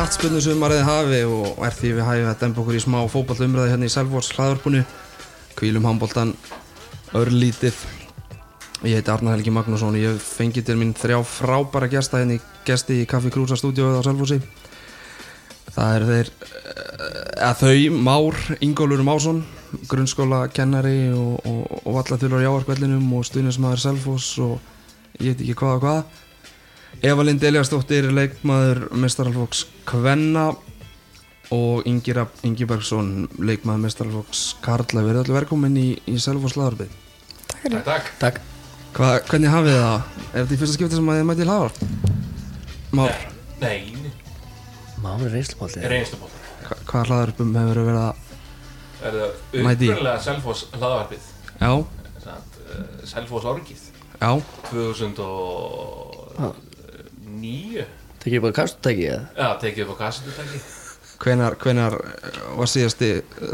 knattspunni 0.00 0.40
sumarið 0.40 0.78
hafi 0.80 1.16
og 1.28 1.58
er 1.66 1.74
því 1.76 1.88
við 1.98 2.06
hæfum 2.06 2.28
að 2.30 2.38
dempa 2.40 2.60
okkur 2.62 2.76
í 2.78 2.78
smá 2.80 2.94
fókballumræði 3.12 3.72
hérna 3.74 3.88
í 3.90 3.92
Selfors 3.92 4.30
hlaðvarpunu 4.32 4.78
kvílum 5.58 5.84
handbóltan 5.84 6.30
örlítið. 7.20 7.76
Ég 8.88 8.96
heiti 8.96 9.12
Arnar 9.12 9.36
Helgi 9.36 9.52
Magnússon 9.52 9.98
og 9.98 10.00
ég 10.00 10.22
fengi 10.24 10.62
til 10.64 10.78
mín 10.80 10.94
þrjá 10.96 11.18
frábæra 11.28 11.90
gesta 11.92 12.22
hérna 12.22 12.38
í 12.38 12.40
gesti 12.64 13.02
í 13.02 13.10
Kaffi 13.10 13.28
Krúsa 13.34 13.58
stúdíóið 13.60 14.00
á 14.00 14.02
Selforsi 14.08 14.40
það 15.76 15.92
er 15.98 16.08
þeir 16.08 16.32
eh, 16.48 17.20
eða 17.34 17.52
þau 17.60 18.00
Már 18.08 18.40
Ingólfur 18.64 19.04
Másson 19.04 19.44
grunnskóla 19.92 20.46
kennari 20.48 21.10
og, 21.12 21.44
og, 21.44 21.76
og 21.84 22.00
vallaþjólar 22.00 22.46
í 22.46 22.48
áarkvellinum 22.48 23.12
og 23.20 23.28
stuðnismæður 23.28 23.84
Selfors 23.84 24.32
og 24.48 24.56
ég 25.20 25.34
veit 25.34 25.44
ekki 25.44 25.60
hvað 25.60 25.76
og 25.76 25.84
hvað 25.84 26.26
Eva 27.02 27.22
Lind 27.24 27.42
Eliasdóttir 27.46 28.10
leikmaður 28.12 28.80
mestaralfóks 29.00 29.62
Kvenna 29.88 30.50
og 31.54 31.86
Ingira 31.88 32.26
Ingibergsson 32.46 33.28
leikmaður 33.40 33.84
mestaralfóks 33.86 34.42
Karla 34.64 35.02
við 35.04 35.12
erum 35.14 35.22
allir 35.24 35.38
velkomin 35.40 35.78
í, 35.80 35.88
í 36.10 36.16
Selfors 36.22 36.56
laðarbið 36.60 36.92
Takk, 37.60 37.84
takk. 37.86 38.10
Takk 38.20 38.40
Hva, 38.96 39.08
hvernig 39.30 39.52
hafið 39.52 39.74
þið 39.76 39.82
það? 39.86 40.00
Er 40.34 40.38
þetta 40.40 40.54
í 40.54 40.60
fyrsta 40.60 40.76
skipti 40.76 40.96
sem 40.98 41.10
að 41.12 41.18
þið 41.20 41.26
mæti 41.30 41.44
í 41.44 41.48
hlaðvarp? 41.48 41.76
Már, 42.98 43.12
Nei, 43.60 43.78
Mári 45.00 45.28
reynslupolti 45.30 45.82
er 45.86 45.94
einstaból. 46.00 46.30
hva, 46.66 46.78
hvað 46.90 47.10
hlaðvarpum 47.12 47.52
hefur 47.60 47.80
verið 47.86 48.00
að 48.02 48.26
Er 49.00 49.14
það 49.16 49.30
upprunalega 49.62 50.16
Selfoss 50.26 50.66
hlaðvarpið? 50.76 51.30
Já, 51.62 51.72
Uh, 52.70 52.84
Selfoss 53.02 53.46
orgið? 53.50 53.80
já, 54.20 54.30
2009? 57.40 57.86
Tekið 58.20 58.44
bara 58.44 58.56
kastutæki 58.60 59.06
eða? 59.08 59.22
Já, 59.36 59.48
tekið 59.62 59.86
upp 59.86 59.94
á 59.96 60.00
kassitutæki. 60.04 60.60
hvenar, 61.20 61.56
hvenar 61.60 61.96
var 62.56 62.70
síðasti 62.70 63.10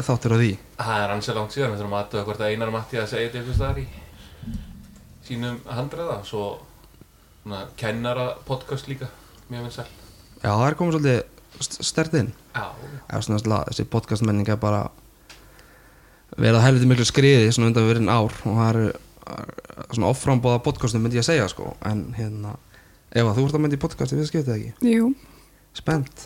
þáttur 0.07 0.35
á 0.35 0.39
því? 0.43 0.51
Það 0.81 1.05
er 1.05 1.15
ansið 1.15 1.39
langt 1.39 1.55
síðan, 1.55 1.73
við 1.73 1.81
þurfum 1.83 1.97
að 1.97 2.03
aðtöða 2.05 2.25
hvort 2.27 2.43
að 2.43 2.51
Einar 2.55 2.75
Matti 2.75 3.01
að 3.01 3.09
segja 3.13 3.29
þetta 3.31 3.43
ykkur 3.43 3.59
staðar 3.61 3.81
í 3.83 3.87
sínum 5.27 5.57
handræða. 5.71 6.19
Svo 6.27 6.43
svona, 7.43 7.63
kennara 7.79 8.27
podcast 8.47 8.91
líka, 8.91 9.09
mjög 9.51 9.69
vinsæl. 9.69 9.89
Já, 10.43 10.51
það 10.51 10.69
er 10.69 10.79
komið 10.79 10.97
svolítið 10.97 11.25
stert 11.65 12.15
inn 12.19 12.33
Já, 12.53 12.67
Já, 13.09 13.21
svona 13.25 13.39
alltaf, 13.41 13.69
þessi 13.71 13.87
podcastmenning 13.91 14.49
er 14.53 14.59
bara 14.61 14.83
verið 16.37 16.59
að 16.59 16.65
helviti 16.67 16.89
miklu 16.91 17.07
skriði 17.09 17.53
svona 17.55 17.71
undan 17.71 17.87
verið 17.89 18.11
ár 18.13 18.35
og 18.45 18.59
það 18.59 18.69
eru 18.69 18.89
svona 19.95 20.11
offrambóða 20.11 20.63
podcastum 20.67 21.03
myndi 21.03 21.19
ég 21.19 21.25
að 21.25 21.31
segja 21.31 21.49
sko 21.51 21.73
en 21.89 22.11
hérna, 22.19 22.57
Eva, 23.17 23.33
þú 23.33 23.47
ert 23.49 23.57
að 23.57 23.63
myndi 23.65 23.79
í 23.79 23.81
podcasti 23.81 24.19
við 24.19 24.29
skiptið 24.31 24.55
ekki? 24.59 24.93
Jú, 24.93 25.11
Spennt? 25.77 26.25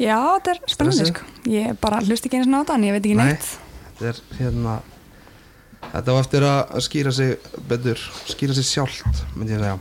já, 0.00 0.16
þetta 0.16 0.52
er 0.54 0.62
spennandi 0.68 1.10
sko. 1.10 1.26
Ég 1.48 1.76
bara 1.80 2.00
hlust 2.04 2.26
ekki 2.28 2.40
eins 2.40 2.48
og 2.48 2.54
náta 2.54 2.76
en 2.76 2.86
ég 2.88 2.96
veit 2.96 3.04
ekki 3.04 3.16
Nei. 3.16 3.30
neitt. 3.32 3.52
Þetta 4.00 4.10
er 4.10 4.22
hérna 4.40 4.78
Þetta 5.90 6.12
var 6.14 6.20
eftir 6.26 6.44
að 6.46 6.82
skýra 6.84 7.12
sig 7.16 7.46
betur, 7.68 8.02
skýra 8.28 8.54
sig 8.54 8.66
sjálft 8.68 9.22
myndi 9.34 9.56
ég 9.56 9.62
segja 9.62 9.78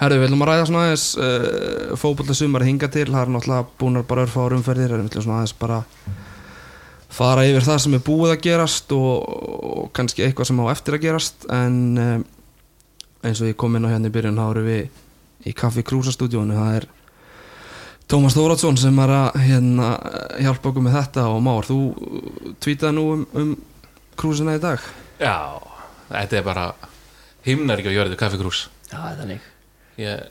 Herru, 0.00 0.16
við 0.18 0.26
ætlum 0.26 0.42
að 0.42 0.48
ræða 0.50 0.66
svona 0.66 0.84
aðeins 0.88 1.04
uh, 1.22 1.92
fókbalta 2.00 2.34
sumar 2.34 2.64
hinga 2.66 2.88
til, 2.90 3.04
það 3.12 3.20
er 3.20 3.32
náttúrulega 3.36 3.66
búnar 3.78 4.06
bara 4.08 4.24
örfáður 4.26 4.56
umferðir, 4.56 4.94
en 4.96 5.04
við 5.04 5.12
ætlum 5.12 5.26
svona 5.28 5.36
aðeins 5.42 5.54
bara 5.60 5.76
fara 7.14 7.44
yfir 7.46 7.62
það 7.68 7.78
sem 7.84 7.94
er 7.94 8.02
búið 8.08 8.32
að 8.34 8.40
gerast 8.48 8.94
og, 8.96 9.28
og 9.84 9.92
kannski 9.94 10.24
eitthvað 10.26 10.50
sem 10.50 10.64
á 10.64 10.66
eftir 10.72 10.96
að 10.98 11.04
gerast 11.04 11.46
en 11.54 11.78
um, 11.94 12.24
eins 13.24 13.40
og 13.40 13.50
ég 13.50 13.58
kom 13.60 13.76
inn 13.76 13.86
á 13.88 13.92
hérna 13.92 14.10
í 14.10 14.14
byrjun 14.14 14.38
þá 14.38 14.44
eru 14.50 14.64
við 14.66 15.48
í 15.48 15.54
Kaffi 15.56 15.84
Krúsa 15.86 16.12
stúdíónu 16.14 16.56
það 16.56 16.78
er 16.80 16.88
Tómas 18.04 18.36
Þóratsson 18.36 18.76
sem 18.76 18.98
er 19.00 19.10
að 19.16 19.38
hérna, 19.46 19.94
hjálpa 20.44 20.68
okkur 20.68 20.84
með 20.84 20.96
þetta. 20.98 21.22
Og 21.32 21.38
Már, 21.40 21.64
þú 21.64 21.78
tvítaði 22.60 22.96
nú 22.98 23.04
um, 23.14 23.22
um 23.40 23.54
krúsina 24.20 24.58
í 24.58 24.60
dag. 24.60 24.82
Já, 25.16 25.56
þetta 26.10 26.36
er 26.36 26.44
bara 26.44 26.66
himnar 27.46 27.80
ekki 27.80 27.94
á 27.94 27.96
jörðu 27.96 28.18
kaffikrús. 28.20 28.66
Já, 28.90 28.98
það 28.98 29.08
er 29.08 29.20
þannig. 29.22 29.48
Ég 30.02 30.26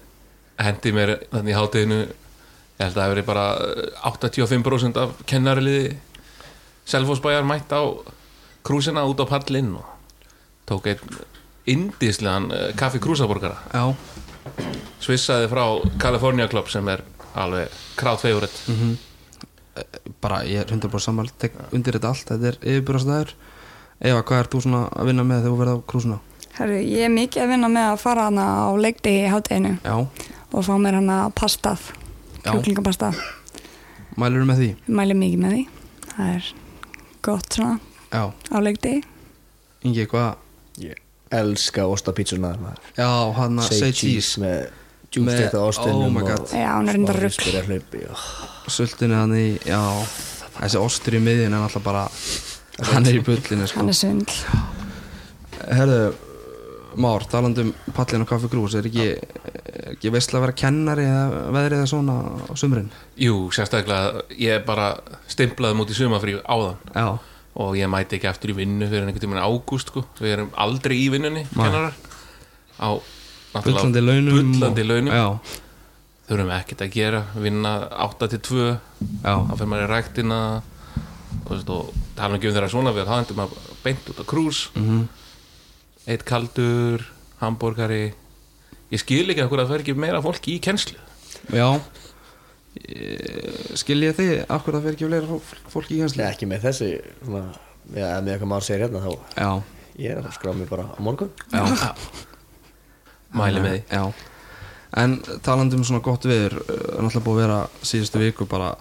hendi 0.62 0.94
mér 0.94 1.16
þannig 1.32 1.56
í 1.56 1.58
hátíðinu 1.58 2.00
ég 2.04 2.82
held 2.84 2.94
að 2.94 3.00
það 3.00 3.04
hefur 3.04 3.16
verið 3.16 3.30
bara 3.30 3.46
eh, 3.66 4.10
85% 4.12 5.00
af 5.02 5.14
kennariliði 5.30 5.94
Selfossbæjar 6.90 7.46
mætt 7.48 7.74
á 7.74 7.82
krúsina 8.66 9.06
út 9.08 9.22
á 9.24 9.26
pallinn 9.30 9.74
og 9.80 9.88
tók 10.70 10.90
einn 10.92 11.22
indíslegan 11.70 12.50
kaffi 12.80 13.00
krúsaborgara 13.04 13.58
Já, 13.74 13.84
svissaði 15.04 15.48
frá 15.52 15.64
California 16.02 16.48
Club 16.52 16.68
sem 16.72 16.88
er 16.92 17.04
alveg 17.40 17.72
krát 18.00 18.20
favorite 18.22 18.98
bara 20.22 20.44
ég 20.46 20.60
er 20.62 20.70
100% 20.70 21.00
sammála 21.02 21.32
tek 21.42 21.56
undir 21.74 21.96
þetta 21.98 22.12
allt, 22.12 22.28
þetta 22.30 22.52
er 22.52 22.58
yfirbúrastæður 22.62 23.32
Eva, 24.04 24.20
hvað 24.28 24.40
ert 24.44 24.52
þú 24.54 24.60
svona 24.66 24.82
að 24.92 25.08
vinna 25.10 25.24
með 25.24 25.46
þegar 25.46 25.54
þú 25.54 25.60
verð 25.62 25.74
á 25.74 25.78
krúsina? 25.88 26.18
Herru, 26.58 26.76
ég 26.84 27.06
er 27.08 27.12
mikið 27.14 27.44
að 27.46 27.52
vinna 27.54 27.70
með 27.72 27.88
að 27.94 28.02
fara 28.04 28.26
hana 28.28 28.48
á 28.68 28.72
leikdegi 28.78 29.22
í 29.24 29.32
hátteginu 29.32 29.72
Já, 29.80 29.96
og 30.54 30.66
fá 30.68 30.74
mér 30.82 30.98
hana 31.00 31.18
pastað, 31.34 31.88
Já. 32.44 32.52
kjúklingapastað. 32.52 33.22
mælur 34.20 34.46
með 34.50 34.60
því? 34.62 34.70
Mæli 35.00 35.16
mikið 35.18 35.40
með 35.46 35.56
því. 35.56 35.64
Það 36.14 36.34
er 36.36 36.52
gott 37.26 37.58
svona 37.58 37.80
Já, 38.12 38.24
á 38.30 38.58
leikdegi. 38.62 39.02
Ingi, 39.88 40.06
hvað? 40.12 40.36
Ég 40.84 41.00
elska 41.40 41.86
ostapítsunar 41.90 42.58
maður 42.62 42.80
Já, 42.98 43.10
hann 43.40 43.60
að 43.64 43.76
say 43.80 43.92
cheese 43.96 44.42
með 44.44 44.58
Með- 44.64 44.80
djústeta 45.14 45.62
oh 45.62 45.68
og 45.70 45.76
er 47.20 47.26
rugl. 47.28 47.38
smá 47.38 47.64
hlaupi 47.68 48.04
og... 48.10 48.28
Sultinu 48.74 49.18
hann 49.20 49.36
í, 49.38 49.48
já. 49.68 49.82
Þessi 50.58 50.80
ostur 50.82 51.18
í 51.18 51.22
miðjun 51.22 51.54
er 51.54 51.62
náttúrulega 51.62 51.86
bara 51.86 52.06
Hann 52.94 53.06
er 53.06 53.20
í 53.20 53.26
bullinu 53.26 53.68
sko. 53.70 53.84
Hann 53.84 53.92
er 53.92 53.98
svindl. 53.98 54.38
Herðu, 55.70 56.00
Már, 56.94 57.26
talandi 57.26 57.64
um 57.66 57.72
pallin 57.96 58.22
og 58.22 58.30
kaffi 58.30 58.50
grús 58.52 58.76
Er 58.78 58.86
ekki, 58.86 59.06
er 59.18 59.94
ekki 59.96 60.12
veistlega 60.14 60.40
að 60.42 60.46
vera 60.48 60.56
kennari 60.62 61.06
eða 61.10 61.44
veðrið 61.56 61.78
eða 61.80 61.90
svona 61.90 62.18
á 62.46 62.54
sumrin? 62.60 62.90
Jú, 63.18 63.38
sérstaklega 63.56 64.22
ég 64.38 64.66
bara 64.68 64.92
stimplaði 65.30 65.78
mútið 65.80 66.02
sumafrí 66.04 66.36
áðan. 66.44 66.78
Já, 66.94 67.08
og 67.56 67.76
ég 67.78 67.90
mæti 67.92 68.18
ekki 68.18 68.30
aftur 68.30 68.54
í 68.54 68.56
vinnu 68.58 68.88
fyrir 68.90 69.06
einhvern 69.06 69.22
tímann 69.22 69.44
ágúst 69.46 69.92
sko. 69.92 70.06
við 70.20 70.32
erum 70.38 70.50
aldrei 70.58 70.98
í 70.98 71.10
vinnunni 71.14 71.44
kennarar. 71.54 71.94
Á 72.82 72.90
bullandi 73.62 74.02
launum 74.02 74.54
bullandi 74.54 74.82
og- 74.82 74.88
launum. 74.90 75.14
Já, 75.14 75.28
þurfum 76.30 76.54
ekkert 76.58 76.82
að 76.82 76.92
gera 76.96 77.24
vinna 77.36 77.74
8 77.92 78.30
til 78.30 78.40
2 78.40 78.80
já, 79.24 79.34
þá 79.48 79.54
fyrir 79.58 79.70
maður 79.70 79.86
í 79.86 79.92
ræktina 79.92 80.40
og, 81.46 81.70
og 81.70 81.94
tala 82.16 82.38
ekki 82.40 82.50
um 82.50 82.56
þeirra 82.58 82.72
svona 82.74 82.94
við 82.96 83.12
endur 83.18 83.38
maður 83.38 83.74
beint 83.84 84.10
út 84.10 84.22
á 84.22 84.26
krús. 84.26 84.70
Mhm. 84.76 85.08
Eitt 86.08 86.26
kaldur, 86.26 87.06
hambúrgari 87.40 88.14
ég 88.92 89.00
skil 89.00 89.30
ekki 89.30 89.44
að 89.46 89.50
það 89.50 89.68
fer 89.70 89.80
ekki 89.86 89.96
meira 89.96 90.22
fólki 90.22 90.58
í 90.58 90.62
kennslu. 90.64 90.98
Já 91.54 91.80
Ég- 92.84 93.78
Skil 93.80 94.02
ég 94.04 94.16
þið, 94.18 94.32
af 94.52 94.64
hverju 94.66 94.76
það 94.80 94.84
fyrir 94.84 94.98
ekki 94.98 95.08
fleira 95.08 95.38
fólk- 95.72 95.92
í 95.94 96.00
kjensli? 96.02 96.24
ekki 96.28 96.50
með 96.52 96.66
þessi 96.68 96.90
svona, 97.24 97.54
já, 97.96 98.06
ef 98.18 98.24
með 98.26 98.34
eitthvað 98.34 98.52
maður 98.52 98.66
segir 98.68 98.84
hérna 98.84 99.02
þá 99.06 99.12
Já, 99.40 99.50
ég 100.04 100.12
er 100.12 100.20
að 100.24 100.34
skrá 100.36 100.54
mig 100.58 100.70
bara 100.70 100.84
á 100.92 100.98
morgun. 101.00 101.32
Já. 101.54 101.64
Mæli 103.40 103.64
með 103.64 103.76
því. 103.78 103.82
Já. 103.90 104.04
En 105.04 105.16
talandi 105.42 105.78
um 105.80 105.84
svona 105.88 106.04
gott 106.06 106.28
viður 106.30 106.60
uh, 106.60 106.74
er 107.00 107.02
náttúrulega 107.02 107.26
búið 107.26 107.40
að 107.40 107.44
vera 107.48 107.60
síðustu 107.82 108.20
viku 108.22 108.46
bara 108.52 108.74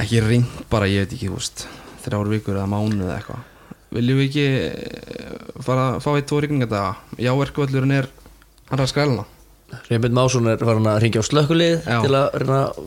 ekki 0.00 0.22
ring 0.24 0.46
bara, 0.72 0.86
ég 0.88 1.04
veit 1.04 1.12
ekki, 1.18 1.28
þú 1.28 1.36
veist 1.36 1.66
þrjár 2.06 2.30
vikur 2.32 2.56
eða 2.56 2.70
mánuð 2.72 3.02
eða 3.10 3.18
eitthvað. 3.18 3.42
Viljum 3.92 4.22
við 4.22 4.30
ekki 4.30 4.46
uh, 4.70 5.62
fara 5.66 5.84
að 5.96 6.00
fá 6.06 6.10
eitt 6.16 6.30
tvo 6.30 6.40
rigningardaga? 6.40 6.94
Já, 7.20 7.32
erkvöldurinn 7.34 7.92
er 7.98 8.08
hann 8.70 8.78
er 8.78 8.86
að 8.86 8.92
skælna 8.94 9.26
Reymbjörn 9.88 10.14
Másson 10.16 10.46
er 10.52 10.60
farin 10.60 10.86
að 10.90 11.00
ringja 11.04 11.22
á 11.24 11.28
slökkulið 11.28 11.74
Já. 11.88 11.98
til 12.04 12.12
að 12.18 12.28
reyna 12.42 12.58
að 12.66 12.78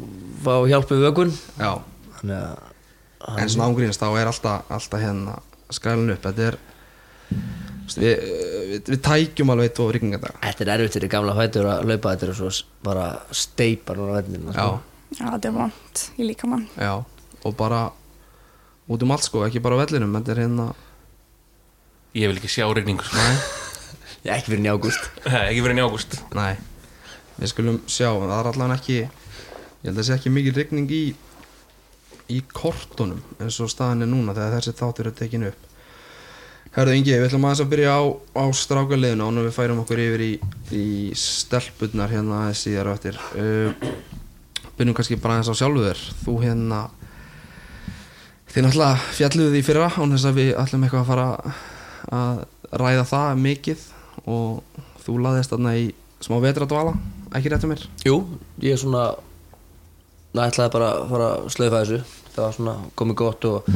fá 0.46 0.54
hjálp 0.70 0.92
við 0.94 1.04
vögun 1.08 1.34
Já, 1.58 1.72
þannig 2.20 2.38
að 2.38 3.42
en 3.42 3.50
svona 3.50 3.68
ángríns 3.72 3.98
þá 4.02 4.08
er 4.22 4.30
alltaf, 4.30 4.68
alltaf 4.70 5.02
hérna 5.02 5.40
skælun 5.74 6.12
upp. 6.14 6.22
Þetta 6.28 6.44
er 6.52 6.58
þú 7.30 7.86
veist, 7.88 7.98
við, 8.04 8.26
við, 8.70 8.84
við 8.94 9.00
tækjum 9.08 9.54
alveg 9.56 9.74
tvo 9.78 9.88
rigningardaga 9.96 10.38
Þetta. 10.46 10.66
Er 10.68 10.74
erfitt 10.76 10.98
fyrir 11.00 11.12
gamla 11.16 11.34
fætur 11.38 11.70
að 11.72 11.88
laupa 11.90 12.14
þetta 12.14 12.28
er 12.30 12.38
svo 12.38 12.52
s- 12.54 12.64
bara 12.86 13.08
steipar 13.34 13.98
núna 13.98 14.20
vennina 14.22 14.54
Já, 14.54 14.68
Já, 15.18 15.26
þetta 15.34 15.50
er 15.50 15.56
vant 15.58 16.04
í 16.22 16.28
líkamann. 16.30 16.68
já, 16.78 16.94
og 17.46 17.58
bara 17.58 17.82
út 18.90 19.02
um 19.06 19.12
allt 19.16 19.26
sko, 19.26 19.42
ekki 19.48 19.62
bara 19.66 19.78
á 19.78 19.82
vellinum 19.86 20.14
þetta 20.20 20.36
er 20.36 20.44
hérna 20.46 20.68
ég 22.16 22.30
vil 22.30 22.38
ekki 22.40 22.52
sjá 22.60 22.68
regningur 22.78 23.10
Ég 24.26 24.32
ekki 24.38 24.54
fyrir 24.54 24.64
njágúst 24.68 25.10
ekki 25.50 25.66
verið 25.66 25.82
í 25.82 25.86
ágúst. 25.86 26.16
Nei, 26.38 26.54
við 27.38 27.52
skulum 27.52 27.80
sjá 27.88 28.10
en 28.10 28.30
það 28.30 28.40
er 28.40 28.50
allavega 28.52 28.80
ekki 28.80 28.98
ég 29.00 29.88
held 29.90 30.00
að 30.00 30.08
sé 30.08 30.16
ekki 30.16 30.34
mikil 30.34 30.56
rigning 30.56 30.92
í 30.92 31.06
í 32.32 32.42
kortunum 32.54 33.22
eins 33.38 33.60
og 33.62 33.70
staðan 33.70 34.06
er 34.06 34.10
núna 34.10 34.34
þegar 34.34 34.58
þessi 34.58 34.76
þáttur 34.80 35.10
er 35.12 35.18
tekin 35.18 35.48
upp. 35.52 35.72
Herðu 36.76 36.96
Ingi, 36.98 37.14
við 37.14 37.30
ætlum 37.30 37.46
aðeins 37.48 37.62
að 37.64 37.72
byrja 37.72 37.92
á, 37.96 38.04
á 38.36 38.44
strákaliðinu 38.52 39.30
nú 39.32 39.46
við 39.46 39.54
færum 39.56 39.82
okkur 39.84 40.02
yfir 40.02 40.24
í, 40.26 40.32
í 40.76 40.88
stelpunnar 41.16 42.12
hérna 42.12 42.42
aðeins 42.42 42.64
síðar 42.66 42.90
og 42.92 42.98
eftir. 42.98 43.20
Uh, 43.38 44.74
byrjum 44.76 44.98
kannski 44.98 45.20
bara 45.22 45.38
aðeins 45.38 45.54
á 45.54 45.60
sjálfu 45.62 45.86
þér. 45.86 46.02
Þú 46.26 46.36
hérna 46.42 46.82
þið 48.52 48.66
náttúrulega 48.66 49.16
fjalluðu 49.20 49.54
því 49.54 49.64
fyrra 49.70 49.88
án 49.94 50.16
þess 50.18 50.28
að 50.32 50.42
við 50.42 50.52
ætlum 50.66 50.84
eitthvað 50.88 51.06
að 51.06 51.10
fara 51.14 51.30
að 52.16 52.44
ræða 52.82 53.08
það 53.14 53.42
mikið 53.46 53.88
og 54.36 54.84
þú 55.06 55.18
laðist 55.22 55.54
þarna 55.54 55.78
í 55.80 55.88
smá 56.26 56.38
vetradvala, 56.42 56.96
ekki 57.38 57.52
réttu 57.54 57.70
mér? 57.70 57.88
Jú, 58.06 58.20
ég 58.64 58.76
er 58.76 58.82
svona 58.82 59.08
Það 60.36 60.50
ætlaði 60.50 60.72
bara 60.74 60.88
að 60.92 61.06
fara 61.14 61.28
að 61.32 61.46
slaufa 61.54 61.80
þessu. 61.80 61.98
Það 62.36 62.42
var 62.44 62.56
svona 62.58 62.72
komið 63.00 63.18
gott 63.22 63.46
og, 63.48 63.68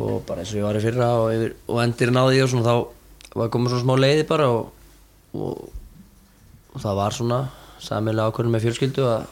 og 0.00 0.12
bara 0.28 0.40
eins 0.40 0.52
og 0.54 0.58
ég 0.58 0.64
var 0.64 0.78
í 0.78 0.80
fyrra 0.80 1.08
og, 1.20 1.26
yfir, 1.34 1.50
og 1.68 1.80
endir 1.82 2.12
náði 2.14 2.38
ég 2.38 2.46
og 2.46 2.52
svona 2.54 2.68
þá 2.70 3.34
var 3.42 3.50
komið 3.52 3.74
svona 3.74 3.82
smá 3.82 3.92
leiði 3.98 4.22
bara 4.30 4.46
og, 4.48 4.70
og, 5.36 5.66
og 6.72 6.78
það 6.80 6.96
var 7.02 7.16
svona 7.18 7.40
samilega 7.84 8.32
ákvörðin 8.32 8.54
með 8.54 8.64
fjölskyldu 8.64 9.04
að 9.04 9.26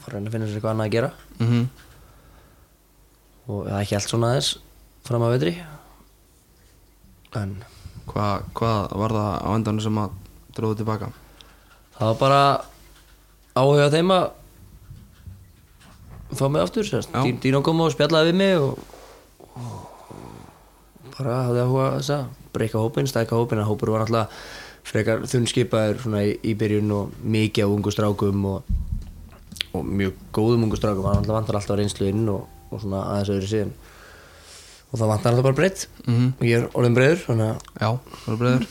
fara 0.00 0.08
að 0.08 0.16
reyna 0.16 0.32
að 0.32 0.34
finna 0.34 0.48
sér 0.48 0.58
eitthvað 0.58 0.72
annað 0.72 0.88
að 0.88 0.96
gera. 0.96 1.12
Mm 1.36 1.52
-hmm. 1.52 1.68
og 3.46 3.60
það 3.68 3.76
er 3.76 3.84
ekki 3.84 3.96
allt 4.00 4.10
svona 4.10 4.32
aðeins 4.32 4.50
fram 5.06 5.26
að 5.28 5.34
vetri. 5.36 5.54
En 7.36 7.54
Hva, 8.06 8.26
hvað 8.54 8.98
var 8.98 9.14
það 9.14 9.30
á 9.46 9.48
endanum 9.54 9.82
sem 9.82 9.98
að 9.98 10.10
dróðu 10.56 10.76
tilbaka 10.82 11.12
það 11.98 12.06
var 12.10 12.18
bara 12.20 12.40
áhuga 13.56 13.90
þeim 13.94 14.10
að 14.16 14.26
fá 16.36 16.46
mig 16.50 16.62
aftur 16.62 16.84
Dino 17.42 17.62
kom 17.64 17.80
og 17.84 17.92
spjallaði 17.94 18.32
við 18.32 18.38
mig 18.40 18.56
og, 18.60 18.78
og 19.56 21.14
bara 21.16 21.38
hafði 21.46 21.62
áhuga 21.64 21.86
þess 21.98 22.14
að 22.16 22.24
breyka 22.56 22.80
hópin, 22.82 23.08
stæka 23.08 23.36
hópin 23.38 23.60
að 23.62 23.68
hópur 23.70 23.92
var 23.94 24.04
alltaf 24.06 24.32
frekar 24.86 25.24
þunnskipaður 25.28 26.02
í, 26.22 26.34
í 26.46 26.54
byrjun 26.58 26.92
og 26.94 27.14
mikið 27.26 27.66
á 27.66 27.68
ungu 27.72 27.90
strákum 27.92 28.44
og, 28.52 28.68
og 29.74 29.82
mjög 29.88 30.14
góðum 30.36 30.66
ungu 30.68 30.78
strákum. 30.78 31.08
Hann 31.10 31.26
vantar 31.26 31.58
alltaf 31.58 31.76
reynslu 31.80 32.06
inn 32.12 32.28
og, 32.30 32.44
og 32.70 32.80
svona 32.84 33.00
aðeins 33.10 33.32
öðru 33.34 33.50
síðan. 33.50 33.72
Og 34.92 35.00
það 35.00 35.10
vantar 35.10 35.32
alltaf 35.32 35.48
bara 35.48 35.58
breytt 35.58 35.86
Mhm. 36.06 36.28
og 36.38 36.44
ég 36.46 36.60
er 36.60 36.68
orðin 36.78 36.94
breyður 36.94 37.24
Já, 37.82 37.88
það 37.98 38.28
var 38.30 38.38
breiður. 38.44 38.68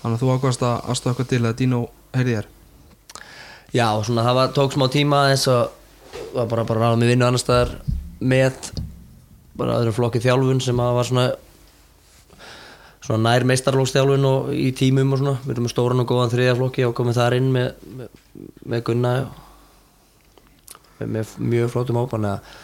Þannig 0.00 0.16
að 0.16 0.22
þú 0.24 0.32
ákvæmst 0.38 0.64
að 0.64 0.88
aðstofa 0.94 1.12
eitthvað 1.14 1.28
til 1.34 1.42
að 1.44 1.56
Dino 1.60 1.82
heyrði 2.18 2.36
þér. 2.38 2.50
Já, 3.74 3.86
svona 4.06 4.24
það 4.26 4.38
var, 4.38 4.52
tók 4.54 4.74
smá 4.74 4.86
tíma 4.92 5.22
eins 5.32 5.46
og 5.50 5.72
var 6.34 6.50
bara 6.50 6.66
að 6.66 6.76
ráða 6.78 6.98
mig 7.00 7.10
vinnu 7.10 7.26
annar 7.26 7.42
staðar 7.42 7.72
með 8.22 8.70
bara 9.58 9.78
öðrum 9.80 9.96
flokki 9.96 10.22
þjálfun 10.22 10.62
sem 10.62 10.82
að 10.82 10.98
var 10.98 11.08
svona 11.08 11.26
svona 13.04 13.20
nær 13.26 13.44
meistarlóksþjálfun 13.50 14.28
og 14.28 14.52
í 14.56 14.70
tímum 14.76 15.12
og 15.12 15.20
svona, 15.20 15.34
við 15.44 15.54
erum 15.54 15.66
með 15.66 15.74
stóran 15.74 16.02
og 16.02 16.08
góðan 16.08 16.32
þriðja 16.32 16.54
flokki 16.58 16.86
og 16.86 16.94
komið 16.96 17.18
þar 17.18 17.36
inn 17.36 17.50
með, 17.52 17.66
með, 17.98 18.22
með 18.72 18.84
Gunna 18.86 19.12
með, 21.00 21.10
með 21.18 21.34
mjög 21.52 21.74
flottum 21.74 22.00
hópan 22.00 22.30
að 22.30 22.54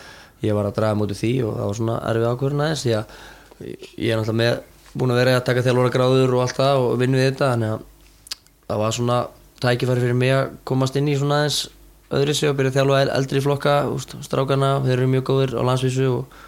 ég 0.47 0.57
var 0.57 0.71
að 0.71 0.79
draga 0.79 0.97
mútið 0.97 1.21
því 1.21 1.33
og 1.45 1.59
það 1.59 1.69
var 1.69 1.79
svona 1.81 1.99
erfið 2.09 2.31
ákvörðun 2.31 2.65
aðeins. 2.65 2.87
Að 2.87 3.69
ég 4.01 4.15
er 4.15 4.21
náttúrulega 4.21 4.39
með 4.41 4.95
búin 4.95 5.13
að 5.13 5.21
vera 5.21 5.37
að 5.37 5.45
taka 5.51 5.67
þjálfara 5.67 5.95
gráður 5.95 6.35
og 6.37 6.45
allt 6.47 6.57
það 6.57 6.87
og 6.87 6.97
vinna 7.03 7.21
við 7.21 7.29
þetta 7.29 7.51
þannig 7.53 7.75
að 7.75 7.85
það 8.71 8.81
var 8.81 8.97
svona 8.97 9.19
tækifæri 9.63 10.03
fyrir 10.05 10.17
mig 10.19 10.33
að 10.35 10.53
komast 10.69 10.97
inn 10.99 11.09
í 11.11 11.17
svona 11.21 11.43
aðeins 11.43 11.61
öðru 12.11 12.35
sig 12.35 12.51
og 12.51 12.57
byrja 12.59 12.73
að 12.73 12.79
þjálfa 12.81 13.01
el- 13.05 13.13
eldri 13.17 13.43
flokka 13.45 13.75
úst, 13.95 14.15
strákana, 14.27 14.71
þeir 14.87 14.97
eru 14.99 15.11
mjög 15.13 15.27
góðir 15.31 15.53
á 15.57 15.63
landsvísu 15.69 16.07
og, 16.11 16.39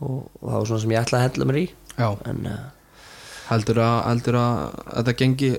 og, 0.00 0.20
og 0.40 0.46
það 0.46 0.58
var 0.58 0.68
svona 0.70 0.84
sem 0.84 0.94
ég 0.94 1.02
ætlaði 1.02 1.20
að 1.20 1.26
hella 1.28 1.48
mér 1.50 1.58
í. 1.60 1.64
Já. 1.96 2.08
En 2.30 2.46
uh, 2.48 2.60
Heldur 3.50 3.80
að, 3.82 3.96
heldur 4.06 4.36
að 4.38 4.58
þetta 4.94 5.14
gengi 5.18 5.50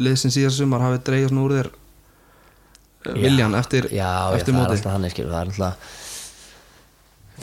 liðsinn 0.00 0.32
síðast 0.32 0.62
sumar 0.62 0.80
hafi 0.80 1.02
dreigast 1.04 1.34
nú 1.36 1.42
úr 1.44 1.58
þér 1.58 1.66
já, 3.04 3.12
viljan 3.20 3.56
eftir, 3.58 3.88
já, 3.92 4.08
eftir 4.32 4.54
já, 4.54 4.56
það 4.56 4.62
er 4.62 4.62
móti 4.62 4.76
alltaf 4.78 4.94
hann 4.94 5.10
skilur, 5.12 5.34
það 5.34 5.42
er 5.42 5.50
alltaf 5.52 5.96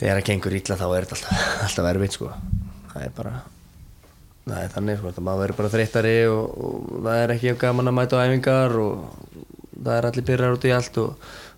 þegar 0.00 0.18
það 0.18 0.26
gengur 0.30 0.56
illa 0.58 0.78
þá 0.80 0.86
er 0.88 1.06
þetta 1.06 1.16
alltaf, 1.16 1.44
alltaf 1.68 1.90
erfitt 1.92 2.16
sko. 2.18 2.32
Það 2.90 3.04
er 3.06 3.14
bara 3.20 3.34
er 4.54 4.70
þannig 4.70 5.00
sko, 5.00 5.10
maður 5.26 5.40
verður 5.42 5.58
bara 5.58 5.70
þreyttari 5.72 6.14
og, 6.30 6.44
og 6.54 7.00
það 7.02 7.16
er 7.22 7.32
ekki 7.34 7.54
gaman 7.58 7.90
að 7.90 7.96
mæta 7.96 8.20
á 8.20 8.24
æfingar 8.26 8.76
og 8.78 8.92
það 9.74 9.96
er 9.96 10.06
allir 10.10 10.26
pyrrar 10.28 10.54
út 10.54 10.66
í 10.66 10.74
allt 10.74 11.00
og 11.02 11.08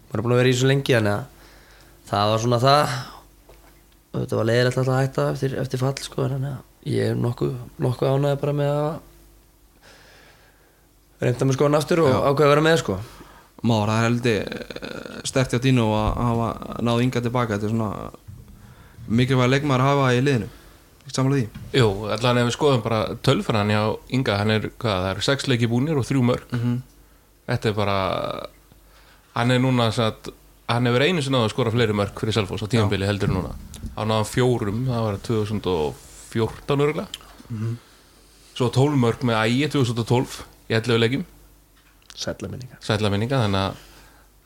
maður 0.08 0.18
er 0.18 0.24
búin 0.24 0.34
að 0.34 0.40
vera 0.40 0.48
í 0.48 0.54
þessu 0.54 0.70
lengi 0.70 0.96
þannig 0.96 1.12
að 1.12 1.24
það 2.08 2.32
var 2.32 2.42
svona 2.44 2.60
það. 2.62 2.94
Og 4.08 4.22
þetta 4.22 4.38
var 4.38 4.48
leiðilegt 4.48 4.80
alltaf 4.80 4.94
að 4.94 5.02
hætta 5.02 5.26
eftir, 5.34 5.58
eftir 5.60 5.82
fall 5.82 5.98
sko 6.00 6.24
þannig 6.24 6.54
að 6.54 6.92
ég 6.94 7.12
er 7.12 7.20
nokkuð, 7.20 7.54
nokkuð 7.84 8.08
ánæði 8.14 8.40
bara 8.40 8.56
með 8.56 8.72
að 8.78 8.90
reynda 11.26 11.48
með 11.48 11.58
skoðan 11.58 11.78
aftur 11.82 12.04
og 12.06 12.14
ákveða 12.14 12.46
að 12.46 12.52
vera 12.54 12.64
með 12.64 12.78
sko. 12.80 12.96
Már, 13.68 13.90
það 13.90 13.98
er 13.98 14.06
heldur 14.06 14.40
sterkt 15.28 15.52
hjá 15.52 15.60
Dino 15.60 15.90
að 15.98 16.08
hafa 16.24 16.48
náð 16.86 17.04
ynga 17.04 17.22
tilbaka 17.24 17.58
þetta 17.58 17.68
er 17.68 17.74
svona 17.74 17.90
mikilvæg 19.08 19.52
leikmaður 19.52 19.84
að 19.84 19.90
hafa 19.90 20.14
í 20.14 20.22
liðinu 20.22 20.48
samanlega 21.14 21.48
því? 21.48 21.62
Jú, 21.80 21.88
allan 22.14 22.40
ef 22.42 22.48
við 22.48 22.56
skoðum 22.56 22.84
bara 22.84 23.00
tölfræðan 23.26 23.72
hjá 23.74 23.82
Inga, 24.18 24.38
hann 24.40 24.54
er, 24.54 24.68
hvað, 24.80 25.02
það 25.04 25.10
eru 25.12 25.26
sex 25.28 25.48
leiki 25.50 25.70
búnir 25.70 25.98
og 26.00 26.06
þrjú 26.08 26.24
mörg 26.24 26.52
mm 26.52 26.60
-hmm. 26.60 26.78
Þetta 27.48 27.68
er 27.68 27.74
bara 27.74 27.98
hann 29.34 29.50
er 29.50 29.58
núna 29.58 29.90
satt, 29.92 30.28
hann 30.68 30.86
hefur 30.86 31.02
einu 31.02 31.22
sinni 31.22 31.36
náðu 31.36 31.48
að 31.48 31.54
skora 31.54 31.70
fleiri 31.70 31.92
mörg 31.92 32.20
fyrir 32.20 32.34
Selfoss 32.34 32.62
á 32.62 32.68
tímabili 32.68 33.06
heldur 33.06 33.28
núna. 33.28 33.54
Á 33.96 34.02
náðan 34.04 34.28
fjórum, 34.28 34.86
það 34.86 35.02
var 35.06 35.16
2014 35.16 36.80
örgulega 36.80 37.08
svo 38.58 38.68
12 38.74 38.98
mörg 38.98 39.22
með 39.22 39.38
ægi 39.46 39.68
2012 39.70 40.40
í 40.68 40.74
11 40.74 40.98
leikjum. 40.98 41.24
Sætla 42.18 42.50
minningar. 42.50 42.78
Sætla 42.82 43.10
minninga 43.12 43.42
þannig 43.44 43.60
að 43.60 43.74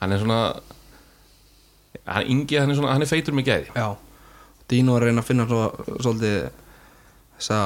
hann 0.03 0.13
er 0.13 0.19
svona 0.21 0.41
hann, 2.05 2.27
Ingi, 2.27 2.59
hann 2.61 2.71
er 2.71 2.79
svona, 2.79 2.93
hann 2.93 3.05
er 3.05 3.11
feitur 3.11 3.37
með 3.37 3.49
gæði. 3.49 3.71
Já, 3.73 3.89
Dino 4.73 4.97
er 4.97 5.05
að 5.05 5.11
reyna 5.11 5.23
að 5.23 5.29
finna 5.29 5.49
svo, 5.51 5.65
svolítið 6.01 6.39
þessa 7.37 7.61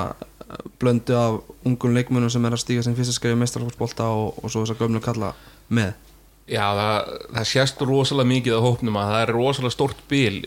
blöndu 0.80 1.16
af 1.18 1.38
ungum 1.66 1.94
leikmönnum 1.96 2.30
sem 2.32 2.44
er 2.46 2.54
að 2.54 2.62
stíga 2.62 2.84
sem 2.86 2.94
fyrsta 2.96 3.14
skrifi 3.16 3.38
meistarfólksbolta 3.40 4.06
og, 4.14 4.36
og 4.42 4.52
svo 4.52 4.62
þess 4.62 4.76
að 4.76 4.84
gömlu 4.84 5.02
kalla 5.04 5.32
með. 5.74 5.94
Já, 6.46 6.62
það, 6.78 7.08
það 7.34 7.48
sést 7.50 7.82
rosalega 7.82 8.30
mikið 8.30 8.58
á 8.58 8.60
hópnum 8.62 8.98
að 9.00 9.10
það 9.10 9.24
er 9.24 9.34
rosalega 9.34 9.74
stórt 9.74 10.04
bil. 10.10 10.44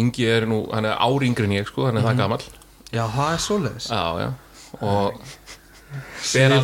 Ingi 0.00 0.24
er 0.32 0.48
nú, 0.48 0.62
hann 0.72 0.88
er 0.88 0.96
áringri 1.04 1.44
en 1.48 1.56
ég 1.58 1.68
sko, 1.68 1.84
hann 1.88 2.00
er 2.00 2.06
það 2.06 2.22
gamall. 2.22 2.46
Já, 2.92 3.04
það 3.12 3.34
er 3.34 3.42
svoleiðis. 3.46 3.90
Já, 3.92 4.04
já. 4.22 4.30
Og 4.80 5.20
Með 6.22 6.54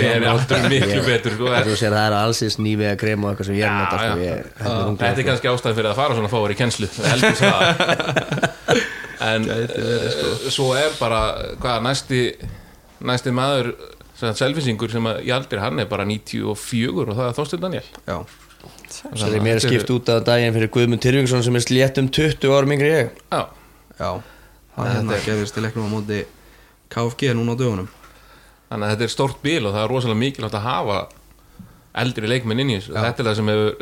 ber 0.00 0.24
aldur 0.28 0.64
miklu 0.72 1.02
betur 1.06 1.36
sko. 1.36 1.52
Þú 1.68 1.76
sér 1.78 1.94
það 1.94 2.06
er 2.08 2.16
allsins 2.18 2.58
nývið 2.58 2.90
að 2.90 2.98
krem 3.02 3.24
og 3.24 3.32
eitthvað 3.32 3.48
sem 3.48 3.58
ég 3.58 3.66
er 3.66 3.72
að 3.72 3.78
Já, 3.78 3.86
sko, 3.86 3.98
þetta 3.98 4.32
er 4.32 4.48
Þetta 4.58 4.72
er 4.72 4.88
ungt 4.90 5.28
kannski 5.28 5.52
ástæðan 5.52 5.78
fyrir 5.78 5.90
að 5.92 6.00
fara 6.00 6.18
svona 6.18 6.32
fáir 6.32 6.54
í 6.54 6.58
kennslu 6.58 6.90
heldur 7.06 7.38
það. 7.40 7.62
En 9.22 9.44
uh, 9.46 10.48
svo 10.50 10.72
er 10.74 10.94
bara 10.98 11.20
hvað, 11.62 11.82
næsti 11.86 12.22
næsti 13.06 13.30
maður 13.34 13.68
selfinsingur 14.18 14.90
sem 14.90 15.06
að 15.10 15.20
ég 15.26 15.34
aldrei 15.36 15.60
hann 15.62 15.82
er 15.82 15.88
bara 15.90 16.06
94 16.06 16.90
og 17.04 17.12
það 17.14 17.28
er 17.28 17.36
Þorstin 17.38 17.62
Daniel 17.62 17.86
Já, 18.06 18.16
Svo 18.92 19.30
er 19.30 19.42
mér 19.42 19.62
skipt 19.62 19.90
út 19.94 20.10
af 20.12 20.22
daginn 20.26 20.54
fyrir 20.54 20.70
Guðmund 20.74 21.02
Tyrfingsson 21.02 21.42
sem 21.46 21.58
er 21.58 21.64
slétt 21.64 21.98
um 22.02 22.10
20 22.12 22.52
árum 22.54 22.74
yngri 22.74 22.90
en 22.92 22.98
ég. 22.98 23.16
Já, 23.32 23.42
já. 23.98 24.10
Það 24.74 24.86
er 24.86 24.94
hérna 24.98 25.18
gefist 25.26 25.56
til 25.56 25.66
leiknum 25.66 25.88
á 25.88 25.90
móti 25.94 26.20
KFG 26.92 27.32
núna 27.38 27.56
á 27.56 27.60
dögunum 27.62 27.88
þannig 28.72 28.86
að 28.88 28.92
þetta 28.94 29.06
er 29.06 29.12
stórt 29.12 29.42
bíl 29.44 29.60
og 29.68 29.74
það 29.74 29.82
er 29.84 29.92
rosalega 29.92 30.20
mikilvægt 30.22 30.58
að 30.58 30.66
hafa 30.66 30.98
eldri 32.02 32.30
leikmenn 32.30 32.62
inn 32.64 32.72
í 32.72 32.78
þessu. 32.80 32.94
Þetta 32.96 33.22
er 33.22 33.28
það 33.28 33.38
sem 33.38 33.50
hefur 33.52 33.72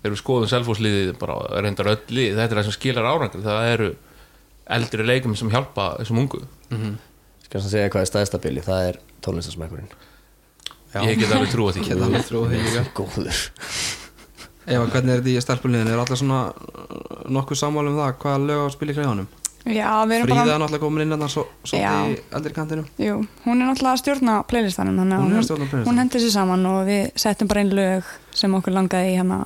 þegar 0.00 0.14
við 0.14 0.20
skoðum 0.22 0.50
selfhúsliðið 0.54 1.10
bara 1.20 1.38
reyndar 1.64 1.90
öll 1.92 1.98
lið 2.14 2.38
þetta 2.38 2.54
er 2.54 2.60
það 2.60 2.68
sem 2.68 2.76
skilar 2.78 3.08
árangri. 3.10 3.42
Það 3.44 3.70
eru 3.74 3.88
eldri 4.78 5.06
leikmenn 5.08 5.40
sem 5.40 5.50
hjálpa 5.52 5.88
þessum 5.98 6.22
ungu. 6.22 6.44
Skal 7.46 7.58
það 7.64 7.72
segja 7.74 7.90
hvað 7.90 8.06
er 8.06 8.10
staðstabili, 8.12 8.62
það 8.62 8.86
er 8.92 9.00
tónlistasmækurinn 9.26 9.90
Já. 10.94 11.02
ég 11.06 11.18
get 11.18 11.32
alveg 11.34 11.50
trúa 11.52 11.74
því. 11.74 11.82
Geta 11.86 12.06
alveg 12.06 12.24
trúið 12.26 12.54
því 12.54 12.60
líka. 12.66 12.84
Góður. 12.98 13.42
Eva, 14.70 14.86
hvernig 14.90 15.12
er 15.14 15.20
þetta 15.20 15.30
í 15.32 15.42
stelpuliðinu? 15.44 15.92
Er 15.94 16.02
allir 16.02 16.18
svona 16.18 16.40
nokkuð 17.30 17.58
sammála 17.58 17.92
um 17.92 17.98
það? 17.98 18.16
Hvaða 18.22 18.40
lög 18.46 18.62
á 18.62 18.64
að 18.66 18.74
spila 18.74 18.94
í 18.94 18.98
greiðanum? 18.98 19.28
Já, 19.68 19.88
við 20.08 20.14
erum 20.16 20.28
Fríða 20.30 20.40
bara 20.40 20.54
er 20.54 20.60
náttúrulega 20.62 20.80
komin 20.80 21.02
inn 21.04 21.12
hérna 21.12 21.28
svo, 21.28 21.42
svo 21.68 21.78
í 21.78 22.16
eldri 22.32 22.52
kantinum. 22.56 22.86
Jú, 22.96 23.18
hún 23.44 23.60
er 23.60 23.68
náttúrulega 23.68 23.92
að 23.92 24.00
stjórna 24.00 24.36
playlistanum 24.48 25.00
Hún 25.00 25.12
hún, 25.36 25.84
hún 25.84 26.00
hendi 26.00 26.22
sér 26.22 26.32
saman 26.32 26.64
og 26.70 26.86
við 26.88 27.10
settum 27.20 27.50
bara 27.50 27.60
einn 27.60 27.74
lög 27.76 28.08
sem 28.32 28.54
okkur 28.56 28.72
langaði 28.72 29.12
í 29.12 29.18
hana 29.20 29.42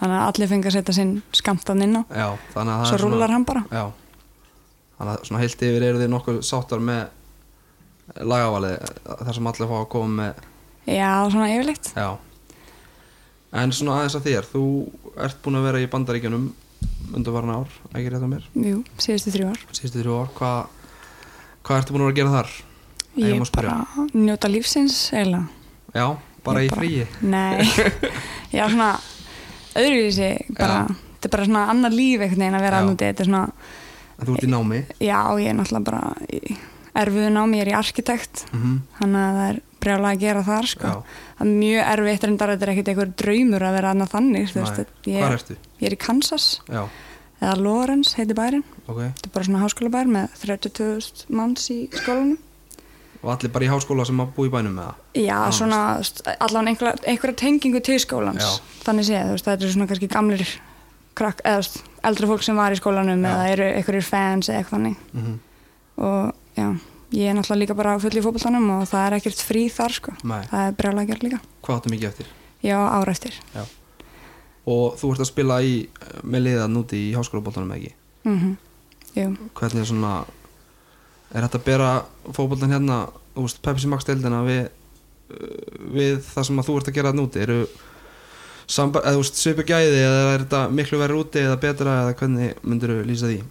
þannig 0.00 0.16
að 0.18 0.26
allir 0.28 0.50
fengi 0.52 0.68
að 0.68 0.76
setja 0.76 0.96
sinn 0.98 1.14
skamtan 1.32 1.84
inn 1.86 1.96
á. 1.96 2.02
Já, 2.12 2.28
þannig 2.52 2.74
að 2.74 2.82
það 2.82 2.90
svo 2.90 2.98
rúlar 3.08 3.32
hann 3.32 3.46
bara. 3.48 3.64
Já. 3.72 3.84
Þannig 4.98 5.12
að 5.14 5.28
svona 5.30 5.42
heilt 5.42 5.64
yfir 5.68 5.86
eru 5.88 6.02
þið 6.02 6.12
nokkuð 6.12 6.40
sáttar 6.44 6.84
með 6.84 8.20
lagavalið 8.20 8.92
þar 9.08 9.38
sem 9.38 9.48
allir 9.50 9.70
fá 9.70 9.76
að 9.80 9.88
koma 9.94 10.12
með 10.18 10.42
Já, 10.84 11.12
svona 11.32 11.48
yfirleitt. 11.54 11.90
Já. 11.96 12.08
En 13.54 13.72
svona 13.72 14.00
aðeins 14.00 14.18
að 14.18 14.26
þér, 14.28 14.48
þú 14.50 14.64
ert 15.24 15.40
búin 15.44 15.56
að 15.60 15.66
vera 15.70 15.80
í 15.80 15.88
bandaríkjunum 15.88 16.48
undarvarna 17.14 17.60
ár, 17.62 17.74
ekki 17.94 18.12
rétt 18.12 18.24
á 18.26 18.28
mér? 18.30 18.46
Jú, 18.58 18.80
síðustu 18.98 19.32
þrjú 19.34 19.50
ár. 19.52 19.60
Síðustu 19.70 20.02
þrjú 20.02 20.16
ár, 20.20 20.30
hvað 20.38 20.58
hvað 21.64 21.80
ertu 21.80 21.94
búin 21.94 22.04
að 22.04 22.08
vera 22.08 22.14
að 22.14 22.20
gera 22.20 22.34
þar? 22.34 22.54
Ég 23.14 23.30
Ég 23.30 23.52
bara 23.54 23.74
njóta 24.12 24.50
lífsins 24.50 24.98
eiginlega. 25.14 25.46
Já, 25.94 26.06
bara 26.44 26.64
Ég 26.64 26.70
í 26.72 26.74
fríi? 26.74 27.06
Nei, 27.22 27.64
já 28.58 28.64
svona 28.68 28.90
öðruvísi 29.78 30.30
bara, 30.58 30.84
þetta 31.16 31.28
er 31.28 31.34
bara 31.36 31.48
svona 31.48 31.64
annar 31.72 31.94
líf 31.94 32.20
einhvern 32.20 32.42
veginn 32.42 32.58
að 32.58 32.66
vera 32.66 32.84
núti, 32.84 33.08
þetta 33.08 33.24
er 33.24 33.30
svona 33.30 33.44
En 34.14 34.28
þú 34.28 34.34
ert 34.36 34.46
í 34.46 34.50
námi? 34.50 34.80
Já, 35.02 35.20
ég 35.42 35.50
er 35.50 35.56
náttúrulega 35.58 35.86
bara 35.88 36.02
í 36.30 36.56
erfiðu 36.94 37.30
námi, 37.34 37.58
ég 37.58 37.64
er 37.64 37.70
í 37.72 37.78
arkitekt. 37.78 38.44
Mm 38.54 38.76
þannig 39.00 39.24
að 39.24 39.38
það 39.38 39.48
er 39.48 39.62
brjálega 39.84 40.14
að 40.14 40.22
gera 40.22 40.42
þar 40.46 40.68
sko. 40.70 40.90
Já, 40.90 41.16
það 41.38 41.44
er 41.44 41.56
mjög 41.58 41.88
erfitt 41.94 42.22
reyndar 42.24 42.52
þetta 42.54 42.64
er 42.66 42.70
ekkert 42.72 42.90
einhver 42.92 43.10
draumur 43.20 43.64
að 43.66 43.74
vera 43.76 43.90
annað 43.92 44.12
þannig 44.14 44.46
þú 44.52 44.60
veist, 44.62 44.92
ég, 45.10 45.18
Hvar 45.20 45.34
ertu? 45.36 45.56
Ég 45.84 45.90
er 45.92 45.96
í 45.96 46.00
Kansas. 46.00 46.48
Já, 46.72 46.82
eða 47.44 47.54
Lawrence 47.60 48.16
heiti 48.18 48.36
bærin 48.36 48.64
ok. 48.88 48.98
Þetta 48.98 49.28
er 49.28 49.34
bara 49.36 49.48
svona 49.48 49.62
háskólabær 49.64 50.10
með 50.16 50.36
30.000 50.42 51.24
manns 51.36 51.70
í 51.74 51.78
skólanum. 51.92 52.38
Og 53.24 53.30
allir 53.32 53.52
bara 53.54 53.64
í 53.64 53.72
háskóla 53.72 54.04
sem 54.08 54.20
að 54.20 54.34
búa 54.36 54.48
í 54.48 54.52
bænum 54.52 54.74
með 54.76 54.90
það 54.90 55.24
já, 55.24 55.36
Ah, 55.38 55.50
svona 55.56 55.80
allan 56.44 56.68
einhverja, 56.72 56.98
einhverja 57.08 57.38
tengingu 57.40 57.80
til 57.84 57.98
skólans. 58.02 58.44
Já. 58.44 58.80
þannig 58.84 59.08
séð, 59.08 59.26
þú 59.28 59.36
veist, 59.36 59.48
þetta 59.48 59.64
er 59.64 59.74
svona 59.76 59.88
kannski 59.88 60.10
gamlir 60.12 60.46
krakk, 61.14 61.40
eða 61.46 61.82
eldra 62.04 62.28
fólk 62.28 62.42
sem 62.44 62.56
var 62.58 62.74
í 62.74 62.80
skólanum 62.80 63.22
Já. 63.24 63.30
eða 63.32 63.48
eru 63.54 63.68
einhverjir 63.78 64.04
fans 64.08 64.48
eða 64.48 64.60
eitthvað 64.60 64.78
þannig. 64.78 64.96
Mm 65.14 65.38
og 65.96 66.32
já, 66.58 66.74
ég 67.14 67.28
er 67.30 67.36
náttúrulega 67.38 67.60
líka 67.60 67.76
bara 67.78 67.98
full 68.02 68.10
í 68.18 68.22
fótboltanum 68.24 68.64
og 68.80 68.88
það 68.90 69.04
er 69.06 69.16
ekkert 69.20 69.42
frí 69.46 69.68
þar 69.70 69.94
sko. 69.94 70.14
Nei, 70.26 70.40
það 70.50 70.66
er 70.66 71.06
gera 71.06 71.22
líka 71.22 71.40
hvað 71.62 71.76
áttu 71.78 71.92
mikið 71.94 72.08
eftir? 72.10 72.26
já, 72.64 72.78
ára 72.78 73.14
eftir 73.14 73.38
Og 74.70 74.94
þú 74.96 75.10
ert 75.12 75.24
að 75.24 75.28
spila 75.28 75.58
í, 75.60 75.74
með 76.24 76.46
liða 76.46 76.68
núti 76.72 77.00
í 77.10 77.12
háskólabóltanum 77.16 77.74
ekki? 77.76 77.92
mm 78.24 78.54
jú, 79.14 79.26
Hvernig 79.54 79.84
er 79.84 79.90
svona 79.90 80.14
Er 81.34 81.44
þetta 81.44 81.58
að 81.58 81.66
bera 81.66 81.90
fótboltan 82.32 82.72
hérna 82.72 82.98
veist, 83.34 83.60
Pepsi 83.62 83.88
Max 83.90 84.06
deildina 84.06 84.44
við, 84.46 84.68
uh, 85.34 85.88
við 85.92 86.20
það 86.22 86.46
sem 86.48 86.62
að 86.62 86.68
þú 86.68 86.76
ert 86.78 86.88
að 86.88 86.96
gera 86.98 87.10
þarna 87.10 87.26
úti? 87.26 87.42
Eru 87.42 87.66
svipu 88.64 89.66
gæði 89.66 89.98
eða 90.00 90.20
er 90.32 90.44
þetta 90.46 90.60
miklu 90.72 91.00
verið 91.02 91.20
úti 91.20 91.42
eða 91.42 91.58
betra 91.60 91.98
eða 92.04 92.14
hvernig 92.20 92.62
myndir 92.64 92.94
þú 92.94 93.02
lýsa 93.08 93.28
því? 93.28 93.42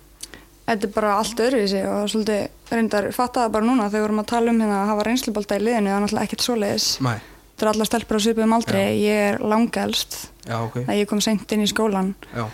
þetta 0.64 0.88
er 0.88 0.94
bara 0.96 1.14
allt 1.20 1.42
öðruvísi 1.44 1.82
og 1.90 2.10
svolítið 2.12 2.74
reyndar 2.74 3.10
fattaði 3.16 3.54
bara 3.54 3.68
núna 3.68 3.90
þegar 3.90 3.98
við 3.98 4.06
vorum 4.06 4.22
að 4.24 4.30
tala 4.32 4.54
um 4.54 4.62
hérna 4.64 4.80
að 4.80 4.92
hafa 4.92 5.06
reynslubolta 5.10 5.58
í 5.60 5.64
liðinu 5.64 5.92
það 5.92 5.96
er 5.96 6.04
náttúrulega 6.06 6.30
ekkert 6.30 6.46
svoleiðis. 6.46 6.88
Nei, 7.04 7.18
þetta 7.54 7.66
er 7.66 7.72
alla 7.74 7.86
stelpur 7.86 8.18
á 8.18 8.22
svipuðum 8.26 8.56
aldrei, 8.58 8.82
ég 9.04 9.22
er 9.34 9.40
langelst. 9.46 10.18
Já 10.48 10.58
ok. 10.66 10.82
Að 10.88 11.00
ég 11.00 11.08
kom 11.08 11.22
seint 11.24 11.52
inn 11.56 11.64
í 11.64 11.70
skólan 11.70 12.14
Já, 12.34 12.48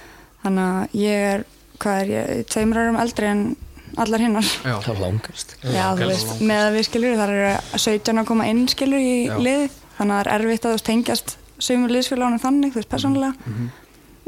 þannig 0.44 0.70
að 0.70 1.00
ég 1.00 1.26
er, 1.32 1.44
hvað 1.82 2.02
er 2.04 2.12
ég, 2.14 2.46
tveimur 2.52 2.78
árum 2.84 3.00
eldri 3.02 3.30
en 3.32 3.44
allar 3.98 4.22
hinnar 4.22 4.46
já, 4.46 4.76
Það 4.78 4.92
er 4.94 5.00
Já, 5.74 5.86
veist, 5.98 6.34
með 6.46 6.64
að 6.68 6.76
við 6.78 6.88
skilur 6.90 7.18
þar 7.18 7.34
eru 7.36 7.54
17 7.88 8.22
að 8.22 8.28
koma 8.30 8.48
inn 8.52 8.66
skilur 8.70 9.02
í 9.02 9.16
Já. 9.26 9.38
liðið. 9.40 9.78
Þannig 9.98 10.16
að 10.16 10.20
það 10.20 10.26
er 10.26 10.34
erfitt 10.38 10.66
að 10.70 10.76
þú 10.76 10.84
tengjast 10.90 11.38
sömur 11.60 11.92
liðsfélagunum 11.96 12.40
þannig, 12.44 12.72
þú 12.76 12.80
veist, 12.80 12.92
persónulega. 12.94 13.34
Mhm. 13.50 13.72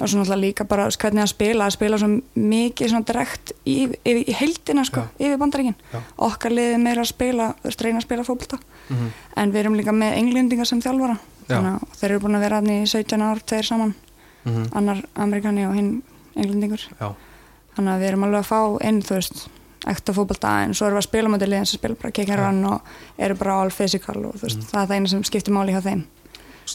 Og 0.01 0.09
svo 0.09 0.19
náttúrulega 0.21 0.41
líka 0.41 0.65
bara 0.67 0.87
hvernig 0.89 1.23
að 1.23 1.29
spila 1.33 1.65
að 1.67 1.75
spila 1.77 1.97
svo 2.01 2.07
mikið 2.35 2.89
svona 2.89 3.05
direkt 3.05 3.51
í, 3.65 3.75
í, 4.05 4.13
í 4.27 4.33
heildina 4.33 4.83
sko, 4.87 5.03
yfir 5.19 5.37
bandaríkin. 5.37 5.75
Já. 5.93 5.99
okkar 6.17 6.51
liðið 6.51 6.79
meira 6.83 7.01
að 7.05 7.11
spila 7.13 7.49
reyna 7.63 7.99
að 8.01 8.07
spila 8.07 8.23
fótbolta. 8.27 8.59
Mhm. 8.89 9.07
en 9.37 9.51
við 9.53 9.59
erum 9.61 9.75
líka 9.77 9.91
með 9.95 10.17
englendingar 10.17 10.65
sem 10.67 10.81
þjálfara. 10.81 11.17
Já. 11.49 11.79
þeir 11.99 12.09
eru 12.11 12.19
búin 12.19 12.35
að 12.35 12.39
vera 12.45 12.55
hann 12.55 12.67
í 12.69 12.81
17 12.87 13.21
ár 13.21 13.39
tveir 13.45 13.63
saman, 13.65 13.93
Mhm. 14.45 14.69
annar 14.73 15.01
amerikani 15.15 15.65
og 15.67 15.75
hinn 15.75 16.01
englendingur. 16.35 16.79
Já, 16.99 17.13
þannig 17.75 17.91
að 17.93 17.99
við 18.01 18.07
erum 18.07 18.23
alveg 18.23 18.39
að 18.39 18.49
fá 18.51 18.81
inn 18.87 19.01
þú 19.01 19.15
veist, 19.15 19.47
ekta 19.87 20.13
fótbolta. 20.13 20.63
En 20.63 20.73
svo 20.73 20.85
erum 20.87 20.97
við 20.97 21.03
að 21.03 21.09
spila 21.09 21.29
með 21.29 21.47
liðin 21.47 21.65
sem 21.67 21.77
spila 21.79 21.95
bara 21.95 22.11
kekja 22.11 22.37
rann 22.37 22.65
og 22.65 22.81
eru 23.19 23.35
bara 23.35 23.61
all 23.61 23.69
physical 23.69 24.25
og 24.25 24.33
þú 24.35 24.41
veist, 24.47 24.59
það 24.71 24.81
er 24.83 24.87
það 24.87 24.95
eina 24.95 25.07
sem 25.09 25.23
skiptir 25.23 25.53
máli 25.53 25.71
hjá 25.73 25.81
þeim. 25.81 26.03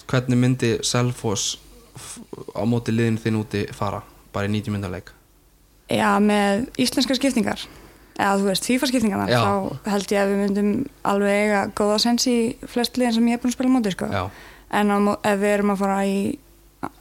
Hvernig 0.07 0.39
myndi 0.39 0.71
Selfoss 0.85 1.57
f- 1.57 1.61
á 2.57 2.63
móti 2.69 2.95
liðin 2.95 3.19
þinn 3.23 3.41
úti 3.41 3.65
fara 3.77 4.03
bara 4.35 4.49
í 4.49 4.53
90 4.53 4.75
myndarleik? 4.75 5.13
Já, 5.91 6.17
með 6.21 6.67
íslenska 6.83 7.15
skiptingar 7.19 7.63
eða 8.17 8.39
þú 8.41 8.47
veist, 8.49 8.65
FIFA 8.67 8.87
skiptingarna 8.91 9.27
Já. 9.29 9.39
þá 9.45 9.91
held 9.93 10.13
ég 10.15 10.23
að 10.23 10.31
við 10.33 10.39
myndum 10.43 10.71
alveg 11.05 11.37
eiga 11.45 11.61
góða 11.77 11.99
sens 12.03 12.25
í 12.31 12.37
flest 12.67 12.97
liðin 12.97 13.15
sem 13.19 13.29
ég 13.29 13.37
er 13.37 13.43
búin 13.43 13.53
að 13.53 13.57
spila 13.59 13.73
móti 13.75 13.93
sko. 13.93 14.09
Já, 14.09 14.23
en 14.81 14.91
á, 14.91 14.97
ef 15.21 15.37
við 15.43 15.53
erum 15.53 15.73
að 15.75 15.83
fara 15.83 15.99
í 16.09 16.17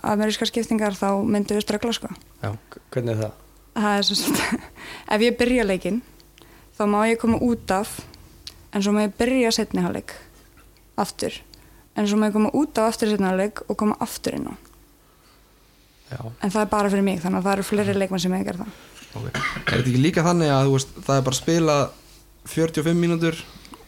ameríska 0.04 0.48
skiptingar 0.50 0.98
þá 0.98 1.08
myndum 1.24 1.56
við 1.58 1.66
ströggla 1.66 1.94
sko. 1.96 2.12
já, 2.44 2.52
Hvernig 2.92 3.16
er 3.16 3.22
það? 3.24 3.34
það 3.75 3.98
er 4.00 4.06
svo 4.10 4.18
svolítið 4.20 4.68
ef 5.16 5.25
ég 5.25 5.38
byrja 5.40 5.66
leikinn 5.68 6.02
þá 6.78 6.84
má 6.92 7.00
ég 7.10 7.20
koma 7.22 7.40
út 7.44 7.72
af 7.75 7.96
en 8.75 8.84
svo 8.84 8.94
má 8.96 9.02
ég 9.08 9.16
byrja 9.20 9.52
setni 9.56 9.84
hálfleik 9.84 10.14
aftur 11.00 11.36
en 11.96 12.08
svo 12.08 12.20
má 12.20 12.28
ég 12.30 12.36
koma 12.36 12.52
út 12.56 12.78
af 12.80 12.92
aftur 12.94 13.12
setni 13.12 13.28
hálfleik 13.28 13.64
og 13.70 13.78
koma 13.80 13.96
aftur 14.04 14.36
inn 14.38 14.48
á 14.52 14.54
já. 16.15 16.31
En 16.41 16.51
það 16.55 16.62
er 16.62 16.69
bara 16.72 16.89
fyrir 16.93 17.03
mig 17.07 17.19
þannig 17.24 17.39
að 17.41 17.45
það 17.48 17.53
eru 17.57 17.63
fleiri 17.69 17.95
leikmenn 18.00 18.24
sem 18.25 18.34
ég 18.38 18.45
gera 18.48 18.63
það. 18.63 18.79
Ok. 19.15 19.27
Er 19.36 19.41
þetta 19.72 19.89
ekki 19.89 20.01
líka 20.03 20.24
þannig 20.25 20.50
að 20.51 20.72
veist, 20.74 20.95
það 21.05 21.17
er 21.19 21.27
bara 21.29 21.39
spilað 21.39 21.84
45 22.55 22.98
mínútur 23.00 23.38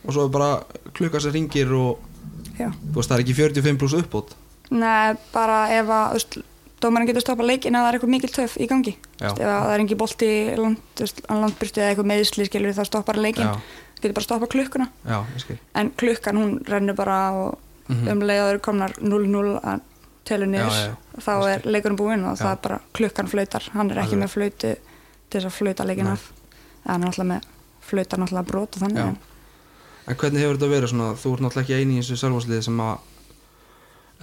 og 0.06 0.14
svo 0.16 0.26
er 0.28 0.30
bara 0.34 0.52
klukka 0.98 1.20
sem 1.24 1.34
ringir 1.36 1.74
og 1.78 1.98
veist, 2.58 3.10
það 3.10 3.18
er 3.18 3.26
ekki 3.26 3.36
45 3.42 3.82
pluss 3.82 3.98
uppbót? 3.98 4.36
Nei, 4.72 5.16
bara 5.34 5.58
ef 5.72 5.88
að 5.92 6.24
dómarinn 6.84 7.08
getur 7.10 7.24
stoppað 7.26 7.48
leikin 7.50 7.74
eða 7.76 7.88
það 7.88 7.90
er 7.90 7.98
eitthvað 7.98 8.14
mikil 8.14 8.32
töf 8.36 8.56
í 8.62 8.68
gangi. 8.70 8.96
Veist, 9.20 9.40
ef 9.42 9.48
að 9.50 9.62
það 9.66 9.74
er 9.76 9.84
engi 9.84 10.00
veist, 10.02 11.22
á 11.28 11.34
landbyrti 11.42 11.82
eða 11.82 11.92
eitthvað 11.94 12.10
meðsli 12.12 12.48
skilur 12.50 12.76
þá 12.78 12.84
stoppar 12.86 13.18
leikin, 13.22 13.48
Já. 13.48 13.86
getur 14.02 14.14
bara 14.18 14.28
stoppað 14.28 14.52
klukkuna. 14.54 14.90
Já, 15.08 15.20
en 15.76 15.92
klukkan 15.98 16.38
hún 16.38 16.52
rennur 16.68 16.96
bara 16.96 17.32
og 17.34 17.58
Mhm. 17.88 18.08
um 18.12 18.20
leiðaður 18.20 18.58
komnar 18.60 18.92
0-0 19.00 19.60
að 19.64 19.80
telu 20.28 20.50
niður 20.50 20.74
Já, 20.74 20.90
já, 20.90 21.22
þá 21.24 21.34
er 21.52 21.66
leikurinn 21.68 22.00
búinn 22.00 22.28
og 22.28 22.38
það 22.40 22.52
er 22.52 22.62
bara 22.68 22.82
klukkan 22.98 23.32
flautar. 23.32 23.70
Hann 23.74 23.92
er 23.94 24.04
ekki 24.04 24.20
með 24.20 24.34
flautu 24.36 24.74
til 24.78 25.40
þess 25.40 25.50
að 25.50 25.58
flauta 25.58 25.88
leikin 25.88 26.12
af. 26.12 26.30
Eða 26.84 26.94
hann 26.94 27.04
er 27.06 27.12
alltaf 27.12 27.30
með 27.32 27.50
flauta 27.88 28.20
náttúrulega 28.22 28.52
brot 28.52 28.78
og 28.78 28.86
þannig. 28.86 29.04
En 29.08 29.18
En 30.08 30.16
hvernig 30.16 30.40
hefur 30.40 30.56
þetta 30.56 30.72
verið 30.72 30.92
svona, 30.94 31.08
þú 31.20 31.32
ert 31.36 31.42
náttúrulega 31.44 31.66
ekki 31.66 31.80
eini 31.82 31.98
í 31.98 32.00
þessu 32.00 32.18
Selfossliði 32.22 32.64
sem 32.64 32.78
að 32.80 32.94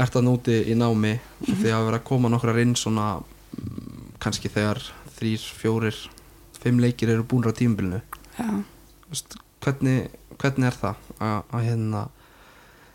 ert 0.01 0.15
að 0.17 0.25
núti 0.25 0.55
í 0.73 0.77
námi. 0.81 1.13
Og 1.45 1.59
því 1.61 1.73
að 1.77 1.89
vera 1.91 1.99
að 2.01 2.07
koma 2.09 2.31
nokkrar 2.33 2.61
inn 2.63 2.73
svona 2.79 3.09
mm, 3.21 4.15
kannski 4.25 4.49
þegar 4.49 4.81
þrýr, 5.19 5.45
fjórir, 5.61 5.99
fimm 6.63 6.81
leikir 6.81 7.13
eru 7.13 7.27
búinir 7.29 7.53
á 7.53 7.57
Vist, 9.13 9.37
hvernig, 9.63 10.09
hvernig 10.41 10.71
er 10.71 10.79
það 10.81 11.11
að, 11.21 11.37
að 11.53 11.67
hérna 11.69 12.01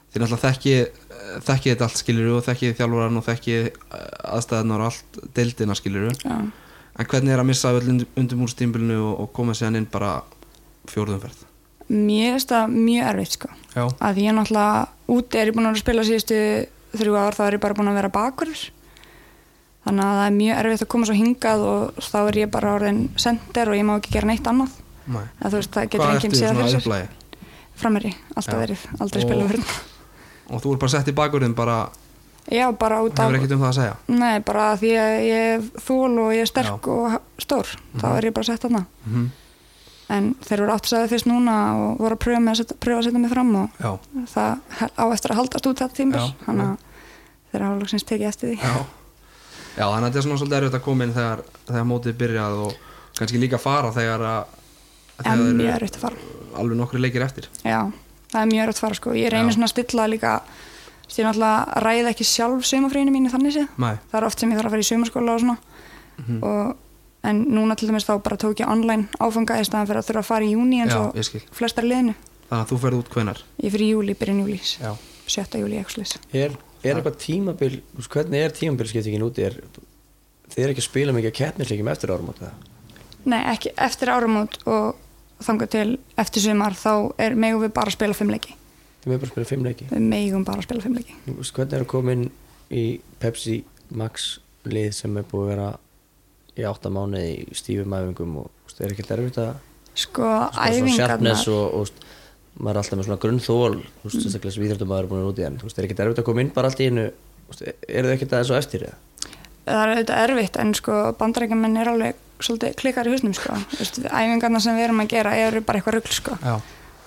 þið 0.10 0.24
náttúrulega 0.24 0.46
þekki 0.48 0.76
þekki 1.46 1.74
þetta 1.74 1.86
allt 1.86 2.00
skiluru 2.00 2.38
og 2.38 2.48
þekki 2.48 2.72
þjálfaran 2.80 3.20
og 3.20 3.28
þekki 3.28 3.60
aðstæðanar 4.38 4.84
og 4.84 4.90
allt 4.90 5.20
deildina 5.38 5.78
skiluru 5.78 6.14
já. 6.16 6.38
en 6.40 7.12
hvernig 7.12 7.36
er 7.36 7.44
að 7.44 7.50
missa 7.52 7.74
öll 7.76 7.94
undir 7.94 8.40
múrs 8.40 8.58
tímabilinu 8.58 8.98
og, 9.04 9.14
og 9.26 9.32
koma 9.36 9.56
sér 9.58 9.78
inn 9.78 9.90
bara 9.90 10.20
fjórðumferð 10.90 11.46
mér 11.90 12.36
finnst 12.36 12.52
það 12.54 12.74
mjög 12.74 13.08
erfitt 13.12 13.36
sko. 13.38 13.48
Já, 13.74 13.84
að 13.86 14.20
ég 14.22 14.36
náttúrulega 14.38 15.14
úti 15.14 15.40
er 15.40 15.50
ég 15.50 15.56
búin 15.58 15.70
að 15.70 15.78
að 15.78 15.82
spila 15.84 16.06
síðustu 16.06 16.42
þrjú 17.00 17.16
ár 17.18 17.38
þá 17.38 17.42
er 17.48 17.58
ég 17.58 17.64
bara 17.64 17.78
búin 17.78 17.90
að 17.90 18.00
vera 18.00 18.14
bakurur 18.14 18.66
þannig 19.86 20.06
að 20.06 20.18
það 20.20 20.26
er 20.26 20.36
mjög 20.38 20.62
erfitt 20.62 20.86
að 20.86 20.92
koma 20.94 21.10
svo 21.10 21.18
hingað 21.18 21.66
og 21.70 22.02
þá 22.06 22.20
er 22.22 22.42
ég 22.44 22.52
bara 22.54 22.74
orðin 22.78 23.04
sender 23.22 23.72
og 23.72 23.80
ég 23.80 23.88
má 23.90 23.96
ekki 23.98 24.14
gera 24.18 24.30
neitt 24.30 24.50
annað. 24.50 24.76
Nei. 25.10 25.24
að 25.42 25.56
veist 25.58 25.74
það 25.74 25.88
getur 25.96 26.12
enginn 26.14 26.36
séð 26.38 26.52
svona 26.52 26.68
fyrir 26.70 26.86
sér. 26.86 27.16
Framherri, 27.80 28.12
alltaf 28.36 28.60
verið, 28.60 28.84
aldrei 29.00 29.24
spila 29.24 29.48
fyrir 29.50 29.98
Og 30.50 30.62
þú 30.64 30.74
er 30.74 30.78
bara 30.82 30.90
sett 30.96 31.08
í 31.08 31.14
bakurinn 31.14 31.54
bara, 31.56 31.90
já, 32.50 32.72
bara 32.78 33.02
út 33.06 33.20
af 33.20 33.28
hefur 33.30 33.38
ekkert 33.38 33.52
um 33.58 33.62
það 33.62 33.70
að 33.70 33.78
segja? 33.78 33.96
Nei, 34.08 34.40
bara 34.40 34.76
því 34.78 34.90
að 34.98 35.18
ég 35.28 35.52
er 35.54 35.62
þól 35.86 36.20
og 36.24 36.32
ég 36.34 36.42
er 36.42 36.50
sterk 36.50 36.66
Já. 36.66 36.90
og 36.90 37.22
stór 37.38 37.66
þá 37.98 38.08
Mhm. 38.08 38.18
er 38.18 38.24
ég 38.30 38.34
bara 38.34 38.44
sett 38.50 38.62
þarna. 38.62 38.86
Mm 39.06 39.14
-hmm. 39.16 39.30
en 40.10 40.36
þeir 40.42 40.60
eru 40.64 40.72
átt 40.74 40.86
að 40.86 40.90
segja 40.90 41.08
fyrst 41.08 41.28
núna 41.28 41.56
og 41.78 41.98
voru 42.00 42.16
að 42.16 42.20
pröfa, 42.20 42.52
að 42.52 42.78
pröfa 42.80 42.98
að 43.00 43.04
setja 43.04 43.20
mig 43.20 43.32
fram 43.32 43.56
og 43.56 43.70
Já, 43.80 44.00
það 44.26 44.58
á 44.98 45.06
eftir 45.14 45.32
að 45.32 45.36
haldast 45.36 45.66
út 45.68 45.78
þetta 45.78 45.98
Já, 46.18 46.34
þannig 46.46 46.66
að 46.66 46.78
þeir 47.52 47.62
hafa 47.62 47.80
loksins 47.80 48.04
tekið 48.04 48.28
eftir 48.28 48.50
því. 48.50 48.58
Já. 48.62 48.86
Já, 49.78 49.86
þannig 49.86 50.04
að 50.04 50.10
þetta 50.10 50.18
er 50.18 50.22
svona 50.22 50.38
svolítið 50.40 50.58
erfitt 50.58 50.74
að 50.80 50.84
koma 50.84 51.04
inn 51.04 51.14
þegar, 51.14 51.40
þegar 51.68 51.86
mótið 51.86 52.14
byrjað 52.18 52.54
og 52.66 52.74
kannski 53.20 53.38
líka 53.40 53.58
fara 53.60 53.92
þegar 53.92 54.20
að 54.22 54.44
en 55.26 55.40
þegar 55.40 55.54
mjög 55.54 55.76
erfitt 55.76 55.96
að 55.96 56.00
fara. 56.02 56.16
alveg 56.58 56.78
nokkri 56.78 57.00
leikir 57.00 57.22
eftir. 57.22 57.48
Já, 57.64 57.92
það 58.32 58.42
er 58.42 58.52
mjög 58.52 58.74
að 58.74 58.82
fara 58.84 58.98
sko. 59.00 59.16
Ég 59.18 59.34
reynir 59.34 59.56
svona 59.56 59.70
að 59.70 59.74
stilla 59.76 60.08
líka 60.10 60.34
ég 61.10 61.26
náttúrulega 61.26 61.82
ræði 61.84 62.12
ekki 62.12 62.28
sjálf 62.28 62.68
sumafríinu 62.70 63.14
mínu 63.14 63.32
þannig 63.34 63.56
séð. 63.56 63.72
Nei, 63.82 63.96
það 64.12 64.20
er 64.20 64.28
oft 64.28 64.40
sem 64.40 64.52
ég 64.52 64.60
þarf 64.60 64.70
að 64.70 64.76
fara 64.76 64.86
í 64.86 64.90
sumarskóla 64.90 65.36
og 65.36 65.44
svona. 65.44 65.58
Mhm. 66.20 66.40
og, 66.44 66.78
en 67.24 67.46
núna 67.52 67.76
til 67.76 67.90
dæmis 67.90 68.06
þá 68.08 68.14
bara 68.24 68.38
tók 68.40 68.62
ég 68.62 68.70
online 68.72 69.08
áfanga 69.20 69.60
í 69.60 69.66
staðan 69.68 69.88
fyrir 69.90 70.00
að 70.00 70.08
þurfa 70.08 70.22
að 70.24 70.30
fara 70.30 70.46
í 70.46 70.54
júni 70.54 70.82
eins 70.84 70.96
og 70.96 71.16
flestar 71.52 71.84
liðinu. 71.84 72.16
Þannig 72.50 72.64
að 72.64 72.70
þú 72.72 72.78
ferð 72.80 73.00
út 73.00 73.10
hvenar 73.14 73.42
ég 73.60 73.74
fyrir 73.74 73.86
í 73.86 73.90
júli, 73.92 74.16
byrjun 74.16 74.40
júli 74.46 74.60
Já, 74.64 74.96
7. 75.28 75.60
júli, 75.60 75.78
eitthvað 75.78 76.16
Er, 76.34 76.56
er 76.84 76.96
eitthvað 76.96 77.20
tímabil, 77.20 77.82
hvernig 78.08 78.40
er 78.46 78.56
tímabilskiptingin 78.56 79.26
úti? 79.28 79.44
Er, 79.46 79.60
þið 80.50 80.64
er 80.64 80.74
ekki 80.74 80.82
að 80.82 80.88
spila 80.88 81.14
mikið 81.14 81.36
keppnisleikjum 81.42 81.92
eftir 81.92 82.16
árum 82.16 82.32
á 82.32 82.34
það? 82.40 82.70
nei, 83.30 83.42
ekki 83.52 83.74
eftir 83.78 84.12
áramót 84.14 84.60
og 84.70 84.96
þangað 85.44 85.72
til 85.76 85.90
eftir 86.20 86.44
sumar 86.46 86.76
þá 86.78 86.92
er, 87.22 87.36
megum 87.40 87.64
við 87.64 87.74
bara 87.76 87.92
að 87.92 87.98
spila 88.00 88.18
fimm 88.18 88.34
leiki 88.34 88.56
Þið 89.00 89.12
með 89.14 89.20
bara 89.22 89.30
að 89.30 89.34
spila 89.34 89.50
fimm 89.50 89.66
leiki. 89.68 89.86
við 89.90 90.06
megum 90.12 90.46
bara 90.48 90.60
að 90.60 90.68
spila 90.68 90.84
fimm 90.84 90.98
leiki 91.00 91.18
Þú 91.26 91.36
veist, 91.40 91.54
hvernig 91.56 91.78
er 91.78 91.86
að 91.86 91.92
koma 91.94 92.16
inn 92.18 92.26
í 92.70 92.84
Pepsi 93.22 93.56
Max 93.96 94.28
lið 94.70 94.90
sem 94.98 95.18
er 95.18 95.28
búið 95.30 95.46
að 95.46 95.52
vera 95.54 95.70
í 96.60 96.68
átta 96.68 96.92
mánuði 96.92 97.32
í 97.40 97.58
stífum 97.58 97.96
æfingum 97.96 98.38
og 98.44 98.50
veist, 98.68 98.82
er 98.84 98.94
ekkert 98.94 99.16
erfitt 99.16 99.42
að 99.42 99.54
Sko, 100.00 100.28
svona 100.28 100.70
æfingarnar 100.70 101.40
maður 102.60 102.76
er 102.76 102.82
alltaf 102.82 102.98
með 103.00 103.08
svona 103.08 103.22
grunnþól 103.24 103.76
þú 103.80 104.10
veist, 104.10 104.20
sérstaklega 104.24 104.56
sem 104.56 104.66
íþjóttumæður 104.68 105.06
er 105.06 105.10
búin 105.10 105.20
að 105.20 105.24
vera 105.24 105.34
út 105.34 105.40
í 105.40 105.46
hann 105.48 105.60
þú 105.60 105.68
veist, 105.70 105.80
er 105.80 105.88
ekkert 105.88 106.02
erfitt 106.04 106.22
að 106.22 106.28
koma 106.28 106.44
inn 106.44 106.52
bara 106.56 106.72
allt 106.72 106.82
í 106.84 106.90
veist, 106.90 107.64
eru 107.88 108.10
þau 108.10 108.16
ekkert 108.16 108.36
aðeins 108.36 108.52
og 108.52 108.60
eftir 108.60 108.86
eða? 108.90 108.98
Það 109.70 109.84
er 109.84 109.94
auðvitað 109.94 110.24
erfitt 110.26 110.60
en 110.62 110.74
sko 110.78 110.98
bandarækjumenn 111.20 111.80
er 111.80 111.92
alveg 111.94 112.26
svolítið 112.40 112.76
klikkar 112.80 113.10
í 113.10 113.14
husnum 113.14 113.36
sko. 113.36 113.56
Æfingarna 114.10 114.62
sem 114.64 114.78
við 114.78 114.88
erum 114.88 115.04
að 115.04 115.12
gera 115.14 115.36
eru 115.38 115.62
bara 115.66 115.80
eitthvað 115.80 115.98
rugl 116.00 116.16
sko. 116.16 116.38
Já, 116.44 116.56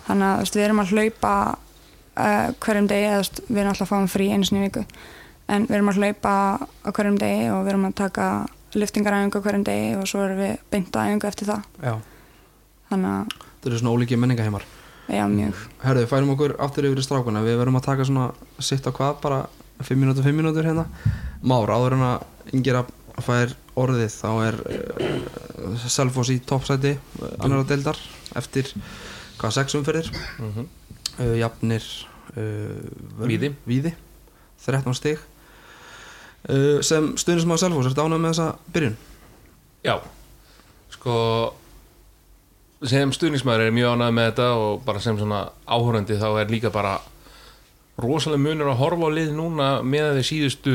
þannig 0.08 0.28
að 0.28 0.42
veist, 0.42 0.58
við 0.58 0.66
erum 0.66 0.82
að 0.82 0.92
hlaupa 0.92 1.32
uh, 1.52 2.48
hverjum 2.64 2.88
degi 2.90 3.08
eða 3.08 3.20
veist, 3.22 3.42
við 3.48 3.62
erum 3.62 3.72
alltaf 3.72 3.86
að 3.86 3.92
fáum 3.94 4.10
frí 4.12 4.28
einu 4.32 4.48
sinni 4.48 4.62
í 4.62 4.66
viku. 4.68 4.84
En 5.52 5.66
við 5.68 5.78
erum 5.78 5.92
að 5.92 6.02
hlaupa 6.02 6.34
á 6.60 6.88
hverjum 6.92 7.18
degi 7.22 7.48
og 7.52 7.64
við 7.64 7.72
erum 7.74 7.88
að 7.88 7.96
taka 8.02 8.28
liftingaræfingu 8.76 9.42
hverjum 9.44 9.64
degi 9.68 9.88
og 10.00 10.06
svo 10.08 10.22
erum 10.26 10.40
við 10.40 10.54
beint 10.72 10.94
að 10.96 11.10
æfingu 11.10 11.28
eftir 11.32 11.50
það. 11.52 11.66
Já. 11.82 11.96
Þannig 12.92 13.16
að, 13.16 13.34
Þetta 13.52 13.70
eru 13.70 13.80
svona 13.80 13.96
ólíki 13.96 14.18
menningaheimar 14.18 14.64
já, 15.12 15.24
mjög. 15.28 15.58
Herðu, 15.82 16.06
færum 16.10 16.32
okkur 16.34 16.54
aftur 16.62 16.88
yfir 16.88 17.00
í 17.00 17.04
strákuna 17.04 17.42
Við 17.44 17.58
verðum 17.60 17.78
að 17.78 17.86
taka 17.86 18.06
svona 18.08 18.30
sitt 18.62 18.86
á 18.88 18.90
hvað 18.94 19.20
bara 19.22 19.40
5 19.82 19.98
mínútur, 19.98 20.24
5 20.24 20.36
mínútur 20.38 20.66
hérna. 20.66 20.84
Már, 21.42 21.70
áður 21.74 21.96
en 21.96 22.04
að 22.06 22.26
yngir 22.52 22.78
að 22.82 22.92
fær 23.22 23.52
orðið 23.78 24.12
þá 24.14 24.28
er 24.46 24.56
uh, 24.62 25.74
Selfoss 25.88 26.30
í 26.32 26.38
toppsæti 26.48 26.94
uh, 26.96 27.28
annara 27.44 27.64
deildar 27.68 27.98
eftir 28.36 28.70
hvað, 29.40 29.54
6 29.58 29.76
umferðir 29.80 30.08
Mhm. 30.40 30.66
uh, 31.20 31.34
Jafnir 31.40 31.84
uh, 32.36 32.42
vörn- 33.18 33.30
Víði. 33.32 33.52
Víði 33.68 33.94
13 34.64 34.94
stig 34.98 35.18
uh, 36.48 36.80
sem 36.84 37.12
stuðnismæður 37.20 37.64
Selfoss, 37.66 37.90
er 37.92 38.04
ánægð 38.04 38.22
með 38.26 38.32
þessa 38.34 38.48
byrjun? 38.76 38.96
Já, 39.82 39.96
sko 40.94 41.14
sem 42.82 43.12
stuðningsmaður 43.14 43.68
er 43.68 43.74
mjög 43.76 43.92
ánægð 43.96 44.14
með 44.16 44.28
þetta 44.30 44.46
og 44.58 44.80
bara 44.86 45.00
sem 45.02 45.18
svona 45.20 45.40
áhörandi 45.70 46.16
þá 46.18 46.28
er 46.42 46.50
líka 46.50 46.70
bara 46.74 46.96
rosalega 48.02 48.42
munur 48.42 48.70
að 48.72 48.80
horfa 48.80 49.06
á 49.06 49.10
lið 49.14 49.32
núna 49.36 49.66
með 49.86 50.16
því 50.18 50.22
síðustu 50.30 50.74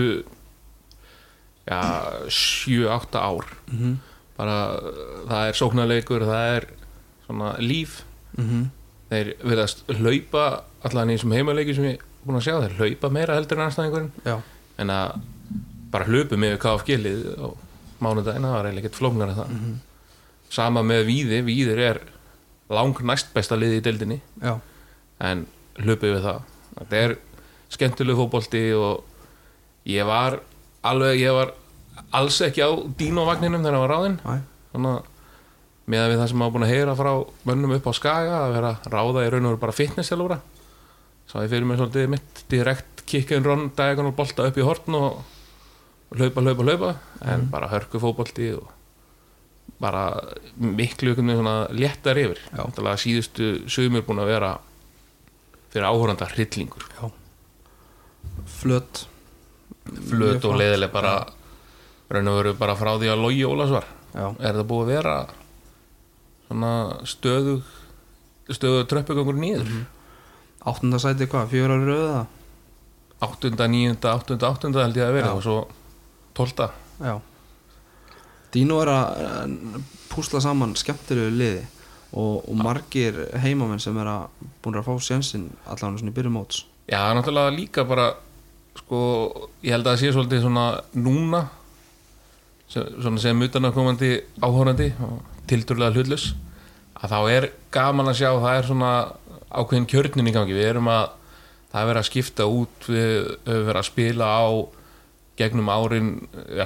já, 1.67 1.81
7-8 2.27 3.19
ár. 3.19 3.45
Mm 3.67 3.77
-hmm. 3.77 3.95
bara 4.37 4.57
það 5.27 5.47
er 5.47 5.53
sóknarleikur 5.53 6.21
það 6.21 6.55
er 6.57 6.67
svona 7.27 7.55
líf. 7.59 8.03
Mm 8.37 8.71
þeir 9.07 9.33
verðast 9.43 9.83
hlaupa 9.87 10.43
allan 10.87 11.11
í 11.11 11.17
þessum 11.17 11.35
heimaleiki 11.37 11.75
sem 11.77 11.87
ég 11.91 12.01
er 12.01 12.05
búin 12.25 12.39
að 12.39 12.47
sjá. 12.47 12.55
Þeir 12.63 12.77
hlaupa 12.81 13.11
meira 13.13 13.37
heldur 13.37 13.59
en 13.59 13.65
anstæðingurinn 13.67 14.11
Já, 14.25 14.35
en 14.77 14.93
að 14.93 15.21
bara 15.93 16.07
hlaupu 16.09 16.39
með 16.39 16.57
KFG 16.63 16.97
lið 16.99 17.21
á 17.39 17.47
mánudaginn, 18.03 18.45
það 18.45 18.55
var 18.57 18.67
eiginlega 18.67 18.83
ekkert 18.83 18.99
flóknar 18.99 19.31
en 19.31 19.37
það 19.39 19.53
sama 20.53 20.83
með 20.85 21.05
Víði, 21.07 21.39
Víðir 21.47 21.81
er 21.83 22.01
lang 22.71 22.99
næst 23.07 23.31
besta 23.35 23.57
lið 23.59 23.77
í 23.79 23.83
deildinni. 23.85 24.19
Já, 24.43 24.57
en 25.23 25.45
hlupið 25.79 26.17
við 26.17 26.27
það. 26.27 26.41
Þetta 26.77 27.01
er 27.05 27.15
skemmtileg 27.73 28.19
fótbolti 28.19 28.63
og 28.75 29.87
ég 29.87 30.07
var 30.07 30.41
alveg, 30.91 31.21
ég 31.21 31.37
var 31.37 31.53
alls 32.17 32.41
ekki 32.45 32.63
á 32.63 32.69
dínóvagninum 32.99 33.63
þegar 33.63 33.77
hann 33.77 33.85
var 33.85 33.95
ráðinn. 33.95 34.19
Þannig 34.73 34.97
að 34.97 35.13
með 35.87 36.03
að 36.03 36.09
við 36.11 36.19
það 36.19 36.29
sem 36.29 36.41
maður 36.41 36.53
búin 36.53 36.65
að 36.67 36.71
heyra 36.73 36.93
frá 36.99 37.11
mönnum 37.47 37.73
upp 37.77 37.85
á 37.87 37.93
skaga 37.95 38.39
að 38.43 38.53
vera 38.57 38.71
ráða 38.91 39.23
í 39.23 39.29
raun 39.31 39.45
og 39.47 39.53
veru 39.53 39.61
bara 39.61 39.75
fitness 39.75 40.09
sjálfúra 40.11 40.41
sá 41.27 41.41
ég 41.43 41.51
fyrir 41.51 41.67
mig 41.67 41.79
svolítið 41.79 42.11
mitt 42.11 42.43
direkt 42.51 43.03
kick 43.07 43.31
and 43.35 43.47
run, 43.47 43.67
diagonal 43.75 44.13
bolta 44.15 44.47
upp 44.47 44.57
í 44.59 44.65
hortn 44.65 44.95
og 44.95 45.21
hlaupa, 46.15 46.43
hlaupa, 46.43 46.63
hlaupa 46.63 46.93
en 47.27 47.47
bara 47.51 47.69
hörku 47.71 47.99
fótbolti 48.03 48.53
og 48.55 48.71
bara 49.79 50.07
miklu 50.57 51.13
léttar 51.75 52.17
yfir. 52.17 52.39
Síðustu 52.97 53.67
sögumir 53.69 54.05
búin 54.07 54.23
að 54.23 54.31
vera 54.31 54.53
fyrir 55.71 55.87
áhóranda 55.87 56.29
hryllingur. 56.31 56.87
Já 56.97 57.11
Flöt 60.09 60.45
og 60.47 60.57
leiðileg 60.59 60.93
bara 60.93 61.17
raun 62.11 62.31
og 62.31 62.39
veru 62.39 62.53
bara 62.59 62.77
frá 62.79 62.93
því 62.95 63.11
að 63.11 63.23
logi 63.23 63.43
Ólasvar 63.47 63.87
er 64.17 64.55
það 64.55 64.67
búið 64.69 64.83
að 64.83 64.93
vera 64.93 65.17
svona 66.47 66.71
stöðu 67.07 67.57
stöðu 68.47 68.85
tröppugangur 68.87 69.37
nýður 69.37 69.71
áttunda 70.67 70.99
sæti 71.01 71.27
hvað, 71.29 71.53
ári 71.53 71.63
rauða 71.67 72.25
áttunda, 73.23 73.67
níunda, 73.67 74.13
áttunda, 74.13 74.51
áttunda 74.51 74.85
held 74.85 74.99
ég 74.99 75.07
að 75.07 75.17
vera 75.17 75.31
Já. 75.31 75.35
og 75.35 75.43
svo 75.43 75.57
tólta 76.37 76.69
Já. 77.01 77.17
Dino 78.53 78.79
er 78.81 78.91
að 78.93 79.23
eh, 79.23 79.81
púsla 80.09 80.41
saman 80.41 80.75
skemmtilegu 80.79 81.33
liði 81.35 81.65
og, 82.13 82.47
og 82.47 82.55
margir 82.57 83.19
heimamenn 83.43 83.81
sem 83.83 83.97
er 83.99 84.09
að 84.09 84.45
búin 84.63 84.79
að 84.79 84.87
fá 84.87 85.03
sjansinn 85.09 85.49
allan 85.67 85.97
svona 85.99 86.13
í 86.13 86.15
byrjum 86.15 86.37
móts. 86.39 86.63
Já, 86.87 87.01
náttúrulega 87.13 87.53
líka 87.53 87.83
bara 87.87 88.13
sko, 88.81 88.99
ég 89.65 89.75
held 89.75 89.85
að 89.87 89.93
það 89.93 90.01
sé 90.01 90.11
svolítið 90.15 90.43
svona 90.45 90.65
núna 90.97 91.43
sem, 92.71 92.87
svona 92.97 93.21
sem 93.23 93.45
utanakomandi 93.47 94.11
áhórandi 94.43 94.89
og 95.07 95.21
tildurlega 95.49 95.95
hlutlus 95.95 96.31
að 96.97 97.13
þá 97.13 97.19
er 97.35 97.49
gaman 97.73 98.11
að 98.11 98.19
sjá 98.21 98.29
það 98.33 98.55
er 98.55 98.67
svona 98.67 98.91
ákveðin 99.47 99.87
kjörnin 99.89 100.29
í 100.29 100.33
gangi. 100.35 100.55
Við 100.57 100.71
erum 100.71 100.89
að, 100.91 101.11
það 101.71 101.81
er 101.81 101.89
verið 101.91 102.01
að 102.01 102.09
skipta 102.09 102.47
út 102.49 102.89
við 102.89 103.13
höfum 103.45 103.67
verið 103.69 103.81
að 103.81 103.89
spila 103.91 104.31
á 104.33 104.45
gegnum 105.37 105.69
árin 105.69 106.09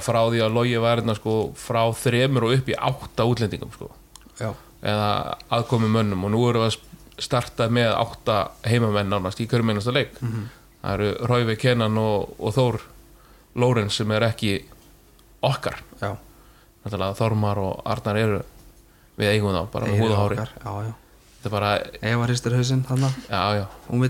frá 0.00 0.20
því 0.32 0.40
að 0.46 0.56
logi 0.56 0.78
var 0.80 1.02
hérna 1.02 1.16
sko 1.18 1.36
frá 1.60 1.82
þremur 2.00 2.48
og 2.48 2.56
upp 2.56 2.70
í 2.72 2.78
átta 2.78 3.26
útlendingum 3.28 3.74
sko. 3.74 3.90
Já, 4.40 4.48
eða 4.80 5.10
aðkomi 5.52 5.90
mönnum 5.92 6.24
og 6.26 6.32
nú 6.32 6.40
erum 6.48 6.64
við 6.64 6.72
að 6.72 7.22
starta 7.22 7.68
með 7.70 7.92
átta 7.92 8.38
heimamenn 8.66 9.12
nánast 9.12 9.42
í 9.44 9.46
hverjum 9.46 9.74
einasta 9.74 9.92
leik 9.94 10.16
það 10.82 10.94
eru 10.96 11.12
Rauvi 11.30 11.56
Kenan 11.56 11.98
og, 11.98 12.34
og 12.38 12.54
Þór 12.56 12.80
Lórens 13.62 13.96
sem 14.00 14.10
er 14.16 14.26
ekki 14.30 14.56
okkar. 15.44 15.82
Þormar 17.18 17.60
og 17.62 17.82
Arnar 17.86 18.18
eru 18.18 18.42
við 19.20 19.34
eigum 19.36 19.54
þá, 19.54 19.62
bara 19.70 19.86
með 19.86 20.02
húð 20.02 20.14
og 20.16 20.20
hári 20.22 20.92
þetta 21.42 21.48
er 21.48 21.52
bara, 21.52 21.70
Eva 22.06 22.26
hristir 22.28 22.54
hausinn 22.54 22.82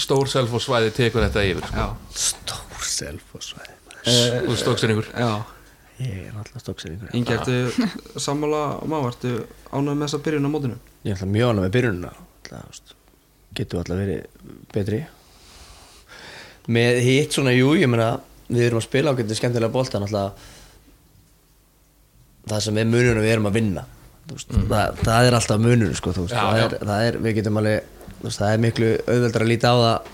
stór 0.01 0.31
selfosvæði 0.31 0.93
tekur 0.97 1.25
þetta 1.27 1.43
yfir 1.45 1.67
sko. 1.69 1.83
Já, 1.83 1.87
Stór 2.25 2.87
selfosvæði 2.93 3.75
og 4.47 4.57
stókseringur 4.57 5.09
já. 5.13 5.29
Ég 6.01 6.27
er 6.29 6.37
alltaf 6.37 6.61
stókseringur 6.63 7.13
Ingi, 7.17 7.33
ertu 7.33 8.19
sammála 8.21 8.63
og 8.81 8.89
má, 8.89 8.99
ertu 9.09 9.33
ánægð 9.69 9.93
með 9.93 10.05
þessa 10.05 10.21
byrjun 10.27 10.49
á 10.49 10.51
mótinu? 10.53 10.79
Ég 11.05 11.11
er 11.11 11.17
alltaf 11.17 11.33
mjög 11.33 11.51
ánægð 11.53 11.65
með 11.65 11.75
byrjunina 11.77 12.13
alltaf, 12.17 12.96
Getur 13.57 13.81
alltaf 13.81 13.97
verið 13.97 14.25
betri. 14.73 15.01
Með 16.67 17.01
hitt 17.05 17.35
svona, 17.37 17.55
jú, 17.55 17.73
ég 17.79 17.89
meina 17.89 18.17
Við 18.47 18.63
erum 18.69 18.79
að 18.79 18.85
spila 18.87 19.11
á 19.11 19.17
getur 19.17 19.39
skemmtilega 19.39 19.73
bolta 19.73 19.99
alltaf 19.99 20.47
Það 22.47 22.61
sem 22.63 22.79
er 22.79 22.87
mununum 22.87 23.23
við 23.23 23.33
erum 23.33 23.49
að 23.49 23.57
vinna 23.59 23.83
veist, 24.31 24.51
það, 24.51 24.99
það 25.03 25.27
er 25.27 25.37
alltaf 25.37 25.61
mununum 25.63 25.95
sko, 25.97 26.13
veist, 26.15 26.35
Já, 26.35 26.43
það, 26.43 26.61
er, 26.63 26.75
það 26.89 27.05
er, 27.07 27.17
við 27.23 27.37
getum 27.39 27.59
alveg 27.61 28.11
veist, 28.21 28.39
það 28.39 28.51
er 28.51 28.61
miklu 28.65 28.91
auðveldar 29.05 29.45
að 29.45 29.51
líta 29.51 29.71
á 29.71 29.75
það 29.83 30.11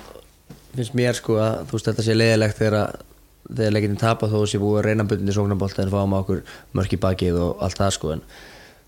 finnst 0.74 0.96
mér 0.98 1.20
sko 1.20 1.38
að 1.42 1.58
þú 1.70 1.78
veist, 1.78 1.90
þetta 1.90 2.06
sé 2.06 2.18
leiðilegt 2.18 2.62
þegar 2.62 2.80
að 2.80 3.02
þegar 3.44 3.76
leikinni 3.76 4.00
tapa 4.00 4.30
þó 4.32 4.38
sé 4.48 4.60
búið 4.62 4.80
að 4.80 4.86
reyna 4.88 5.06
bundin 5.08 5.30
í 5.30 5.36
sóknarbolta 5.36 5.84
en 5.84 5.92
fáum 5.92 6.16
á 6.16 6.22
okkur 6.22 6.44
mörk 6.78 6.94
í 6.96 7.00
bakið 7.04 7.40
og 7.44 7.64
allt 7.66 7.80
það 7.82 7.96
sko 7.98 8.14
en 8.16 8.22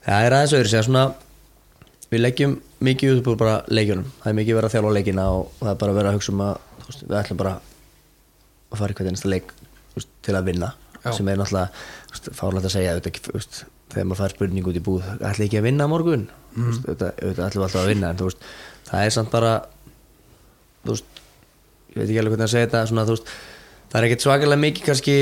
það 0.06 0.28
er 0.28 0.36
aðeins 0.38 0.56
öðru 0.56 0.72
sér 0.72 0.88
svona 0.88 1.04
við 2.12 2.22
leggjum 2.22 2.56
mikið 2.86 3.20
út 3.20 3.30
úr 3.32 3.38
bara 3.40 3.60
leikjunum 3.72 4.08
það 4.22 4.32
er 4.32 4.38
mikið 4.40 4.58
verið 4.60 4.70
að 4.70 4.76
þjálfa 4.76 4.96
leikina 4.98 5.28
og 5.34 5.54
það 5.60 5.72
er 5.72 5.80
bara 5.84 5.96
verið 5.98 6.10
að 6.10 6.18
hugsa 6.20 6.34
um 6.34 6.44
að 6.46 6.58
veist, 6.86 7.06
við 7.06 7.16
ætlum 7.20 7.40
bara 7.42 7.54
að 7.56 8.82
fara 8.82 8.92
í 8.94 8.98
hvert 8.98 9.12
einasta 9.12 9.32
leik 9.32 9.54
veist, 9.96 10.12
til 10.26 10.36
að 10.36 10.50
vinna 10.52 10.72
Já. 11.06 11.12
sem 11.18 11.32
er 11.32 11.40
náttúrulega 11.40 12.36
fárlægt 12.38 12.70
að 12.70 12.76
segja 12.76 12.96
veist, 13.34 13.64
þegar 13.94 14.10
maður 14.10 14.22
fær 14.22 14.36
spurning 14.36 14.70
út 14.70 14.80
í 14.80 14.84
búð 14.86 15.10
ætla 15.16 15.48
ekki 15.48 15.60
að 15.62 15.68
vinna 15.70 15.90
morgun 15.90 16.28
mm. 16.56 16.78
ætlum 16.94 17.66
alltaf 17.66 17.82
að 17.82 17.92
vinna 17.94 18.14
en 18.14 18.22
það 18.22 19.02
er 19.02 19.16
samt 19.16 19.34
bara 19.34 19.56
ég 21.96 22.02
veit 22.02 22.10
ekki 22.10 22.22
alveg 22.22 22.36
hvernig 22.36 22.48
að 22.48 22.54
segja 22.54 22.68
þetta 22.68 22.86
svona, 22.92 23.06
það 23.92 24.00
er 24.00 24.08
ekkert 24.10 24.26
svakalega 24.26 24.62
mikið 24.62 24.90
kannski 24.90 25.18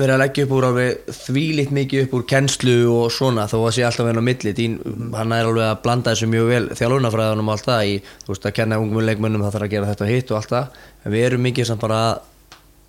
verið 0.00 0.14
að 0.14 0.20
leggja 0.22 0.44
upp 0.46 0.52
úr 0.56 0.66
alveg 0.68 1.10
þvílitt 1.18 1.72
mikið 1.76 2.04
upp 2.06 2.14
úr 2.16 2.24
kennslu 2.30 2.76
og 2.88 3.10
svona 3.12 3.44
þó 3.50 3.58
að 3.60 3.74
sé 3.76 3.84
alltaf 3.86 4.06
venn 4.08 4.20
á 4.20 4.24
milli. 4.24 4.52
Dín, 4.56 4.78
hann 5.12 5.34
er 5.36 5.48
alveg 5.48 5.66
að 5.68 5.82
blanda 5.84 6.14
þessu 6.14 6.28
mjög 6.32 6.48
vel 6.48 6.62
þjálfunafræðunum 6.78 7.50
og 7.50 7.56
allt 7.56 7.68
það 7.68 7.90
í, 7.90 7.98
þú 8.24 8.32
veist, 8.32 8.48
að 8.48 8.56
kenna 8.58 8.80
ungum 8.80 9.04
leikmönnum 9.04 9.44
það 9.44 9.54
þarf 9.56 9.66
að 9.66 9.74
gera 9.74 9.90
þetta 9.90 10.08
hitt 10.08 10.32
og 10.32 10.38
allt 10.38 10.54
það. 10.54 10.80
En 11.02 11.14
við 11.16 11.26
erum 11.28 11.44
mikið 11.48 11.68
samt 11.68 11.84
bara 11.84 12.00
að, 12.06 12.14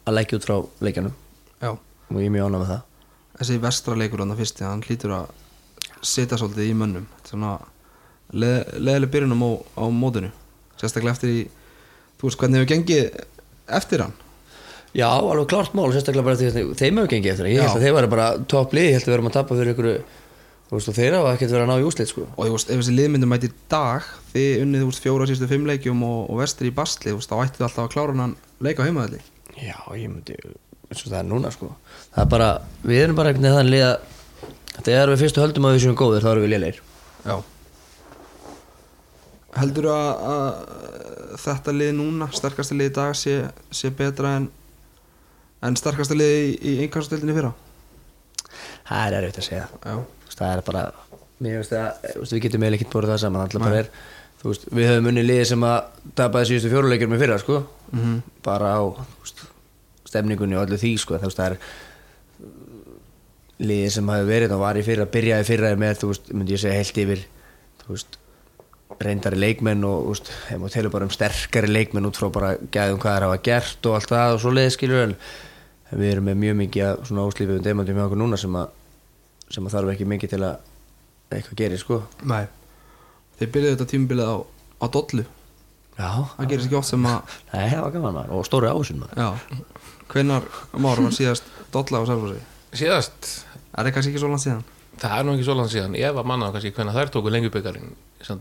að 0.07 0.17
leggja 0.19 0.39
út 0.39 0.47
frá 0.47 0.55
leikjanum 0.87 1.13
Já. 1.63 1.71
Og 1.73 2.19
ég 2.19 2.27
er 2.29 2.35
mjög 2.35 2.47
ánægð 2.47 2.63
með 2.63 2.71
það. 2.71 2.81
Þessi 3.39 3.59
vestra 3.63 3.97
leikur 3.99 4.23
hann 4.23 4.37
fyrsti, 4.37 4.63
hann 4.67 4.85
hlýtur 4.85 5.15
að 5.17 5.25
setja 6.03 6.37
svolítið 6.39 6.69
í 6.69 6.77
mönnum. 6.77 7.07
Svona 7.27 7.57
leð, 8.31 8.57
leðileg 8.79 9.11
byrjun 9.13 9.35
á, 9.35 9.51
á 9.79 9.83
mótinu. 9.91 10.31
Sérstaklega 10.77 11.15
eftir 11.17 11.29
í 11.33 11.43
Þú 12.23 12.29
veist 12.29 12.39
Já, 14.93 15.07
alveg 15.09 15.47
klart 15.49 15.73
mál, 15.73 15.89
sérstaklega 15.93 16.25
bara 16.27 16.37
því 16.37 16.47
að 16.49 16.57
þeim 16.77 16.99
hefur 16.99 17.09
gengið 17.09 17.31
eftir 17.31 17.45
það. 17.47 17.53
Ég 17.53 17.61
held 17.63 17.77
að 17.77 17.83
þeir 17.85 17.95
var 17.97 18.05
bara 18.11 18.27
topp 18.53 18.69
lið, 18.77 18.85
ég 18.85 18.93
held 18.93 19.03
að 19.03 19.09
við 19.09 19.15
erum 19.17 19.29
að 19.29 19.37
tappa 19.39 19.57
fyrir 19.57 19.73
ykkur 19.73 19.87
þú 20.73 20.73
veist, 20.77 20.89
og 20.89 20.95
þeir 20.97 21.13
hafa 21.17 21.33
ekkert 21.33 21.53
verið 21.53 21.65
að 21.65 21.69
ná 21.69 21.75
í 21.81 21.87
úslit 21.87 22.09
sko. 22.09 22.23
og 22.29 22.41
þú 22.45 22.53
veist, 22.53 22.69
ef 22.69 22.77
þessi 22.77 22.93
liðmyndum 22.97 23.29
mæti 23.33 23.49
í 23.49 23.55
dag 23.73 24.01
þið 24.33 24.61
unnið 24.63 24.79
þú 24.83 24.87
veist, 24.89 25.03
fjóra 25.03 25.27
síðustu 25.29 25.47
fimm 25.49 25.65
leikjum 25.69 25.99
og, 26.07 26.19
og 26.29 26.35
vestri 26.41 26.67
í 26.69 26.75
bastli, 26.77 27.09
þú 27.09 27.17
veist, 27.19 27.29
þá 27.29 27.37
ættið 27.43 27.65
alltaf 27.67 27.83
að 27.83 27.93
klára 27.93 28.13
hann 28.17 28.35
leika 28.63 28.81
á 28.81 28.87
heimaðalli 28.87 29.21
Já, 29.53 29.77
ég 29.97 30.09
myndi, 30.09 30.33
eins 30.89 31.01
og 31.03 31.09
það 31.11 31.19
er 31.19 31.27
núna 31.29 31.49
sko. 31.53 31.67
Það 32.13 32.23
er 32.23 32.29
bara, 32.33 32.49
við 32.81 32.99
erum 33.03 33.17
bara 33.19 33.33
þannig 33.37 33.73
lið 33.73 33.85
að 33.85 33.97
þegar 34.81 35.09
en, 45.63 45.77
sterkasta 45.79 46.17
lið 46.17 46.33
í, 46.39 46.49
í 46.59 46.73
einhverjastildinni 46.85 47.35
fyrra? 47.37 47.53
Það 48.87 49.05
er 49.07 49.17
erfitt 49.21 49.39
að 49.41 49.47
segja. 49.47 49.67
Veist, 49.83 50.37
það 50.39 50.51
er 50.57 50.63
bara, 50.67 50.83
veist 51.43 51.75
að, 51.77 52.09
veist, 52.19 52.35
við 52.35 52.43
getum 52.47 52.65
eiginlega 52.65 52.81
ekkert 52.81 52.93
borðið 52.97 53.13
það 53.15 53.21
saman, 53.23 53.73
er, 53.79 53.89
veist, 54.43 54.67
við 54.75 54.89
höfum 54.91 55.09
unni 55.13 55.23
liði 55.23 55.45
sem 55.53 55.65
að 55.69 56.09
tapaði 56.19 56.49
síðustu 56.51 56.73
fjóruleikir 56.73 57.11
með 57.13 57.23
fyrra, 57.25 57.39
sko, 57.43 57.61
Mhm. 57.93 58.15
bara 58.43 58.73
á, 58.75 58.81
stemningunni 60.09 60.55
og 60.57 60.65
öllu 60.67 60.77
því, 60.81 60.93
sko, 60.99 61.17
það 61.21 61.39
er 61.45 61.57
liði 63.63 63.91
sem 63.93 64.09
hafi 64.11 64.25
verið 64.27 64.51
og 64.55 64.59
var 64.63 64.75
í 64.79 64.83
fyrra, 64.85 65.05
byrjaði 65.09 65.45
fyrra 65.47 65.71
með, 65.79 65.99
þú 66.01 66.09
veist, 66.11 66.31
myndi 66.33 66.55
ég 66.55 66.61
segja 66.63 66.79
heilt 66.81 66.99
yfir, 67.03 67.21
þú 67.83 67.93
veist, 67.93 68.17
reyndari 69.03 69.39
leikmenn 69.39 69.85
og, 69.87 70.09
veist, 70.11 70.29
ef 70.51 70.59
maður 70.59 70.75
telur 70.75 70.93
bara 70.93 71.07
um 71.07 71.13
sterkari 71.13 71.69
leikmenn 71.71 72.05
út 72.09 72.19
frá 72.19 72.29
bara 72.33 72.51
gæðum 72.73 72.99
hvað 73.01 73.15
þeir 73.17 73.25
hafa 73.27 73.39
gert 73.47 73.87
og 73.89 73.95
allt 73.97 74.11
það 74.13 74.33
og 74.35 74.41
svo 74.43 74.51
leiði 74.53 74.73
skilur 74.75 75.03
en 75.07 75.15
en 75.93 76.01
við 76.01 76.11
erum 76.15 76.25
með 76.29 76.39
mjög 76.41 76.57
mikið 76.63 76.85
af 76.89 77.05
svona 77.09 77.25
óslífiðum 77.29 77.63
demandum 77.65 77.99
hjá 77.99 78.05
okkur 78.07 78.21
núna 78.23 78.39
sem 78.41 78.57
að 78.57 78.67
sem 79.53 79.67
að 79.69 79.75
þarf 79.77 79.93
ekki 79.93 80.07
mikið 80.09 80.33
til 80.33 80.41
að 80.47 81.33
eitthvað 81.33 81.59
gerir 81.61 81.81
sko. 81.81 82.01
Nei. 82.29 82.43
Þeir 83.39 83.49
byrjuðu 83.53 83.75
þetta 83.75 83.89
tímabilið 83.93 84.29
á, 84.29 84.35
á 84.81 84.85
dollu. 84.93 85.25
Já, 85.93 86.09
Það 86.37 86.47
gerist 86.49 86.67
ekki 86.69 86.77
oft 86.79 86.89
sem 86.89 87.03
að 87.05 87.33
Nei, 87.53 87.65
það 87.69 87.81
var 87.85 87.91
gaman 87.97 88.15
maður 88.17 88.31
og 88.39 88.45
stóri 88.49 88.69
ásinn 88.73 89.01
maður. 89.03 89.21
Já. 89.21 89.63
Hvenær 90.13 90.47
Már 90.81 91.01
var 91.05 91.13
síðast 91.15 91.49
dolla 91.73 92.01
á 92.01 92.03
Selfossi? 92.09 92.39
síðast, 92.73 93.29
Er 93.73 93.85
það 93.87 93.93
kannski 93.95 94.11
ekki 94.13 94.21
svo 94.23 94.29
langt 94.33 94.43
síðan? 94.45 94.63
það 95.03 95.13
er 95.19 95.25
nú 95.25 95.33
ekki 95.37 95.45
svo 95.47 95.55
langt 95.57 95.71
síðan. 95.73 95.95
Ég 95.97 96.13
var 96.17 96.25
mannað 96.29 96.51
kannski 96.57 96.71
hvernig 96.77 96.97
þær 96.97 97.11
tóku 97.13 97.31
lengjubökarinn 97.33 97.93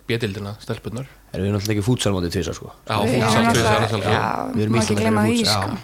bjöldildina, 0.09 0.53
stelpunnar 0.63 1.09
Erum 1.33 1.47
við 1.49 1.55
náttúrulega 1.57 1.75
ekki 1.81 1.85
fútsalmótið 1.89 2.35
tvisar 2.37 2.57
sko. 2.57 2.69
Já, 2.87 2.97
fútsal 3.03 3.45
náttúrulega- 3.47 3.89
tvisvar, 3.89 4.13
Já, 4.13 4.53
Við 4.57 4.63
erum 4.67 4.77
má 4.77 4.79
ekki 4.83 4.95
Íslendingar 4.95 5.03
gleyma 5.03 5.25
í 5.27 5.33
því 5.33 5.39
fútsal. 5.43 5.79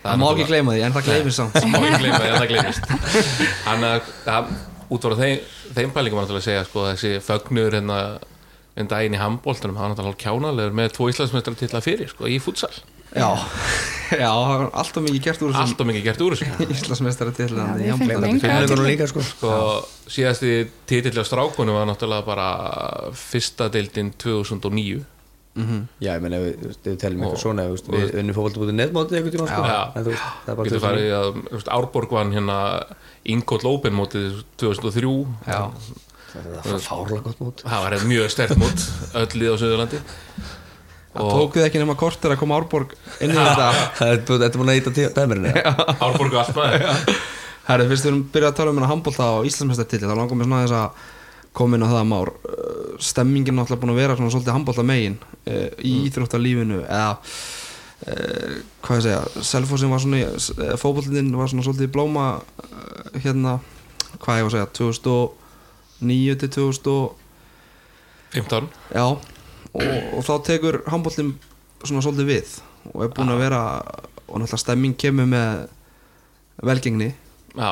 Það 0.00 0.20
má 0.22 0.26
ekki 0.32 0.46
gleyma 0.48 0.74
því, 0.74 0.82
en 0.86 0.94
það 0.96 1.08
gleymir 1.10 1.34
samt. 1.36 1.56
Það 1.58 1.70
má 1.74 1.80
ekki 1.84 2.02
gleyma 2.04 2.20
því 2.22 2.30
að 2.30 2.38
það 2.40 2.50
gleymist. 2.54 2.84
Hann 3.66 3.86
að 3.90 4.12
það- 4.24 4.54
út 4.90 5.06
frá 5.06 5.16
þeim, 5.20 5.42
þeim 5.76 5.92
pælingum 5.96 6.18
var 6.18 6.24
náttúrulega 6.26 6.42
að 6.44 6.48
segja 6.48 6.64
sko, 6.66 6.86
þessi 6.88 7.10
fögnur 7.26 7.76
hérna 7.76 7.98
en 8.80 8.88
daginn 8.90 9.14
í 9.14 9.20
handbóltanum, 9.20 9.76
hann 9.76 9.92
var 9.92 9.98
náttúrulega 9.98 10.22
kjánalegur 10.24 10.74
með 10.80 10.94
tvo 10.96 11.10
íslandsmeistra 11.12 11.54
titla 11.58 11.82
fyrir 11.84 12.08
sko, 12.10 12.24
í 12.30 12.40
fútsal 12.42 12.72
Já. 13.10 13.26
Já, 14.14 14.30
alltaf 14.70 15.02
mikið 15.02 15.22
gert 15.24 15.40
úr 15.42 15.56
allt 15.58 15.80
og 15.82 15.86
mikið 15.88 16.04
gert 16.06 16.20
úr 16.22 16.34
þessu. 16.38 16.66
Íslandsmeistara 16.76 17.32
til 17.34 17.48
Já, 17.50 17.64
enga 17.74 17.96
Fimmleikunum 17.98 18.86
líka 18.86 19.08
sko. 19.10 19.22
Sko, 19.26 19.50
síðasti 20.10 20.52
titill 20.90 21.18
á 21.18 21.24
strákunum 21.26 21.74
var 21.78 21.88
náttúrulega 21.90 22.26
bara 22.26 22.46
fyrsta 23.18 23.66
deildin 23.70 24.12
2009 24.14 25.02
Já, 26.00 26.10
ég 26.16 26.22
meina, 26.24 26.36
ef 26.40 26.44
við, 26.46 26.76
við 26.84 26.98
teljum 27.02 27.24
eitthvað 27.24 27.42
svona 27.42 27.64
veist, 27.70 27.88
Við 27.94 28.14
unnum 28.22 28.36
fókvöldabútið 28.38 28.76
netmótið 28.80 29.18
einhvern 29.20 29.34
tíma 29.36 29.48
sko. 29.50 29.64
En 29.70 30.04
þú 30.06 30.14
veist, 30.14 30.28
það 30.44 30.52
er 30.52 30.60
bara 30.60 30.68
getur 30.68 30.80
2009. 30.80 30.86
farið 30.86 31.10
að 31.18 31.74
Árborg 31.78 32.14
vann 32.18 32.32
hérna 32.36 32.58
Ingóll 33.34 33.66
Open 33.72 33.96
mótið 33.98 34.40
2003 34.60 35.12
Já. 35.50 35.60
Það 36.30 36.70
var 36.70 36.82
fárlega 36.84 37.22
gott 37.26 37.40
mót. 37.42 37.62
Það 37.66 37.84
var 37.84 37.96
mjög 38.06 38.30
stert 38.30 38.56
mót 38.60 38.84
öll 39.18 39.32
lið 39.40 39.50
á 39.50 39.56
Suðurlandi. 39.58 40.00
Það 41.10 41.30
tók 41.34 41.56
við 41.58 41.64
ekki 41.66 41.80
nema 41.82 41.96
kortir 41.98 42.30
að 42.30 42.38
koma 42.38 42.58
Árborg 42.60 42.92
inn 43.18 43.32
í 43.34 43.38
þetta. 43.38 43.70
Það 43.98 44.12
er 44.14 44.20
búin- 44.28 44.42
þetta 44.44 44.54
er 44.54 44.60
búin 44.62 44.70
að 44.70 44.78
íta 44.78 45.14
dæmirinn. 45.16 45.48
Árborg 45.98 46.36
og 46.36 46.42
allt 46.44 46.54
maður. 46.54 46.84
Herri, 47.70 47.86
fyrst 47.90 48.06
við 48.06 48.10
erum 48.12 48.22
byrjað 48.34 48.52
að 48.52 48.58
tala 48.60 48.70
um 48.72 48.78
hérna 48.78 48.90
handbólta 48.92 49.26
á 49.26 49.34
Íslandsmeistartitil 49.50 50.06
þá 50.10 50.14
langar 50.20 50.38
mér 50.38 50.48
svona 50.48 50.62
þess 50.62 50.76
að 50.78 51.02
koma 51.56 51.76
inn 51.76 51.86
á 51.86 51.90
það 51.90 52.06
Már 52.10 52.32
Uh, 52.60 52.98
stemmingin 52.98 53.54
er 53.54 53.58
náttúrulega 53.60 53.80
búin 53.82 53.92
að 53.94 54.00
vera 54.00 54.14
svona 54.18 54.30
svolítið 54.32 54.54
handbólta 54.54 54.84
megin 54.86 55.16
uh, 55.48 55.68
í 55.86 55.92
íþróttalífinu 56.08 56.80
eða 56.82 57.10
uh, 57.16 58.54
hvað 58.84 58.98
ég 58.98 59.04
segja 59.06 59.44
Selfossin 59.46 59.92
var 59.92 60.02
svona, 60.02 60.76
fótbollin 60.80 61.30
var 61.38 61.50
svona 61.52 61.64
svolítið 61.66 61.92
blóma 61.94 62.24
hérna, 63.22 63.58
hvað 64.22 64.40
ég 64.40 64.46
var 64.46 64.50
að 64.50 64.56
segja 64.56 64.70
2009 64.80 66.38
til 66.42 66.52
2000 66.56 67.20
15 68.34 68.68
Já, 68.94 69.06
og, 69.06 69.86
og 70.16 70.26
þá 70.26 70.34
tekur 70.46 70.80
handbóltin 70.90 71.34
svona 71.84 72.04
svolítið 72.04 72.30
við 72.30 72.56
og 72.90 73.04
er 73.04 73.12
búin 73.14 73.34
að 73.34 73.44
vera 73.44 73.62
og 74.30 74.38
náttúrulega 74.38 74.62
stemming 74.62 74.96
kemur 74.98 75.26
með 75.30 75.68
velgengni. 76.66 77.10
Já, 77.56 77.70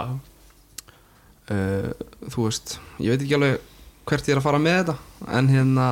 uh, 1.54 1.90
þú 2.28 2.46
veist, 2.48 2.78
ég 3.02 3.14
veit 3.14 3.24
ekki 3.26 3.36
alveg 3.38 3.67
hvert 4.09 4.29
ég 4.29 4.35
er 4.35 4.40
að 4.40 4.47
fara 4.49 4.61
með 4.62 4.79
þetta. 4.81 4.97
En 5.38 5.51
hérna 5.53 5.87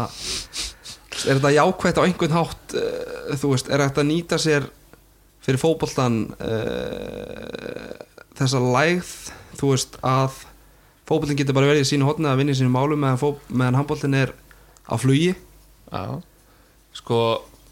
er 1.27 1.39
þetta 1.39 1.55
jákvætt 1.57 2.01
á 2.01 2.07
einhvern 2.07 2.37
hátt 2.37 2.77
uh, 2.77 3.37
þú 3.41 3.53
veist, 3.55 3.71
er 3.73 3.85
þetta 3.87 4.03
að 4.03 4.11
nýta 4.11 4.39
sér 4.41 4.69
fyrir 5.47 5.61
fótboltan 5.63 6.19
uh, 6.37 7.97
þessa 8.37 8.61
lægð 8.61 9.13
þú 9.57 9.73
veist 9.73 9.99
að 10.05 10.41
fótboltin 11.07 11.39
getur 11.39 11.57
bara 11.57 11.71
verið 11.71 11.87
í 11.87 11.91
sínu 11.93 12.09
hotni 12.09 12.29
að 12.29 12.41
vinna 12.43 12.57
í 12.57 12.59
sínu 12.59 12.73
málu 12.75 12.99
meðan, 13.01 13.37
meðan 13.49 13.79
handboltin 13.81 14.17
er 14.19 14.35
á 14.87 14.95
flugi? 15.01 15.33
Já. 15.93 16.19
Sko 16.97 17.21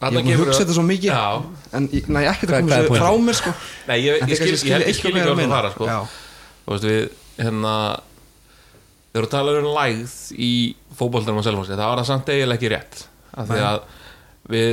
ég 0.05 0.09
er 0.09 0.21
búin 0.21 0.35
að 0.35 0.41
hugsa 0.45 0.63
þetta 0.63 0.77
svo 0.77 0.85
mikið. 0.85 1.11
Já, 1.11 1.27
en 1.79 1.89
ég- 1.89 2.09
næ, 2.13 2.21
ekki 2.29 2.49
að 2.49 2.57
koma 2.61 2.77
sér 2.77 2.89
frá 2.93 3.11
mér 3.25 3.39
sko. 3.39 3.53
Nei, 3.89 3.99
ég, 4.05 4.25
ég, 4.29 4.37
skil, 4.37 4.57
skil 4.61 4.73
meira 4.75 4.91
ekki 4.91 5.09
að 5.09 5.15
hvað 5.15 5.29
það 5.31 5.39
meina. 5.41 5.55
fara 5.55 5.71
sko. 5.73 5.89
Þú 6.65 6.75
veist 6.75 6.89
við 6.89 7.01
hérna 7.41 7.75
þegar 9.15 9.29
þú 9.29 9.31
talar 9.31 9.61
um 9.61 9.69
lægð 9.71 10.15
í 10.43 10.53
fótboltanum 10.99 11.39
og 11.39 11.47
selfhósi 11.47 11.77
það 11.77 11.87
var 11.87 12.01
það 12.01 12.09
samt 12.09 12.33
eiginlega 12.35 12.59
ekki 12.59 12.73
rétt. 12.73 13.05
Af 13.35 13.47
því 13.51 13.61
að 13.63 13.79
við 14.51 14.73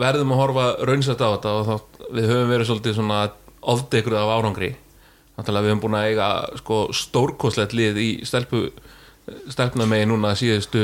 verðum 0.00 0.32
að 0.32 0.40
horfa 0.40 0.64
raunsætt 0.88 1.20
á 1.20 1.28
þetta 1.34 1.52
og 1.58 1.68
þá, 1.68 2.02
við 2.16 2.28
höfum 2.32 2.52
verið 2.54 2.70
svolítið 2.70 2.96
svona 2.96 3.20
ofdekruð 3.76 4.20
af 4.22 4.32
árangri. 4.32 4.72
Náttúrulega 5.36 5.66
við 5.66 5.72
höfum 5.74 5.84
búin 5.84 5.98
að 5.98 6.08
eiga 6.10 6.30
sko, 6.62 6.80
stórkoslegt 6.96 7.76
lið 7.76 8.00
í 8.00 8.08
stelpu 8.28 8.64
stelpna 9.50 9.86
megi 9.90 10.08
núna 10.08 10.32
síðustu 10.38 10.82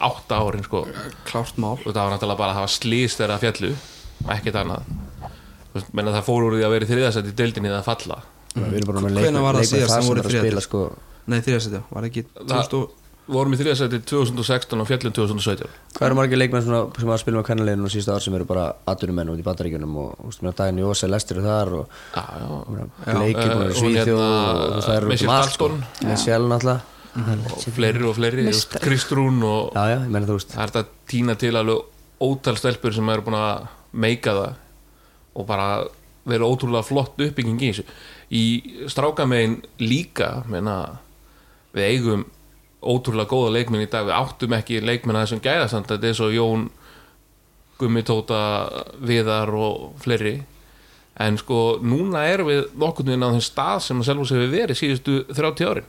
átta 0.00 0.40
árin 0.40 0.64
sko. 0.64 0.86
Klárt 1.28 1.60
mál. 1.60 1.76
Og 1.76 1.90
það 1.90 2.00
var 2.00 2.12
náttúrulega 2.14 2.40
bara 2.40 2.54
að 2.54 2.60
hafa 2.62 2.74
slýst 2.78 3.20
þeirra 3.20 3.40
fjallu 3.42 3.72
ekkert 4.32 4.60
annað. 4.62 4.92
Menna 5.92 6.16
það 6.16 6.28
fór 6.28 6.48
úr 6.48 6.58
því 6.58 6.66
að 6.66 6.76
vera 6.76 6.86
í 6.86 6.92
þriðasætt 6.92 7.32
í 7.32 7.36
deildinni 7.36 7.72
eða 7.72 7.84
falla. 7.84 8.20
Við 8.54 8.76
erum 8.78 8.92
bara 8.92 9.02
með 9.02 9.16
Hvenær 9.16 9.24
leikmenn 9.24 9.46
var 9.46 9.58
það 9.58 9.70
síðast 9.72 9.96
sem 9.96 10.08
voru 10.08 10.22
að 10.22 10.46
til? 10.46 10.62
sko 10.62 10.82
nei 11.26 11.40
þriðasætja, 11.40 11.82
var 11.92 12.02
ekki 12.08 12.24
2000 12.34 12.74
og- 12.80 12.90
við 13.22 13.36
vorum 13.36 13.52
í 13.54 13.58
þriðasætti 13.60 13.98
2016 14.10 14.80
og 14.82 14.86
fjallum 14.88 15.12
2017 15.14 15.68
Hvað 15.94 16.06
eru 16.08 16.16
margir 16.18 16.38
leikmenn 16.40 16.64
svona, 16.66 16.80
sem 16.98 17.06
var 17.06 17.14
að 17.16 17.20
spila 17.22 17.38
með 17.38 17.46
kannaleginu 17.46 17.84
og 17.86 17.92
síðustu 17.94 18.12
ár 18.16 18.20
sem 18.24 18.34
eru 18.34 18.44
bara 18.48 18.64
atvinnumenn 18.90 19.30
út 19.30 19.38
í 19.38 19.44
bandaríkjunum 19.46 19.96
og 20.02 20.54
daginn 20.58 20.80
í 20.82 20.86
Ósa 20.88 21.08
Lester 21.08 21.38
er 21.38 21.46
þar 21.46 21.70
og 21.78 21.88
já, 22.12 22.24
leikir 23.22 23.52
búin 23.52 23.62
að 23.62 23.70
Eh, 23.72 23.82
og 23.82 23.92
hérna, 23.94 24.26
og 24.76 24.82
það 24.82 24.96
eru 24.96 25.12
út 25.12 25.22
um 25.22 25.30
allt 25.36 25.54
sko. 25.54 25.68
Með 26.02 26.18
sjálf 26.24 26.48
náttúrulega. 26.50 26.80
Og 27.52 27.74
fleiri 27.76 28.04
og 28.08 28.14
fleiri. 28.16 28.44
Kristrún 28.82 29.42
og 29.44 29.72
það 29.76 29.90
er 29.92 30.68
þetta 30.72 30.82
að 30.82 30.86
tína 31.12 31.34
til 31.38 31.52
alveg 31.60 31.82
ótal 32.22 32.56
stelpur 32.56 32.92
sem 32.94 33.08
eru 33.08 33.22
búin 33.22 33.36
að 33.38 33.68
meika 33.92 34.32
það 34.34 34.54
og 35.36 35.46
bara 35.46 35.84
vera 36.26 36.44
ótrúlega 36.48 36.84
flott 36.84 37.18
uppbygging 37.20 37.60
í 37.62 37.70
þessu. 37.70 37.84
Í 38.32 38.42
strákamegin 38.88 39.58
líka 39.78 40.42
menna, 40.48 40.98
við 41.72 41.88
eigum 41.88 42.24
ótrúlega 42.82 43.30
góða 43.30 43.52
leikmenn 43.56 43.84
í 43.84 43.90
dag. 43.90 44.06
Við 44.08 44.16
áttum 44.18 44.56
ekki 44.56 44.80
leikmenn 44.82 45.18
að 45.18 45.26
þessum 45.26 45.44
gæðastand 45.44 45.90
þetta 45.90 46.08
er 46.08 46.16
svo 46.18 46.30
Jón 46.34 46.70
Gummi 47.80 48.02
Tóta 48.06 48.40
Viðar 49.02 49.52
og 49.54 49.92
fleiri. 50.02 50.40
En 51.22 51.36
sko 51.38 51.78
núna 51.84 52.24
erum 52.30 52.48
við 52.48 52.62
nokkurn 52.80 53.12
veginn 53.12 53.26
á 53.28 53.34
þeim 53.34 53.44
stað 53.44 53.82
sem 53.84 54.00
að 54.00 54.08
Selfoss 54.08 54.32
hefur 54.32 54.52
verið 54.52 54.78
síðustu 54.80 55.16
30 55.28 55.68
árin. 55.68 55.88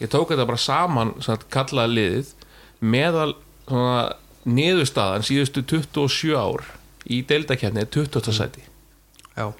Ég 0.00 0.10
tók 0.12 0.30
þetta 0.30 0.46
bara 0.46 0.60
saman 0.62 1.14
kallaði 1.50 1.96
liðið 1.96 2.34
meðal 2.80 3.32
svona, 3.68 4.14
niðurstaðan 4.46 5.26
síðustu 5.26 5.64
27 5.68 6.36
ár 6.38 6.64
í 7.10 7.20
deildakefni 7.26 7.82
er 7.82 7.90
20. 7.92 8.32
sæti. 8.32 8.62
Já, 9.36 9.50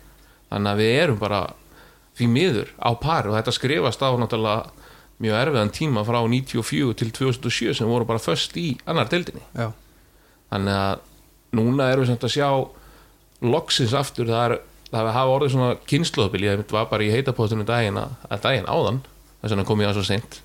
þannig 0.50 0.70
að 0.72 0.80
við 0.80 0.94
erum 1.02 1.18
bara 1.20 1.42
því 2.18 2.28
miður 2.30 2.70
á 2.80 2.90
pari 3.00 3.30
og 3.30 3.37
þetta 3.37 3.54
skrifast 3.56 4.02
á 4.04 4.11
náttúrulega 4.14 4.79
mjög 5.20 5.37
erfiðan 5.37 5.72
tíma 5.76 6.04
frá 6.09 6.18
94 6.24 6.96
til 6.96 7.12
2007 7.16 7.74
sem 7.78 7.88
voru 7.90 8.09
bara 8.09 8.22
föst 8.22 8.56
í 8.56 8.72
annar 8.88 9.11
deildinni. 9.11 9.42
Já, 9.54 9.70
þannig 10.52 10.78
að 10.80 11.06
núna 11.61 11.90
erum 11.90 12.04
við 12.04 12.12
samt 12.12 12.26
að 12.28 12.35
sjá 12.37 12.50
loksins 13.40 13.94
aftur 13.96 14.28
það 14.30 14.44
er 14.46 14.59
það 14.90 15.12
hafa 15.14 15.35
orðið 15.37 15.52
svona 15.54 15.74
kynnslóðbil 15.88 16.44
ég 16.44 16.62
var 16.72 16.88
bara 16.90 17.06
í 17.06 17.12
heitapóstunum 17.12 17.66
daginn 17.68 17.98
að, 18.00 18.14
að 18.30 18.42
daginn 18.46 18.68
áðan 18.70 19.00
þess 19.40 19.52
vegna 19.54 19.66
kom 19.68 19.83
ég 19.83 19.92
á 19.92 19.96
svo 19.96 20.04
seint 20.06 20.40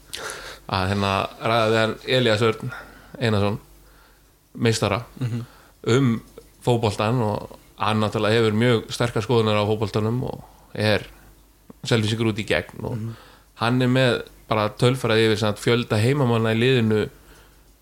að 0.65 0.89
hérna 0.91 1.11
ræða 1.41 1.69
við 1.71 1.79
hann 1.81 1.95
Elias 2.17 2.43
Örn 2.45 2.73
Einarsson 3.19 3.59
meistara 4.55 5.01
um 5.95 6.21
fótboltan 6.65 7.21
og 7.25 7.57
hann 7.81 7.99
náttúrulega 8.01 8.39
hefur 8.39 8.57
mjög 8.57 8.85
sterkar 8.95 9.25
skoðunar 9.25 9.59
á 9.61 9.69
fótboltanum 9.69 10.23
og 10.29 10.45
er 10.73 11.05
selvisingur 11.85 12.31
út 12.31 12.41
í 12.41 12.47
gegn 12.47 12.85
og 12.87 13.01
hann 13.61 13.81
er 13.81 13.91
með 13.91 14.21
bara 14.49 14.69
tölfræði 14.79 15.29
yfir 15.29 15.41
samt 15.41 15.61
fjölda 15.61 15.99
heimamanna 16.01 16.53
í 16.55 16.59
liðinu 16.59 17.05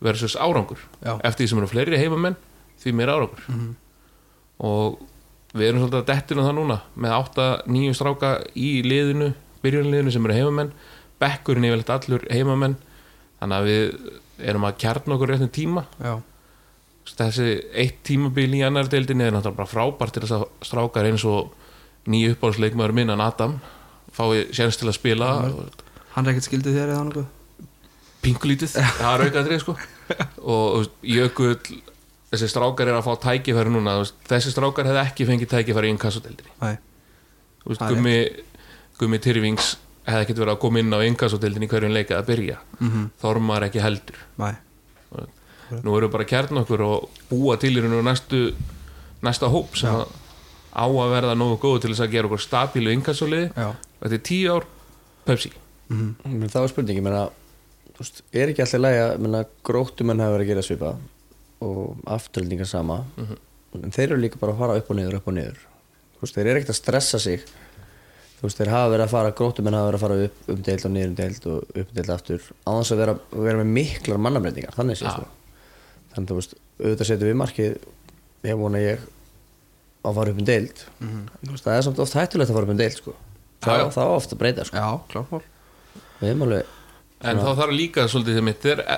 versus 0.04 0.36
árangur. 0.36 0.82
Já. 1.04 1.18
eftir 1.24 1.46
því 1.46 1.50
sem 1.50 1.62
eru 1.62 1.72
fleiri 1.72 2.00
heimamenn 2.00 2.38
því 2.84 2.96
meir 2.98 3.12
árangur. 3.14 3.46
Og 4.64 5.00
við 5.54 5.70
erum 5.70 5.84
svolítið 5.84 6.02
að 6.02 6.10
dettinu 6.12 6.46
það 6.48 6.58
núna 6.60 6.80
með 6.96 7.16
8-9 7.20 7.96
stráka 7.98 8.34
í 8.56 8.74
liðinu 8.86 9.32
byrjunliðinu 9.64 10.12
sem 10.12 10.28
eru 10.28 10.38
heimamenn. 10.40 10.74
Bekkurinn 11.22 11.68
er 11.68 11.76
vel 11.78 11.96
allur 11.96 12.28
heimamenn. 12.32 12.78
Þannig 13.40 13.58
að 13.58 13.70
við 13.70 14.12
erum 14.52 14.68
að 14.68 14.78
kjarna 14.84 15.16
okkur 15.16 15.34
réttum 15.34 15.52
tíma. 15.54 15.86
Já, 16.04 16.16
þessi 17.12 17.48
eitt 17.76 18.00
tímabil 18.08 18.50
í 18.56 18.64
annar 18.66 18.90
deildinni 18.92 19.28
er 19.28 19.36
náttúrulega 19.36 19.60
bara 19.60 19.72
frábært 19.72 20.16
til 20.16 20.24
þess 20.24 20.38
að 20.38 20.46
strákar 20.68 21.10
eins 21.10 21.26
og 21.28 21.52
nýju 22.10 22.36
uppáhaldsleikmaður 22.36 22.96
minn 22.96 23.14
en 23.14 23.24
Adam 23.24 23.58
fái 24.14 24.46
séns 24.56 24.78
til 24.80 24.90
að 24.90 24.98
spila 24.98 25.30
hann 26.16 26.26
er 26.28 26.34
ekkert 26.34 26.48
skildið 26.50 26.78
þér 26.78 26.94
eða 26.94 27.06
nokkuð? 27.10 27.28
Pingulítið, 28.24 28.76
það 29.00 29.14
er 29.14 29.26
aukaðrið 29.28 29.62
sko. 29.64 29.76
Og 30.48 30.86
Jökull 31.04 31.58
þessi 32.34 32.50
strákar 32.50 32.90
er 32.90 32.98
að 32.98 33.06
fá 33.06 33.14
tækifæri 33.28 33.72
núna 33.74 33.98
þessi 34.30 34.54
strákar 34.54 34.88
hefði 34.90 35.02
ekki 35.04 35.28
fengið 35.30 35.52
tækifæri 35.52 35.92
í 35.92 35.94
er 37.76 37.94
Gummi, 37.94 38.16
Gummi 39.00 39.20
Tyrfings 39.24 39.74
hefði 40.08 40.26
ekkert 40.26 40.42
verið 40.42 40.54
að 40.56 40.62
koma 40.64 40.82
inn 40.84 40.96
á 40.96 41.00
inkassodeldinni 41.06 41.68
í 41.68 41.72
hverjum 41.72 41.94
leika 41.96 42.18
að 42.20 42.30
byrja. 42.32 42.58
Mhm. 42.80 43.06
Þormar 43.22 43.68
ekki 43.70 43.84
heldur. 43.84 44.18
Nei, 44.42 44.56
nú 45.84 45.96
við 46.08 46.12
bara 46.14 46.26
að 46.26 46.32
kjarna 46.34 46.64
okkur 46.64 46.84
og 46.86 47.10
búa 47.30 47.56
til 47.60 47.74
í 47.78 47.82
raun 47.84 47.98
og 48.00 48.06
næstu 48.06 48.42
næsta 49.24 49.50
hóp 49.50 49.78
sem 49.80 49.90
Já. 49.90 50.06
á 50.76 50.86
að 50.86 51.14
verða 51.16 51.36
nógu 51.40 51.58
góð 51.62 51.82
til 51.82 51.94
þess 51.94 52.04
að 52.06 52.12
gera 52.14 52.30
okkur 52.30 52.44
stabílu 52.44 52.94
inkassolið 52.94 53.46
já. 53.56 53.70
Þetta 54.04 54.18
er 54.18 54.24
tíu 54.28 54.54
ár 54.58 54.66
Pepsi 55.26 55.54
Men 55.90 56.50
það 56.50 56.62
var 56.64 56.72
spurning, 56.72 57.00
ég 57.00 57.06
meina 57.06 57.26
þú 57.94 58.00
veist, 58.02 58.22
er 58.34 58.52
ekki 58.52 58.64
alltaf 58.64 58.88
að 58.90 59.20
meina, 59.24 59.44
gróttumenn 59.68 60.24
hafa 60.24 60.38
verið 60.38 60.48
að 60.48 60.54
gera 60.54 60.66
svipa 60.66 60.94
og 61.64 62.08
afturlendingar 62.16 62.70
sama? 62.70 63.02
En 63.78 63.94
þeir 63.94 64.12
eru 64.12 64.22
líka 64.22 64.40
bara 64.42 64.54
að 64.54 64.64
fara 64.64 64.80
upp 64.80 64.90
og 64.94 64.98
niður, 65.00 65.20
upp 65.20 65.30
og 65.30 65.38
niður. 65.38 65.60
Veist, 66.22 66.36
þeir 66.36 66.48
eru 66.48 66.60
ekkert 66.62 66.74
að 66.74 66.80
stressa 66.80 67.20
sig. 67.22 67.46
Veist, 68.42 68.60
þeir 68.60 68.74
hafa 68.74 68.92
verið 68.92 69.06
að 69.06 69.14
fara 69.14 69.36
gróttumenn 69.38 69.78
hafa 69.78 69.92
verið 69.92 70.00
að 70.00 70.06
fara 70.08 70.28
upp 70.28 70.52
um 70.54 70.64
deild 70.68 70.86
og 70.88 70.94
niður 70.94 71.10
um 71.10 71.18
deild 71.20 71.48
og 71.48 71.64
upp 71.70 71.88
um 71.88 71.98
deild 71.98 72.12
aftur 72.14 72.42
á 72.68 72.72
þess 72.76 72.94
að 72.96 73.02
vera, 73.04 73.16
vera 73.48 73.62
með 73.62 73.72
miklar 73.78 74.20
mannamrendingar 74.26 74.76
þannig 74.76 75.00
sé 75.00 75.08
Já. 75.08 75.14
sko. 75.16 75.30
Þannig 76.14 76.40
veist, 76.40 76.56
auðvitað 76.82 77.10
setjum 77.10 77.30
við 77.30 77.40
markið 77.40 77.78
ég 78.50 78.60
vona 78.60 78.82
ég 78.84 79.06
að 80.04 80.18
fara 80.20 80.34
upp 80.34 80.42
um 80.44 80.48
deild 80.50 80.84
þú 81.00 81.54
veist, 81.54 81.64
það 81.64 81.78
er 81.78 81.86
samt 81.88 82.02
oft 82.04 82.18
hættulegt 82.20 82.52
að 82.52 82.58
fara 82.58 82.68
upp 82.68 82.74
um 82.74 82.82
deild 82.82 82.98
sko 83.00 83.14
það, 83.64 83.86
það 83.96 84.04
er 84.04 84.16
ofta 84.18 84.36
að 84.36 84.42
breyta 84.44 84.66
sko 84.68 84.84
en 87.24 87.40
þá 87.40 87.50
þarf 87.60 87.76
líka 87.76 88.08
svolítið 88.08 88.38
þegar 88.38 88.48
mitt 88.50 88.66
er 88.72 88.84
e, 88.84 88.98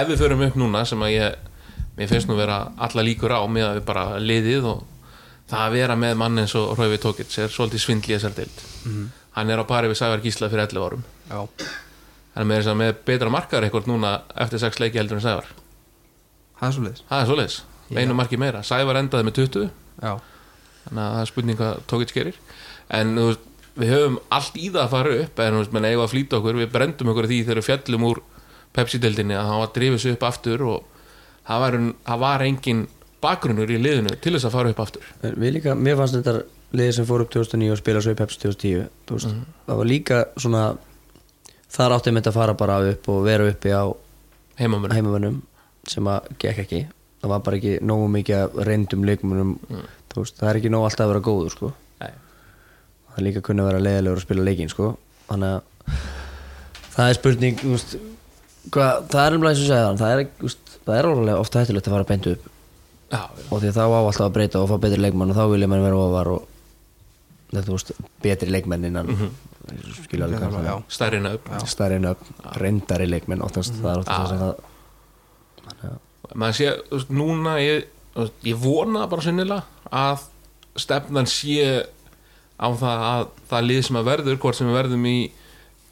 ef 0.00 0.08
við 0.08 0.22
förum 0.22 0.44
upp 0.46 0.58
núna 0.58 0.84
sem 0.88 1.02
að 1.02 1.14
ég 1.14 1.48
mér 1.98 2.10
finnst 2.10 2.30
nú 2.30 2.36
vera 2.38 2.62
alla 2.78 3.04
líkur 3.04 3.34
á 3.34 3.40
með 3.50 3.66
að 3.68 3.78
við 3.80 3.86
bara 3.90 4.04
liðið 4.22 4.68
og 4.70 4.82
það 5.50 5.64
að 5.64 5.76
vera 5.76 5.96
með 5.98 6.18
mann 6.22 6.42
eins 6.42 6.54
og 6.58 6.72
Rauvi 6.78 6.98
Tókits 7.02 7.38
er 7.42 7.52
svolítið 7.52 7.82
svindli 7.84 8.14
í 8.14 8.16
þessar 8.16 8.36
deild. 8.38 8.62
Hann 9.36 9.50
er 9.50 9.62
á 9.62 9.64
pari 9.66 9.90
við 9.90 9.98
Sævar 10.00 10.22
Gísla 10.22 10.50
fyrir 10.50 10.68
11 10.68 10.86
árum. 10.86 11.02
Já, 11.30 11.40
hann 12.34 12.44
er 12.44 12.48
með, 12.48 12.60
þess 12.60 12.72
að 12.72 12.78
með 12.80 12.92
betra 13.10 13.32
markaður 13.34 13.66
eitthvað 13.66 13.90
núna 13.90 14.12
eftir 14.44 14.62
6 14.62 14.80
leiki 14.82 15.00
heldur 15.00 15.18
en 15.18 15.24
Sævar. 15.26 15.50
Það 16.60 16.68
er 16.68 16.74
svo 16.76 16.84
leiðis 16.86 17.04
það 17.08 17.20
er 17.20 17.30
svoleiðis, 17.30 17.58
einu 17.96 18.16
marki 18.18 18.40
meira. 18.40 18.62
Sævar 18.66 19.00
endaði 19.00 19.28
með 19.28 19.38
20 19.40 19.68
Já, 20.00 20.12
þannig 20.86 21.04
að 21.04 21.14
það 21.14 21.22
er 21.22 21.30
spurning 21.32 21.60
hvað 21.60 21.84
Tókits 21.90 22.16
gerir. 22.16 22.40
En 23.00 23.14
þú 23.18 23.26
veist, 23.30 23.49
við 23.78 23.92
höfum 23.94 24.18
allt 24.34 24.56
í 24.58 24.68
það 24.68 24.82
að 24.84 24.94
fara 24.94 25.16
upp 25.24 25.42
en 25.44 25.58
veist, 25.60 25.74
menn 25.74 25.88
að 25.88 26.04
okkur 26.38 26.60
við 26.60 26.70
brendum 26.72 27.12
okkur 27.12 27.28
því 27.30 27.42
þegar 27.44 27.60
við 27.60 27.68
fjallum 27.68 28.06
úr 28.10 28.22
Pepsi-deldinni 28.70 29.34
að 29.34 29.48
það 29.50 29.60
var 29.60 29.70
drifið 29.74 30.00
sig 30.02 30.14
upp 30.14 30.24
aftur 30.28 30.62
og 30.62 31.06
það 31.48 31.62
var, 31.64 31.76
það 32.06 32.20
var 32.22 32.44
engin 32.46 32.82
bakgrunnur 33.20 33.70
í 33.70 33.78
liðinu 33.80 34.14
til 34.22 34.34
þess 34.36 34.46
að 34.46 34.54
fara 34.54 34.70
upp 34.70 34.82
aftur. 34.84 35.08
Við 35.24 35.56
líka, 35.56 35.74
mér 35.74 35.98
fannst 35.98 36.16
þetta 36.18 36.36
liðið 36.78 36.94
sem 36.96 37.08
fór 37.08 37.24
upp 37.24 37.32
2009 37.34 37.74
og 37.74 37.80
spila 37.80 38.04
svo 38.04 38.14
í 38.14 38.20
Pepsi 38.20 38.40
2010 38.44 38.86
þú 39.08 39.18
veist, 39.18 39.34
það 39.66 39.80
var 39.80 39.90
líka 39.90 40.20
svona 40.36 40.62
þar 41.70 41.96
áttum 41.96 42.20
við 42.20 42.30
að 42.30 42.38
fara 42.38 42.56
bara 42.62 42.78
upp 42.92 43.10
og 43.10 43.20
vera 43.26 43.50
uppi 43.50 43.74
á 43.74 43.84
heimamönn 44.60 44.94
heimavönnum 44.94 45.42
sem 45.90 46.10
að 46.10 46.30
gekk 46.38 46.64
ekki. 46.64 46.82
Það 47.20 47.34
var 47.34 47.44
bara 47.44 47.58
ekki 47.58 47.76
nógu 47.84 48.08
mikið 48.14 48.60
reyndum 48.68 49.06
þú 50.10 50.22
veist, 50.22 50.38
það 50.38 50.48
er 50.50 50.60
ekki 50.60 50.72
nógu 50.72 50.86
alltaf 50.86 51.06
að 51.06 51.12
vera 51.12 51.26
góður 51.26 51.54
sko. 51.54 51.72
Það 53.10 53.18
er 53.18 53.26
líka 53.26 53.42
kunni 53.46 53.62
að 53.62 53.70
vera 53.70 53.82
leiðilegur 53.84 54.20
að 54.20 54.26
spila 54.26 54.46
leikin 54.46 54.72
sko. 54.72 54.94
þannig 55.30 55.56
að 55.56 55.98
það 56.94 57.08
er 57.08 57.18
spurning 57.18 57.60
veist, 57.64 57.96
hvað, 58.74 59.04
það 59.12 59.26
er 59.26 59.36
umlega 59.36 59.52
eins 59.54 59.60
og 59.62 59.68
segja 59.68 59.84
það 59.84 60.00
það 60.00 60.14
er, 60.14 60.24
veist, 60.40 60.72
það 60.86 60.96
er 60.96 61.10
alveg 61.10 61.42
ofta 61.44 61.62
hættulegt 61.62 61.90
að 61.90 61.96
fara 61.96 62.08
beint 62.10 62.30
upp. 62.32 62.48
Já, 63.10 63.18
já. 63.18 63.44
og 63.50 63.62
því 63.62 63.70
þá 63.74 63.82
á 63.82 64.00
alltaf 64.00 64.26
að 64.26 64.34
breyta 64.38 64.62
og 64.62 64.70
fá 64.70 64.76
betri 64.82 65.00
leikmann 65.02 65.32
og 65.32 65.38
þá 65.38 65.44
vilja 65.50 65.70
mann 65.70 65.84
vera 65.86 66.02
ofar 66.02 66.32
og 66.36 66.44
þetta, 67.50 67.70
veist, 67.70 67.94
betri 68.22 68.50
leikmenn 68.54 68.86
innan. 68.90 69.10
Mm 69.10 69.22
-hmm. 69.22 69.48
skilja 70.04 70.26
alveg 70.26 70.84
stærri 70.88 71.18
er 71.20 71.66
stærri 71.66 71.98
en 72.00 72.10
upp, 72.12 72.28
reyndari 72.58 73.06
leikmenn 73.10 73.42
oftast, 73.42 73.74
það 73.82 73.90
er 73.92 73.98
oftast 74.04 74.32
það 74.32 74.40
það 74.44 74.54
þannig 75.66 75.90
að 75.90 75.98
maður 76.34 76.58
sé, 76.58 76.72
núna 77.10 77.56
ég, 77.62 77.86
ég 78.46 78.60
vona 78.60 79.06
bara 79.10 79.24
sinnilega 79.24 79.64
að 79.90 80.26
stefnan 80.78 81.28
sé 81.30 81.86
á 82.60 82.68
það 82.76 83.04
að 83.10 83.22
það 83.50 83.66
lið 83.70 83.80
sem 83.86 83.98
að 84.00 84.08
verður 84.10 84.40
hvort 84.42 84.58
sem 84.58 84.68
við 84.68 84.78
verðum 84.78 85.06
í 85.08 85.16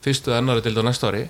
fyrstu 0.04 0.32
og 0.32 0.38
ennari 0.38 0.64
til 0.64 0.76
á 0.76 0.82
næsta 0.84 1.08
ári 1.10 1.24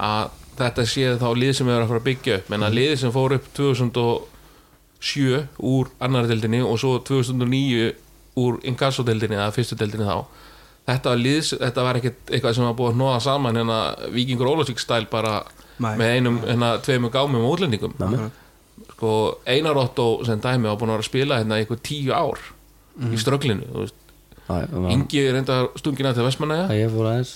að 0.00 0.30
þetta 0.58 0.86
sé 0.88 1.04
þá 1.20 1.28
lið 1.38 1.52
sem 1.58 1.66
við 1.68 1.74
erum 1.74 1.84
að 1.84 1.92
fara 1.92 2.02
að 2.02 2.08
byggja 2.08 2.38
upp. 2.38 2.48
Menn 2.50 2.66
að 2.66 2.76
liðið 2.78 2.98
sem 3.02 3.12
fór 3.14 3.36
upp 3.36 3.46
2007 3.58 5.44
úr 5.74 5.92
annari 6.02 6.30
deildinni 6.30 6.62
og 6.64 6.78
svo 6.80 6.96
2009 7.04 7.92
úr 8.40 8.58
inkassodeildinni 8.66 9.38
eða 9.38 9.54
fyrstu 9.54 9.78
deildinni 9.78 10.08
þá 10.08 10.18
þetta 10.84 11.12
var, 11.12 11.20
liðs, 11.20 11.50
þetta 11.60 11.84
var 11.86 11.98
ekkert 12.00 12.30
eitthvað 12.30 12.56
sem 12.58 12.66
var 12.66 12.76
búið 12.78 12.92
að 12.92 12.98
nóða 13.00 13.20
saman 13.24 13.58
hérna 13.60 13.78
Víkingur 14.12 14.50
Ólafsvík 14.52 14.82
stæl 14.82 15.06
bara 15.10 15.38
Nei. 15.80 15.94
með 15.98 16.16
einum 16.18 16.40
hérna 16.44 16.74
tveimur 16.84 17.12
gámum 17.14 17.46
og 17.46 17.56
útlendingum. 17.56 17.94
Sko 18.94 19.12
Einar 19.50 19.78
Otto 19.80 20.08
sem 20.26 20.40
dæmi 20.42 20.68
var 20.68 20.78
búin 20.80 20.92
að 20.92 20.98
vera 20.98 21.06
að 21.06 21.10
spila 21.10 21.38
hérna 21.40 21.58
eitthvað 21.60 21.82
tíu 21.88 22.14
ár 22.14 22.42
í 23.10 23.18
strögglinu 23.18 23.66
þú 23.70 23.84
veist. 23.84 24.00
Ingi 24.92 25.22
stungina 25.80 26.12
til 26.14 26.24
Vestmannaja 26.26 26.68
að 26.68 26.80
ég 26.82 26.92
fór 26.92 27.08
aðeins. 27.10 27.34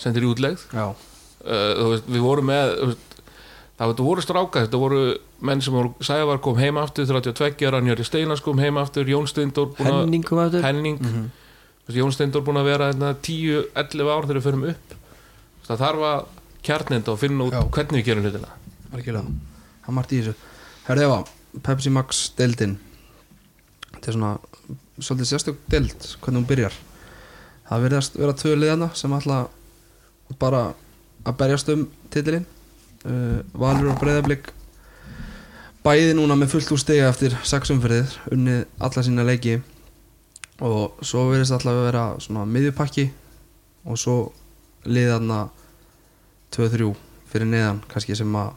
Sendir 0.00 0.24
í 0.24 0.30
útlegð. 0.30 0.62
Uh, 0.72 0.92
veist, 1.94 2.06
við 2.08 2.24
vorum 2.24 2.48
með 2.50 2.72
þú 2.78 2.86
veist, 2.90 3.18
það 3.80 3.90
voru 4.04 4.24
strákar 4.24 4.66
þetta 4.66 4.80
voru 4.80 5.02
menn 5.48 5.62
sem 5.64 5.72
voru 5.76 5.92
Sævar 6.04 6.40
kom 6.44 6.58
heima 6.60 6.82
aftur 6.84 7.06
32 7.08 7.68
ára, 7.68 7.80
Njöri 7.84 8.04
Steinas 8.04 8.42
kom 8.44 8.60
heima 8.60 8.82
aftur 8.84 9.08
Jón 9.08 9.28
að- 9.88 10.02
Henning 10.04 10.24
kom 10.24 10.38
aftur. 10.42 10.62
Henning. 10.64 10.98
Þú 11.00 11.88
veist, 11.88 11.98
Jón 12.00 12.12
Steindór 12.16 12.44
búin 12.44 12.60
að 12.60 12.68
vera 12.68 12.90
hérna, 12.92 13.14
10-11 13.16 14.12
ár 14.12 14.28
þegar 14.28 14.40
við 14.40 14.46
förum 14.48 14.68
upp. 14.70 14.94
Það 15.66 15.80
þarf 15.84 16.06
að 16.10 16.24
kjarninda 16.66 17.12
og 17.12 17.18
finna 17.18 17.44
út 17.44 17.52
Já. 17.56 17.62
hvernig 17.70 18.00
við 18.00 18.04
gerum 18.10 18.24
hlutina. 18.24 18.52
Það 18.90 19.88
er 19.88 19.92
margt 19.96 20.12
í 20.12 20.20
þessu. 20.20 20.34
Herðu 20.86 21.04
Eva, 21.06 21.18
Pepsi 21.62 21.90
Max 21.90 22.20
deildin. 22.36 22.78
Þetta 23.94 24.08
er 24.08 24.16
svona 24.16 24.32
svolítið 25.02 25.30
sérstök 25.32 25.58
deild 25.70 26.06
hvernig 26.20 26.40
hún 26.40 26.48
byrjar. 26.48 26.76
Það 27.68 27.84
verðast 27.86 28.16
vera 28.18 28.36
tvö 28.36 28.54
liðana 28.58 28.88
sem 28.98 29.12
ætla 29.14 29.42
bara 30.40 30.62
að 31.26 31.36
berjast 31.40 31.70
um 31.74 31.84
titilinn. 32.10 32.46
Uh, 33.00 33.40
Valur 33.56 33.92
og 33.94 34.00
Breiðablик 34.00 34.50
bæði 35.84 36.12
núna 36.18 36.36
með 36.36 36.54
fullt 36.54 36.72
úr 36.74 36.80
stiga 36.82 37.08
eftir 37.08 37.36
sex 37.48 37.72
umferðir 37.72 38.12
unnið 38.34 38.64
alla 38.82 39.04
sína 39.06 39.24
leiki. 39.26 39.60
Og 40.60 41.00
svo 41.06 41.28
verðist 41.30 41.54
alltaf 41.56 41.72
að 41.72 41.86
vera 41.86 42.04
svona 42.20 42.44
miðjupakki 42.48 43.06
og 43.88 43.96
svo 44.00 44.16
liðana 44.84 45.46
2-3 46.52 46.90
fyrir 47.30 47.48
neðan 47.48 47.80
kannski 47.88 48.16
sem 48.18 48.34
að 48.36 48.52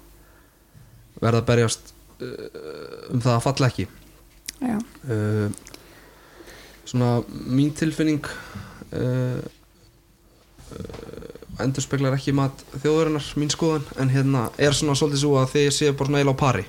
verða 1.22 1.44
að 1.44 1.50
berjast 1.52 1.94
uh, 2.20 3.14
um 3.14 3.22
það 3.24 3.36
að 3.38 3.46
falla 3.46 3.70
ekki. 3.70 3.88
Já, 4.64 4.78
uh, 4.80 5.73
svona 6.86 7.24
mín 7.30 7.74
tilfinning 7.76 8.26
uh, 8.28 9.40
uh, 10.74 11.64
endur 11.64 11.86
speklar 11.86 12.16
ekki 12.18 12.34
mat 12.36 12.64
þjóðurinnar 12.82 13.28
mín 13.40 13.52
skoðan 13.54 13.86
en 14.02 14.12
hérna 14.14 14.48
er 14.58 14.76
svona 14.76 14.96
svolítið 14.98 15.24
svo 15.24 15.36
að 15.42 15.52
þið 15.54 15.70
séu 15.76 15.94
bara 15.98 16.10
svona 16.10 16.24
eila 16.24 16.34
á 16.34 16.42
pari. 16.44 16.66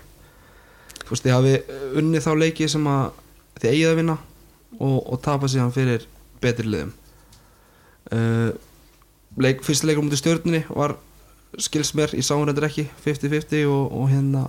Þú 1.05 1.11
veist 1.13 1.25
þið 1.25 1.37
hafi 1.37 1.55
unnið 2.01 2.27
þá 2.27 2.33
leiki 2.41 2.69
sem 2.71 2.87
að 2.89 3.23
þið 3.61 3.71
eigið 3.73 3.89
að 3.91 3.99
vinna 4.01 4.19
og, 4.79 4.99
og 5.01 5.19
tapa 5.25 5.51
síðan 5.51 5.75
fyrir 5.75 6.07
betri 6.43 6.69
liðum. 6.69 6.93
Uh, 8.13 8.53
leik, 9.41 9.65
fyrsti 9.65 9.89
leikur 9.89 10.05
mútið 10.07 10.21
stjórnunni 10.21 10.63
var 10.69 10.99
skils 11.61 11.95
mér, 11.97 12.13
ég 12.19 12.27
sá 12.27 12.35
hún 12.35 12.49
reyndar 12.49 12.69
ekki 12.69 12.87
50-50 13.05 13.67
og, 13.71 13.93
og 13.95 14.11
hérna 14.13 14.49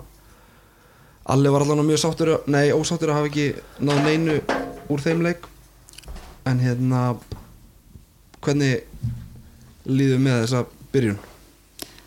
Alli 1.25 1.49
var 1.49 1.63
allan 1.65 1.85
mjög 1.87 1.97
sáttur 2.03 2.29
nei, 2.45 2.69
ósáttur 2.69 3.09
að 3.09 3.17
hafa 3.17 3.29
ekki 3.31 3.45
náð 3.81 4.01
neinu 4.05 4.35
úr 4.93 5.01
þeim 5.01 5.23
leik 5.25 5.47
en 6.45 6.61
hérna 6.61 7.01
hvernig 8.45 8.83
líður 9.85 10.21
með 10.25 10.41
þessa 10.43 10.65
byrjun? 10.93 11.19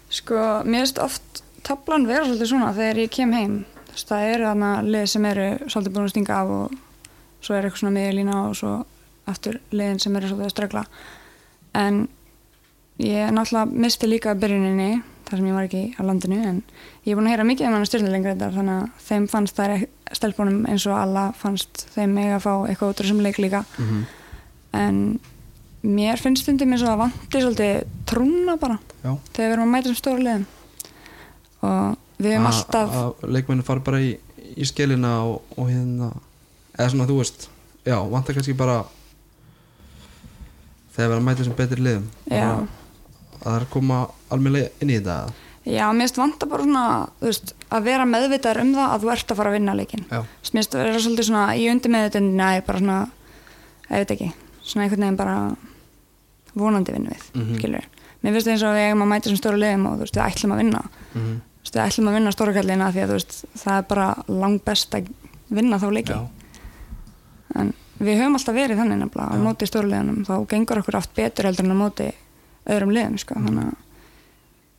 Sko, 0.08 0.42
mér 0.64 0.86
finnst 0.86 1.00
oft 1.02 1.42
tablan 1.66 2.06
vera 2.08 2.24
svolítið 2.24 2.52
svona 2.52 2.74
þegar 2.76 3.02
ég 3.02 3.12
kem 3.12 3.34
heim. 3.36 3.56
Þú 3.88 3.96
veist, 3.96 4.10
það 4.10 4.28
eru 4.32 4.48
þarna 4.48 4.70
lið 4.86 5.08
sem 5.12 5.26
eru 5.28 5.48
svolítið 5.66 5.96
búin 5.96 6.06
að 6.06 6.14
stinga 6.14 6.38
af 6.38 6.54
og 6.58 6.78
svo 7.42 7.54
er 7.54 7.66
eitthvað 7.66 7.82
svona 7.82 7.96
miðlína 7.98 8.38
og 8.46 8.56
svo 8.58 8.72
aftur 9.28 9.60
liðin 9.74 10.00
sem 10.02 10.16
eru 10.16 10.30
svolítið 10.30 10.48
að 10.48 10.54
strögla 10.54 10.84
en 11.78 12.00
ég 13.02 13.30
náttúrulega 13.34 13.80
misti 13.84 14.08
líka 14.08 14.34
byrjuninni 14.38 15.02
þar 15.28 15.40
sem 15.40 15.48
ég 15.48 15.56
var 15.56 15.66
ekki 15.68 15.82
á 16.00 16.02
landinu 16.08 16.38
en 16.40 16.60
ég 17.04 17.12
er 17.12 17.18
búin 17.18 17.28
að 17.28 17.34
heyra 17.34 17.48
mikið 17.48 17.68
um 17.68 17.76
hann 17.76 17.88
styrnilengur 17.88 18.32
þetta 18.34 18.50
þannig 18.56 18.78
að 18.78 19.02
þeim 19.08 19.26
fannst 19.30 19.58
þær 19.58 19.74
stelpunum 20.16 20.62
eins 20.70 20.86
og 20.88 20.96
alla 20.96 21.26
fannst 21.36 21.84
þeim 21.94 22.16
mega 22.16 22.38
að 22.38 22.46
fá 22.46 22.52
eitthvað 22.54 22.94
út 22.94 23.02
úr 23.02 23.08
þessum 23.08 23.22
leik 23.26 23.40
líka. 23.42 23.64
Mm 23.76 23.88
-hmm. 23.90 24.06
En 24.76 25.18
mér 25.82 26.20
finnst 26.20 26.44
stundum 26.44 26.74
eins 26.74 26.84
og 26.84 26.92
að 26.92 27.02
vanti 27.04 27.42
svolítið 27.42 27.82
trúna 28.08 28.56
bara 28.60 28.78
Já. 29.02 29.12
þegar 29.32 29.44
við 29.44 29.54
erum 29.56 29.66
að 29.66 29.72
mæta 29.74 29.90
sem 29.90 29.98
stóra 30.00 30.24
liðum. 30.24 30.46
Og 31.68 32.18
við 32.18 32.34
hefum 32.34 32.50
alltaf 32.50 32.96
að 33.02 33.28
leikmennu 33.36 33.66
fara 33.66 33.84
bara 33.88 34.02
í, 34.02 34.12
í 34.58 34.68
skilina 34.68 35.14
og, 35.26 35.42
og 35.56 35.70
hérna 35.70 36.12
eða 36.76 36.90
svona 36.92 37.08
þú 37.10 37.20
veist 37.22 37.48
já, 37.86 37.98
vantar 38.10 38.38
kannski 38.38 38.56
bara 38.58 38.80
þegar 40.94 41.08
við 41.08 41.14
erum 41.14 41.22
að 41.22 41.28
mæta 41.30 41.46
sem 41.46 41.58
betri 41.58 41.84
liðum. 41.86 42.08
Að 42.28 42.66
það 43.38 43.54
er 43.54 43.66
að 43.66 43.70
koma 43.72 44.00
almennilega 44.34 44.72
inn 44.82 44.90
í 44.92 44.98
þetta 44.98 45.18
já, 45.68 45.84
mér 45.92 46.06
finnst 46.06 46.18
vanta 46.20 46.48
bara 46.50 46.66
svona 46.66 46.84
veist, 47.22 47.54
að 47.70 47.86
vera 47.88 48.08
meðvitaður 48.08 48.62
um 48.64 48.74
það 48.76 48.92
að 48.94 49.04
þú 49.04 49.12
ert 49.14 49.32
að 49.32 49.40
fara 49.40 49.52
að 49.52 49.56
vinna 49.58 49.76
leikin 49.78 50.04
mér 50.08 50.28
finnst 50.50 50.74
að 50.74 50.84
vera 50.84 51.02
svolítið 51.04 51.28
svona 51.28 51.46
í 51.54 51.66
undir 51.72 51.94
meðvitundina 51.94 52.50
ég 52.56 52.66
bara 52.66 52.82
svona, 52.82 52.98
ég 53.88 54.02
veit 54.02 54.14
ekki 54.16 54.30
svona 54.68 54.84
einhvern 54.86 55.00
veginn 55.06 55.16
bara 55.16 55.56
vonandi 56.58 56.92
vinnu 56.94 57.10
við, 57.12 57.24
mm 57.34 57.42
Mhm. 57.42 57.58
skilur 57.58 57.84
mér 58.22 58.32
finnst 58.34 58.48
eins 58.50 58.62
og 58.66 58.74
við 58.74 58.84
eigum 58.88 59.02
að 59.04 59.10
mæta 59.12 59.28
sem 59.30 59.36
stóra 59.38 59.58
liðum 59.62 59.86
og 59.86 59.92
þú 59.98 60.00
veist, 60.04 60.16
við 60.16 60.26
ætlum 60.26 60.52
að 60.52 60.56
vinna. 60.62 60.80
Mm 61.14 61.20
-hmm. 61.22 61.36
Þú 61.58 61.62
veist, 61.62 61.74
við 61.76 61.86
ætlum 61.86 62.08
að 62.08 62.14
vinna 62.18 62.30
stórakallina 62.32 62.92
því 62.92 63.00
að 63.02 63.08
þú 63.08 63.16
veist, 63.18 63.44
það 63.56 63.78
er 63.78 63.82
bara 63.88 64.08
langt 64.28 64.64
best 64.64 64.94
að 64.94 65.08
vinna 65.50 65.78
þá 65.78 65.88
leiki. 65.92 66.12
En 67.56 67.74
við 68.00 68.18
höfum 68.20 68.34
alltaf 68.34 68.54
verið 68.54 68.76
þannig 68.78 68.98
nefnilega 68.98 69.30
á 69.34 69.36
móti 69.46 69.66
stórliðunum 69.66 70.24
þá 70.26 70.46
gengur 70.48 70.78
okkur 70.82 70.96
oft 70.96 71.14
betur 71.14 71.44
heldur 71.48 71.64
en 71.64 71.72
á 71.72 71.82
móti 71.82 72.12
öðrum 72.66 72.92
liðum 72.92 73.18
sko, 73.18 73.34
Mhm. 73.34 73.46
þannig 73.46 73.64
að 73.64 73.74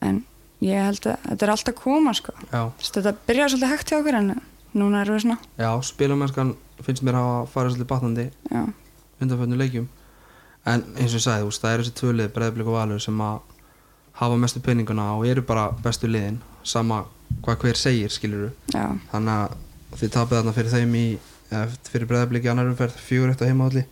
en 0.01 0.23
ég 0.61 0.83
held 0.85 0.99
að 1.05 1.17
þetta 1.29 1.43
er 1.43 1.49
alltaf 1.49 1.75
koma 1.75 2.13
sko. 2.13 2.31
Þú 2.51 2.71
veist, 2.79 2.93
þetta 2.95 3.13
byrjar 3.27 3.49
svolítið 3.49 3.69
hægt 3.71 3.89
hjá 3.89 3.97
okkur 3.99 4.15
en 4.15 4.41
núna 4.75 5.01
erum 5.01 5.15
við 5.17 5.21
svona 5.23 5.37
já 8.51 8.73
spilamennskan 9.19 9.39
finnst 9.39 9.49
mér 9.49 9.59
að 9.59 9.59
hafa 9.59 9.59
farið 9.59 9.59
svolítið 9.59 9.59
batnandi 9.59 9.59
já, 9.59 9.59
undanfjörnu 9.59 9.59
leikjum. 9.59 9.89
En 10.65 10.83
eins 10.97 11.13
og 11.13 11.19
ég 11.19 11.23
sagði, 11.23 11.51
það 11.59 11.73
eru 11.73 11.83
þessi 11.83 11.95
tvö 11.99 12.11
lið 12.13 12.33
Breiðblik 12.33 12.67
og 12.67 12.73
Valur 12.73 12.99
sem 12.99 13.21
að 13.21 13.39
hafa 14.19 14.35
mestu 14.35 14.59
peninguna 14.59 15.15
og 15.15 15.27
eru 15.27 15.41
bara 15.41 15.71
bestu 15.83 16.07
liðin 16.07 16.41
sama 16.63 17.05
hvað 17.41 17.57
hver 17.63 17.75
segir, 17.75 18.09
skilur 18.11 18.51
þannig 19.11 19.33
að 19.33 19.55
þið 19.99 20.11
tapið 20.11 20.37
þarna 20.37 20.53
fyrir 20.53 20.73
þeim 20.73 20.95
í 20.95 21.19
fyrir 21.89 22.07
Breiðblik 22.09 22.45
í 22.45 22.51
annar 22.51 22.67
umferð 22.69 22.99
fjögur 22.99 23.29
eitt 23.31 23.41
á 23.41 23.47
heimaðalli 23.47 23.85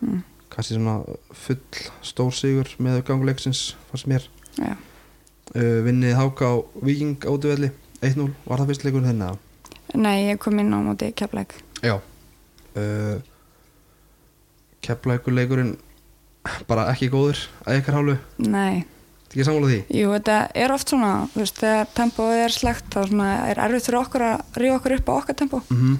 mm, 0.00 0.22
kannski 0.48 0.76
svona 0.76 1.02
full 1.32 1.58
stór 2.02 2.32
sigur 2.32 2.70
með 2.78 3.02
ganguleiksins 3.08 3.76
fannst 3.90 4.06
mér. 4.06 4.28
Uh, 5.54 5.82
vinnið 5.84 6.16
Háka 6.16 6.46
á 6.46 6.54
Viking 6.80 7.18
átuvelli 7.20 7.70
1-0, 8.00 8.30
var 8.46 8.58
það 8.62 8.70
fyrst 8.70 8.84
leikur 8.84 9.04
þenni 9.04 9.26
eða? 9.26 9.38
nei, 9.94 10.30
ég 10.30 10.38
kom 10.38 10.58
inn 10.58 10.72
á 10.72 10.78
móti 10.82 11.12
keflæk 11.14 11.54
Já. 11.84 12.00
Uh, 12.74 13.20
Keflækur 14.84 15.34
leikurinn 15.36 15.76
bara 16.68 16.88
ekki 16.92 17.08
góður 17.12 17.40
að 17.64 17.80
ykkar 17.80 17.96
hálfu? 17.98 18.16
Nei, 18.44 18.84
Þetta 19.24 19.32
ekki 19.38 19.46
sammála 19.48 19.70
því? 19.70 19.78
jú, 19.98 20.10
þetta 20.12 20.38
er 20.64 20.74
oft 20.74 20.92
svona 20.92 21.12
veist, 21.34 21.60
þegar 21.62 21.92
tempóið 21.96 22.40
er 22.44 22.54
slegt 22.54 22.90
þá 22.92 23.00
svona 23.08 23.28
er 23.48 23.60
erfitt 23.64 23.88
fyrir 23.88 24.00
okkur 24.02 24.24
að 24.28 24.58
ríða 24.62 24.78
okkur 24.78 24.96
upp 24.98 25.08
á 25.08 25.14
okkar 25.14 25.38
tempó. 25.40 25.60
Mm 25.70 25.80
-hmm. 25.80 25.96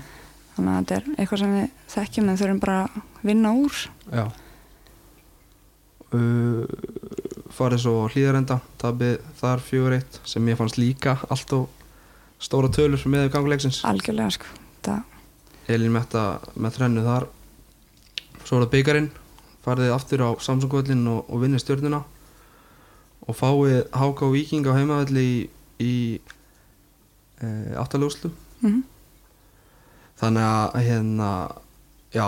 þannig 0.56 0.72
að 0.74 0.80
þetta 0.80 0.96
er 0.96 1.04
eitthvað 1.18 1.38
sem 1.42 1.54
við 1.54 1.68
þekkjum 1.94 2.28
en 2.28 2.40
þurfum 2.42 2.60
bara 2.60 2.80
að 2.84 3.00
vinna 3.22 3.52
úr. 3.52 3.78
Já. 4.12 4.26
Uh, 6.14 6.66
farið 7.50 7.80
svo 7.82 7.94
hlýðarenda 8.06 8.60
tapið 8.78 9.16
þar 9.40 9.58
fjögur 9.58 9.96
eitt 9.96 10.20
sem 10.24 10.48
ég 10.48 10.56
fannst 10.56 10.78
líka 10.78 11.18
allt 11.28 11.52
og 11.52 11.68
stóra 12.38 12.68
tölur 12.68 13.02
með 13.10 13.32
ganguleiksins 13.32 13.80
algjörlega 13.84 14.30
sko. 14.30 14.46
Elín 15.64 15.94
Metta 15.94 16.40
með 16.60 16.76
þrennu 16.76 17.02
þar 17.06 17.26
svo 18.44 18.58
er 18.58 18.66
það 18.66 18.72
byggarinn 18.76 19.10
farið 19.64 19.94
aftur 19.94 20.24
á 20.24 20.30
Samsung-völlin 20.44 21.04
og, 21.08 21.24
og 21.28 21.44
vinnið 21.44 21.64
stjórnuna 21.64 22.02
og 23.24 23.38
fáið 23.38 23.86
og 23.96 24.32
Viking 24.34 24.66
á 24.68 24.76
heimavelli 24.76 25.24
í, 25.24 25.38
í 25.80 25.94
e, 27.40 27.46
áttalúslu 27.80 28.32
mm 28.60 28.82
þannig 30.20 30.44
að 30.46 30.76
hérna 30.88 31.30
já 32.14 32.26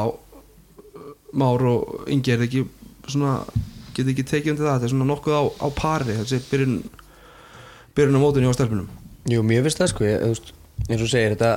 Már 1.36 1.62
og 1.68 2.08
Ingi 2.08 2.32
er 2.32 2.44
ekki 2.46 2.62
svona 3.10 3.40
getið 3.92 4.12
ekki 4.12 4.24
tekið 4.30 4.52
undir 4.52 4.64
það. 4.66 4.76
Þetta 4.76 4.86
er 4.86 4.92
svona 4.92 5.08
nokkuð 5.10 5.34
á, 5.36 5.42
á 5.60 5.68
pari. 5.76 6.14
Þessi 6.16 6.38
byrjun 6.48 6.76
byrjun 7.96 8.16
á 8.16 8.20
mótunni 8.22 8.48
á 8.48 8.56
stelpunum. 8.56 8.88
Jú, 9.28 9.42
mér 9.44 9.66
finnst 9.66 9.82
það 9.82 9.90
sko, 9.92 10.06
ég, 10.06 10.22
þú 10.22 10.30
veist, 10.32 10.52
eins 10.86 11.02
og 11.02 11.10
segir 11.10 11.34
þetta, 11.34 11.50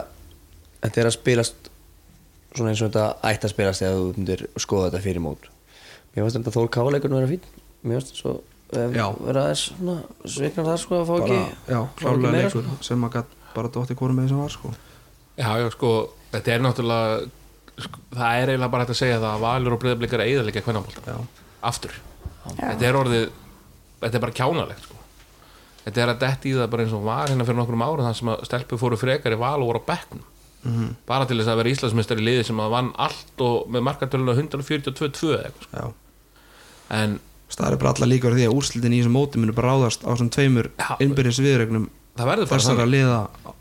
þetta 0.84 1.02
er 1.02 1.10
að 1.10 1.16
spilast 1.16 1.69
svona 2.56 2.72
eins 2.74 2.82
og 2.84 2.90
þetta 2.92 3.06
ætti 3.30 3.48
að 3.50 3.54
spilast 3.54 3.84
þegar 3.84 3.98
þú 4.00 4.12
myndir 4.18 4.46
skoða 4.60 4.90
þetta 4.90 5.04
fyrir 5.06 5.24
mót. 5.26 5.50
Mér 6.16 6.24
finnst 6.26 6.40
þetta 6.40 6.54
Þór 6.56 6.70
Káleikurinn 6.74 7.20
vera 7.20 7.30
fín 7.30 7.44
Mér 7.86 8.02
finnst 8.02 8.18
svo 8.20 8.40
ef 8.70 8.94
Já. 8.94 9.06
vera 9.26 9.44
aðeins 9.48 9.64
svona 9.72 9.96
sviknar 10.30 10.68
það 10.68 10.80
sko 10.84 10.98
að 11.00 11.08
fá 11.10 11.14
ekki 11.24 11.38
já, 11.74 11.80
klálega 11.98 12.32
leikur 12.36 12.68
sem 12.86 13.06
að 13.08 13.16
gætt 13.18 13.36
bara 13.56 13.72
dótti 13.74 13.96
hvorum 13.98 14.20
með 14.20 14.28
sem 14.30 14.42
var 14.44 14.54
sko. 14.54 14.72
Já, 15.40 15.50
já, 15.58 15.68
sko, 15.74 15.92
þetta 16.34 16.54
er 16.54 16.64
náttúrulega 16.66 17.82
sko, 17.82 18.04
það 18.14 18.42
er 18.44 18.52
eiginlega 18.52 18.72
bara 18.76 18.86
hægt 18.86 18.94
að 18.94 19.00
segja 19.00 19.18
það 19.24 19.32
að 19.32 19.44
Valur 19.46 19.76
og 19.76 19.82
Breiðablikar 19.82 20.24
eiga 20.26 20.46
líka 20.46 20.64
hvernabólta 20.68 21.16
já, 21.16 21.18
aftur, 21.72 21.96
Já. 21.96 22.52
þetta 22.60 22.90
er 22.92 23.00
orðið 23.00 23.26
þetta 24.04 24.20
er 24.20 24.24
bara 24.28 24.38
kjánalegt 24.42 24.86
sko. 24.86 25.00
þetta 25.88 26.04
er 26.04 26.14
að 26.14 26.22
detti 26.28 26.52
í 26.52 26.58
það 26.60 26.70
bara 26.76 26.86
eins 26.86 26.94
og 27.00 27.08
var 27.10 27.32
hérna 27.34 27.48
fyrir 27.50 27.60
nokkrum 27.64 27.86
árum 27.88 28.06
þannig 28.06 28.20
sem 28.22 28.34
að 28.36 28.46
stelpu 28.52 28.80
fóru 28.84 29.00
frekar 29.02 29.34
í 29.34 29.40
val 29.42 29.58
og 29.64 29.72
voru 29.72 29.82
á 29.82 29.90
bekknum 29.90 30.22
Mhm. 30.64 30.96
bara 31.08 31.26
til 31.26 31.38
þess 31.40 31.48
að 31.54 31.58
vera 31.62 31.70
Íslandsmeistar 31.72 32.20
í 32.20 32.26
liði 32.26 32.44
sem 32.50 32.58
að 32.60 32.70
vann 32.74 32.90
allt 33.00 33.42
og 33.46 33.70
með 33.72 33.86
markartöluna 33.88 34.34
142-2 34.36 35.30
eða 35.38 35.46
eitthvað 35.48 35.68
sko. 35.70 35.78
já 35.80 35.94
en 37.00 37.20
það 37.50 37.72
er 37.72 37.78
bara 37.78 37.94
alla 37.96 38.08
líka 38.10 38.32
því 38.34 38.46
að 38.48 38.56
úrslitin 38.58 38.94
í 38.94 39.00
þessum 39.02 39.16
móti 39.16 39.40
munu 39.40 39.54
bara 39.56 39.72
ráðast 39.74 40.04
á 40.04 40.12
svona 40.18 40.34
tveimur 40.36 40.70
Já. 40.78 40.98
innbyrðis 41.00 41.40
viðregnum 41.40 41.90
það 42.18 42.30
verður 42.32 42.50
bara 42.50 42.60
þessara 42.60 42.82
þannig 42.84 42.94
liða 42.98 43.20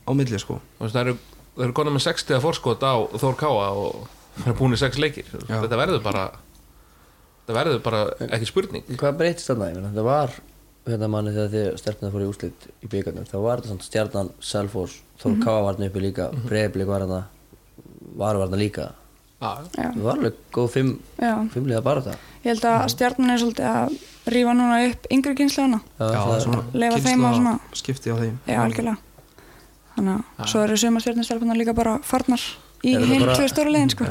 á, 0.08 0.10
milli 0.18 0.38
sko 0.42 0.60
það 0.80 1.00
eru, 1.04 1.14
það 1.56 1.64
eru 1.68 1.72
konar 1.78 1.92
með 1.94 2.04
60 2.08 2.34
að 2.38 2.44
forskot 2.48 2.82
á 2.82 2.94
Þór 3.22 3.36
Káa 3.38 3.70
og 3.78 4.08
það 4.42 4.50
er 4.52 4.58
búin 4.58 4.74
í 4.74 4.80
6 4.82 4.98
leikir 4.98 5.24
Já. 5.46 5.60
þetta 5.62 5.78
verður 5.78 6.02
bara 6.02 6.24
þetta 7.46 7.56
verður 7.60 7.82
bara 7.86 8.02
ekki 8.28 8.48
spurning 8.50 8.84
Hvað 8.98 9.16
breytist 9.22 9.48
þarna? 9.52 9.70
Ég 9.70 9.78
meina, 9.78 9.88
Þetta 9.94 10.04
var 10.08 10.34
hérna 10.92 11.08
manni 11.12 11.32
þegar 11.34 11.50
þið 11.54 11.66
stelpna 11.82 12.10
fór 12.14 12.24
í 12.24 12.28
úslit 12.30 12.66
í 12.84 12.90
byggarnum 12.92 13.26
þá 13.28 13.36
var 13.44 13.60
þetta 13.60 13.72
svona 13.72 13.86
stjarnan, 13.88 14.30
Selfoss 14.40 15.00
Þór 15.18 15.32
mm 15.34 15.42
var 15.64 15.74
þarna 15.74 15.88
uppi 15.90 16.00
líka, 16.04 16.28
mm 16.32 16.46
Breiðblik 16.48 16.86
var 16.86 17.04
þarna 17.04 17.20
var 18.18 18.38
þarna 18.42 18.58
líka. 18.58 18.88
Já, 19.38 19.50
Það 19.78 20.02
var 20.02 20.16
alveg 20.16 20.38
góð 20.54 20.68
fimm, 20.74 20.92
fimmliða 21.54 21.82
bara 21.86 22.00
það 22.02 22.16
ég 22.42 22.48
held 22.52 22.64
að 22.70 22.86
stjarnan 22.94 23.30
er 23.34 23.38
svolítið 23.42 23.68
að 23.70 23.98
rífa 24.34 24.54
núna 24.58 24.78
upp 24.88 25.06
yngri 25.14 25.34
er 26.36 26.40
svona 26.46 26.62
leyfa 26.74 26.98
þeim 27.04 27.26
að 27.28 27.36
svona- 27.38 27.58
skipti 27.78 28.10
á 28.10 28.16
þeim. 28.18 28.38
Já, 28.46 28.58
algjörlega. 28.64 28.96
Þannig 29.94 30.24
að 30.38 30.50
svo 30.52 30.62
eru 30.64 30.76
suma 30.78 31.00
stjarnastelpunar 31.02 31.58
líka 31.58 31.74
bara 31.74 31.98
farnar 32.02 32.42
í 32.86 32.94
bara- 33.20 33.34
tvö 33.38 33.48
stóra 33.50 33.70
legin 33.70 33.90
sko. 33.90 34.04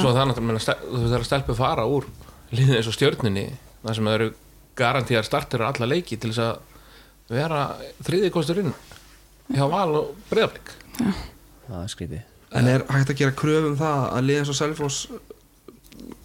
svo 0.00 0.12
það 0.12 0.22
er 0.22 0.30
náttúrulega 0.30 0.76
þú 0.92 1.06
þarf 1.12 1.20
að 1.20 1.28
stelpu 1.30 1.54
fara 1.56 1.84
úr 1.88 2.04
liðið 2.52 2.76
eins 2.76 2.88
og 2.90 2.96
stjörnunni 2.96 3.46
þar 3.84 3.94
sem 3.94 4.04
það 4.04 4.14
eru 4.20 4.30
garantíðar 4.76 5.24
startir 5.26 5.62
alla 5.66 5.88
leiki 5.88 6.18
til 6.20 6.30
þess 6.32 6.42
að 6.46 7.36
vera 7.36 7.60
þriði 8.06 8.30
kosturinn 8.34 8.72
hjá 9.54 9.64
Val 9.70 9.90
og 10.00 10.10
Breiðablik. 10.30 10.72
Það 11.66 11.80
er 11.82 11.92
skrítið. 11.92 12.22
En 12.56 12.68
er 12.70 12.84
hægt 12.88 13.10
að 13.10 13.18
gera 13.20 13.34
kröfum 13.36 13.72
um 13.72 13.78
það 13.80 14.04
að 14.16 14.26
liðan 14.28 14.46
svo 14.48 14.54
Selfoss 14.60 14.98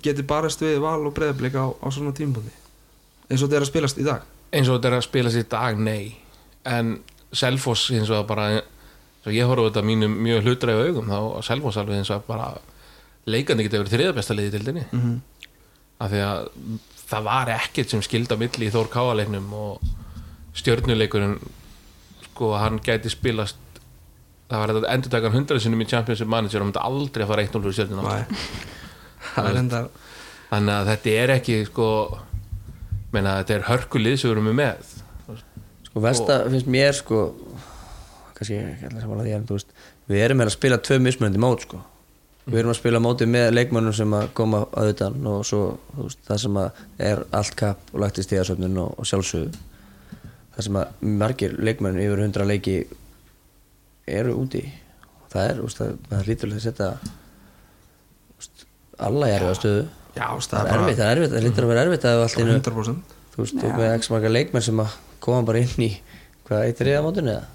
geti 0.05 0.23
barist 0.27 0.61
við 0.61 0.79
val 0.83 0.99
og 1.07 1.13
breyðablik 1.17 1.55
á, 1.57 1.65
á 1.71 1.87
svona 1.93 2.13
tímpúti 2.17 2.51
eins 3.31 3.41
og 3.41 3.47
þetta 3.47 3.57
er 3.61 3.63
að 3.65 3.69
spilast 3.71 3.99
í 4.01 4.05
dag? 4.05 4.23
Eins 4.51 4.67
og 4.69 4.75
þetta 4.77 4.89
er 4.91 4.95
að 4.97 5.05
spila 5.05 5.31
sér 5.31 5.45
í 5.45 5.49
dag, 5.51 5.77
nei. 5.79 6.17
En 6.67 6.89
Selfoss 7.31 7.85
eins 7.95 8.09
og 8.11 8.25
bara 8.29 8.49
svo 9.23 9.31
ég 9.33 9.47
horfði 9.47 9.63
á 9.63 9.69
þetta 9.71 9.83
mínum 9.87 10.17
mjög 10.25 10.43
hlutræðu 10.49 10.87
augum 10.89 11.11
þá 11.13 11.19
Selfoss 11.47 11.79
alveg 11.79 12.01
eins 12.01 12.11
og 12.11 12.25
bara 12.27 12.49
leikandi 13.31 13.63
geta 13.67 13.79
verið 13.81 13.95
þriða 13.95 14.15
besta 14.17 14.35
liði 14.37 14.51
í 14.51 14.55
dildinni 14.57 14.83
Mhm. 14.91 15.13
af 16.01 16.11
því 16.11 16.21
að 16.25 16.49
það 17.11 17.25
var 17.27 17.51
ekkert 17.57 17.93
sem 17.93 18.03
skilda 18.05 18.37
milli 18.39 18.67
í 18.67 18.73
Þór 18.73 18.89
Káaleiknum 18.91 19.49
og 19.57 19.91
stjörnuleikurinn 20.57 21.37
sko 22.29 22.53
hann 22.59 22.79
gæti 22.83 23.11
spilast 23.11 23.59
það 24.51 24.63
var 24.63 24.73
þetta 24.75 24.95
endurtakan 24.95 25.35
hundrað 25.35 25.63
sinnum 25.65 25.83
í 25.83 25.89
Championship 25.91 26.31
Manager 26.31 26.59
og 26.59 26.65
hann 26.65 26.71
myndi 26.71 26.85
aldrei 26.87 27.25
að 27.25 27.31
fara 27.33 27.45
1-0 27.47 27.63
fyrir 27.65 27.77
stjörnuna. 27.77 28.15
Nei. 28.15 28.47
það 29.35 29.51
er 29.51 29.59
enda 29.61 29.83
þannig 30.51 30.73
að 30.75 30.89
þetta 30.91 31.15
er 31.21 31.35
ekki 31.37 31.59
sko 31.69 31.87
meina 33.11 33.37
þetta 33.41 33.57
er 33.57 33.67
hörkulið 33.69 34.17
sem 34.17 34.31
við 34.31 34.35
erum 34.37 34.51
með. 34.59 34.95
Sko 35.87 36.03
versta 36.03 36.41
finnst 36.47 36.71
mér 36.71 36.95
sko 36.95 37.23
kannski 38.41 38.57
ekki 38.57 38.89
allir 38.89 39.03
samanlega 39.03 39.39
því 39.45 39.55
veist 39.55 39.73
við 40.09 40.23
erum 40.25 40.41
með 40.41 40.49
að 40.49 40.55
spila 40.55 40.81
tvö 40.81 40.97
mismunandi 41.05 41.41
mót 41.41 41.65
sko 41.67 41.81
við 42.45 42.59
erum 42.61 42.73
að 42.73 42.79
spila 42.79 43.01
móti 43.03 43.27
með 43.29 43.51
leikmönnum 43.53 43.95
sem 43.95 44.15
að 44.17 44.31
koma 44.37 44.63
að 44.77 44.93
utan 44.95 45.27
og 45.29 45.43
svo 45.47 45.61
veist, 45.97 46.21
það 46.27 46.41
sem 46.45 46.59
að 46.61 46.81
er 47.11 47.23
allt 47.37 47.55
kapp 47.59 47.93
og 47.93 48.03
lagt 48.03 48.19
í 48.21 48.25
stíðasöfnun 48.25 48.81
og, 48.81 48.97
og 48.97 49.09
sjálfsögðu. 49.09 49.63
Það 50.55 50.67
sem 50.67 50.81
að 50.81 51.07
margir 51.21 51.55
leikmönnum 51.61 52.03
yfir 52.03 52.23
hundra 52.25 52.47
leiki 52.49 52.75
eru 54.09 54.35
úti. 54.41 54.65
Það 55.31 55.47
er, 55.47 55.63
veist, 55.63 55.79
það, 55.81 55.95
það 56.09 56.27
lítur 56.31 56.51
að 56.51 56.65
setja 56.65 56.91
veist, 58.35 58.67
alla 59.09 59.31
í 59.31 59.35
erfiða 59.37 59.57
stöðu. 59.61 59.87
Já, 60.11 60.27
það 60.43 60.61
er 60.61 60.75
erfitt, 60.75 60.97
það 60.99 61.07
er 61.07 61.17
erfitt, 61.17 61.33
það 61.33 61.45
lítur 61.47 61.65
að 61.65 61.71
vera 61.71 61.87
erfitt 61.87 62.07
að 62.09 62.25
allt 62.25 62.39
í 62.39 62.41
einu 62.43 62.55
100% 62.59 63.17
þú 63.31 63.45
veist, 63.45 63.57
þú 63.61 63.71
með 63.77 63.93
x 63.95 64.11
marga 64.11 64.31
leikmenn 64.31 64.65
sem 64.65 64.81
að 64.83 64.95
koma 65.23 65.45
bara 65.47 65.61
inn 65.63 65.85
í 65.85 65.91
hvað, 66.47 66.65
eitt 66.65 66.83
reyða 66.83 67.03
mótunni 67.05 67.33
eða? 67.35 67.45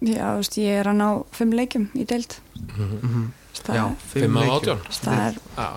Já, 0.00 0.24
þú 0.24 0.40
veist, 0.40 0.58
ég 0.58 0.80
er 0.80 0.90
að 0.90 0.98
ná 0.98 1.08
fimm 1.36 1.54
leikjum 1.54 1.86
í 1.94 2.06
deild. 2.08 2.36
Það, 2.72 3.28
já, 3.58 3.84
er- 3.86 3.96
fimm 4.12 4.36
af 4.36 4.46
leikjum. 4.46 4.56
átján 4.56 4.80
það 5.00 5.26
er 5.26 5.34
Já. 5.56 5.68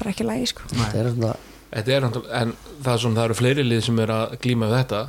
bara 0.00 0.10
ekki 0.10 0.24
lægi 0.26 0.46
sko. 0.46 0.62
Er 0.94 1.10
svona, 1.14 1.34
Þetta 1.70 1.92
er 1.94 2.00
náttúrulega, 2.02 2.40
en 2.42 2.52
það 2.82 2.92
er 2.94 2.98
svona, 2.98 3.16
það 3.20 3.24
eru 3.28 3.34
fleiri 3.38 3.62
lið 3.68 3.82
sem 3.86 3.98
er 4.02 4.10
að 4.10 4.36
glíma 4.42 4.66
við 4.70 4.78
þetta 4.80 5.00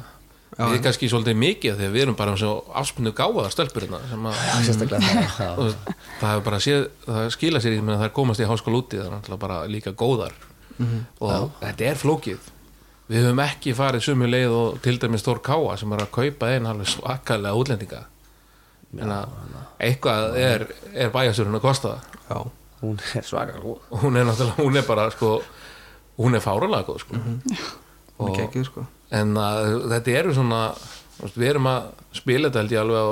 Já, 0.51 0.65
við 0.67 0.75
já. 0.77 0.81
kannski 0.83 1.07
svolítið 1.09 1.37
mikið 1.41 1.77
þegar 1.79 1.91
við 1.95 2.01
erum 2.03 2.15
bara 2.19 2.35
svo 2.37 2.51
afspunni 2.75 3.11
gáfaða 3.17 3.51
stelpur 3.55 3.81
hérna 3.87 3.99
sem 4.11 4.25
að 4.29 4.41
sérstaklega 4.67 5.01
það, 5.01 5.41
já. 5.41 5.95
það 6.19 6.29
hefur 6.29 6.43
bara 6.49 6.59
séð, 6.59 6.87
það 7.07 7.29
skila 7.37 7.61
sér 7.63 7.71
í 7.71 7.79
því 7.79 7.87
að 7.87 7.97
það 8.01 8.05
er 8.09 8.15
komast 8.19 8.39
í 8.43 8.49
háskóla 8.51 8.81
úti 8.83 8.99
það 8.99 9.05
er 9.07 9.13
náttúrulega 9.15 9.39
bara 9.47 9.59
líka 9.71 9.93
góðar 9.95 10.33
og 11.21 11.51
þetta 11.61 11.87
er 11.91 11.95
flókið 12.01 12.49
við 13.11 13.25
höfum 13.25 13.41
ekki 13.43 13.73
farið 13.75 14.05
sumu 14.05 14.27
leið 14.29 14.53
og 14.55 14.77
til 14.85 14.97
dæmis 15.01 15.23
Þór 15.25 15.41
Káa 15.43 15.77
sem 15.79 15.91
er 15.95 16.03
að 16.05 16.11
kaupa 16.15 16.51
einn 16.53 16.65
alveg 16.69 16.87
svakalega 16.93 17.57
útlendinga 17.57 18.03
eitthvað 19.81 20.37
er, 20.41 20.65
er 20.93 21.11
bæjastjórun 21.13 21.57
að 21.59 21.63
kosta 21.63 21.93
það. 21.93 22.17
Já, 22.31 22.39
hún 22.81 22.97
er 23.15 23.27
svaka 23.27 23.59
góð. 23.61 23.77
Og 23.89 24.05
hún 24.05 24.19
er 24.19 24.27
náttúrulega, 24.27 24.63
hún 24.63 24.79
er 24.81 24.87
bara 24.87 25.05
sko, 25.13 25.31
hún 26.17 26.37
er 26.37 26.43
fáralega 26.43 26.87
góð 26.89 27.03
sko. 27.05 27.21
hún 27.21 28.31
er 28.31 28.39
kekkið 28.41 28.67
sko. 28.67 28.85
En 29.11 29.35
að, 29.39 29.71
þetta 29.91 30.17
eru 30.21 30.35
svona 30.35 30.61
við 31.35 31.47
erum 31.51 31.69
að 31.69 31.89
spila 32.17 32.49
þetta 32.49 32.63
held 32.63 32.75
ég 32.75 32.81
alveg 32.81 33.01
á 33.01 33.09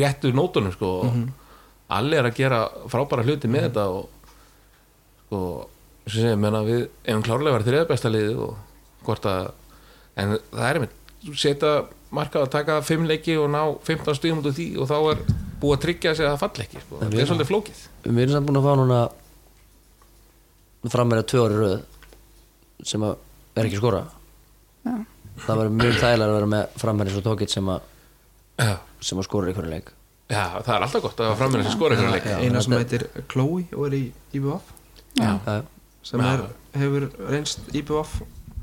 réttu 0.00 0.32
nótunum 0.34 0.74
sko, 0.74 0.92
og 1.06 1.94
allir 1.96 2.20
er 2.20 2.30
að 2.30 2.38
gera 2.38 2.60
frábæra 2.90 3.24
hluti 3.26 3.50
með 3.50 3.68
þetta 3.68 3.86
og 3.94 4.08
sko, 5.26 5.40
sem 6.06 6.22
segja, 6.22 6.38
menna 6.40 6.62
við 6.66 6.86
eigum 7.06 7.24
klárlega 7.26 7.58
verið 7.58 7.70
þriða 7.70 7.88
besta 7.90 8.12
liðið 8.12 8.42
og 8.46 8.56
hvort 9.06 9.28
að 9.30 9.52
en 10.16 10.36
það 10.50 10.68
er 10.68 10.80
með 10.82 10.94
setja 11.36 11.72
marka 12.14 12.42
að 12.44 12.50
taka 12.54 12.78
fimm 12.86 13.06
leiki 13.08 13.36
og 13.40 13.48
ná 13.50 13.62
15 13.86 14.18
stíðum 14.20 14.42
út 14.42 14.50
af 14.50 14.56
því 14.58 14.66
og 14.80 14.88
þá 14.90 14.96
er 15.10 15.22
búið 15.60 15.74
að 15.76 15.82
tryggja 15.86 16.14
sig 16.14 16.26
að 16.26 16.32
það 16.34 16.42
fall 16.44 16.64
ekki 16.66 16.82
sko. 16.84 17.00
þetta 17.00 17.20
er 17.22 17.30
svolítið 17.30 17.50
flókið. 17.50 17.78
við 18.06 18.22
erum 18.22 18.34
samt 18.36 18.46
búin 18.46 18.60
að 18.60 18.66
fá 18.68 18.72
núna 18.80 19.00
frammeira 20.92 21.26
tvö 21.26 21.44
ári 21.46 21.58
röð 21.60 21.76
sem 22.86 23.02
að 23.02 23.16
er 23.56 23.68
ekki 23.68 23.80
skora 23.80 24.02
Já. 24.86 24.94
það 25.46 25.60
verður 25.60 25.76
mjög 25.80 25.94
þægilega 26.00 26.28
að 26.30 26.36
vera 26.36 26.50
með 26.54 26.80
frammeira 26.82 27.14
svo 27.14 27.22
tókitt 27.26 27.54
sem 27.54 27.70
að 27.72 27.80
sem 29.04 29.18
að 29.20 29.26
skora 29.26 29.50
í 29.50 29.54
hverju 29.56 29.68
leik. 29.70 29.90
Já, 30.32 30.58
það 30.64 30.72
er 30.74 30.84
alltaf 30.86 31.02
gott 31.04 31.20
að 31.22 31.34
framina 31.38 31.64
sem 31.66 31.74
skora 31.76 31.96
ykkur 31.96 32.14
leik 32.14 32.24
Já, 32.26 32.36
eina 32.42 32.62
sem 32.64 32.74
heitir 32.74 33.04
Chloe 33.30 33.66
og 33.76 33.84
er 33.86 33.94
í 33.98 34.04
IBF 34.34 34.72
sem 36.06 36.22
er, 36.24 36.42
hefur 36.74 37.06
reynst 37.30 37.68
IBF 37.76 38.16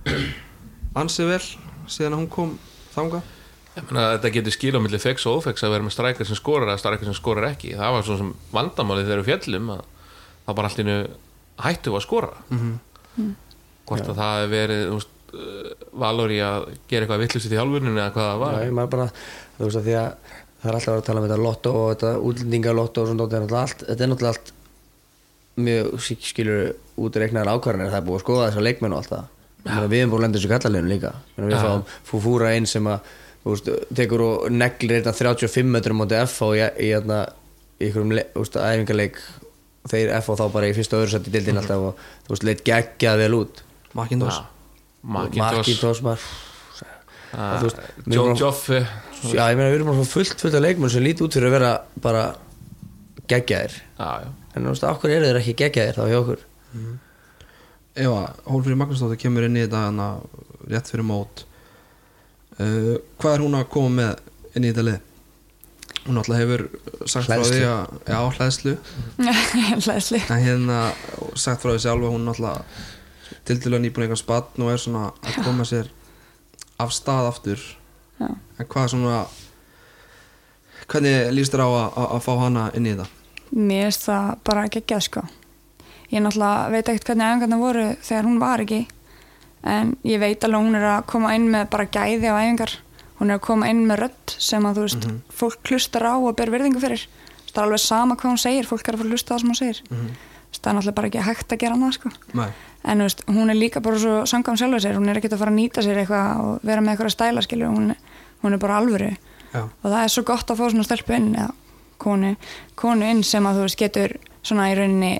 ansið 1.01 1.29
vel 1.31 1.43
síðan 1.87 2.17
að 2.17 2.19
hún 2.19 2.29
kom 2.33 2.55
þanga 2.93 3.23
Ég 3.73 3.85
meina, 3.89 4.03
þetta 4.13 4.29
getur 4.35 4.53
skil 4.53 4.75
á 4.77 4.83
milli 4.83 4.99
fex 5.01 5.23
og 5.25 5.39
ofex 5.39 5.63
að 5.65 5.71
vera 5.73 5.85
með 5.85 5.95
strækar 5.95 6.27
sem 6.29 6.37
skorar 6.37 6.69
eða 6.69 6.81
strækar 6.81 7.09
sem 7.09 7.15
skorar 7.17 7.47
ekki. 7.47 7.71
Það 7.79 7.95
var 7.95 8.05
svo 8.05 8.17
sem 8.19 8.29
vandamálið 8.53 9.07
þegar 9.07 9.21
við 9.23 9.29
fjallum 9.31 9.71
að 9.73 9.81
það 10.43 10.57
bara 10.59 10.69
allt 10.69 10.81
innu 10.83 10.97
hættu 11.63 11.95
að 11.97 12.05
skora. 12.05 12.35
Hvort 13.89 14.11
að 14.13 14.19
það 14.21 14.37
hefur 14.37 14.53
verið 14.53 14.85
veist, 14.91 15.17
uh, 15.33 15.73
valur 16.05 16.35
í 16.35 16.39
að 16.45 16.69
gera 16.91 17.07
eitthvað 17.07 17.25
vittlust 17.25 17.49
í 17.49 17.53
þjálfurninu 17.55 17.97
eða 17.97 18.13
hvað 18.13 18.29
það 18.29 18.43
var. 18.45 18.61
Já, 18.61 18.87
bara, 18.93 19.09
þú 19.57 19.65
veist 19.65 19.81
að 19.81 19.89
því 19.89 19.97
að 20.03 20.09
það 20.61 20.69
er 20.69 20.77
alltaf 20.77 20.93
að 20.93 21.05
tala 21.09 21.19
um 21.19 21.27
þetta 21.27 21.43
lotto 21.43 21.75
og 21.79 21.91
þetta 21.95 22.15
útlendingalotto 22.29 23.01
og 23.01 23.09
svona 23.09 23.25
þetta 23.25 23.39
er 23.39 23.47
náttúrulega 23.47 23.63
allt, 23.65 23.87
þetta 23.89 24.05
er 24.05 24.13
náttúrulega 24.13 24.35
allt 24.37 24.53
mjög, 25.63 25.89
skilur, 26.29 26.61
útreiknaðar 27.03 27.57
ákvarðanir, 27.57 27.89
það 27.89 27.99
er 28.03 28.05
búið 28.07 28.19
að 28.19 28.23
skoða 28.27 28.45
þessar 28.51 28.67
leikmenn 28.69 28.93
og 28.93 29.01
Við 29.63 29.99
erum 30.01 30.11
búin 30.11 30.19
að 30.19 30.25
lenda 30.27 30.39
þessu 30.39 30.49
kallarleginu 30.51 30.91
líka. 30.91 31.11
Við 31.37 31.53
fáum 31.63 31.83
Fúfúra 32.09 32.49
inn 32.57 32.65
sem 32.67 32.87
að, 32.91 33.11
veist, 33.47 33.69
tekur 33.95 34.23
og 34.25 34.49
neglir 34.51 34.99
þetta 35.01 35.13
35 35.15 35.69
metrum 35.71 36.01
móti 36.01 36.17
FH 36.19 36.49
í, 36.57 36.63
í, 36.83 36.89
hérna, 36.91 37.19
í 37.79 37.87
einhverjum, 37.87 38.11
æfingaleik. 38.59 39.21
Þeir 39.91 40.11
FH 40.19 40.35
þá 40.39 40.45
bara 40.53 40.67
í 40.71 40.75
fyrsta 40.75 40.99
öðru 40.99 41.11
sett 41.15 41.27
í 41.27 41.31
dildin 41.33 41.59
alltaf 41.59 41.85
og, 41.89 42.03
þú 42.27 42.35
veist, 42.35 42.45
leitt 42.47 42.63
geggjað 42.67 43.23
vel 43.23 43.33
út. 43.39 43.63
Þú 47.33 47.63
veist, 47.65 47.79
við 48.05 48.13
John 48.19 48.35
Joffe. 48.39 48.79
Já, 49.33 49.43
ég 49.49 49.57
meina, 49.57 49.69
við 49.71 49.79
erum 49.79 49.89
bara 49.93 50.05
fullt, 50.05 50.35
fullt 50.43 50.55
af 50.59 50.61
leikmenn 50.63 50.91
sem 50.93 51.03
líti 51.03 51.23
út 51.25 51.33
fyrir 51.35 51.47
að 51.49 51.55
vera 51.57 51.71
bara 52.03 52.23
geggjaðir. 53.31 53.75
En 54.53 54.67
þú 54.67 54.73
veist, 54.75 54.85
okkur 54.91 55.13
eru 55.15 55.29
þeir 55.31 55.39
ekki 55.41 55.55
geggjaðir 55.63 55.97
þá 55.97 56.03
hjá 56.11 56.19
okkur? 56.19 56.43
Eva, 57.93 58.33
Hólfríð 58.49 58.79
Magnúsdóttir 58.79 59.21
kemur 59.21 59.45
inn 59.45 59.57
í 59.59 59.65
þetta 59.65 59.87
hana, 59.87 60.07
rétt 60.69 60.89
fyrir 60.89 61.05
mót 61.05 61.43
uh, 62.57 62.95
hvað 63.21 63.35
er 63.35 63.43
hún 63.45 63.57
að 63.59 63.67
koma 63.73 63.91
með 63.99 64.23
inn 64.57 64.65
í 64.65 64.71
þetta 64.71 64.87
lið? 64.89 65.01
hún 66.03 66.19
alltaf 66.19 66.39
hefur 66.41 66.65
sagt 67.07 67.29
frá 67.29 67.37
Hleðslu. 67.37 67.53
því 67.55 67.67
að 67.69 68.09
já, 68.11 68.17
hlæðslu 68.37 68.73
Hlæðsli 69.85 70.19
en 70.25 70.43
hérna 70.43 70.79
sagt 71.39 71.63
frá 71.63 71.71
því 71.71 71.83
sjálf 71.85 72.07
að 72.07 72.15
hún 72.15 72.31
alltaf 72.33 72.81
til 73.47 73.57
dælu 73.63 73.79
nýbúin 73.83 74.05
eitthvað 74.07 74.21
spann 74.23 74.65
og 74.65 74.73
er 74.73 74.81
svona 74.83 75.05
að 75.23 75.39
koma 75.45 75.67
sér 75.67 75.89
af 76.83 76.91
stað 76.95 77.29
aftur 77.29 77.63
Já. 78.19 78.27
en 78.27 78.67
hvað 78.73 78.89
svona 78.93 79.21
hvernig 80.91 81.31
líst 81.37 81.55
þér 81.55 81.63
á 81.63 81.69
að, 81.69 81.87
að, 81.87 82.09
að 82.17 82.25
fá 82.25 82.33
hana 82.41 82.65
inn 82.75 82.89
í 82.89 82.93
þetta? 82.93 83.07
Mér 83.53 83.87
finnst 83.87 84.07
það 84.09 84.29
bara 84.49 84.67
geggjað 84.75 85.07
sko 85.07 85.25
Ég 86.13 86.21
náttúrulega 86.21 86.69
veit 86.73 86.89
ekkert 86.91 87.09
hvernig 87.09 87.29
æfingarna 87.31 87.57
voru 87.61 87.85
þegar 88.05 88.27
hún 88.29 88.41
var 88.41 88.61
ekki. 88.63 88.81
En 89.63 89.95
ég 90.05 90.19
veit 90.21 90.43
alveg 90.45 90.67
hún 90.67 90.77
er 90.77 90.87
að 90.91 91.05
koma 91.09 91.31
inn 91.37 91.47
með 91.49 91.69
bara 91.73 91.87
gæði 91.89 92.29
á 92.29 92.35
æfingar. 92.37 92.75
Hún 93.19 93.31
er 93.31 93.39
að 93.39 93.45
koma 93.47 93.69
inn 93.71 93.85
með 93.89 94.03
rödd 94.03 94.35
sem 94.37 94.65
að 94.67 94.77
þú 94.77 94.85
veist 94.85 95.07
fólk 95.33 95.63
klustar 95.65 96.05
á 96.05 96.13
og 96.13 96.35
ber 96.37 96.51
virðingu 96.53 96.81
fyrir. 96.83 97.07
Það 97.53 97.57
er 97.61 97.65
alveg 97.67 97.81
sama 97.81 98.15
hvað 98.17 98.33
hún 98.33 98.41
segir, 98.41 98.67
fólk 98.69 98.87
er 98.87 98.95
að 98.95 99.01
fara 99.03 99.09
að 99.09 99.15
hlusta 99.15 99.29
á 99.29 99.33
það 99.33 99.41
sem 99.41 99.51
hún 99.53 99.59
segir. 99.59 99.81
Það 100.53 100.69
er 100.69 100.77
náttúrulega 100.77 100.95
bara 100.97 101.09
ekki 101.09 101.25
hægt 101.25 101.53
að 101.53 101.61
gera 101.63 101.77
annað 101.77 101.95
sko. 101.97 102.11
Nei, 102.37 102.49
en 102.93 103.03
veist, 103.03 103.23
hún 103.29 103.49
er 103.49 103.57
líka 103.57 103.81
bara 103.81 103.99
svo 104.01 104.13
sangam 104.29 104.57
sjálfur 104.59 104.83
sér, 104.83 104.97
hún 104.99 105.09
er 105.09 105.19
ekkert 105.19 105.35
að 105.37 105.41
fara 105.43 105.53
að 105.53 105.57
nýta 105.59 105.83
sér 105.85 105.99
eitthvað 106.01 106.43
og 106.43 106.65
vera 106.67 106.81
með 106.81 106.93
eitthvað 106.93 107.13
stæla 107.15 107.43
skilur, 107.45 107.73
hún, 107.73 107.95
hún 108.43 108.53
er 108.53 108.61
bara 108.61 108.77
alvöru. 108.81 109.09
Já, 109.53 109.61
og 109.65 109.85
það 109.87 109.99
er 109.99 110.13
svo 110.13 110.23
gott 110.29 110.49
að 110.53 110.61
fá 110.61 110.65
svona 110.69 110.85
stelpu 110.87 111.15
inn 111.17 111.31
eða 111.33 111.49
konu, 112.01 112.35
konu 112.79 113.09
inn 113.09 113.23
sem 113.25 113.45
að 113.49 113.59
þú 113.59 113.65
veist 113.67 113.81
getur 113.81 114.15
svona 114.45 114.69
í 114.71 114.77
rauninni 114.77 115.11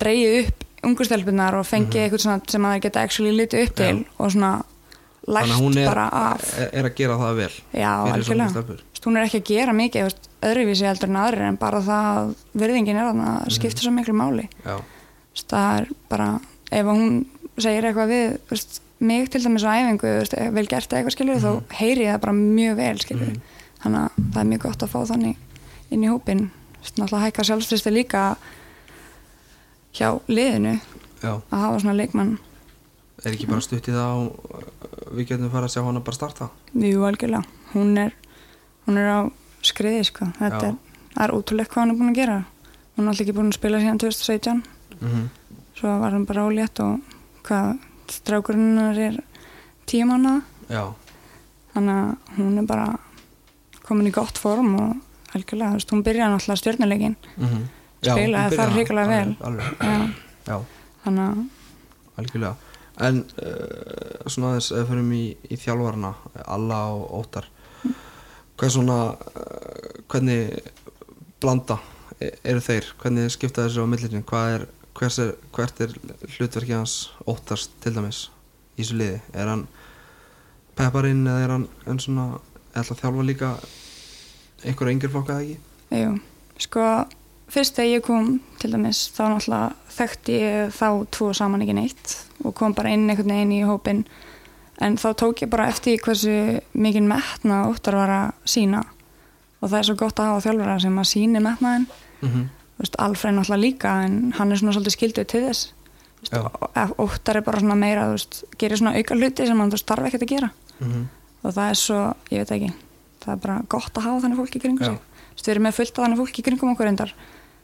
dreigið 0.00 0.38
upp 0.42 0.68
ungu 0.82 1.06
stelpunar 1.06 1.54
og 1.58 1.66
fengið 1.68 2.04
eitthvað 2.04 2.24
svona 2.24 2.50
sem 2.50 2.64
að 2.66 2.74
það 2.74 2.84
geta 2.86 3.02
actually 3.06 3.34
litið 3.36 3.66
upp 3.66 3.74
til 3.78 3.96
og 4.18 4.32
svona 4.34 4.52
þannig 5.22 5.36
lært 5.36 5.52
að 5.54 5.60
hún 5.62 5.76
er, 5.78 5.86
bara 5.86 6.06
af. 6.10 6.46
er, 6.58 6.70
er 6.80 6.88
að 6.88 6.96
gera 6.98 7.18
það 7.20 7.36
vel 7.38 7.52
já, 7.78 7.90
veist, 8.10 9.04
hún 9.06 9.18
er 9.18 9.26
ekki 9.28 9.40
að 9.42 9.50
gera 9.52 9.74
mikið 9.78 10.06
veist, 10.08 10.30
öðruvísi 10.42 10.88
heldur 10.88 11.12
en 11.12 11.20
aðrir 11.22 11.46
en 11.46 11.58
bara 11.60 11.82
það 11.86 12.08
að 12.12 12.32
virðingin 12.62 12.98
er 12.98 13.10
að 13.10 13.20
það 13.22 13.52
skiptir 13.56 13.86
svo 13.86 13.92
miklu 13.94 14.14
máli. 14.18 14.48
Veist, 14.66 15.46
það 15.52 15.76
er 15.76 15.92
bara 16.10 16.28
ef 16.72 16.82
að 16.82 16.90
hún 16.90 17.20
segir 17.62 17.86
eitthvað 17.86 18.10
við 18.10 18.26
veist, 18.50 18.80
mig 19.02 19.30
til 19.30 19.42
dæmis 19.44 19.66
á 19.66 19.70
æfingu 19.78 20.14
vel 20.56 20.66
gert 20.70 20.96
eitthvað 20.96 21.14
skilur 21.16 21.42
þá 21.42 21.78
heyri 21.78 22.06
ég 22.06 22.16
það 22.16 22.24
bara 22.26 22.34
mjög 22.38 22.76
vel 22.78 22.96
skilur 23.02 23.32
þannig 23.82 24.02
að 24.02 24.18
það 24.24 24.42
er 24.42 24.50
mjög 24.50 24.66
gott 24.66 24.84
að 24.86 24.92
fá 24.92 24.98
þannig 25.12 25.92
inn 25.92 26.02
í 26.02 26.10
hópin 26.10 26.42
náttúrulega 26.82 27.24
hækka 27.28 27.46
sjálfstristi 27.46 27.92
líka 27.94 28.22
hjá 29.92 30.08
liðinu 30.28 30.74
já. 31.22 31.32
að 31.50 31.58
hafa 31.64 31.80
svona 31.82 31.96
leikmann. 31.98 32.38
Er 33.24 33.32
ekki 33.36 33.46
bara 33.46 33.62
stutt 33.62 33.86
í 33.88 33.92
það 33.94 34.22
og 34.22 35.12
við 35.14 35.28
getum 35.28 35.50
fara 35.52 35.68
að 35.68 35.74
sjá 35.76 35.82
hana 35.86 36.00
bara 36.02 36.16
starta? 36.16 36.48
Jú, 36.74 37.04
algjörlega, 37.06 37.44
hún 37.74 37.92
er 38.00 38.14
hún 38.86 38.98
er 38.98 39.10
á 39.12 39.20
skriði 39.62 40.02
sko. 40.08 40.26
Þetta 40.40 40.72
er, 40.72 40.74
er 41.22 41.34
ótrúlegt 41.36 41.70
hvað 41.70 41.84
hún 41.84 41.92
er 41.94 42.00
búin 42.00 42.10
að 42.14 42.18
gera. 42.18 42.38
Hún 42.96 43.04
er 43.04 43.12
alltaf 43.12 43.24
ekki 43.26 43.36
búin 43.36 43.52
að 43.52 43.58
spila 43.60 43.82
síðan 43.82 44.00
2017 44.02 44.62
Mhm. 45.02 45.28
svo 45.74 45.98
var 46.00 46.12
hann 46.12 46.24
bara 46.26 46.44
ólétt 46.46 46.78
og 46.80 47.00
hvað, 47.42 47.78
strákurinn 48.08 48.76
hennar 48.78 48.98
er 48.98 49.16
Já, 50.70 50.92
þannig 51.74 51.96
að 51.96 52.36
hún 52.36 52.58
er 52.58 52.66
bara 52.66 52.98
komin 53.82 54.06
í 54.06 54.12
gott 54.12 54.38
form 54.38 54.74
og 54.78 54.96
algjörlega, 55.34 55.72
þú 55.72 55.78
veist, 55.80 55.90
hún 55.90 56.04
byrjaði 56.04 56.34
náttúrulega 56.36 56.60
stjórnuleikin 56.62 57.16
mhm 57.36 57.62
Spilaði 58.02 58.58
þar 58.58 58.72
hrikalega 58.76 59.06
alveg- 59.06 59.38
vel. 59.38 59.48
alveg, 59.48 59.64
já, 59.78 60.52
Já, 60.52 60.56
þannig 61.04 61.24
að 61.28 62.20
algjörlega. 62.22 62.54
En 63.06 63.20
uh, 63.40 64.28
svona 64.28 64.56
ef 64.58 64.68
við 64.72 64.88
fyrir 64.90 65.12
í, 65.16 65.24
í 65.48 65.56
þjálfarna 65.62 66.10
Alla 66.44 66.80
og 66.92 67.04
Óttar. 67.22 67.46
Hvað 67.82 68.66
er 68.68 68.74
svona 68.74 68.96
uh, 69.14 70.02
hvernig 70.12 70.58
blanda 71.42 71.78
e- 72.20 72.34
eru 72.52 72.60
þeir? 72.62 72.90
Hvernig 73.00 73.30
skipta 73.32 73.64
þessu 73.68 73.86
á 73.86 73.88
millirinn 73.88 74.26
hvað 74.28 74.56
er, 74.58 74.66
hvers 74.98 75.18
er, 75.24 75.32
hvert 75.56 75.80
er 75.86 75.94
hlutverkið 76.36 76.76
hans 76.76 76.96
Óttars 77.24 77.68
til 77.80 77.94
dæmis 77.96 78.26
í 78.76 78.82
þessu 78.82 78.98
liði, 79.00 79.22
er 79.32 79.48
hann 79.54 79.64
pepparinn 80.76 81.24
eða 81.28 81.46
er 81.46 81.54
hann 81.56 81.66
en 81.86 81.98
svona, 82.02 82.26
ætla 82.74 82.94
að 82.96 83.00
þjálfa 83.02 83.26
líka 83.30 83.50
einhverja 84.64 84.94
yngir 84.98 85.12
flokka 85.12 85.38
eða 85.38 85.48
ekki? 85.48 85.58
Jú, 86.02 86.12
sko 86.66 86.86
fyrst 87.52 87.76
þegar 87.76 87.90
ég 87.92 88.04
kom 88.06 88.28
til 88.60 88.72
dæmis 88.72 89.04
þá 89.12 89.22
náttúrulega 89.28 89.96
þekkti 89.96 90.38
ég 90.40 90.76
þá 90.76 90.86
tvo 91.12 91.32
saman 91.36 91.64
ekki 91.64 91.76
neitt 91.76 92.14
og 92.44 92.54
kom 92.58 92.74
bara 92.76 92.92
inn 92.94 93.08
einhvern 93.10 93.34
veginn 93.34 93.52
í 93.58 93.62
hópin 93.68 94.04
en 94.82 94.96
þá 94.96 95.12
tók 95.20 95.44
ég 95.44 95.52
bara 95.52 95.68
eftir 95.68 96.00
hversu 96.02 96.60
mikið 96.72 97.08
metna 97.12 97.66
óttar 97.68 97.98
var 98.00 98.14
að 98.16 98.48
sína 98.48 98.82
og 99.60 99.68
það 99.68 99.78
er 99.78 99.88
svo 99.90 99.98
gott 100.00 100.18
að 100.18 100.32
hafa 100.32 100.46
þjálfara 100.48 100.80
sem 100.80 100.98
að 100.98 101.12
síni 101.12 101.44
metnaðin 101.44 101.86
Mm 102.22 102.30
-hmm. 102.30 102.48
Alfred 102.98 103.34
náttúrulega 103.34 103.60
líka 103.60 104.04
en 104.04 104.32
hann 104.38 104.52
er 104.52 104.56
svona 104.56 104.72
svolítið 104.72 104.90
skilduð 104.90 105.26
til 105.26 105.40
þess. 105.42 105.72
Óttar 106.98 107.36
er 107.36 107.42
bara 107.42 107.60
svona 107.60 107.74
meira 107.74 108.10
veist, 108.10 108.44
gerir 108.58 108.76
svona 108.76 108.96
auka 108.96 109.14
hluti 109.14 109.46
sem 109.46 109.58
hann 109.58 109.70
þarf 109.70 110.06
ekkert 110.06 110.22
að 110.22 110.28
gera. 110.28 110.50
Mhm. 110.80 111.08
og 111.42 111.54
það 111.54 111.70
er 111.70 111.74
svo, 111.74 112.14
ég 112.30 112.38
veit 112.38 112.50
ekki 112.50 112.72
það 113.20 113.32
er 113.32 113.36
bara 113.36 113.62
gott 113.68 113.98
að 113.98 114.02
hafa 114.02 114.20
þannig 114.20 114.36
fólk 114.36 114.56
í 114.56 114.60
kringum 114.60 114.86
Já. 114.86 114.98
sig. 115.34 115.46
Við 115.46 115.48
erum 115.48 115.62
með 115.62 115.72
fullt 115.72 115.98
af 115.98 116.04
þannig 116.04 116.18
fólk 116.18 116.38
í 116.38 116.42
kringum 116.42 116.72
okkur 116.74 116.86
endar 116.86 117.14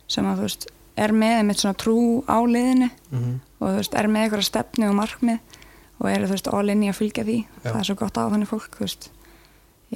sem 0.08 0.24
að 0.26 0.38
þú 0.40 0.46
veist, 0.48 0.66
er 0.98 1.12
með 1.14 1.36
einmitt 1.42 1.60
svona 1.62 1.76
trú 1.78 2.24
á 2.26 2.38
liðinu 2.42 2.90
Mhm. 3.12 3.40
og 3.60 3.68
þú 3.68 3.76
veist, 3.76 3.94
er 3.94 4.08
með 4.08 4.22
einhverja 4.24 4.48
stefnu 4.50 4.88
og 4.88 4.96
markmið 4.98 5.38
og 6.00 6.10
eru 6.10 6.26
þú 6.26 6.30
veist, 6.36 6.48
all 6.52 6.68
in 6.70 6.82
í 6.82 6.88
að 6.88 6.98
fylgja 6.98 7.24
því. 7.24 7.38
Já. 7.64 7.70
það 7.72 7.78
er 7.80 7.84
svo 7.84 7.94
gott 7.96 8.14
að 8.16 8.22
hafa 8.22 8.34
þannig 8.36 8.48
fólk 8.48 8.70
þú 8.78 8.80
veist. 8.86 9.10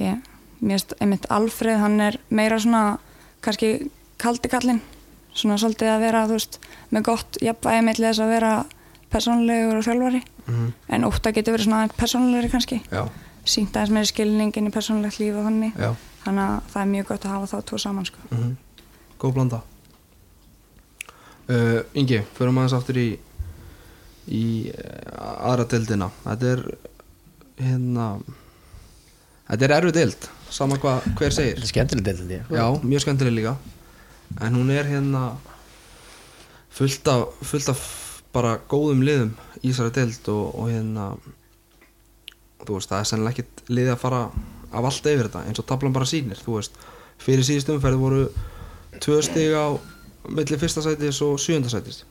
Ég, 0.00 0.22
mér 0.62 0.76
veist, 0.78 0.94
einmitt 1.00 1.26
Alfred 1.30 1.78
hann 1.78 2.00
er 2.00 2.18
meira 2.30 2.58
svona 2.58 2.98
kannski 3.42 3.90
kaldi 4.18 4.48
kallinn 4.48 4.80
svona 5.34 5.56
svolítið 5.58 5.88
að 5.96 6.00
vera, 6.00 6.26
þú 6.26 6.36
veist, 6.38 6.58
með 6.92 7.02
gott 7.02 7.38
jafnvægi 7.40 7.82
með 7.84 7.96
þess 8.02 8.20
að 8.20 8.28
vera 8.28 8.64
persónlegur 9.10 9.76
og 9.78 9.84
þjálfari. 9.84 10.22
Mhm. 10.46 10.72
en 10.88 11.04
ótta 11.04 11.32
getur 11.32 11.54
verið 11.54 11.64
svona 11.68 11.88
persónlegri 11.96 12.50
kannski. 12.50 12.80
Já, 12.90 13.08
sínt 13.44 13.72
aðeins 13.76 13.90
meiri 13.94 14.06
skilningin 14.06 14.66
í 14.66 14.72
persónlegt 14.74 15.18
líf 15.20 15.36
og 15.38 15.46
þannig. 15.46 15.72
Já. 15.78 15.94
Þannig 16.24 16.42
að 16.48 16.62
það 16.72 16.82
er 16.82 16.90
mjög 16.90 17.06
gott 17.06 17.24
að 17.24 17.30
hafa 17.30 17.46
þá 17.46 17.62
tvo 17.64 17.78
saman 17.78 18.04
sko. 18.04 18.18
mm 18.30 18.56
Góð 19.20 19.34
blanda 19.34 19.62
uh, 21.48 21.80
Ingi, 21.98 22.22
förum 22.36 22.60
aðeins 22.60 22.76
aftur 22.78 23.00
í 23.02 23.08
í 24.32 24.44
uh, 24.70 25.50
aðra 25.50 25.66
deildina. 25.72 26.10
Þetta 26.24 26.52
er 26.54 26.64
hérna 27.62 28.06
þetta 29.48 29.66
er 29.66 29.76
erfið 29.78 29.98
deild 29.98 30.28
sama 30.52 30.78
hvað 30.80 31.08
hver 31.18 31.34
segir. 31.34 31.56
Þetta 31.56 31.66
er 31.66 31.72
skemmtileg 31.72 32.06
deild 32.06 32.34
ég. 32.36 32.52
Já, 32.52 32.66
mjög 32.84 33.06
skemmtileg 33.06 33.38
líka. 33.40 33.56
En 34.40 34.56
hún 34.56 34.70
er 34.72 34.88
hérna 34.88 35.24
fullt 36.72 37.08
af, 37.12 37.28
fullt 37.44 37.68
af 37.72 37.82
bara 38.32 38.56
góðum 38.68 39.02
liðum 39.04 39.32
í 39.60 39.70
þessari 39.70 39.92
deild 39.98 40.28
og, 40.32 40.44
og 40.56 40.70
hérna 40.72 41.10
þú 42.62 42.78
veist, 42.78 42.90
það 42.92 42.98
er 42.98 43.08
sennilega 43.10 43.34
ekkit 43.36 43.62
liði 43.72 43.92
að 43.92 44.00
fara 44.00 44.22
af 44.72 44.88
allt 44.88 45.08
yfir 45.10 45.28
þetta 45.28 45.42
eins 45.48 45.60
og 45.60 45.68
tablan 45.68 45.94
bara 45.94 46.08
sýnir 46.08 46.40
þú 46.40 46.56
veist, 46.56 46.78
fyrir 47.20 47.44
síðust 47.46 47.72
umferð 47.74 48.00
voru 48.00 48.22
tvö 49.02 49.18
stig 49.26 49.52
á 49.52 49.76
milli 50.28 50.58
fyrsta 50.60 50.82
sætis 50.84 51.20
og 51.24 51.38
sjönda 51.42 51.70
sætis? 51.72 52.04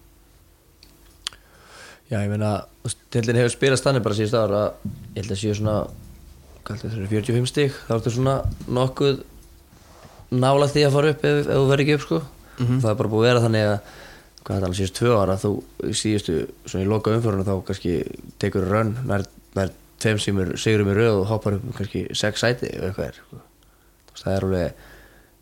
Já, 2.12 2.20
ég 2.20 2.30
meina, 2.32 2.66
deildin 3.14 3.40
hefur 3.40 3.54
spilast 3.54 3.86
þannig 3.88 4.04
bara 4.04 4.18
síðust 4.18 4.36
ára 4.36 4.64
ég 5.16 5.22
held 5.22 5.32
að 5.32 5.40
séu 5.40 5.56
svona 5.56 5.76
heldur 6.68 6.92
það, 6.92 7.10
45 7.14 7.50
stík 7.50 7.78
þá 7.88 7.94
ertu 7.96 8.14
svona 8.14 8.36
nokkuð 8.68 9.22
nála 10.32 10.68
því 10.72 10.86
að 10.88 10.96
fara 10.96 11.12
upp 11.14 11.26
ef, 11.28 11.40
ef 11.42 11.50
þú 11.52 11.68
verður 11.70 11.84
ekki 11.86 11.96
upp 11.98 12.06
sko. 12.06 12.22
Það 12.62 12.90
er 12.92 13.00
bara 13.00 13.12
búið 13.12 13.24
að 13.24 13.30
vera 13.30 13.44
þannig 13.46 13.68
að 13.70 13.78
hvað 14.42 14.56
þetta 14.56 14.68
alveg 14.68 14.80
síðust 14.80 14.98
tvö 14.98 15.16
ára 15.22 15.38
þú 15.42 15.52
síðustu, 16.02 16.36
svona 16.66 16.86
í 16.86 16.90
loka 16.90 17.16
umfjöruna 17.16 17.48
þá 17.48 17.54
kannski 17.68 17.96
tekur 18.42 18.68
rönn 18.70 18.94
nær, 19.08 19.26
nær 19.58 19.74
tveim 20.02 20.22
sigurum 20.22 20.92
í 20.92 20.98
röð 20.98 21.20
og 21.22 21.28
hoppar 21.30 21.58
upp 21.58 21.68
um 21.68 21.76
kannski 21.78 22.08
sex 22.18 22.44
sæti 22.44 22.72
eða 22.72 22.90
eitthvað 22.92 23.08
er 23.08 23.20
sko. 23.20 23.42
Það 24.22 24.36
er 24.36 24.48
alveg 24.48 24.88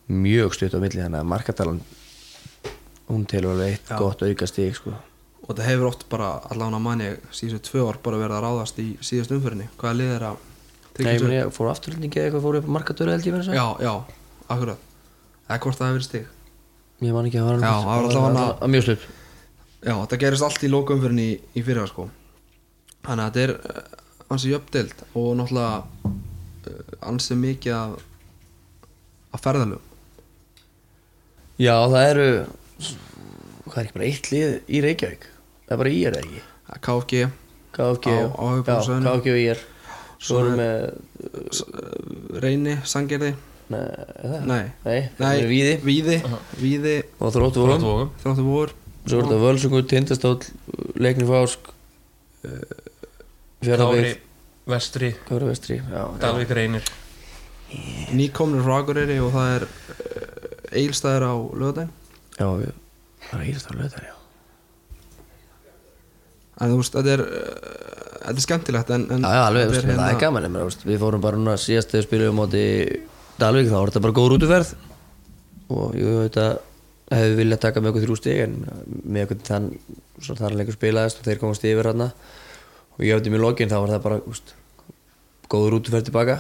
mjög 0.10 0.56
stutt 0.58 0.76
á 0.76 0.80
milli 0.82 1.02
þannig 1.04 1.22
að 1.22 1.32
markatalan 1.34 1.82
hún 3.10 3.26
telur 3.30 3.56
alveg 3.56 3.74
eitt 3.76 3.90
Já. 3.90 3.98
gott 4.00 4.22
auka 4.26 4.48
stík 4.50 4.76
sko. 4.78 4.94
Og 5.44 5.50
þetta 5.50 5.66
hefur 5.66 5.90
oft 5.90 6.06
bara 6.12 6.30
allan 6.54 6.78
að 6.78 6.84
manni 6.86 7.10
síðustu 7.34 7.72
tvö 7.72 7.88
ár 7.90 7.98
bara 8.06 8.20
verið 8.22 8.38
að 8.38 8.44
ráðast 8.46 8.82
í 8.84 8.88
síðust 9.02 9.34
umferðinni. 9.34 9.70
Hvaða 9.80 9.98
lið 10.02 10.16
er 10.18 10.28
að 10.30 10.46
Nei, 11.00 11.14
ég, 11.16 11.24
ég 11.32 11.54
fór 11.56 11.70
afturlendingi 11.72 12.20
eða 12.20 12.28
eitthvað 12.28 12.44
fór 12.44 12.58
upp 12.60 12.66
á 12.68 12.76
markatöru 12.76 13.14
held 13.14 13.28
ég 13.30 13.36
verið 13.38 13.56
Já, 13.56 13.68
já, 13.80 13.94
akkurat. 14.52 14.82
Eða 15.48 15.60
hvort 15.64 15.80
það 15.80 15.90
hefur 15.94 16.06
stig. 16.06 16.26
Ég 17.00 17.16
man 17.16 17.30
ekki 17.30 17.40
að 17.40 17.48
það 17.48 17.64
Já, 17.64 17.72
það 17.72 17.88
var 17.90 18.08
allavega- 18.10 18.58
að 18.60 18.74
mjög 18.74 18.86
slupp 18.90 19.06
Já, 19.80 19.94
þetta 19.96 20.18
gerist 20.20 20.44
allt 20.44 20.64
í 20.68 20.70
lokaumfyrinni 20.74 21.26
í, 21.32 21.36
í 21.56 21.64
fyrra 21.64 21.86
sko. 21.88 22.10
Þannig 23.08 23.24
að 23.24 23.30
þetta 23.30 23.44
er 23.46 23.54
uh, 23.56 24.34
ansi 24.36 24.52
jöfndelt 24.52 25.04
og 25.16 25.30
náttúrulega 25.40 25.78
uh, 25.80 26.98
ansi 27.08 27.38
mikið 27.40 27.76
af, 27.78 27.94
af 29.38 29.46
ferðalögum. 29.46 29.86
Já, 31.60 31.76
það 31.92 32.10
eru 32.10 32.28
hvað 32.80 33.78
er 33.78 33.84
ekki 33.90 33.98
bara 33.98 34.08
eitt 34.10 34.30
lið 34.34 34.56
í 34.70 34.82
Reykjavík? 34.86 35.28
Það 35.68 35.76
er 35.76 35.82
bara 35.84 35.90
í 35.94 36.00
er 36.08 36.16
það 36.18 36.24
ekki? 36.26 36.42
KFG, 36.86 37.22
KFG, 37.76 38.08
Á- 38.10 38.34
á 38.34 38.44
höfuðborgarsvæðinu. 38.50 39.06
KFG 39.10 39.34
og 39.34 39.40
í 39.40 39.46
er. 39.54 39.62
Svo 40.20 40.40
erum 40.42 40.60
er- 40.60 40.60
með 40.60 41.54
S- 41.54 41.64
uh, 41.64 42.40
Reyni, 42.44 42.76
Sangerði 42.84 43.34
Nei, 43.70 43.80
er 43.80 44.30
það? 44.34 44.46
Nei, 44.50 44.64
Nei, 44.86 45.02
Nei. 45.20 45.42
Víði. 45.46 45.74
Víði, 45.86 46.16
Víði. 46.58 46.96
Og 47.22 47.34
Þróttu 47.36 47.62
vorum. 47.62 47.82
Þróttvogum. 47.84 48.10
Þráttu 48.24 48.46
vor. 48.48 48.72
Svo 49.06 49.20
er 49.20 49.24
þetta 49.28 49.42
Völsungur, 49.44 49.86
Tindastóll, 49.88 50.42
Leikni 50.98 51.26
Fásk 51.30 51.70
Fjörðabíð 53.64 54.02
Kári, 54.04 54.16
Vestri, 54.70 55.10
Kári 55.28 55.46
Vestri 55.50 55.78
Já, 55.78 55.84
já. 55.92 56.20
Dalvik 56.22 56.50
Reynir. 56.56 56.84
Nýkomnir 58.18 58.64
frá 58.66 58.80
Akureyri 58.82 59.20
og 59.22 59.32
það 59.36 59.50
er 59.56 59.66
uh, 59.68 60.78
Eilstæður 60.80 61.26
á 61.30 61.34
lögadaginn 61.62 61.92
já 62.40 62.48
við 62.62 62.72
Það 63.30 63.42
er 63.42 63.50
írast 63.52 63.68
á 63.68 63.74
löðar, 63.76 64.06
já. 64.08 64.16
En 66.60 66.72
þú 66.72 66.78
veist, 66.80 66.96
þetta 66.96 67.12
er 67.14 67.24
uh, 67.26 67.90
Þetta 68.20 68.36
er 68.36 68.46
skemmtilegt 68.46 68.94
en, 68.96 69.06
en 69.16 69.26
Já, 69.28 69.34
já, 69.36 69.44
alveg, 69.46 69.68
þetta 69.68 69.76
veist, 69.76 70.00
það 70.00 70.14
er 70.14 70.22
gaman 70.24 70.48
meina, 70.48 70.64
veist, 70.68 70.88
Við 70.88 71.04
fórum 71.04 71.24
bara 71.24 71.40
núna 71.40 71.58
síðast 71.60 71.92
þegar 71.92 72.04
við 72.04 72.10
spilum 72.10 72.36
á 72.36 72.40
móti 72.40 72.64
Dalvík, 73.40 73.70
þá 73.72 73.78
var 73.78 73.92
þetta 73.92 74.04
bara 74.04 74.16
góð 74.18 74.26
rútuferð. 74.34 74.72
Og 75.72 75.94
ég 75.96 76.18
veit 76.26 76.40
að 76.42 76.58
hefði 77.10 77.38
viljað 77.40 77.62
taka 77.64 77.82
með 77.82 77.92
okkur 77.92 78.06
þrjú 78.06 78.18
stig 78.20 78.42
en 78.44 78.56
með 79.10 79.26
okkur 79.26 79.40
þann 79.48 79.68
svo 80.22 80.36
þar 80.38 80.56
leikur 80.60 80.76
spilaðist 80.78 81.22
og 81.22 81.28
þeir 81.30 81.42
komast 81.42 81.66
yfir 81.66 81.90
hérna 81.90 82.10
og 82.12 83.06
ég 83.06 83.16
hefði 83.16 83.34
mér 83.34 83.44
lokin 83.46 83.72
þá 83.72 83.78
var 83.80 83.94
það 83.96 84.04
bara 84.06 84.20
úst, 84.30 84.54
góð 85.50 85.70
rútuferð 85.74 86.10
tilbaka 86.10 86.36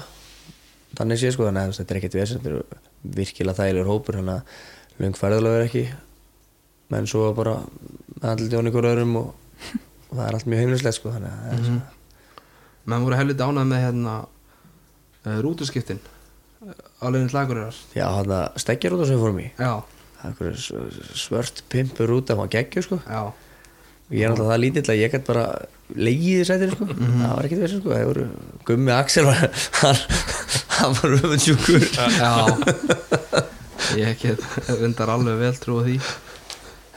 þannig 1.00 1.22
sé 1.22 1.32
sko, 1.34 1.47
þannig 1.47 1.64
að 1.64 1.72
veist, 1.72 1.82
þetta 1.82 1.95
er 1.95 2.02
ekkert 2.02 2.20
vesend 2.20 2.43
þetta 2.45 2.60
er 2.60 3.16
virkilega 3.18 3.58
þægilegur 3.62 3.89
hópur 3.89 4.20
þannig 4.20 4.36
að 4.36 4.62
löng 5.00 5.16
ferðalög 5.18 5.58
er 5.58 5.68
ekki. 5.68 5.86
Menn 6.89 7.08
svo 7.10 7.30
bara 7.38 7.60
handlið 8.24 8.58
jón 8.58 8.70
ykkur 8.72 8.89
öðrum 8.89 9.16
og, 9.20 9.32
og 10.10 10.14
það 10.18 10.26
er 10.26 10.38
allt 10.38 10.50
mjög 10.50 10.64
heimlislegt 10.64 11.00
sko, 11.00 11.14
þannig 11.16 11.34
að 11.34 11.56
er 11.56 11.66
svona 11.68 11.97
Menn 12.89 13.04
voru 13.06 13.18
helviti 13.20 13.45
ánægð 13.45 13.70
með 13.70 13.84
hérna 13.84 14.14
uh, 14.24 15.38
rútuskiptin 15.43 16.00
á 17.00 17.06
leiðin 17.08 17.30
til 17.30 17.38
Akureyrar 17.39 17.76
Já, 17.93 18.08
hann 18.16 18.34
að 18.34 18.58
steggja 18.64 18.89
rúta 18.91 19.06
sem 19.08 19.20
við 19.20 19.24
fórum 19.24 19.43
í. 19.43 19.47
Svört 21.20 21.62
pimpur 21.72 22.10
rúta 22.10 22.36
hann 22.39 22.50
geggju 22.52 22.84
sko. 22.88 22.97
Já. 23.06 23.30
Og 24.10 24.16
ég 24.18 24.26
er 24.26 24.34
náttúrulega 24.34 24.56
það 24.56 24.64
lítill 24.64 24.89
að 24.89 25.00
ég 25.04 25.14
gætt 25.14 25.28
bara 25.30 25.45
leiðið 25.93 26.41
í 26.41 26.47
sætinu 26.50 26.74
sko. 26.74 26.89
Það 26.89 27.36
var 27.36 27.47
ekkert 27.47 27.64
verið 27.64 27.84
sko. 27.84 28.02
Voru 28.10 28.28
Gummi 28.66 28.95
Axel 28.95 29.30
var 29.30 29.45
hann, 30.80 30.97
var 30.97 31.18
öfundsjúkur. 31.20 31.89
Já 32.18 33.18
Ég 33.97 34.19
get 34.21 34.43
reyndar 34.67 35.09
alveg 35.09 35.39
vel 35.39 35.55
trú 35.57 35.79
á 35.79 35.87
því. 35.87 35.97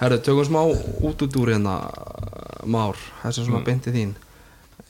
Herru, 0.03 0.19
tökum 0.19 0.45
smá 0.45 0.61
út 0.67 1.23
út 1.23 1.39
úr 1.41 1.55
hérna 1.55 1.79
Már, 2.67 2.99
þessi 3.23 3.47
svona 3.47 3.63
mm. 3.63 3.67
beinti 3.67 3.95
þín. 3.95 4.15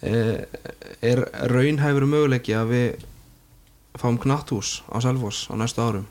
Eh, 0.03 0.43
Er 1.03 1.25
raunhæfur 1.51 2.05
möguleiki 2.07 2.55
að 2.55 2.69
við 2.71 3.07
fáum 3.99 4.21
knatthús 4.23 4.83
á 4.87 5.03
Selfoss 5.03 5.49
á 5.51 5.59
næstu 5.59 5.83
árum? 5.83 6.05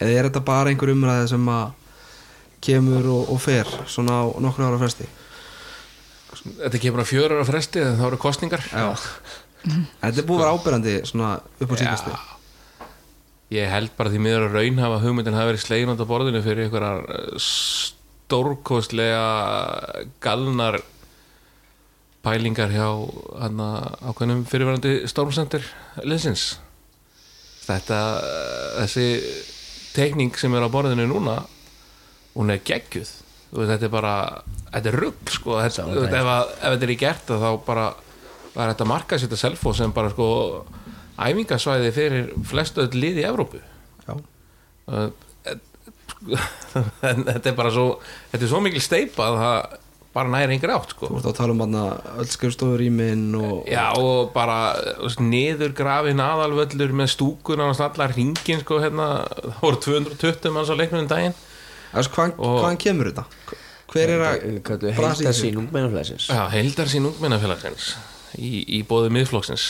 Eða 0.00 0.10
er 0.16 0.26
þetta 0.26 0.42
bara 0.48 0.72
einhver 0.72 0.90
umræði 0.90 1.28
sem 1.30 1.46
að 1.52 1.76
kemur 2.64 3.06
og, 3.14 3.30
og 3.30 3.38
fer 3.44 3.70
svona 3.86 4.24
á 4.24 4.24
nokkru 4.42 4.66
ára 4.66 4.80
fresti? 4.80 5.06
Þetta 6.64 6.82
kemur 6.82 7.04
á 7.06 7.10
fjörur 7.12 7.44
á 7.44 7.46
fresti 7.46 7.84
en 7.84 8.00
þá 8.00 8.04
eru 8.08 8.20
kostningar 8.26 8.66
Já. 8.72 8.90
Þetta 10.02 10.16
er 10.16 10.26
búið 10.26 10.40
að 10.40 10.42
vera 10.42 10.58
ábyrrandi 10.58 10.98
svona 11.06 11.32
upp 11.38 11.70
á 11.70 11.76
síðustu 11.78 12.18
Ég 13.50 13.66
held 13.66 13.90
bara 13.98 14.10
því 14.12 14.20
miður 14.22 14.44
að 14.46 14.56
raun 14.58 14.78
hafa 14.78 15.00
hugmyndin 15.02 15.34
hafa 15.34 15.50
verið 15.50 15.64
slegin 15.64 15.90
á 15.90 16.06
borðinu 16.06 16.42
fyrir 16.44 16.68
einhverjar 16.68 17.00
stórkostlega 17.42 19.24
galnar 20.22 20.78
pælingar 22.22 22.70
hjá 22.70 22.86
hann 23.40 23.58
ákveðnum 24.06 24.44
fyrirverandi 24.46 24.92
stórmsendir 25.10 25.66
liðsins. 26.04 26.60
Þetta 27.66 27.98
þessi 28.84 29.08
tekning 29.96 30.36
sem 30.38 30.54
er 30.54 30.66
á 30.70 30.70
borðinu 30.70 31.08
núna 31.10 31.40
hún 32.36 32.54
er 32.54 32.62
geggjuð. 32.62 33.10
Þetta 33.50 33.88
er 33.88 33.90
bara, 33.90 34.14
þetta 34.70 34.92
er 34.92 35.00
rugg 35.02 35.34
sko, 35.34 35.58
þetta, 35.58 35.88
ef, 35.90 36.14
ef 36.14 36.68
þetta 36.68 36.86
er 36.86 36.94
í 36.94 37.00
gert 37.00 37.34
þá 37.34 37.50
bara 37.66 37.88
var 38.54 38.70
þetta 38.72 38.86
marka 38.86 39.18
sér 39.18 39.34
selfo 39.38 39.72
sem 39.74 39.90
bara 39.94 40.10
sko 40.14 40.28
æfingasvæði 41.28 41.92
fyrir 41.96 42.30
flestu 42.50 42.84
öll 42.86 42.96
lið 43.04 43.22
í 43.22 43.26
Evrópu. 43.30 43.60
Já, 44.08 44.16
Uh, 44.90 45.10
en 47.06 47.22
þetta 47.28 47.50
er 47.52 47.54
bara 47.56 47.70
svo 47.72 47.84
þetta 48.32 48.42
er 48.44 48.50
svo 48.50 48.58
mikil 48.64 48.82
steipa 48.82 49.28
að 49.30 49.36
það 49.40 49.76
bara 50.16 50.32
næri 50.32 50.56
einhver 50.56 50.72
átt 50.74 50.90
sko. 50.96 51.06
Þú 51.12 51.20
ert 51.20 51.28
að 51.30 51.36
tala 51.38 51.54
um 51.54 51.60
þarna 51.62 51.82
öll 52.18 52.26
skrifstofur 52.32 52.82
í 52.82 52.88
minn 52.90 53.28
og 53.38 53.68
Já 53.70 53.84
og 53.94 54.32
bara 54.34 54.56
niður 55.22 55.72
grafin 55.78 56.18
aðalvöllur 56.24 56.92
með 56.98 57.12
stúkun 57.14 57.62
á 57.62 57.70
allar 57.70 58.16
ringin 58.16 58.64
sko 58.64 58.80
hérna. 58.82 59.06
Það 59.44 59.60
voru 59.62 59.80
220 59.86 60.54
manns 60.56 60.72
á 60.72 60.76
leiknum 60.80 61.04
um 61.04 61.10
daginn. 61.12 61.36
Þess, 61.94 62.10
hvaðan, 62.16 62.34
Og- 62.38 62.58
hvaðan 62.64 62.80
kemur 62.84 63.12
þetta? 63.12 63.24
Hver 63.90 64.10
er 64.16 64.26
að 64.26 65.22
þessu? 65.22 65.32
sín 65.40 65.56
ungmennaflæsins 65.58 66.28
Já, 66.30 66.44
heildar 66.52 66.86
sín 66.90 67.06
ungmennafélagsins 67.08 67.88
í, 68.38 68.62
í 68.78 68.82
bóði 68.86 69.10
miðflokksins 69.14 69.64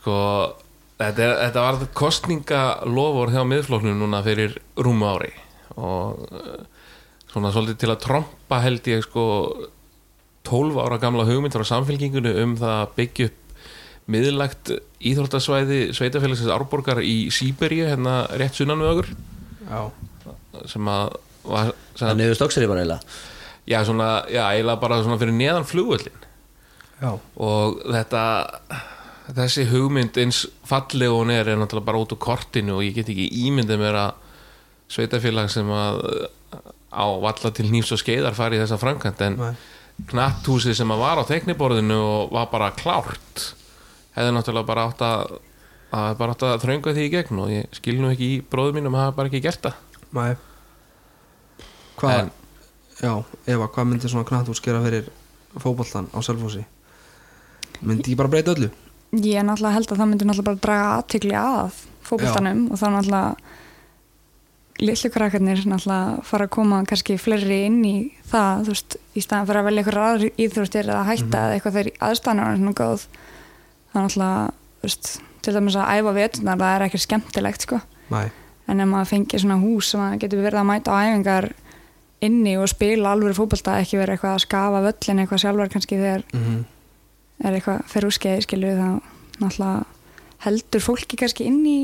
sko 0.00 0.16
þetta, 1.00 1.28
þetta 1.46 1.64
var 1.66 1.80
kostningalofur 1.96 3.34
hjá 3.34 3.44
miðflokknum 3.48 4.00
núna 4.00 4.22
fyrir 4.26 4.58
rúmu 4.80 5.08
ári 5.12 5.32
og 5.76 6.24
uh, 6.32 6.64
svona 7.30 7.52
svolítið 7.54 7.84
til 7.84 7.92
að 7.92 8.02
trompa 8.04 8.62
held 8.64 8.88
ég 8.90 9.04
sko 9.06 9.24
12 10.48 10.80
ára 10.82 10.98
gamla 11.00 11.26
hugmynd 11.28 11.54
frá 11.54 11.66
samfélkingunni 11.68 12.32
um 12.42 12.56
það 12.58 12.76
að 12.80 12.94
byggja 12.96 13.30
upp 13.30 13.40
miðlægt 14.10 14.72
íþróttasvæði 15.06 15.80
sveitafélagsins 15.96 16.52
Árborgar 16.52 17.00
í 17.04 17.28
Sýberíu 17.34 17.88
hérna 17.88 18.24
rétt 18.40 18.58
sunnan 18.58 18.80
við 18.82 18.92
okkur. 18.94 19.10
Já, 19.68 19.82
sem 20.70 20.90
að 20.90 21.12
var, 21.44 21.74
sem 21.94 22.06
að, 22.06 22.14
Þannig 22.14 22.32
við 22.32 22.38
stóksir 22.40 22.66
bara 22.70 22.82
eiginlega. 22.82 23.18
Já, 23.70 23.78
svona, 23.86 24.08
já, 24.32 24.42
eiginlega 24.48 24.82
bara 24.82 24.98
svona 25.04 25.20
fyrir 25.20 25.36
neðan 25.36 25.68
flugvöllin 25.68 26.24
já, 27.00 27.10
og 27.38 27.78
þetta 27.86 28.22
þessi 29.36 29.64
hugmynd 29.70 30.16
eins 30.22 30.44
falleg 30.66 31.10
og 31.12 31.20
hún 31.22 31.32
er 31.34 31.48
er 31.48 31.58
náttúrulega 31.60 31.86
bara 31.90 32.00
út 32.02 32.14
úr 32.16 32.20
kortinu 32.22 32.76
og 32.78 32.84
ég 32.86 32.94
get 32.96 33.08
ekki 33.12 33.28
ímyndið 33.48 33.80
mér 33.82 33.98
að 34.00 34.12
sveitafélag 34.90 35.50
sem 35.52 35.68
að 35.70 36.00
á 36.90 37.04
valla 37.22 37.52
til 37.54 37.68
nýfs 37.70 37.92
og 37.94 38.00
skeiðar 38.02 38.34
fari 38.34 38.58
í 38.58 38.62
þessa 38.64 38.78
framkvæmt 38.80 39.20
en 39.28 39.36
knatthúsið 40.10 40.74
sem 40.80 40.90
að 40.94 41.02
var 41.04 41.20
á 41.22 41.24
tekniborðinu 41.28 41.98
og 42.00 42.32
var 42.34 42.48
bara 42.50 42.70
klárt 42.74 43.44
hefði 44.16 44.34
náttúrulega 44.34 44.66
bara 44.72 44.86
átt 44.90 45.04
að 45.06 45.38
að 45.90 46.12
bara 46.18 46.34
átt 46.34 46.44
að 46.46 46.60
þrönga 46.64 46.94
því 46.96 47.04
í 47.06 47.12
gegn 47.14 47.38
og 47.42 47.50
ég 47.52 47.72
skil 47.74 47.96
nú 48.00 48.10
ekki 48.12 48.28
í 48.36 48.40
bróðum 48.50 48.78
mínum 48.80 48.94
að 48.96 49.04
hafa 49.08 49.16
bara 49.20 49.30
ekki 49.30 49.42
gert 49.46 49.66
það 49.66 50.08
mæ 50.16 50.24
Hvað, 52.00 52.18
En- 52.18 52.30
já, 53.02 53.12
Eva, 53.52 53.66
hvað 53.68 53.88
myndi 53.90 54.08
svona 54.08 54.24
knattús 54.24 54.62
gera 54.64 54.80
fyrir 54.80 55.10
fótboltan 55.60 56.06
á 56.16 56.18
Selfossi? 56.24 56.62
Myndi 57.84 58.14
ég 58.14 58.16
bara 58.16 58.30
breyta 58.32 58.54
öllu? 58.54 58.70
Ég 59.10 59.42
náttúrulega 59.42 59.74
held 59.74 59.90
að 59.90 59.98
það 59.98 60.10
myndi 60.10 60.26
náttúrulega 60.28 60.50
bara 60.50 60.64
draga 60.66 60.90
aðtikli 61.00 61.34
að 61.34 61.78
fótboltanum 62.06 62.60
og 62.70 62.78
þá 62.78 62.86
náttúrulega 62.94 63.56
litlu 64.80 65.10
krakkarnir 65.12 65.62
náttúrulega 65.66 66.22
fara 66.28 66.46
að 66.46 66.52
koma 66.54 66.78
kannski 66.88 67.16
fleiri 67.20 67.58
inn 67.66 67.80
í 67.84 67.94
það, 68.30 68.62
þú 68.68 68.74
veist, 68.76 68.96
í 69.18 69.24
staðan 69.24 69.48
fyrir 69.48 69.60
að 69.60 69.68
velja 69.68 69.84
ykkur 69.84 69.98
aðra 70.04 70.30
íþróttir 70.44 70.92
eða 70.92 71.02
hætta 71.10 71.42
eða 71.42 71.56
eitthvað 71.56 71.76
þegar 71.78 71.90
aðstæðan 72.08 72.42
er 72.44 72.60
svona 72.60 72.76
góð. 72.80 73.06
Er 73.90 73.98
náttúrulega, 73.98 74.46
þú 74.78 74.86
veist, 74.86 75.12
til 75.42 75.56
dæmis 75.58 75.80
að 75.80 75.92
æfa 75.98 76.16
vetunar, 76.20 76.62
það 76.62 76.76
er 76.76 76.86
ekki 76.86 77.02
skemmtilegt 77.04 77.66
sko, 77.66 77.82
Mæ, 78.10 78.20
en 78.70 78.84
ef 78.84 78.90
maður 78.94 79.10
fengir 79.10 79.42
svona 79.42 79.60
hús 79.60 79.90
sem 79.90 80.00
maður 80.00 80.22
getur 80.24 80.44
verið 80.46 80.62
að 80.62 80.70
mæta 80.70 80.94
á 80.94 80.98
æfingar 81.02 81.50
inni 82.20 82.58
og 82.60 82.68
spila 82.70 83.14
alveg 83.16 83.36
fótbolta 83.36 83.80
ekki 83.80 83.98
verið 83.98 84.16
eitthvað 84.16 84.36
að 84.36 84.44
skafa 84.44 84.82
völlin 84.84 85.22
eitthvað 85.22 85.42
sjálfur 85.44 85.72
kannski 85.72 85.98
þegar 85.98 86.24
mm 86.30 86.60
er 87.44 87.56
eitthvað 87.58 87.82
fyrir 87.90 88.08
úr 88.10 88.16
skeiði 88.16 88.44
skilur 88.46 88.78
þá 88.80 88.88
náttúrulega 89.40 89.84
heldur 90.44 90.82
fólki 90.84 91.18
kannski 91.20 91.46
inn 91.48 91.60
í 91.68 91.78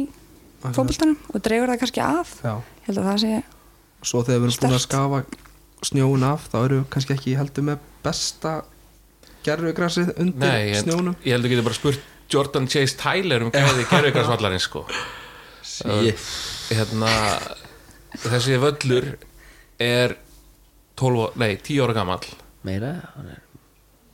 fótboltanum 0.67 1.17
og 1.33 1.43
dreifur 1.45 1.71
það 1.73 1.81
kannski 1.83 2.03
af. 2.05 2.33
Já, 2.45 2.55
ég 2.57 2.89
held 2.89 2.99
að 3.03 3.09
það 3.11 3.21
sé 3.25 3.43
svo 4.07 4.23
þegar 4.27 4.41
við 4.41 4.47
erum 4.49 4.59
búin 4.63 4.77
að 4.77 4.85
skafa 4.87 5.21
snjóun 5.87 6.25
af 6.27 6.49
þá 6.53 6.57
eru 6.65 6.79
við 6.81 6.89
kannski 6.95 7.15
ekki 7.17 7.37
heldur 7.39 7.67
með 7.69 7.85
besta 8.05 8.53
gerfugrasið 9.47 10.13
undir 10.23 10.49
Nei, 10.49 10.73
en, 10.75 10.81
snjónum. 10.83 11.17
ég 11.25 11.37
held 11.37 11.47
að 11.49 11.53
geta 11.55 11.65
bara 11.69 11.79
spurt 11.79 12.13
Jordan 12.33 12.67
Chase 12.67 12.97
Tyler 12.99 13.45
um 13.47 13.53
gæði 13.55 13.85
gerðvíkarsvallarins 13.93 14.67
sko. 14.67 14.83
Shit. 15.77 16.23
hérna 16.73 17.11
þessi 18.25 18.57
völlur 18.63 19.13
er 19.83 20.17
12, 20.97 21.27
á- 21.29 21.37
nei, 21.43 21.53
10 21.61 21.83
ára 21.85 21.95
gamall. 21.99 22.27
Meira? 22.67 22.93
Hann 23.15 23.29
er- 23.35 23.43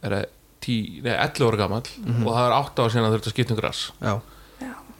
er 0.02 0.16
það 0.16 0.24
10, 0.62 1.02
nei, 1.04 1.14
11 1.14 1.46
ára 1.48 1.60
gamall 1.60 1.88
og 2.22 2.28
það 2.30 2.44
er 2.46 2.56
8 2.58 2.84
ára 2.84 2.94
sinna 2.94 3.08
að 3.08 3.16
þurft 3.16 3.30
að 3.30 3.34
skipta 3.36 3.54
um 3.54 3.60
gras. 3.60 3.82
Já, 4.02 4.14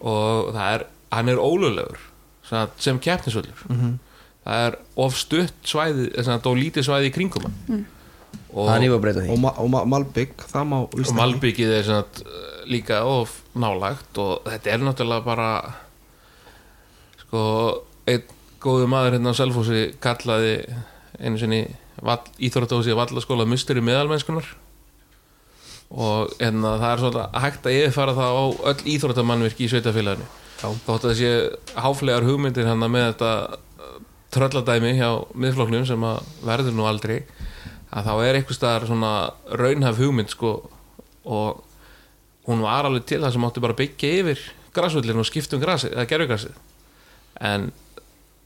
og 0.02 0.52
það 0.56 0.76
er, 0.76 0.84
hann 1.14 1.32
er 1.32 1.42
ólöglegur 1.42 2.00
sem, 2.48 2.76
sem 2.78 3.00
keppnisvöllur. 3.02 3.64
Mhm. 3.68 3.98
það 4.42 4.66
er 4.66 4.76
of 4.98 5.14
stutt 5.14 5.58
svæði 5.70 6.08
þess 6.10 6.28
að 6.28 6.40
það 6.42 6.52
er 6.52 6.62
lítið 6.62 6.86
svæði 6.88 7.10
í 7.10 7.14
kringum 7.14 7.44
hann. 7.46 7.84
Og, 8.52 8.68
að 8.68 9.30
og, 9.30 9.38
ma 9.40 9.52
og 9.62 9.68
ma 9.72 9.80
Malbygg, 9.88 10.42
það 10.50 10.66
má 10.68 10.78
víst 10.92 11.12
og. 11.12 11.16
Malbyggið 11.16 11.70
er 11.78 11.90
uh, 11.94 12.42
líka 12.68 12.98
of 13.08 13.38
nálagt 13.56 14.18
og 14.20 14.42
þetta 14.44 14.72
er 14.74 14.84
náttúrulega 14.84 15.24
bara 15.24 15.48
sko 17.22 17.44
einn 18.10 18.26
góðu 18.62 18.88
maður 18.90 19.16
hérna 19.16 19.32
á 19.32 19.38
Selfossi 19.38 19.86
kallaði 20.02 20.56
einu 21.18 21.40
sinni 21.40 21.62
íþróttahúsi 22.02 22.94
vallaskóla 22.98 23.46
musteri 23.48 23.82
meðalmennskunar 23.84 24.46
og 25.92 26.32
hérna 26.38 26.76
það 26.80 26.88
er 26.90 27.02
svona 27.02 27.24
hægt 27.42 27.66
að 27.68 27.76
yfirfara 27.78 28.14
það 28.16 28.38
á 28.40 28.44
öll 28.70 28.92
íþróttamannvirki 28.94 29.66
í 29.66 29.72
sveitafélaginu 29.72 30.28
Já. 30.62 30.68
þótt 30.86 30.92
að 30.94 31.08
það 31.10 31.18
sé 31.18 31.32
háflegar 31.84 32.26
hugmyndir 32.26 32.68
hann 32.70 32.86
með 32.86 33.08
þetta 33.10 33.32
uh, 33.50 33.98
trölladæmi 34.32 34.94
hjá 34.96 35.10
miðfloknum 35.36 35.84
sem 35.88 36.06
að 36.08 36.22
verður 36.48 36.78
nú 36.78 36.88
aldrei 36.88 37.18
að 37.92 38.08
þá 38.08 38.12
er 38.24 38.38
einhvers 38.38 38.60
staðar 38.60 38.88
svona 38.88 39.12
raunhaf 39.60 40.00
hugmynd 40.00 40.32
sko 40.32 40.54
og 41.28 41.60
hún 42.48 42.64
var 42.64 42.88
alveg 42.88 43.04
til 43.10 43.20
það 43.20 43.36
sem 43.36 43.46
átti 43.50 43.64
bara 43.64 43.78
byggja 43.78 44.16
yfir 44.22 44.44
grasvöllin 44.72 45.20
og 45.20 45.28
skipta 45.28 45.58
um 45.58 45.62
grasið, 45.62 45.92
eða 45.92 46.08
gerfugrasið 46.08 46.56
en 47.52 47.68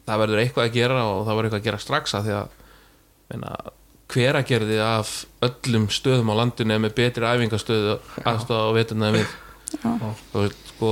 það 0.06 0.22
verður 0.24 0.42
eitthvað 0.42 0.66
að 0.66 0.76
gera 0.80 1.02
og 1.12 1.22
það 1.28 1.38
verður 1.38 1.48
eitthvað 1.48 1.62
að 1.62 1.68
gera 1.70 1.84
strax 1.84 2.16
að 2.18 2.26
því 2.26 2.38
að 2.40 3.76
hveragerði 4.12 4.78
af 4.82 5.24
öllum 5.44 5.88
stöðum 5.90 6.30
á 6.30 6.34
landinu 6.38 6.76
er 6.76 6.82
með 6.82 6.94
betri 7.00 7.26
æfingastöðu 7.26 7.98
aðstofa 8.22 8.70
á 8.70 8.76
veturna 8.76 9.10
en 9.10 9.18
við 9.18 9.28
þú 10.30 10.42
veist, 10.44 10.72
sko 10.72 10.90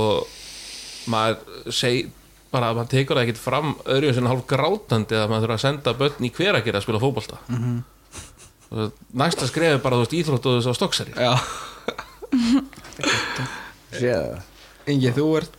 maður 1.11 1.73
seg 1.73 2.09
bara 2.51 2.71
að 2.71 2.79
maður 2.79 2.91
tekur 2.93 3.17
það 3.17 3.25
ekkert 3.25 3.41
fram 3.41 3.73
öðru 3.95 4.13
sem 4.15 4.29
hálf 4.29 4.45
grátandi 4.49 5.17
að 5.19 5.29
maður 5.31 5.45
þurfa 5.45 5.57
að 5.57 5.65
senda 5.65 5.93
börn 5.99 6.27
í 6.27 6.31
hveragerði 6.35 6.79
að 6.79 6.85
spila 6.85 7.03
fótbolta. 7.03 7.39
Mm 7.49 7.61
-hmm. 7.63 8.91
næsta 9.21 9.47
skrefi 9.47 9.81
bara 9.83 9.95
þú 9.95 10.05
veist 10.05 10.17
íþrótt 10.19 10.45
og 10.45 10.57
þess 10.57 10.71
að 10.71 10.77
stokksari 10.79 11.13
Já, 11.15 11.33
Ingi, 14.91 15.11
þú 15.15 15.27
ert 15.39 15.53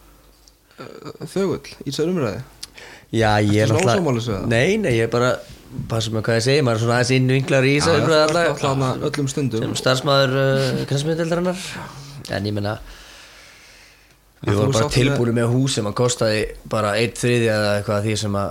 uh, 0.80 1.26
þögull 1.26 1.68
í 1.84 1.90
þessu 1.90 2.08
umræði 2.10 2.42
Já, 3.14 3.38
ég 3.40 3.62
er 3.62 3.70
náttúrulega? 3.70 4.40
Nei, 4.50 4.76
nei, 4.82 4.96
ég 4.98 5.06
er 5.06 5.12
bara 5.12 5.36
Passa 5.90 6.10
með 6.14 6.22
hvað 6.26 6.38
ég 6.40 6.44
segi, 6.46 6.62
maður 6.66 6.76
er 6.78 6.82
svona 6.84 6.98
aðeins 6.98 7.14
innvinklar 7.16 7.66
í 7.68 7.72
þessu 7.76 7.92
Já, 7.92 7.98
umræðu 8.02 8.16
þú 8.16 8.26
ert 8.26 8.30
alla- 8.30 8.44
alltaf 8.50 8.62
þarna 8.66 8.90
öllum 9.10 9.28
stundum. 9.32 9.64
Sem 9.66 9.74
starfsmæður 9.82 10.36
uh, 10.42 10.84
knæsmiðdeldarinnar 10.90 11.64
en 12.36 12.48
ég 12.50 12.54
menna 12.56 12.76
En 14.44 14.52
við 14.52 14.58
vorum 14.60 14.74
bara 14.76 14.88
tilbúinu 14.92 15.34
með 15.36 15.52
hús 15.54 15.76
sem 15.78 15.86
að 15.88 15.94
kostaði 15.98 16.40
bara 16.70 16.94
eitt 17.00 17.18
þriðja 17.20 17.54
eða 17.60 17.70
eitthvað 17.80 18.02
því 18.08 18.16
sem 18.22 18.34
að 18.40 18.50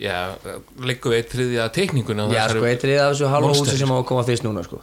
já, 0.00 0.14
liggum 0.90 1.12
við 1.12 1.18
eitt 1.20 1.34
þriðja 1.34 1.66
teikningunni 1.76 2.24
á 2.24 2.26
já 2.32 2.44
sko 2.54 2.64
eitt 2.70 2.84
þriðja 2.86 3.02
af 3.06 3.12
þessu 3.14 3.32
halva 3.34 3.50
húsi 3.54 3.76
sem 3.80 3.92
á 3.92 3.96
að 4.00 4.06
koma 4.08 4.24
fyrst 4.30 4.46
núna 4.46 4.64
sko. 4.66 4.80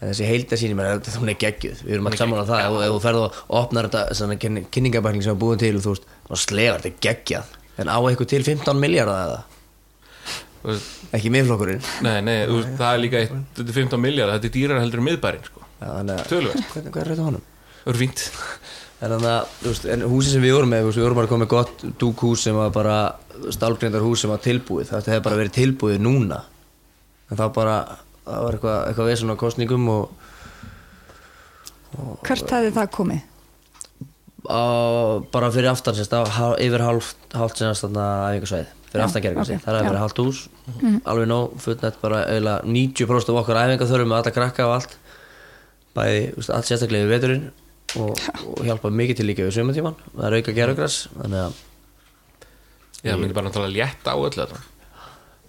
En 0.00 0.10
þessi 0.10 0.26
heildasýni 0.28 0.74
mér, 0.76 0.98
hún 1.20 1.30
er 1.30 1.36
geggjuð. 1.40 1.82
Við 1.86 1.92
erum 1.96 2.08
alltaf 2.10 2.20
saman 2.24 2.40
á 2.42 2.44
það, 2.48 2.62
ef, 2.66 2.78
ef 2.84 2.94
þú 2.96 3.02
ferð 3.04 3.20
og 3.24 3.36
opnar 3.60 3.86
þetta 3.88 4.16
svona 4.18 4.34
kynning- 4.42 4.66
kynningabækling 4.74 5.22
sem 5.24 5.32
er 5.36 5.38
búin 5.40 5.60
til 5.62 5.76
og 5.78 5.84
þú 5.84 5.92
veist, 5.94 6.08
og 6.28 6.40
slefar 6.42 6.82
þetta 6.82 6.90
er 6.90 6.98
geggjað. 7.06 7.52
En 7.78 7.88
á 7.92 7.96
eitthvað 8.02 8.28
til 8.34 8.42
15 8.48 8.80
miljardar 8.82 9.22
eða 9.28 9.38
ekki 11.14 11.32
miðflokkurinn 11.34 11.82
Nei, 12.06 12.16
nei, 12.24 12.36
þú 12.48 12.60
það 12.78 12.86
er 12.90 13.02
líka 13.02 13.20
eitt, 13.20 13.34
þetta 13.58 13.68
er 13.68 13.78
15 13.80 14.00
miljard 14.04 14.32
þetta 14.36 14.48
er 14.48 14.54
dýrar 14.54 14.80
heldur 14.80 15.02
en 15.02 15.06
miðbærin 15.10 15.44
sko. 15.44 15.66
Já, 15.80 15.86
þannig 15.90 16.14
að 16.14 16.30
Töluvert. 16.30 16.64
Hvernig, 16.72 16.94
hvað 16.94 17.02
er 17.04 17.10
þetta 17.12 17.26
honum? 17.28 17.44
Það 17.84 17.92
er 17.94 18.00
fínt 18.00 18.24
En 19.04 19.10
þannig 19.12 19.28
að, 19.28 19.52
þú 19.60 19.68
veist, 19.68 19.86
en 19.92 20.04
húsi 20.08 20.30
sem 20.32 20.40
við 20.44 20.54
vorum 20.56 20.70
með, 20.72 20.86
við 20.88 21.02
vorum 21.04 21.18
bara 21.18 21.28
komið 21.28 21.48
gott 21.50 21.82
dúkhús 22.00 22.44
sem 22.46 22.56
var 22.56 22.70
bara 22.72 22.96
stálgrindar 23.52 24.04
hús 24.04 24.22
sem 24.22 24.30
var 24.32 24.40
tilbúið, 24.40 24.86
það 24.88 25.10
hefði 25.10 25.24
bara 25.26 25.40
verið 25.42 25.56
tilbúið 25.58 25.98
núna. 26.00 26.38
En 27.28 27.40
það 27.40 27.50
bara, 27.58 27.74
það 28.24 28.46
var 28.46 28.56
eitthvað, 28.56 28.78
eitthvað 28.88 29.10
vesen 29.10 29.34
á 29.34 29.42
kostningum 29.42 29.90
og 29.92 30.04
Hvert 32.24 32.54
hefði 32.56 32.72
það 32.78 32.88
komið? 32.94 33.22
á, 34.44 34.62
bara 35.32 35.50
fyrir 35.52 35.70
aftan 35.72 35.96
sérst, 35.96 36.14
yfir 36.60 36.84
hálft, 36.84 37.20
sérst 37.58 37.86
þarna 37.86 38.06
æfingarsvæði, 38.30 38.66
fyrir 38.66 38.72
Já, 38.72 38.83
aftan 39.02 39.24
gerðingarsi, 39.24 39.56
ok, 39.58 39.64
það 39.64 39.74
er 39.74 39.82
já. 39.82 39.88
verið 39.88 40.02
hálft 40.04 40.20
hús, 40.22 40.40
alveg 41.10 41.28
nóg, 41.30 41.56
fullnett 41.64 41.98
bara 42.02 42.20
eiginlega 42.30 42.70
90% 42.70 43.32
af 43.32 43.40
okkar 43.40 43.60
æfingarþörfum 43.64 44.12
með 44.12 44.20
alla 44.20 44.34
krakka 44.38 44.68
og 44.68 44.74
allt, 44.76 44.96
bæði, 45.98 46.20
allt 46.44 46.68
sérstaklega 46.70 47.08
við 47.08 47.14
veturinn 47.16 47.48
og, 47.98 48.12
og 48.52 48.62
hjálpa 48.68 48.92
mikið 48.94 49.20
til 49.20 49.26
líka 49.30 49.48
við 49.48 49.56
sumatíman, 49.58 49.98
það 50.14 50.28
er 50.28 50.38
auka 50.38 50.56
gerðugræs, 50.60 51.00
þannig 51.16 51.46
að 51.48 51.62
Já, 53.04 53.18
mér 53.20 53.28
er 53.28 53.34
bara 53.36 53.50
náttúrulega 53.50 53.74
létt 53.82 54.06
á 54.08 54.14
öllu 54.16 54.32
þetta 54.32 54.62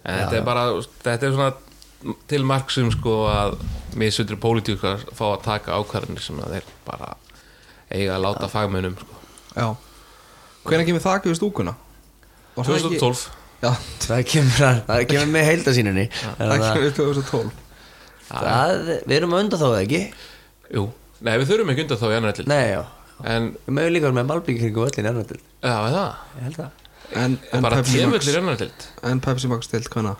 En 0.06 0.20
þetta 0.20 0.36
er 0.38 0.44
bara, 0.46 0.64
þetta 1.02 1.26
er 1.26 1.32
svona 1.34 2.16
til 2.30 2.42
marksum 2.46 2.90
sko 2.94 3.14
að 3.30 3.56
misutri 3.98 4.36
pólitíkar 4.38 5.02
fá 5.16 5.24
að 5.32 5.44
taka 5.46 5.78
ákvarðanir 5.80 6.22
sem 6.22 6.38
að 6.42 6.56
þeir 6.56 6.68
bara 6.86 7.14
eiga 7.90 8.16
að 8.16 8.22
láta 8.26 8.50
fagmönnum 8.52 8.94
sko. 9.00 9.18
Já. 9.56 9.66
Hvernig 10.66 10.90
kemur 10.90 11.04
þakku 11.04 11.32
við 11.32 11.38
stúkuna? 11.40 11.74
Var 12.56 12.68
það 12.70 12.78
ekki- 12.80 13.00
2012 13.00 13.26
Já, 13.56 13.70
það 14.06 14.24
kemur, 14.32 14.58
það 14.90 15.04
kemur 15.12 15.30
með 15.32 15.46
heildasínunni 15.50 16.06
það 16.12 16.50
það, 16.50 16.66
kemur 16.66 16.96
2012 16.98 17.50
það, 18.28 18.74
við 19.06 19.16
erum 19.16 19.36
að 19.36 19.44
undan 19.46 19.62
þá 19.62 19.68
ekki? 19.80 20.00
Jú, 20.76 20.82
nei 21.24 21.32
við 21.40 21.46
þurfum 21.52 21.72
ekki 21.72 21.86
undan 21.86 22.00
þá 22.02 22.06
í 22.10 22.16
annar 22.18 22.36
til 22.36 22.46
nei, 22.50 22.64
já, 22.74 22.82
En, 23.24 23.46
við 23.64 23.72
mögum 23.78 23.94
líka 23.94 24.10
með 24.12 24.26
malbyggi 24.28 24.60
kringum 24.66 24.84
öllin 24.90 25.06
ennvættil, 25.08 25.38
já, 25.64 25.72
er 25.72 25.94
það? 25.96 26.18
Ég 26.36 26.44
held 26.50 26.60
að 26.66 26.82
En, 27.16 27.36
en 27.54 27.62
Bara 27.62 27.78
Pepsi 27.78 28.02
Max 28.02 28.26
tímullir 28.26 28.38
annar 28.42 28.56
til 28.60 28.68
En 29.06 29.20
Pepsi 29.24 29.48
Max 29.48 29.68
stilt 29.70 29.86
hvenna? 29.94 30.16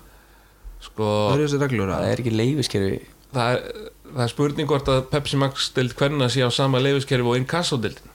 Sko, 0.87 1.05
Það 1.05 1.35
eru 1.35 1.47
þessi 1.49 1.59
reglur 1.65 1.91
það 1.91 1.99
að 2.07 2.11
er 2.15 2.23
ekki 2.23 2.33
leifiskerfi 2.39 2.99
það 3.37 3.53
er, 3.57 3.63
það 4.07 4.23
er 4.25 4.33
spurning 4.33 4.71
hvort 4.71 4.91
að 4.95 5.01
Pepsi 5.13 5.41
Max 5.43 5.67
stild 5.73 5.97
hvernig 5.99 6.25
að 6.29 6.33
sé 6.37 6.47
á 6.47 6.51
sama 6.55 6.81
leifiskerfi 6.85 7.27
og 7.27 7.37
inkassodildin 7.41 8.13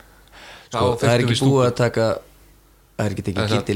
sko, 0.72 0.86
það 1.02 1.12
er 1.12 1.26
ekki 1.26 1.38
búið 1.44 1.66
að 1.68 1.76
taka 1.82 2.08
það 3.02 3.08
er 3.08 3.16
ekki 3.16 3.26
tekið 3.28 3.52
gilt 3.52 3.72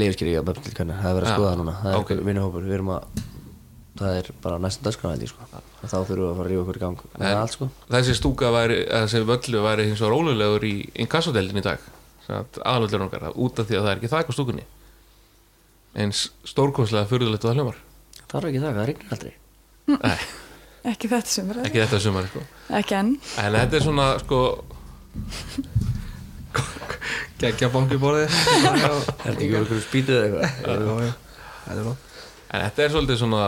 í 0.69 0.75
kannar, 0.77 0.99
það 1.01 1.09
er 1.09 1.17
verið 1.17 1.29
að 1.29 1.39
skoða 1.39 1.49
það 1.49 1.61
núna. 1.61 1.73
Það 1.81 1.91
er 1.91 1.97
ok. 1.97 2.05
okay. 2.05 2.25
vinnuhópur, 2.29 2.67
við 2.67 2.77
erum 2.77 2.91
að 2.95 3.23
það 3.95 4.19
er 4.19 4.29
bara 4.43 4.59
næstum 4.59 4.85
dagskráðandi 4.85 5.29
sko. 5.31 5.49
og 5.55 5.89
þá 5.89 5.95
þurfum 5.95 6.21
við 6.21 6.29
að 6.29 6.37
fara 6.37 6.45
að 6.45 6.51
rífa 6.51 6.63
okkur 6.65 6.79
í 6.79 6.83
gang 6.83 7.03
allt 7.31 7.55
sko. 7.55 7.69
þessi 7.95 8.15
stúka 8.19 8.51
væri, 8.51 8.79
þessi 8.91 9.21
völlu 9.29 9.65
væri 9.65 9.87
hins 9.89 10.03
vegar 10.03 10.17
ólulegur 10.19 10.67
í 10.67 10.75
inkassodeldin 11.05 11.61
í 11.61 11.65
dag. 11.65 11.91
Aðalvöllur 12.27 13.05
okkar, 13.07 13.27
út 13.33 13.61
af 13.61 13.69
því 13.69 13.79
að 13.79 13.85
það 13.85 13.91
er 13.93 14.01
ekki 14.01 14.11
þak 14.11 14.31
á 14.31 14.35
stúkunni. 14.35 14.65
Eins 15.95 16.25
stórkonslega 16.43 17.07
fyrirlegt 17.07 17.45
og 17.45 17.53
það 17.53 17.61
hljómar. 17.61 17.83
Það 18.25 18.39
er 18.41 18.49
ekki 18.49 18.63
það, 18.65 18.79
það 18.79 18.89
rignir 18.89 19.15
aldrei. 19.15 19.35
Nei, 19.95 20.17
Ekki 20.85 21.09
þetta 21.09 21.31
sem 21.31 21.47
er 21.49 21.59
ekki 21.63 21.81
þetta 21.81 21.99
sumar 22.03 22.27
sko. 22.29 22.41
Ekki 22.77 22.95
enn. 22.99 23.15
En 23.41 23.55
þetta 23.57 23.77
er 23.79 23.85
svona 23.85 24.05
sko, 24.21 24.41
Gekkja 27.41 27.69
banki 27.73 27.97
borði 27.99 28.25
er 28.25 28.33
þetta 28.33 29.31
ekki 29.33 29.49
verið 29.51 29.81
spýtuð 29.83 30.19
eða 30.21 30.49
eitthvað? 30.49 31.15
Er 31.65 31.87
en 32.55 32.63
þetta 32.67 32.85
er 32.85 32.93
svolítið 32.93 33.19
svona 33.19 33.41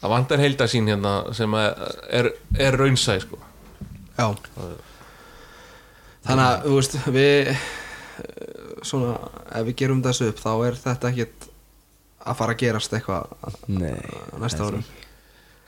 það 0.00 0.12
vantar 0.14 0.42
heildasín 0.42 0.90
hérna 0.90 1.14
sem 1.36 1.54
að 1.56 1.68
er, 2.18 2.30
er 2.60 2.76
raunsæ 2.80 3.18
sko. 3.22 3.38
Já. 4.18 4.26
Þannig 6.24 6.44
að, 6.44 6.66
þú 6.66 6.74
veist, 6.78 6.98
við 7.14 7.50
svona, 8.84 9.14
ef 9.52 9.66
við 9.68 9.78
gerum 9.82 10.02
þessu 10.04 10.30
upp 10.32 10.42
þá 10.42 10.52
er 10.68 10.78
þetta 10.82 11.10
ekkit 11.12 11.48
að 12.24 12.38
fara 12.40 12.54
að 12.54 12.62
gerast 12.64 12.94
eitthvað 12.96 13.24
næsta 14.40 14.68
árum 14.68 14.84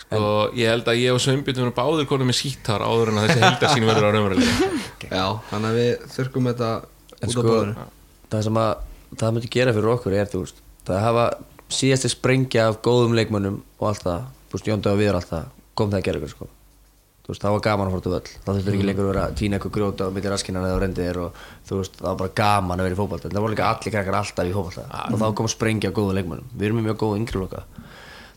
sko, 0.06 0.30
ég 0.56 0.70
held 0.70 0.90
að 0.92 1.00
ég 1.02 1.16
og 1.16 1.22
Sveinbjörn 1.24 1.74
báður 1.76 2.08
konum 2.10 2.30
með 2.30 2.40
sítar 2.40 2.84
áður 2.84 3.12
en 3.12 3.22
að 3.22 3.30
þessi 3.30 3.44
heildasín 3.44 3.88
verður 3.88 4.06
á 4.06 4.10
raunverulega 4.14 4.70
Já, 5.18 5.26
þannig 5.50 5.68
að 5.72 5.80
við 5.80 6.06
þurrkum 6.14 6.50
þetta 6.52 6.70
En 7.16 7.26
út 7.26 7.34
sko, 7.34 7.42
á 7.42 7.50
bóðinu 7.50 7.90
það 8.30 8.46
sem 8.48 8.62
að 8.62 8.72
það 9.16 9.36
myndi 9.36 9.52
gera 9.56 9.74
fyrir 9.76 9.92
okkur 9.96 10.16
er 10.18 10.30
þú 10.30 10.42
veist 10.44 10.64
það 10.86 11.02
hafa 11.02 11.26
síðasti 11.72 12.10
sprengja 12.12 12.68
af 12.70 12.78
góðum 12.84 13.16
leikmönnum 13.16 13.62
og 13.80 13.88
allt 13.90 14.04
það, 14.04 14.28
þú 14.50 14.58
veist, 14.58 14.68
Jóndi 14.70 14.92
og 14.92 15.00
við 15.00 15.10
allt 15.14 15.32
það. 15.32 15.48
Kom 15.76 15.90
það 15.90 15.98
að 15.98 16.06
gera 16.08 16.20
ykkur 16.20 16.32
sko. 16.32 16.48
Þú 17.26 17.32
veist, 17.32 17.42
það 17.42 17.54
var 17.56 17.62
gaman 17.66 17.88
að 17.90 18.02
til 18.04 18.12
völl. 18.12 18.28
Þá 18.30 18.50
þurftur 18.52 18.76
ekki 18.76 18.86
lengur 18.86 19.06
að 19.06 19.10
vera 19.10 19.24
að 19.26 19.38
týna 19.40 19.58
eitthvað 19.58 19.74
grjóta 19.74 20.06
á 20.06 20.14
milli 20.14 20.30
raskinan 20.30 20.66
eða 20.68 20.82
rendir 20.82 21.18
og 21.24 21.40
þú 21.66 21.80
veist, 21.80 21.96
það 21.98 22.06
var 22.06 22.20
bara 22.20 22.34
gaman 22.38 22.82
að 22.82 22.86
vera 22.86 22.96
í 22.96 23.00
fótbolta. 23.00 23.30
Það 23.32 23.42
voru 23.42 23.56
líka 23.56 23.70
allir 23.72 23.94
krakkar 23.96 24.18
alltaf 24.20 24.46
í 24.46 24.54
fótbolta. 24.54 24.84
Og 25.10 25.18
þá 25.18 25.26
kom 25.40 25.48
að 25.48 25.54
sprengja 25.56 25.90
af 25.90 25.96
góðum 25.96 26.18
leikmönnum. 26.20 26.52
Við 26.54 26.68
erum 26.68 26.86
mjög 26.86 27.00
góð 27.02 27.16
yngri 27.18 27.42
loka 27.42 27.64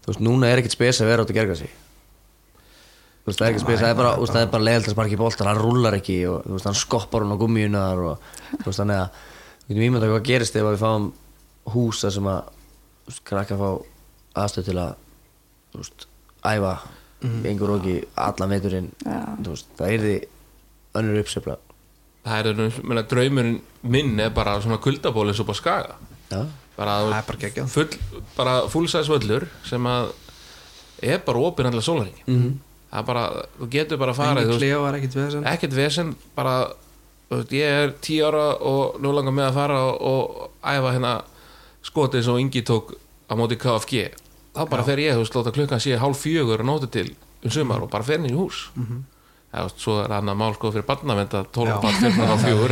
þú 0.10 0.16
veist, 0.16 0.26
núna 0.26 0.50
er 0.50 0.62
ekkert 0.62 0.74
spes 0.74 1.02
að 1.04 1.12
vera 1.12 1.26
átt 1.26 1.34
að 1.34 1.38
gerga 1.38 1.58
sig 1.60 1.70
þú 1.70 3.30
veist, 3.30 3.40
það 3.40 3.46
er 3.46 3.52
ekkert 3.52 3.66
spes 3.66 3.82
það 3.84 3.92
er 3.92 3.98
bara, 4.00 4.14
þú 4.16 4.24
veist, 4.26 4.34
það 4.34 4.46
er 4.46 4.54
bara 4.56 4.66
leiðalt 4.68 4.88
að 4.90 4.96
sparka 4.96 5.14
í 5.14 5.20
boltan 5.22 5.50
hann 5.52 5.62
rúlar 5.62 5.98
ekki 6.00 6.18
og 6.30 6.48
þú 6.48 6.56
veist, 6.56 6.70
hann 6.70 6.80
skoppar 6.80 7.26
hún 7.26 7.36
á 7.38 7.42
gummiunar 7.44 8.04
og 8.10 8.30
þú 8.56 8.66
veist, 8.66 8.82
þannig 8.82 9.02
að 9.04 9.20
við 9.68 9.76
getum 9.76 9.86
ímynda 9.86 10.10
hvað 10.10 10.30
gerist 10.32 10.58
ef 10.58 10.66
að 10.66 10.74
við 10.74 10.84
fáum 10.86 11.10
húsa 11.76 12.14
sem 12.16 12.32
að 12.32 12.50
þú 12.50 13.12
veist, 13.12 13.24
krakka 13.30 13.60
fá 13.60 13.70
aðstöð 14.44 14.72
til 14.72 14.78
að 14.82 14.96
þú 15.70 15.84
veist, 15.84 16.08
æfa 16.50 16.74
mm. 17.22 17.40
einhver 17.46 17.76
okki 17.78 17.96
allan 18.26 18.56
veturinn 18.56 18.92
Já. 19.06 19.20
þú 19.38 19.54
veist, 19.54 19.74
það 19.78 19.94
er 19.94 20.06
því 20.06 20.16
önnur 21.00 21.22
uppsefla 21.24 21.58
það 22.26 22.50
er, 22.52 22.80
menna, 22.84 23.06
draumurinn 23.10 23.60
minn 23.90 24.20
er 24.20 24.34
bara 24.36 24.58
svona 24.64 24.80
kuldaból 24.82 25.28
eins 25.30 25.40
og 25.42 25.50
bara 25.50 25.60
skaga 25.60 26.00
já, 26.30 26.42
bara, 26.80 27.24
bara 27.28 27.68
full, 27.68 27.90
bara 28.38 28.56
fullsæs 28.72 29.10
völlur 29.12 29.48
sem 29.68 29.88
að 29.90 30.12
er 31.04 31.22
bara 31.26 31.42
opinn 31.50 31.68
allar 31.70 31.84
sólaringi 31.84 32.24
Mhm. 32.26 32.38
-hmm. 32.44 32.54
það 32.92 33.00
er 33.00 33.06
bara, 33.06 33.24
þú 33.60 33.70
getur 33.70 33.98
bara 33.98 34.12
að 34.12 34.16
fara 34.16 34.42
er 34.42 35.54
ekkert 35.54 35.74
vesen 35.76 36.16
bara, 36.36 36.56
veist, 37.30 37.52
ég 37.52 37.84
er 37.84 37.94
tíu 38.02 38.26
ára 38.26 38.48
og 38.62 39.00
nú 39.02 39.12
langar 39.14 39.34
með 39.34 39.50
að 39.50 39.54
fara 39.54 39.84
og, 39.84 40.02
og 40.02 40.50
æfa 40.64 40.94
hérna 40.96 41.22
skotið 41.84 42.24
sem 42.24 42.38
Ingi 42.38 42.62
tók 42.62 42.96
á 43.30 43.34
móti 43.36 43.56
KFG 43.56 44.10
þá 44.56 44.70
bara 44.70 44.84
fer 44.84 44.98
ég, 44.98 45.14
þú 45.14 45.24
veist, 45.24 45.36
láta 45.36 45.52
klukkan 45.52 45.80
sé 45.80 45.98
hálf 45.98 46.24
fjögur 46.26 46.60
og 46.60 46.66
nóti 46.66 46.90
til 46.92 47.16
um 47.44 47.52
sumar 47.52 47.82
og 47.82 47.90
bara 47.90 48.04
fer 48.04 48.20
inn 48.20 48.30
í 48.32 48.36
hús 48.36 48.70
mm 48.76 48.86
-hmm. 48.86 49.02
það, 49.54 49.62
veist, 49.64 49.80
svo 49.80 50.04
er 50.04 50.10
annað 50.12 50.36
mál 50.36 50.54
sko 50.54 50.72
fyrir 50.72 50.86
barnavend 50.86 51.34
að 51.34 51.46
tólf 51.52 51.70
Já. 51.70 51.82
barn 51.82 51.96
fyrir 51.96 52.28
hálf 52.28 52.44
fjögur 52.48 52.72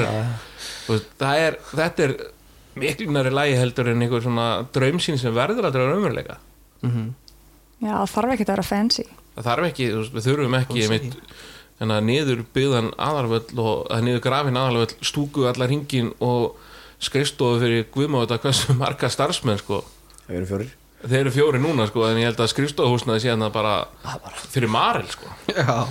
er, 1.38 1.58
þetta 1.76 2.04
er 2.04 2.18
miklu 2.82 3.12
næri 3.14 3.34
lægi 3.34 3.58
heldur 3.60 3.92
en 3.92 4.04
einhver 4.06 4.24
svona 4.26 4.48
draumsýn 4.76 5.20
sem 5.22 5.36
verður 5.36 5.70
að 5.70 5.80
raunveruleika. 5.82 6.40
Já, 7.78 7.94
það 7.94 8.14
þarf 8.16 8.34
ekki 8.34 8.48
að 8.48 8.52
vera 8.54 8.66
fancy. 8.66 9.06
Það 9.36 9.48
þarf 9.52 9.68
ekki, 9.70 9.88
við 10.16 10.26
þurfum 10.26 10.58
ekki 10.58 10.84
einmitt, 10.86 11.18
hérna, 11.82 12.00
niður 12.02 12.42
byggðan 12.56 12.90
aðarvöll 12.98 13.62
og 13.62 13.92
að 13.94 14.08
niður 14.08 14.24
grafin 14.26 14.58
aðarvöll 14.58 14.96
stúku 15.06 15.46
allar 15.50 15.70
hringin 15.70 16.10
og 16.26 16.58
skrifstofu 17.04 17.60
fyrir 17.62 17.86
guðmáta 17.94 18.40
hversu 18.42 18.74
marga 18.80 19.10
starfsmenn 19.14 19.62
sko. 19.62 19.84
það 20.26 20.40
eru 20.40 20.50
fjórir. 20.50 20.72
Þeir 20.98 21.20
eru 21.20 21.34
fjóri 21.36 21.60
núna 21.62 21.86
sko, 21.92 22.08
en 22.08 22.18
ég 22.18 22.32
held 22.32 22.40
að 22.42 22.50
skrifstofuhúsnaði 22.56 23.22
sé 23.22 23.30
hérna 23.30 23.52
bara 23.54 23.76
fyrir 24.50 24.72
Marel 24.74 25.06
sko. 25.14 25.30
Já. 25.54 25.86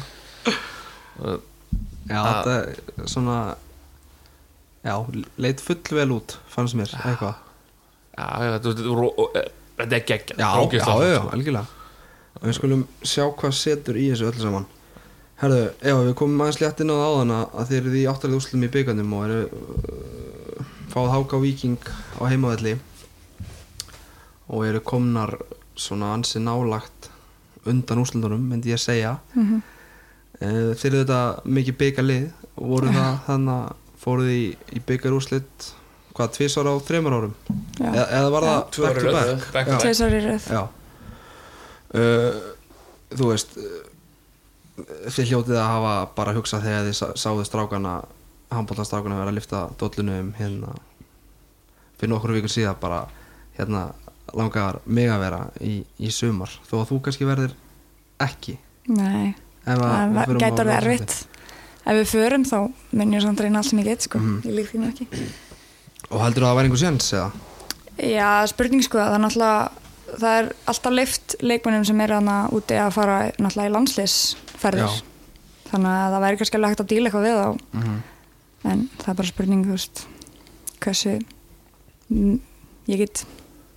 Já, 2.06 2.18
þetta 2.22 2.56
er 2.56 3.06
svona 3.10 3.38
Já, 4.86 4.94
leit 5.42 5.60
full 5.64 5.82
vel 5.98 6.12
út 6.14 6.36
fannst 6.52 6.76
mér, 6.78 6.92
eitthvað. 7.02 7.34
Já, 8.16 8.26
já, 8.26 8.50
veist, 8.52 8.66
þetta 8.68 8.84
er 8.86 9.00
ró- 9.00 9.14
og, 9.18 9.36
e, 9.36 9.42
þetta 9.80 9.96
er 9.98 10.04
geggja 10.08 10.36
Já, 10.38 10.50
já, 10.70 10.80
já, 10.86 11.10
já, 11.10 11.20
algjörlega. 11.34 11.66
Og 12.36 12.46
við 12.46 12.56
skulum 12.58 12.86
sjá 13.02 13.24
hvað 13.40 13.54
setur 13.58 13.98
í 13.98 14.06
þessu 14.12 14.28
öllu 14.30 14.44
saman. 14.44 14.66
Herðu, 15.40 15.60
ef 15.82 15.98
við 16.06 16.14
komum 16.16 16.40
aðeins 16.44 16.60
létt 16.62 16.80
inn 16.84 16.92
á 16.92 16.96
það 16.96 17.08
áðan 17.12 17.34
að 17.36 17.66
þið 17.68 17.78
eruð 17.80 17.96
í 17.98 18.04
áttalið 18.12 18.38
úrslutum 18.38 18.64
í 18.66 18.72
byggandum 18.76 19.14
og 19.18 19.24
eru 19.26 19.40
uh, 19.50 20.70
fáð 20.94 21.10
háka 21.12 21.40
Víking 21.42 21.90
á 22.16 22.22
heimavelli 22.30 22.76
og 24.48 24.62
eru 24.64 24.80
komnar 24.86 25.34
svona 25.76 26.14
ansi 26.16 26.40
nálagt 26.40 27.10
undan 27.66 28.00
úrslutunum, 28.00 28.46
myndi 28.48 28.70
ég 28.72 28.78
að 28.78 28.86
segja 28.86 29.16
mm 29.34 29.64
þeir 30.36 30.90
eru 30.90 30.98
þetta 31.00 31.18
mikið 31.48 31.76
byggalið 31.80 32.24
voru 32.60 32.90
það 32.92 33.14
þannig 33.26 33.54
að 33.56 33.85
fóruð 34.06 34.30
í, 34.32 34.40
í 34.72 34.82
byggarúrslit 34.86 35.68
hvað, 36.16 36.30
tvisar 36.38 36.70
á 36.70 36.74
þreymar 36.86 37.16
árum? 37.18 37.34
Já. 37.76 37.90
eða, 37.90 38.06
eða 38.20 38.30
var 38.32 38.46
það 38.46 38.58
back 38.62 38.72
to 38.72 39.12
back? 39.12 39.46
back 39.52 39.66
back. 39.70 39.82
Tveisar 39.84 40.14
í 40.16 40.20
röð. 40.24 40.46
Já. 40.54 40.62
Uh, 41.96 42.38
Þú 43.16 43.28
veist 43.30 43.52
uh, 43.62 43.76
Þið 45.06 45.28
hljótið 45.30 45.56
að 45.60 45.68
hafa 45.70 45.92
bara 46.16 46.32
hugsað 46.36 46.64
þegar 46.66 46.82
þið 46.88 46.96
sá- 46.98 47.14
sáðu 47.22 47.44
strákana 47.48 47.92
handbóltastrákana 48.52 49.16
vera 49.20 49.30
að 49.32 49.36
lifta 49.38 49.60
dollunum 49.80 50.32
hérna 50.36 50.74
fyrir 51.96 52.10
nokkur 52.12 52.34
vikur 52.36 52.52
síðan 52.52 52.76
bara 52.82 52.98
hérna 53.56 53.86
langar 54.36 54.80
mig 54.84 55.08
að 55.08 55.22
vera 55.22 55.38
í, 55.64 55.78
í 55.96 56.10
sumar. 56.12 56.52
Þó 56.68 56.74
að 56.82 56.90
þú 56.90 56.98
kannski 57.06 57.28
verður 57.30 57.54
ekki. 58.26 58.58
Nei, 58.92 59.32
það 59.64 59.80
orðið 59.86 60.36
Laugardalsvelli. 60.42 60.76
erfitt 60.76 61.35
Ef 61.86 61.94
við 62.00 62.08
förum 62.10 62.44
þá 62.44 62.56
mun 62.98 63.12
ég 63.14 63.22
samt 63.22 63.40
reyna 63.40 63.58
allt 63.60 63.68
sem 63.70 63.78
ég 63.78 63.84
get 63.84 64.02
sko, 64.02 64.18
Mhm. 64.18 64.40
ég 64.44 64.54
lík 64.58 64.70
því 64.72 64.78
nú 64.82 64.88
ekki 64.92 65.06
og 66.10 66.20
heldur 66.20 66.42
það 66.42 66.50
að 66.52 66.56
vera 66.56 66.68
einhver 66.68 66.82
séns 66.82 67.12
eða? 67.12 67.30
Já, 67.98 68.46
spurning 68.46 68.82
sko, 68.84 68.98
það 68.98 69.14
er 69.14 69.22
náttúrulega 69.24 69.70
það 70.20 70.38
er 70.40 70.48
alltaf 70.66 70.92
leift 70.92 71.36
leikmennum 71.42 71.84
sem 71.86 72.00
eru 72.00 72.14
hana 72.14 72.48
úti 72.54 72.74
að 72.78 72.92
fara 72.92 73.32
náttúrulega 73.38 73.70
í 73.70 73.74
landsliðsferðir 73.74 74.86
Já. 74.86 75.02
þannig 75.70 75.94
að 75.94 76.12
það 76.14 76.20
væri 76.26 76.36
kannski 76.42 76.56
alveg 76.58 76.70
hægt 76.74 76.80
að 76.84 76.90
díla 76.92 77.08
eitthvað 77.10 77.26
við 77.26 77.38
þá 77.40 77.58
Mm 77.74 78.02
en 78.66 78.88
það 78.98 79.08
er 79.08 79.14
bara 79.14 79.28
spurning, 79.28 79.64
þú 79.64 79.70
veist 79.76 80.06
hversu 80.80 81.20
mm, 82.10 82.40
ég 82.88 82.98
get, 82.98 83.24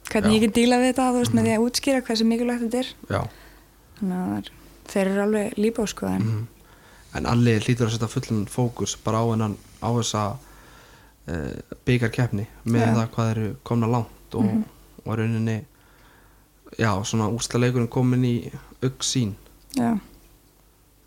hvernig 0.09 0.31
Já. 0.31 0.35
ég 0.37 0.41
get 0.41 0.53
díla 0.55 0.77
við 0.81 0.93
þetta, 0.93 1.09
þú 1.13 1.19
veist, 1.19 1.33
með 1.37 1.43
því 1.45 1.53
að 1.57 1.65
útskýra 1.65 2.01
hversu 2.07 2.25
mikilvægt 2.25 2.63
þetta 2.65 2.79
er 2.79 2.87
Já 3.09 3.21
þannig 3.99 4.15
að 4.17 4.29
það 4.29 4.37
er, 4.37 4.49
þeir 4.93 5.07
eru 5.11 5.21
alveg 5.27 5.53
líbá 5.57 5.87
sko, 5.87 6.05
en 6.07 6.21
Mhm. 6.21 6.47
En 7.17 7.25
Alli 7.25 7.55
hlýtur 7.59 7.87
að 7.87 7.95
setja 7.95 8.07
fullan 8.11 8.45
fókus 8.45 8.93
bara 9.03 9.17
á 9.17 9.25
hennan 9.31 9.55
á 9.81 9.89
þessa 9.97 10.23
uh, 10.35 11.77
byggarkeppni 11.85 12.45
með 12.69 12.83
Já. 12.85 12.93
það 12.99 13.09
hvað 13.15 13.31
eru 13.33 13.47
komna 13.63 13.87
langt 13.89 14.35
og, 14.37 14.43
Mhm. 14.45 14.63
og 15.05 15.17
rauninni 15.17 15.65
já, 16.77 16.91
svona 17.03 17.29
úslaleikurinn 17.33 17.87
komin 17.89 18.23
í 18.25 18.51
auk 18.83 19.01
sín, 19.03 19.33
já, 19.75 19.97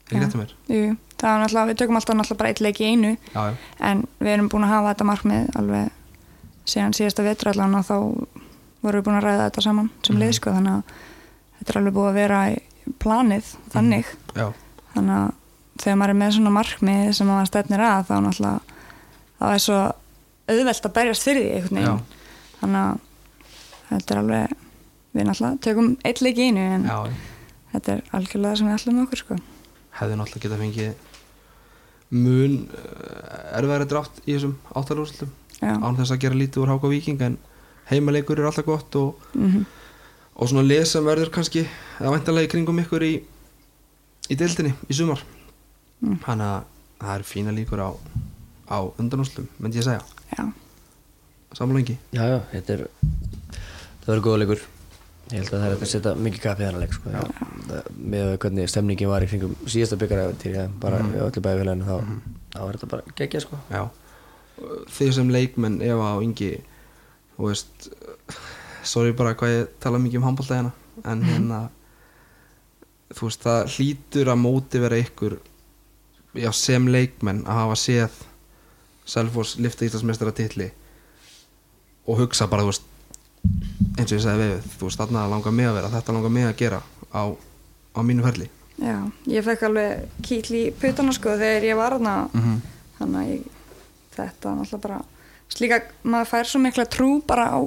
ekki 0.09 0.19
rétt 0.21 0.35
mér? 0.35 0.51
Jú, 0.69 0.97
það 1.19 1.29
er 1.31 1.41
náttúrulega, 1.45 1.69
við 1.71 1.77
tökum 1.79 1.97
alltaf 1.97 2.17
náttúrulega 2.19 2.39
bara 2.39 2.49
eitt 2.51 2.61
leik 2.61 2.81
í 2.81 2.89
einu. 2.91 3.17
Já, 3.35 3.45
já, 3.51 3.57
en 3.81 4.03
við 4.21 4.33
erum 4.35 4.49
búin 4.49 4.65
að 4.67 4.73
hafa 4.75 4.95
þetta 4.95 5.07
markmið 5.13 5.57
alveg 5.57 5.91
síðan 6.67 6.93
síðasta 6.99 7.23
vetur 7.23 7.49
allan 7.53 7.75
og 7.79 7.85
þá 7.87 7.95
vorum 8.83 8.99
við 9.01 9.07
búin 9.07 9.19
að 9.21 9.25
ræða 9.29 9.47
þetta 9.51 9.63
saman 9.63 9.91
sem 10.03 10.17
Mhm. 10.17 10.23
lið 10.25 10.33
sko 10.35 10.51
þannig 10.51 10.73
að 10.73 10.83
þetta 11.61 11.71
er 11.71 11.79
alveg 11.81 11.95
búið 11.95 12.11
að 12.11 12.15
vera 12.15 12.41
í 12.51 12.59
planið 12.99 13.45
þannig. 13.71 14.05
Já, 14.35 14.53
þannig 14.97 15.17
að 15.23 15.33
þegar 15.81 15.99
maður 16.01 16.15
er 16.15 16.19
með 16.21 16.35
svona 16.37 16.55
markmið 16.57 17.13
sem 17.17 17.31
maður 17.31 17.51
stefnir 17.51 17.85
að 17.87 18.09
þá 18.09 18.15
náttúrulega 18.27 18.81
þá 19.39 19.47
er 19.49 19.63
svo 19.65 19.79
auðvelt 20.53 20.89
að 20.89 20.95
berjast 20.99 21.27
fyrir 21.27 21.47
því 21.47 21.55
einhvern 21.57 21.81
veginn. 21.81 22.03
Þannig 22.61 22.83
að 22.83 22.99
þetta 23.93 24.15
er 24.15 24.21
alveg 24.23 24.57
við 25.13 25.29
náttúrulega 25.29 25.63
tökum 25.67 25.91
eitt 26.09 26.23
leik 26.25 26.41
í 26.41 26.49
einu 26.49 26.67
en 26.77 26.89
já, 26.89 26.99
þetta 27.75 27.95
er 27.95 28.03
algjörlega 28.19 28.61
sem 28.61 28.69
við 28.69 28.79
ætlum 28.79 29.03
okkur 29.07 29.23
sko. 29.23 29.39
Hefði 30.01 30.19
náttúrulega 30.21 30.47
getað 30.47 30.65
fengið 30.67 30.93
mun 32.13 32.59
uh, 32.77 33.59
erfæri 33.59 33.89
drátt 33.89 34.19
í 34.27 34.35
þessum 34.35 34.59
áttalúrslutum 34.77 35.31
já, 35.63 35.73
án 35.73 35.97
þess 35.97 36.13
að 36.13 36.25
gera 36.27 36.37
lítið 36.37 36.65
úr 36.65 36.73
Háka 36.75 36.91
Víking 36.93 37.23
en 37.25 37.39
heimaleikur 37.89 38.41
er 38.41 38.51
alltaf 38.51 38.69
gott 38.69 38.99
og, 39.01 39.31
mm 39.33 39.63
og 40.33 40.49
svona 40.49 40.85
sem 40.89 41.05
verður 41.05 41.31
kannski 41.33 41.67
eða 42.01 42.15
væntanlega 42.15 42.49
í 42.49 42.51
kringum 42.51 42.79
ykkur 42.81 43.05
í 43.05 43.13
í 44.33 44.37
deildinni 44.39 44.73
í 44.89 44.97
sumar 44.97 45.21
Mm. 46.03 46.19
þannig 46.25 46.49
að 46.51 46.63
það 46.99 47.15
eru 47.15 47.27
fína 47.29 47.55
líkur 47.55 47.83
á, 47.83 47.91
á 48.67 48.79
undanúslum, 48.99 49.49
myndi 49.63 49.79
ég 49.79 49.87
segja 49.87 50.03
já, 50.35 50.45
samlengi 51.55 51.95
Já, 52.11 52.23
já, 52.27 52.39
þetta 52.51 52.75
er 52.75 52.87
það 54.03 54.09
verður 54.09 54.25
góða 54.27 54.41
leikur 54.43 54.65
ég 55.33 55.37
held 55.39 55.53
að 55.53 55.63
það 55.63 55.67
er 55.69 55.77
að 55.77 55.91
setja 55.93 56.15
mikið 56.19 56.43
kapp 56.43 56.61
í 56.61 56.67
þennan 56.67 56.83
leik 56.83 56.97
sko. 56.97 57.13
með 58.13 58.33
hvernig 58.43 58.73
stemningin 58.73 59.13
var 59.13 59.25
í 59.25 59.29
kringum 59.31 59.55
síðasta 59.63 59.99
byggaræfintýri 60.01 60.65
bara 60.83 60.99
mm. 61.05 61.15
öllu 61.29 61.45
bæðifélaginu 61.47 61.87
þá, 61.87 61.95
þá 62.57 62.61
er 62.65 62.79
þetta 62.79 62.91
bara 62.97 63.15
geggja 63.21 63.45
sko. 63.45 63.61
Já, 63.71 63.83
þið 64.99 65.15
sem 65.21 65.33
leikmenn 65.39 65.79
Eva 65.87 66.11
og 66.17 66.27
Ingi 66.27 66.51
þú 67.37 67.47
veist 67.47 67.89
sorry 68.83 69.15
bara 69.17 69.37
hvað 69.39 69.55
ég 69.55 69.73
tala 69.83 70.03
mikið 70.03 70.21
um 70.21 70.29
handbólta 70.29 70.59
hérna 70.59 70.75
en 71.15 71.25
hérna 71.31 71.63
þú 73.15 73.31
veist 73.31 73.47
það 73.47 73.73
hlýtur 73.77 74.35
að 74.35 74.43
móti 74.43 74.83
vera 74.83 75.01
ykkur 75.01 75.39
já, 76.35 76.51
sem 76.53 76.87
leikmenn 76.89 77.43
að 77.47 77.59
hafa 77.63 77.75
séð 77.77 78.21
Selfoss 79.05 79.57
lifta 79.59 79.85
Íslandsmeistara 79.85 80.33
titli 80.33 80.71
og 82.07 82.19
hugsa 82.23 82.47
bara 82.51 82.65
veist 82.67 82.85
eins 83.99 84.11
og 84.13 84.17
ég 84.19 84.23
sagði 84.25 84.49
við 84.53 84.67
þú 84.79 84.87
veist 84.89 85.01
þarna 85.03 85.25
langar 85.31 85.53
mig 85.55 85.67
að 85.69 85.77
vera 85.81 85.91
þetta 85.97 86.15
langar 86.17 86.31
mig 86.35 86.47
að 86.49 86.57
gera 86.63 86.79
á, 87.13 87.23
á 87.95 88.01
mínu 88.07 88.23
ferli. 88.25 88.47
Já 88.83 88.97
ég 89.29 89.45
fekk 89.45 89.65
alveg 89.69 90.05
kýtl 90.25 90.55
í 90.59 90.63
putana 90.81 91.13
sko 91.15 91.35
þegar 91.39 91.67
ég 91.67 91.77
var 91.79 91.97
þarna. 91.99 92.15
Mm 92.33 92.61
þannig 93.03 93.19
að 93.19 93.31
ég, 93.33 93.47
þetta 94.15 94.51
náttúrulega 94.55 94.83
bara 94.85 94.99
slíka, 95.51 95.79
maður 96.07 96.29
fær 96.31 96.47
svo 96.47 96.61
mikla 96.63 96.85
trú 96.87 97.09
bara 97.27 97.49
á 97.51 97.59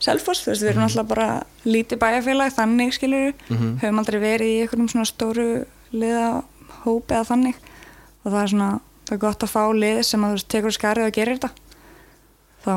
Selfoss, 0.00 0.44
þú 0.44 0.52
veist, 0.52 0.62
við 0.62 0.70
erum 0.70 0.84
náttúrulega 0.84 1.08
bara 1.10 1.28
lítið 1.66 1.98
bæjarfélag, 2.00 2.52
þannig 2.54 2.94
skilur 2.94 3.32
Mhm. 3.50 3.72
höfum 3.82 3.98
aldrei 3.98 4.20
verið 4.22 4.46
í 4.46 4.60
einhverjum 4.62 4.88
svona 4.88 5.08
stóru 5.10 5.48
liða 5.92 6.44
hópi 6.84 7.14
eða 7.18 7.26
þannig 7.32 7.56
og 8.24 8.30
það 8.30 8.40
er 8.42 8.52
svona, 8.54 8.70
það 9.08 9.16
er 9.16 9.22
gott 9.26 9.44
að 9.46 9.52
fá 9.54 9.62
lið 9.82 10.00
sem 10.06 10.24
að 10.26 10.34
þú 10.36 10.48
tekur 10.54 10.76
skarið 10.76 11.08
og 11.08 11.16
gerir 11.18 11.38
þetta. 11.40 11.52
Þá, 12.60 12.74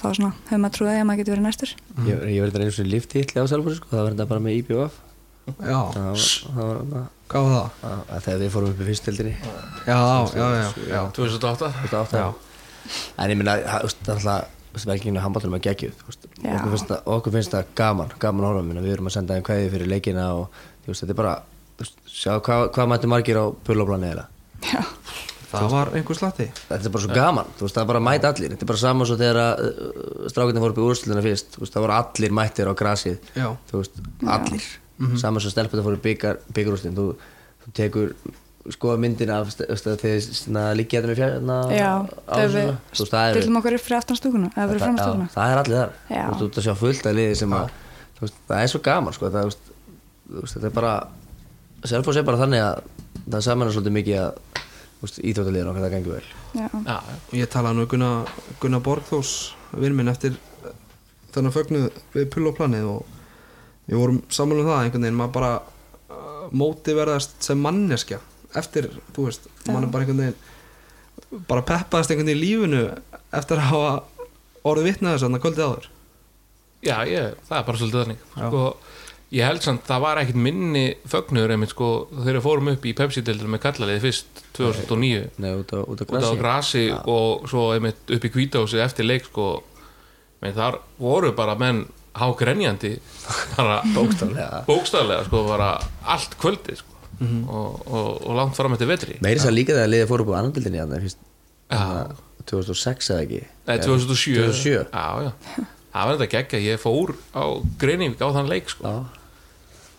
þá 0.00 0.06
svona 0.18 0.30
höfum 0.48 0.64
maður 0.64 0.76
trúið 0.78 0.94
að 0.94 1.08
maður 1.08 1.20
getur 1.22 1.36
verið 1.36 1.46
næstur. 1.48 1.74
Ég, 2.08 2.22
ég 2.34 2.44
verði 2.46 2.68
eins 2.68 2.80
og 2.80 2.88
líftítli 2.88 3.44
á 3.44 3.46
Selfossi 3.50 3.80
sko. 3.80 3.90
það 3.92 4.06
verði 4.08 4.16
þetta 4.16 4.30
bara 4.32 4.44
með 4.44 4.60
IBF 4.62 5.02
Já, 5.44 5.76
það 5.92 6.06
var, 6.08 6.22
það 6.24 6.64
var 6.64 6.78
það, 6.88 7.08
hvað 7.28 7.44
var 7.44 7.54
það? 7.54 7.88
að, 7.88 8.02
að 8.16 8.22
þegar 8.24 8.38
við 8.40 8.52
fórum 8.54 8.70
upp 8.70 8.78
í 8.80 8.86
fyrstildinni 8.88 9.32
Já, 9.34 9.98
já, 10.32 10.46
já, 10.56 10.68
já. 10.88 11.00
2008 11.18 11.68
þetta 11.82 12.00
átt 12.00 12.14
að 12.16 12.38
en 13.20 13.32
ég 13.32 13.40
minna, 13.40 13.56
það 13.60 13.84
er 13.84 14.14
alltaf 14.14 15.24
handbáttunum 15.24 15.58
að 15.58 15.66
geggjuð 15.68 15.98
þú 16.00 16.08
veist. 16.08 16.24
Já. 16.40 16.54
okkur 16.56 16.72
finnst, 16.72 16.88
það, 16.88 17.02
okkur 17.14 17.34
finnst 17.36 17.54
það 17.54 17.68
gaman 17.78 18.14
gaman 18.24 18.44
að 18.44 18.50
horfa 18.50 18.64
minna, 18.70 18.84
við 18.84 18.96
erum 18.96 19.10
að 19.10 19.16
senda 19.18 19.36
þeim 19.36 19.46
kveði 19.46 19.68
fyrir 19.74 19.92
leikina 19.92 20.24
og 20.38 20.58
þú 20.84 20.90
veist, 20.90 21.04
þetta 21.04 21.14
er 21.14 21.20
bara 21.20 21.34
sjá 22.08 22.32
hvað, 22.40 22.64
hvað 22.74 22.90
mætti 22.94 23.10
margir 23.12 23.40
á 23.40 23.44
pullóplani 23.68 24.10
eða 24.14 24.24
já, 24.72 24.82
Það 25.54 25.68
var 25.70 25.90
einhver 25.94 26.18
slatti. 26.18 26.48
Þetta 26.66 26.88
er 26.88 26.94
bara 26.94 27.04
svo 27.04 27.14
gaman, 27.14 27.50
þú 27.58 27.66
veist, 27.66 27.76
það 27.76 27.84
er 27.84 27.90
bara 27.92 28.00
að 28.00 28.06
mæta 28.08 28.30
allir. 28.32 28.54
Þetta 28.54 28.64
er 28.66 28.70
bara 28.72 28.80
saman 28.80 29.06
svo 29.06 29.16
þegar 29.20 29.38
uh, 29.42 30.30
strákirni 30.32 30.62
fóru 30.64 30.74
upp 30.74 30.80
í 30.80 30.86
úrsluna 30.88 31.22
fyrst, 31.22 31.52
þú 31.54 31.62
veist, 31.62 31.74
það 31.76 31.84
voru 31.84 31.94
allir 31.98 32.34
mættir 32.34 32.70
á 32.70 32.74
grasið, 32.80 33.28
Já. 33.38 33.46
þú 33.70 33.82
veist, 33.82 34.00
allir. 34.36 34.66
Saman 35.20 35.44
svo 35.44 35.52
stelpur 35.52 35.78
það 35.78 35.86
fóru 35.90 36.00
byggar 36.08 36.40
byggarúslin, 36.56 36.96
þú, 36.98 37.06
þú 37.64 37.74
tekur 37.78 38.16
skoða 38.72 39.00
myndina 39.02 39.42
þegar 39.44 40.76
liggja 40.78 41.02
þetta 41.02 41.10
með 41.10 41.18
fjárna 41.18 41.56
já 41.74 41.88
þegar 42.30 42.52
við 42.54 42.70
er 42.70 43.34
stillum 43.36 43.58
okkur 43.60 43.76
upp 43.76 43.84
fyrir 43.84 43.98
aftan 43.98 44.18
stúkuna 44.18 44.48
eða 44.54 44.68
fyrir 44.70 44.84
fram 44.84 44.96
já, 44.96 45.02
stúkuna. 45.02 45.26
það 45.34 45.52
er 45.52 45.60
allir 45.60 45.76
þar. 45.80 45.92
Já. 46.08 46.22
þú 46.24 46.30
veist, 46.30 46.40
þú 46.40 46.46
ert 46.48 46.60
að 46.60 46.66
sjá 46.68 46.74
fullt 46.80 47.08
af 47.10 47.16
liði 47.18 47.34
sem 47.40 47.56
að 47.58 47.74
það 48.22 48.62
er 48.62 48.72
svo 48.72 48.80
gaman 48.88 49.16
sko, 49.16 49.30
það, 49.34 49.44
þú 49.44 49.50
veist, 49.50 49.68
þú 50.30 50.44
veist, 50.46 50.56
þetta 50.56 50.70
er 50.70 50.76
bara 50.80 50.94
Selfoss 51.84 52.16
er 52.16 52.24
bara 52.24 52.40
þannig 52.40 52.62
að 52.64 52.78
það 53.28 53.44
samanar 53.46 53.74
svolítið 53.74 53.96
mikið 53.98 54.20
að 54.22 54.62
íþróttaliðin 55.04 55.70
okkar 55.70 55.84
það 55.84 55.94
gengur 55.94 56.16
vel. 56.16 56.28
Já, 56.54 56.66
Já, 56.86 56.96
og 57.12 57.36
ég 57.36 57.50
talaði 57.52 57.76
nú 57.76 57.84
við 57.84 57.90
Gunnar, 57.92 58.32
Gunnar 58.62 58.82
Borgþós 58.84 59.34
vinn 59.76 59.96
minn 59.98 60.12
eftir 60.12 60.36
eh, 60.64 60.74
þennan 61.34 61.54
fögnuð 61.54 61.88
við 62.14 62.28
pulloplanið 62.32 62.88
og 62.88 63.14
við 63.88 64.00
vorum 64.00 64.20
saman 64.32 64.62
um 64.62 64.70
það 64.70 64.82
einhvern 64.82 65.06
veginn 65.06 65.18
maður 65.18 65.34
bara 65.34 65.52
uh, 65.60 66.46
móti 66.56 66.94
verðast 66.96 67.36
sem 67.44 67.60
manneskja 67.60 68.20
eftir, 68.56 68.88
þú 69.12 69.28
veist, 69.28 69.48
mann 69.68 69.84
er 69.84 69.92
bara 69.92 70.06
einhvern 70.06 70.22
veginn 70.24 71.42
bara 71.50 71.64
peppaðist 71.66 72.14
einhvern 72.14 72.30
veginn 72.30 72.40
í 72.40 72.46
lífinu 72.46 72.84
eftir 73.34 73.60
að 73.60 73.70
hafa 73.72 73.94
orðið 74.64 75.02
þannig 75.02 75.36
að 75.36 75.42
kvöldið 75.44 75.66
áður. 75.68 75.90
Já 76.84 76.96
ég, 77.08 77.36
það 77.48 77.58
er 77.58 77.66
bara 77.66 77.80
svolítið 77.80 78.02
þannig. 78.02 78.24
Sko, 78.36 78.62
Ég 79.34 79.42
held 79.48 79.64
samt 79.64 79.82
það 79.88 80.02
var 80.04 80.20
ekkit 80.22 80.36
minni 80.38 80.84
fögnuður 81.10 81.54
einmitt 81.56 81.72
sko 81.74 81.88
þegar 82.14 82.42
fórum 82.44 82.68
upp 82.70 82.84
í 82.86 82.92
Pepsi-deildinu 82.94 83.50
með 83.56 83.62
kallaliði 83.64 84.02
fyrst 84.04 84.42
2009 84.54 85.24
Nei, 85.42 85.50
út 85.58 85.72
á, 85.74 85.80
út 85.82 85.98
á 85.98 86.04
út 86.04 86.10
grasi. 86.12 86.30
á 86.30 86.32
grasi 86.38 86.82
og 86.94 87.48
svo 87.50 87.64
einmitt 87.74 88.12
upp 88.14 88.28
í 88.28 88.30
kvítási 88.36 88.78
eftir 88.84 89.08
leik 89.08 89.26
sko. 89.26 89.48
Menn 90.44 90.54
þar 90.54 90.78
voru 91.02 91.32
bara 91.34 91.56
menn 91.58 91.82
hágrenjandi 92.14 92.92
bara 93.56 93.80
Bókstaflega. 93.96 94.60
bókstaflega 94.68 95.24
sko 95.26 95.40
bara 95.48 95.72
allt 96.14 96.36
kvöldi 96.38 96.76
sko. 96.78 96.92
Og, 97.24 97.82
og, 97.90 98.08
og 98.26 98.38
langt 98.38 98.54
fram 98.58 98.74
eftir 98.76 98.88
vetri. 98.90 99.16
Meiri 99.22 99.42
sér 99.42 99.54
líka 99.54 99.74
þegar 99.74 99.90
liðið 99.90 100.08
fór 100.12 100.22
upp 100.24 100.30
á 100.30 100.38
annandildinni 100.42 100.78
hérna, 100.82 100.98
fyrst, 101.02 101.18
Já. 101.70 101.78
hérna, 101.78 102.16
2006 102.50 103.10
eða 103.14 103.22
ekki? 103.26 103.42
Nei, 103.66 103.76
2007 103.82 104.38
2007 104.38 104.72
Já, 104.94 105.06
já. 105.26 105.30
Það 105.94 106.08
var 106.08 106.16
þetta 106.18 106.30
geggja, 106.34 106.58
ég 106.74 106.80
fór 106.82 107.12
á 107.38 107.42
Greinivík 107.82 108.18
á 108.22 108.28
þann 108.34 108.50
leik 108.50 108.70
sko. 108.70 108.82
Já, 108.90 109.22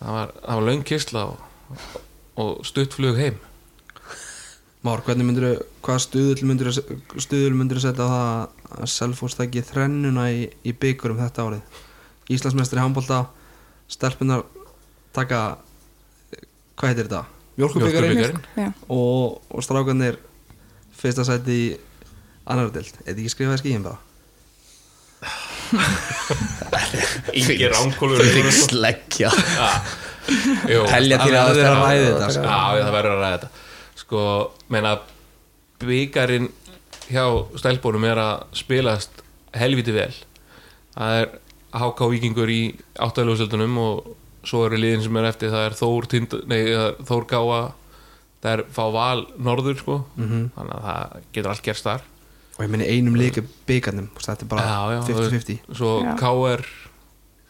það 0.00 0.16
var, 0.16 0.32
það 0.42 0.60
var 0.60 0.66
löng 0.68 0.84
kistla 0.86 1.24
og, 1.32 1.76
og 2.42 2.64
stuttflug 2.66 3.20
heim. 3.20 3.38
Már, 4.86 5.02
hvernig 5.02 5.26
myndir 5.26 5.62
hvað 5.82 6.02
stuðul 6.04 6.46
myndir 6.46 6.70
stuðul 6.70 7.56
myndir 7.58 7.80
setja 7.82 8.06
á 8.06 8.10
það 8.12 8.76
að 8.76 8.92
Selfoss 8.92 9.38
tæki 9.38 9.64
þrennuna 9.66 10.28
í, 10.30 10.46
í 10.62 10.74
byggurum 10.76 11.18
þetta 11.22 11.46
árið? 11.48 11.80
Íslandsmeistri 12.30 12.82
handbólta 12.82 13.24
stelpunar 13.90 14.44
taka 15.16 15.58
hvað 16.76 16.92
heitir 16.92 17.08
þetta? 17.08 17.24
Já, 18.60 18.70
og, 18.92 19.40
og 19.48 19.64
strákanir 19.64 20.20
fyrsta 20.96 21.24
sæti 21.26 21.56
í 21.56 21.68
annar 22.46 22.70
dild 22.74 23.00
eða 23.04 23.16
ekki 23.16 23.32
skrifaði 23.32 23.62
skíin 23.64 23.86
bara 23.86 24.05
Ingi 27.36 27.66
ránkólur 27.72 28.22
Þig 28.22 28.50
sleggja 28.54 29.30
Jú, 30.66 30.82
Telja 30.90 31.18
Það 31.20 31.26
til 31.28 31.36
að 31.38 31.48
verður 31.48 31.48
að 31.48 31.58
vera 31.60 31.74
ræða 31.78 32.06
þetta, 32.06 32.26
Já, 32.26 32.34
sko. 32.34 32.46
það 32.82 32.94
verður 32.96 33.12
að 33.12 33.20
ræða 33.20 33.34
þetta. 33.36 33.50
Sko, 34.00 34.22
meina 34.74 34.92
byggarinn 35.82 36.48
hjá 37.06 37.24
stælbónum 37.62 38.06
er 38.10 38.18
að 38.18 38.40
spilast 38.58 39.22
helviti 39.54 39.94
vel. 39.94 40.10
Það 40.96 41.20
er 41.20 41.30
HK 41.76 42.08
Víkingur 42.10 42.50
í 42.50 42.60
áttæðljóðsöldunum 43.06 43.78
og 43.84 44.10
svo 44.46 44.64
eru 44.66 44.80
liðin 44.82 45.04
sem 45.06 45.20
er 45.22 45.28
eftir. 45.30 45.54
Það 45.54 45.68
er 45.68 45.78
Þór, 45.78 46.08
Tind, 46.10 46.36
nei, 46.50 46.60
Þór 47.06 47.28
Gáa. 47.30 47.60
Það 48.42 48.50
er 48.56 48.64
fá 48.74 48.82
val 48.98 49.24
norður 49.38 49.78
sko. 49.78 50.00
Mhm. 50.18 50.42
þannig 50.58 50.74
að 50.80 50.86
það 50.90 51.16
getur 51.38 51.50
allt 51.54 51.66
gerst 51.70 51.86
þar 51.86 52.02
og 52.56 52.64
ég 52.64 52.72
minni 52.72 52.88
einum 52.88 53.16
líka 53.18 53.44
byggarnum 53.68 54.08
þetta 54.16 54.46
er 54.46 54.50
bara 54.50 54.66
Já, 54.66 54.96
já, 54.96 55.00
50-50 55.12 55.76
svo 55.76 55.90
Já. 56.04 56.14
KR 56.20 56.64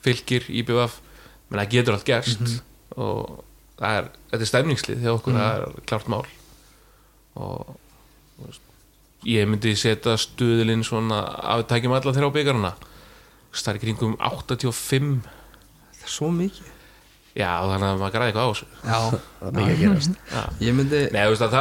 fylgir, 0.07 0.47
IBF 0.51 1.01
menn 1.51 1.63
það 1.63 1.73
getur 1.77 1.97
allt 1.97 2.09
gerst 2.09 2.57
og 2.97 3.43
það 3.79 3.99
er, 4.01 4.09
þetta 4.33 4.45
er 4.47 4.51
stemningslið 4.51 5.03
þegar 5.03 5.19
okkur 5.19 5.37
það 5.37 5.57
er 5.57 5.89
klart 5.91 6.09
mál. 6.13 6.23
Og 7.37 7.77
ég 9.27 9.49
myndi 9.51 9.75
setja 9.79 10.17
stuðilinn 10.21 10.85
svona 10.87 11.23
að 11.43 11.63
við 11.63 11.69
tækjum 11.73 11.97
alla 11.99 12.15
þeirra 12.17 12.31
á 12.31 12.37
byggarana 12.37 12.73
það 13.57 13.71
er 13.73 13.83
kringum 13.83 14.17
85 14.21 15.13
það 15.27 16.03
er 16.03 16.13
svo 16.17 16.33
mikið. 16.35 16.73
Já 17.37 17.51
þannig 17.69 17.87
að 17.91 17.99
maður 18.01 18.15
græði 18.15 18.31
eitthvað 18.31 18.47
á 18.47 18.53
þessu. 18.53 18.67
Já, 18.81 18.99
Það 19.41 19.49
er 19.49 19.57
mikið 19.57 19.73
að 19.73 19.83
gerast. 19.83 20.21
Ég 20.65 20.77
myndi 20.77 21.01
Nei, 21.13 21.23
það 21.37 21.57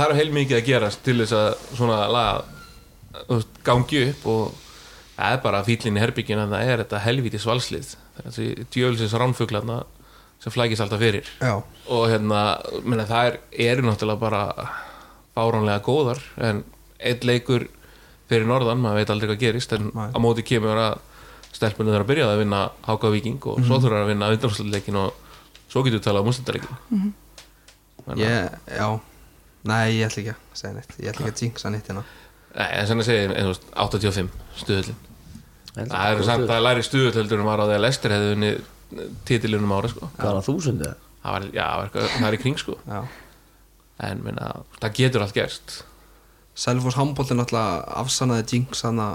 þarf, 0.00 0.16
heilmikið 0.18 0.58
að 0.58 0.66
gerast 0.66 1.04
til 1.06 1.18
þess 1.20 1.36
að 1.38 1.50
svona 1.78 1.98
laga 2.10 2.59
gangi 3.66 4.04
upp 4.10 4.26
og 4.30 4.58
það 5.16 5.34
er 5.34 5.42
bara 5.44 5.64
fýllin 5.66 5.98
í 5.98 6.02
herbyggin 6.02 6.42
að 6.42 6.54
það 6.54 6.70
er 6.72 6.82
þetta 6.84 7.02
helvíti 7.04 7.40
svalslið 7.42 7.94
þessi 8.20 8.46
djöfelsins 8.72 9.16
ránfuglarna 9.20 9.80
sem 10.40 10.52
flækist 10.54 10.80
alltaf 10.80 11.02
fyrir. 11.02 11.26
Já, 11.40 11.58
og 11.92 12.06
hérna, 12.08 12.40
menna, 12.84 13.04
það 13.08 13.28
er, 13.28 13.36
eru 13.68 13.84
náttúrulega 13.84 14.22
bara 14.22 14.42
fáránlega 15.36 15.82
góðar 15.84 16.22
en 16.40 16.62
einn 17.00 17.26
leikur 17.28 17.66
fyrir 18.30 18.48
norðan, 18.48 18.80
maður 18.80 19.02
veit 19.02 19.12
aldrei 19.12 19.30
hvað 19.32 19.42
gerist 19.42 19.74
en 19.76 19.90
Nei. 19.92 20.08
á 20.14 20.18
móti 20.22 20.44
kemur 20.46 20.80
að 20.80 20.98
stelpunni 21.50 21.92
þarf 21.92 22.06
að 22.06 22.10
byrja 22.12 22.28
að 22.30 22.42
vinna 22.44 22.60
Háka 22.86 23.10
Víking 23.12 23.40
og 23.50 23.60
svo 23.66 23.80
þurfa 23.82 24.04
að 24.04 24.12
vinna 24.12 24.30
undanúrsleikin 24.32 24.98
og 25.00 25.36
svo 25.66 25.82
getur 25.84 25.98
við 25.98 26.06
talað 26.06 26.24
um 26.24 26.30
úrslitaleikin 26.32 27.12
ég, 28.20 28.58
já. 28.70 28.88
Nei, 29.68 29.98
ég 29.98 30.06
ætla 30.06 30.22
ekki 30.22 30.32
að 30.32 30.44
segja 30.56 30.72
neitt. 30.78 30.94
Ég 30.96 31.10
ætla 31.10 31.26
ekki 31.26 31.34
að 31.34 31.42
jinxa 31.44 31.72
neitt 31.74 31.90
hérna 31.90 32.04
Nei, 32.50 32.66
en 32.66 32.88
sem 32.90 33.00
að 33.02 33.06
segja, 33.06 33.28
en, 33.30 33.52
veist, 33.52 33.68
85 33.78 34.32
stuðullin 34.64 35.06
Það 35.70 36.08
er 36.08 36.24
samt 36.26 36.50
að 36.50 36.64
læri 36.64 36.82
stuðull 36.82 37.14
heldur 37.14 37.42
en 37.42 37.46
var 37.46 37.62
á 37.62 37.64
því 37.68 37.76
að 37.76 37.84
Lester 37.84 38.14
hefði 38.16 38.32
unni 38.34 38.50
titilunum 39.28 39.70
ára 39.76 39.90
sko. 39.92 40.08
Hvað 40.16 40.26
var 40.26 40.40
það 40.40 40.48
þúsund 40.48 40.82
eða? 40.82 40.96
það, 41.20 41.32
var, 41.34 41.46
já, 41.54 41.66
það 41.94 42.10
það 42.16 42.26
er 42.28 42.36
í 42.36 42.40
kring 42.40 42.60
sko. 42.60 42.76
já. 42.88 43.00
en 44.08 44.22
minna, 44.24 44.50
það 44.80 45.00
getur 45.00 45.24
allt 45.26 45.36
gerst 45.36 45.80
Selfoss 46.60 46.98
handbólti 46.98 47.36
náttúrulega 47.36 47.84
afsannaði 48.00 48.46
jinx 48.56 48.82
hana 48.84 49.10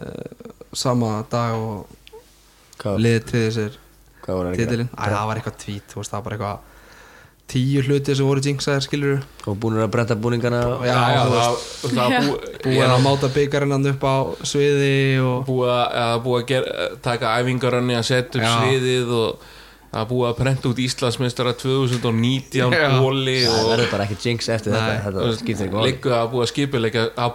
uh, 0.00 0.52
sama 0.74 1.20
dag 1.30 1.58
og 1.58 1.98
Hvað, 2.82 2.98
liðið 3.04 3.26
til 3.28 3.42
þessir 3.46 3.80
hvað 4.22 4.38
var 4.38 4.48
það 4.56 4.72
að 4.82 5.16
það 5.16 5.26
var 5.28 5.40
eitthvað 5.40 5.58
tvít, 5.62 5.92
það 5.92 6.14
var 6.14 6.24
bara 6.26 6.38
eitthvað 6.38 6.70
tíu 7.50 7.82
hluti 7.84 8.14
sem 8.16 8.26
voru 8.26 8.42
jinxaðir, 8.44 8.84
skilur 8.86 9.22
Og 9.50 9.56
búinir 9.58 9.82
að 9.84 9.90
bretta 9.96 10.16
búningana. 10.16 10.60
Og... 10.76 10.84
Já, 10.86 10.98
já, 11.12 11.22
þú 11.26 11.38
það, 11.38 11.96
það 11.96 12.12
bú, 12.14 12.36
búið 12.66 12.84
að 12.86 13.02
máta 13.04 13.30
byggarinn 13.34 13.74
hann 13.76 13.88
upp 13.90 14.06
á 14.06 14.16
sviði 14.46 14.92
og 15.26 15.42
búið 15.48 15.72
að, 15.74 16.14
búið 16.26 16.38
að 16.38 16.46
gera, 16.52 16.86
taka 17.04 17.34
æfingarönni 17.40 17.98
að 17.98 18.06
setja 18.08 18.38
upp 18.38 18.46
Já. 18.46 18.54
sviðið 18.60 19.12
og 19.18 19.50
að 19.92 20.06
búið 20.08 20.28
að 20.30 20.36
prenta 20.38 20.70
út 20.70 20.80
Íslandsmeistara 20.80 21.52
2019 21.60 22.72
Já. 22.72 22.94
bóli 23.02 23.38
Það 23.44 23.70
verður 23.74 23.90
bara 23.92 24.06
ekki 24.08 24.18
jinx 24.22 24.48
eftir 24.54 24.72
Nei. 24.72 24.80
þetta 24.80 25.12
Þetta 25.18 25.38
skiptir 25.42 25.66
ekki 25.66 25.76
máli. 25.76 25.90
Líka 25.90 26.16
að 26.22 26.32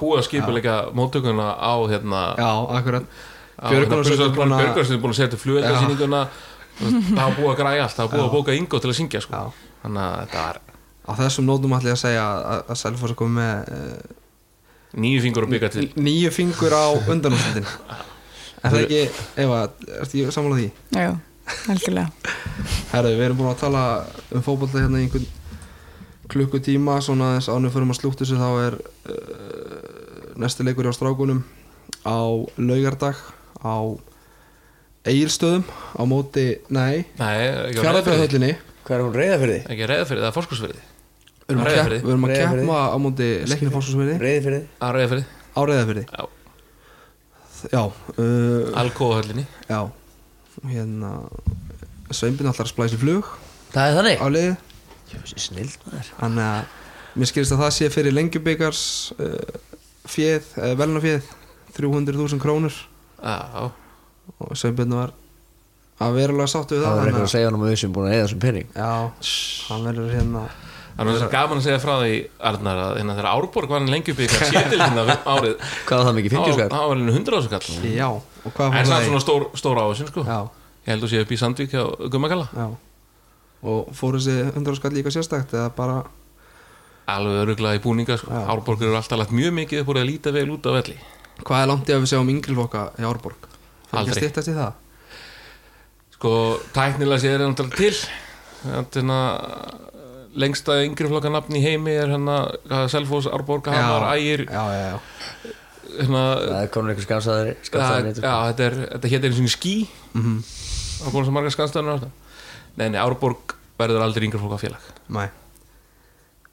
búið 0.01 0.21
að 0.21 0.27
skipuleika 0.31 0.77
móttökuna 0.97 1.51
á 1.53 1.73
hérna 1.91 2.23
já, 2.39 2.51
akkurat. 2.79 3.15
Björgunarsveitin 3.57 4.33
Björgunarsveitin 4.37 5.03
búin 5.03 5.13
að 5.13 5.19
setja 5.21 5.41
flugeldasýninguna 5.43 6.27
það 6.77 7.37
búið 7.37 7.51
að 7.51 7.57
græja 7.61 7.85
allt, 7.85 7.95
það 7.97 8.11
búið 8.13 8.25
að 8.25 8.35
bóka 8.35 8.57
Ingo 8.57 8.81
til 8.81 8.91
að 8.91 8.97
syngja 8.99 9.21
sko. 9.25 9.45
Þannig 9.83 10.03
að 10.03 10.17
þetta 10.23 10.43
var 10.47 10.59
á 11.07 11.11
þessum 11.21 11.47
nótum 11.47 11.75
ætla 11.77 11.93
ég 11.93 11.97
að 11.97 12.03
segja 12.03 12.25
að, 12.27 12.61
að 12.67 12.79
Selfoss 12.81 13.13
er 13.13 13.19
komið 13.19 13.37
með 13.37 13.71
uh, 13.77 14.17
nýju 15.03 15.23
fingur 15.23 15.47
að 15.47 15.53
byggja 15.55 15.71
til. 15.75 15.87
nýju 15.95 16.33
fingur 16.35 16.75
á 16.75 16.85
undanúslutin 17.13 17.67
er 18.63 18.73
það 18.73 18.79
ekki, 18.83 19.01
Eva, 19.43 19.61
ertu 20.01 20.21
ég 20.21 20.35
sammála 20.35 20.59
því? 20.59 20.67
Já, 20.97 21.09
algjörlega. 21.71 22.35
Herðu, 22.91 23.13
við 23.13 23.25
erum 23.27 23.39
búin 23.41 23.51
að 23.53 23.61
tala 23.63 23.83
um 24.35 24.43
fótbolta 24.43 24.81
hérna 24.83 24.99
í 24.99 25.07
einhvern 25.07 25.27
klukkutíma 26.27 26.97
svona 27.05 27.37
þess 27.37 27.53
ánum 27.53 27.71
fyrir 27.71 27.87
að 27.87 27.99
slúttu 28.01 28.27
sig 28.27 28.41
þá 28.41 28.49
er 28.65 28.77
uh, 29.07 30.33
næsti 30.41 30.65
leikur 30.67 30.89
hjá 30.89 30.95
strákunum 30.97 31.45
á 32.03 32.19
laugardag 32.59 33.19
á 33.63 33.75
Egilstöðum 35.07 35.63
á 35.95 36.03
móti, 36.03 36.49
nei 36.67 37.07
Nei, 37.15 37.47
á 37.47 37.71
fjárðabæðahöllinni 37.79 38.57
Hvað 38.87 38.95
er 38.97 39.03
hún 39.03 39.17
reyða 39.17 39.39
fyrir 39.41 39.57
því? 39.57 39.63
ekki 39.73 39.83
að 39.85 39.91
reyða 39.91 40.07
fyrir 40.11 40.23
það, 40.25 40.35
fórskursfyrði 40.37 40.85
við 41.47 42.11
erum 42.11 42.25
að 42.27 42.33
keppa 42.35 42.79
á 42.87 42.97
móti 42.99 43.27
leikni 43.47 43.71
fórsvarsverði 43.73 44.15
Reyði 44.21 44.41
fyrir 44.47 44.57
því? 44.57 44.67
að 44.87 44.95
reyða 44.97 45.09
fyrir 45.13 45.25
á 45.57 45.61
Reyðafyrði 45.67 46.03
Já. 46.07 46.23
já, 47.73 47.83
uh, 48.21 48.79
Alkóhöllinni 48.81 49.45
já. 49.67 49.79
Hérna 50.67 51.11
Sveinbjörn 52.13 52.51
allar 52.53 52.69
í 52.93 52.99
flug. 53.01 53.31
Það 53.73 53.89
er 53.89 53.97
þannig? 53.97 54.21
á 54.21 54.27
liði 54.31 54.51
Jöfnsi 55.07 55.39
snild 55.39 55.75
maður. 55.87 56.11
Þannig 56.19 56.45
að 56.51 57.17
mér 57.17 57.29
skilist 57.31 57.55
að 57.55 57.61
það 57.63 57.73
sé 57.77 57.89
fyrir 57.95 58.15
lengjubikars 58.15 58.81
uh, 59.17 59.57
fjöð, 60.07 60.49
uh, 60.59 60.73
velnafjöð 60.79 61.29
300.000 61.77 62.41
krónur. 62.43 62.75
Já, 63.23 63.71
og 64.37 64.53
Sveinbjörn 64.59 64.95
var 64.99 65.15
að 65.97 66.15
verulega 66.19 66.49
sáttu 66.51 66.77
við 66.77 66.83
Það 66.85 66.93
það 66.93 67.01
er 67.01 67.09
eitthvað 67.11 67.27
að 67.27 67.33
segja 67.33 67.47
hann 67.49 67.57
um 67.57 67.63
að 67.65 67.71
við 67.71 67.79
sem 67.81 67.93
búin 67.95 68.07
að 68.07 68.15
eða 68.17 68.25
þessum 68.27 68.41
penning 68.43 68.67
Já, 68.77 68.91
hann 69.71 69.87
verður 69.87 70.11
hérna 70.13 70.43
þannig 70.97 71.13
að 71.13 71.17
það 71.17 71.25
er 71.27 71.33
gaman 71.33 71.57
að 71.61 71.65
segja 71.67 71.79
frá 71.81 71.93
því 72.01 72.13
Arnar 72.49 72.81
að 72.83 72.91
hérna 72.97 73.15
þegar 73.17 73.29
Árborg 73.31 73.69
var 73.73 73.81
hann 73.81 73.91
lengi 73.93 74.15
byggja 74.17 74.49
sétil 74.51 74.79
hérna 74.81 75.17
árið 75.29 75.55
Hvað 75.87 75.97
var 75.97 76.05
það 76.07 76.15
mikið? 76.19 76.35
50 76.37 76.57
skall? 76.57 76.69
Það 76.73 76.85
var 76.91 77.01
henni 77.01 77.15
100 77.17 77.37
áskall 77.37 77.91
Já, 77.97 78.07
og 78.13 78.55
hvað 78.57 78.77
En 78.77 78.89
það 78.91 79.01
í? 79.01 79.09
svona 79.09 79.23
stór, 79.25 79.45
stór 79.61 79.81
áhersin 79.83 80.09
sko 80.11 80.25
Já, 80.25 80.39
Ég 80.87 80.91
held 80.93 81.05
að 81.07 81.11
sé 81.13 81.21
upp 81.25 81.33
í 81.33 81.39
Sandvík 81.41 81.73
hjá 81.75 81.83
Gummakalla 82.13 82.47
já 82.53 82.67
Og 83.67 83.91
fór 83.97 84.17
þessi 84.17 84.37
100 84.53 84.77
skall 84.77 84.93
líka 84.97 85.13
sérstækt 85.13 85.53
eða 85.57 85.69
bara 85.77 85.99
Alveg 87.07 87.37
öruglega 87.45 87.77
í 87.79 87.81
búninga 87.83 88.17
sko. 88.19 88.29
Árborg 88.35 88.81
eru 88.83 88.97
alltaf 88.97 89.17
lagt 89.21 89.31
mjög 89.33 89.53
mikið 89.61 89.81
upp 89.83 89.93
úr 89.93 90.01
að 90.01 90.09
líta 90.09 90.33
vel 90.35 90.49
út 90.53 90.65
á 90.67 90.71
velli 90.77 90.97
Hvað 91.45 91.61
er 91.63 91.69
langt 91.71 91.89
í 91.89 91.95
að 91.95 92.01
við 92.03 92.11
sjáum 92.11 92.29
yngri 92.33 92.55
loka 92.57 92.81
í 92.99 93.05
Árborg? 93.07 93.47
Það 93.87 93.99
er 94.01 94.09
ekki 94.11 94.17
styttast 94.23 94.51
í 94.51 94.55
það? 94.57 94.71
Sko, 96.17 96.31
tæknilega 96.73 97.21
séð 97.21 97.35
er 97.35 97.43
það 97.43 97.51
náttúrulega 97.51 97.77
til. 97.77 97.97
Þannig 98.65 99.11
að 99.13 99.85
lengsta 100.41 100.77
yngri 100.85 101.09
flokka 101.11 101.29
nafn 101.33 101.57
í 101.57 101.61
heimi 101.61 101.93
er 101.97 102.09
hérna 102.13 102.37
Selfos, 102.91 103.27
Árborg, 103.29 103.69
Hamar, 103.69 104.07
Ægir. 104.17 104.47
Já, 104.49 104.63
já, 104.73 104.87
já. 104.91 105.53
Hérna, 105.97 106.23
Það 106.41 106.57
er 106.61 106.71
komin 106.73 106.91
eitthvað 106.93 107.23
það, 107.25 107.51
Skansaðari 107.65 108.11
já, 108.17 108.33
þetta, 108.49 108.65
er, 108.65 108.75
þetta 108.91 109.11
hétt 109.13 109.27
einu 109.27 109.37
sinni 109.37 109.53
skí 109.53 109.75
mm 110.13 110.39
og 110.97 111.13
búin 111.13 111.27
svo 111.27 111.33
margar 111.35 111.53
skanstæðunar 111.53 112.07
Nei, 112.77 112.87
nei, 112.89 112.97
Árborg 112.97 113.53
verður 113.77 114.01
aldrei 114.01 114.25
yngri 114.25 114.39
flokka 114.41 114.57
félag. 114.61 114.83
Nei. 115.13 115.27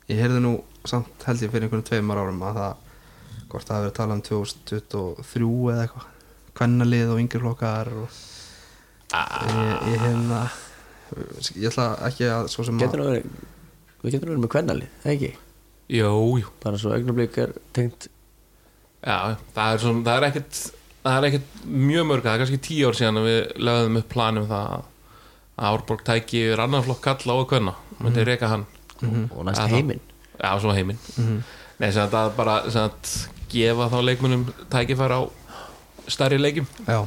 Ég 0.09 0.21
heyrði 0.21 0.41
nú 0.45 0.53
samt 0.89 1.25
held 1.25 1.41
ég 1.45 1.53
fyrir 1.53 1.67
einhvern 1.67 1.85
tveimar 1.85 2.21
árum 2.21 2.43
að 2.45 2.59
það 2.61 2.83
hvort 3.49 3.69
það 3.69 3.77
hafi 3.77 3.87
verið 3.87 3.97
talað 3.99 4.17
um 4.17 4.23
2023 4.29 5.49
eða 5.73 5.85
eitthvað. 5.87 6.07
Kvennalið 6.61 7.13
og 7.15 7.21
yngri 7.25 7.41
flokkar 7.43 7.91
og 8.05 8.19
ég, 9.55 9.89
ég 9.95 10.01
hérna 10.05 10.41
ég 11.57 11.67
ætla 11.71 11.87
ekki 12.09 12.29
að 12.31 12.49
svo 12.53 12.65
sem 12.67 12.79
Getur 12.83 13.03
verið 13.05 13.27
Við 14.05 14.15
getum 14.17 14.29
verið 14.33 14.41
með 14.45 14.51
kvennali, 14.53 14.89
það 15.03 15.13
ekki? 15.15 15.31
Jú, 15.95 16.09
jú, 16.41 16.49
Bara 16.65 16.81
svo 16.81 16.91
augnablik 16.93 17.37
er 17.41 17.53
tengt. 17.77 18.09
Já, 19.05 19.37
það 19.57 19.69
er, 19.75 19.79
svona, 19.85 20.03
það 20.09 20.17
er 20.19 20.27
ekkert 20.31 20.59
það 21.05 21.17
er 21.19 21.27
ekkert 21.29 21.65
mjög 21.69 22.07
mörg 22.09 22.25
það 22.25 22.35
er 22.35 22.43
kannski 22.43 22.61
tíu 22.65 22.89
ár 22.89 22.97
síðan 22.99 23.21
að 23.21 23.27
við 23.29 23.41
lögðum 23.69 23.99
upp 24.01 24.09
planum 24.15 24.47
það 24.49 24.75
að 24.75 24.85
Árborg 25.69 26.01
tæki 26.09 26.41
yfir 26.49 26.63
annan 26.65 26.83
flokk 26.83 27.03
kalla 27.05 27.37
og 27.39 27.47
kvenna 27.53 27.75
myndi 28.01 28.25
reyka 28.27 28.49
hann. 28.51 28.65
Og 29.05 29.45
næst 29.47 29.61
Já, 29.61 29.67
það- 29.69 29.75
heiminn. 29.77 30.01
Já, 30.41 30.51
svo 30.61 30.73
heiminn. 30.75 30.99
Mhm. 31.17 31.37
Nei, 31.79 31.91
sem 31.93 32.03
að 32.03 32.11
það 32.17 32.31
er 32.31 32.37
bara 32.37 32.57
sem 32.71 32.89
að 32.89 33.13
gefa 33.53 33.87
þá 33.93 33.99
leikmunum 34.09 34.43
tækifæri 34.73 35.15
á 35.15 35.23
stærri 36.11 36.39
leikjum. 36.41 36.67
Já, 36.89 37.07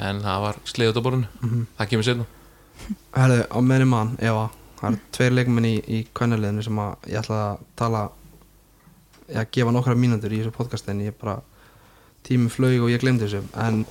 en 0.00 0.22
það 0.24 0.44
var 0.46 0.60
sleiðut 0.68 1.00
á 1.00 1.06
borðinu. 1.06 1.64
Það 1.78 1.90
kemur 1.92 2.08
setna 2.08 2.28
herðu, 3.14 3.42
á 3.52 3.58
meðni 3.60 3.86
mann 3.90 4.14
Eva, 4.24 4.46
það 4.80 4.88
eru 4.90 5.00
tveir 5.16 5.34
leikmenn 5.36 5.68
í, 5.68 5.74
í 5.84 5.98
kvennaliðinu 6.16 6.64
sem 6.64 6.80
að 6.80 7.10
ég 7.12 7.20
ætla 7.20 7.40
að 7.44 7.64
tala 7.78 8.04
ég 9.30 9.42
að 9.42 9.50
gefa 9.56 9.74
nokkra 9.76 9.98
mínútur 9.98 10.32
í 10.32 10.40
þessu 10.40 10.54
podcast 10.56 10.88
en 10.90 11.02
ég 11.04 11.16
bara 11.20 11.38
tími 12.26 12.50
flög 12.52 12.86
og 12.86 12.92
ég 12.92 13.02
glemdi 13.02 13.28
þessu. 13.28 13.44
En 13.60 13.84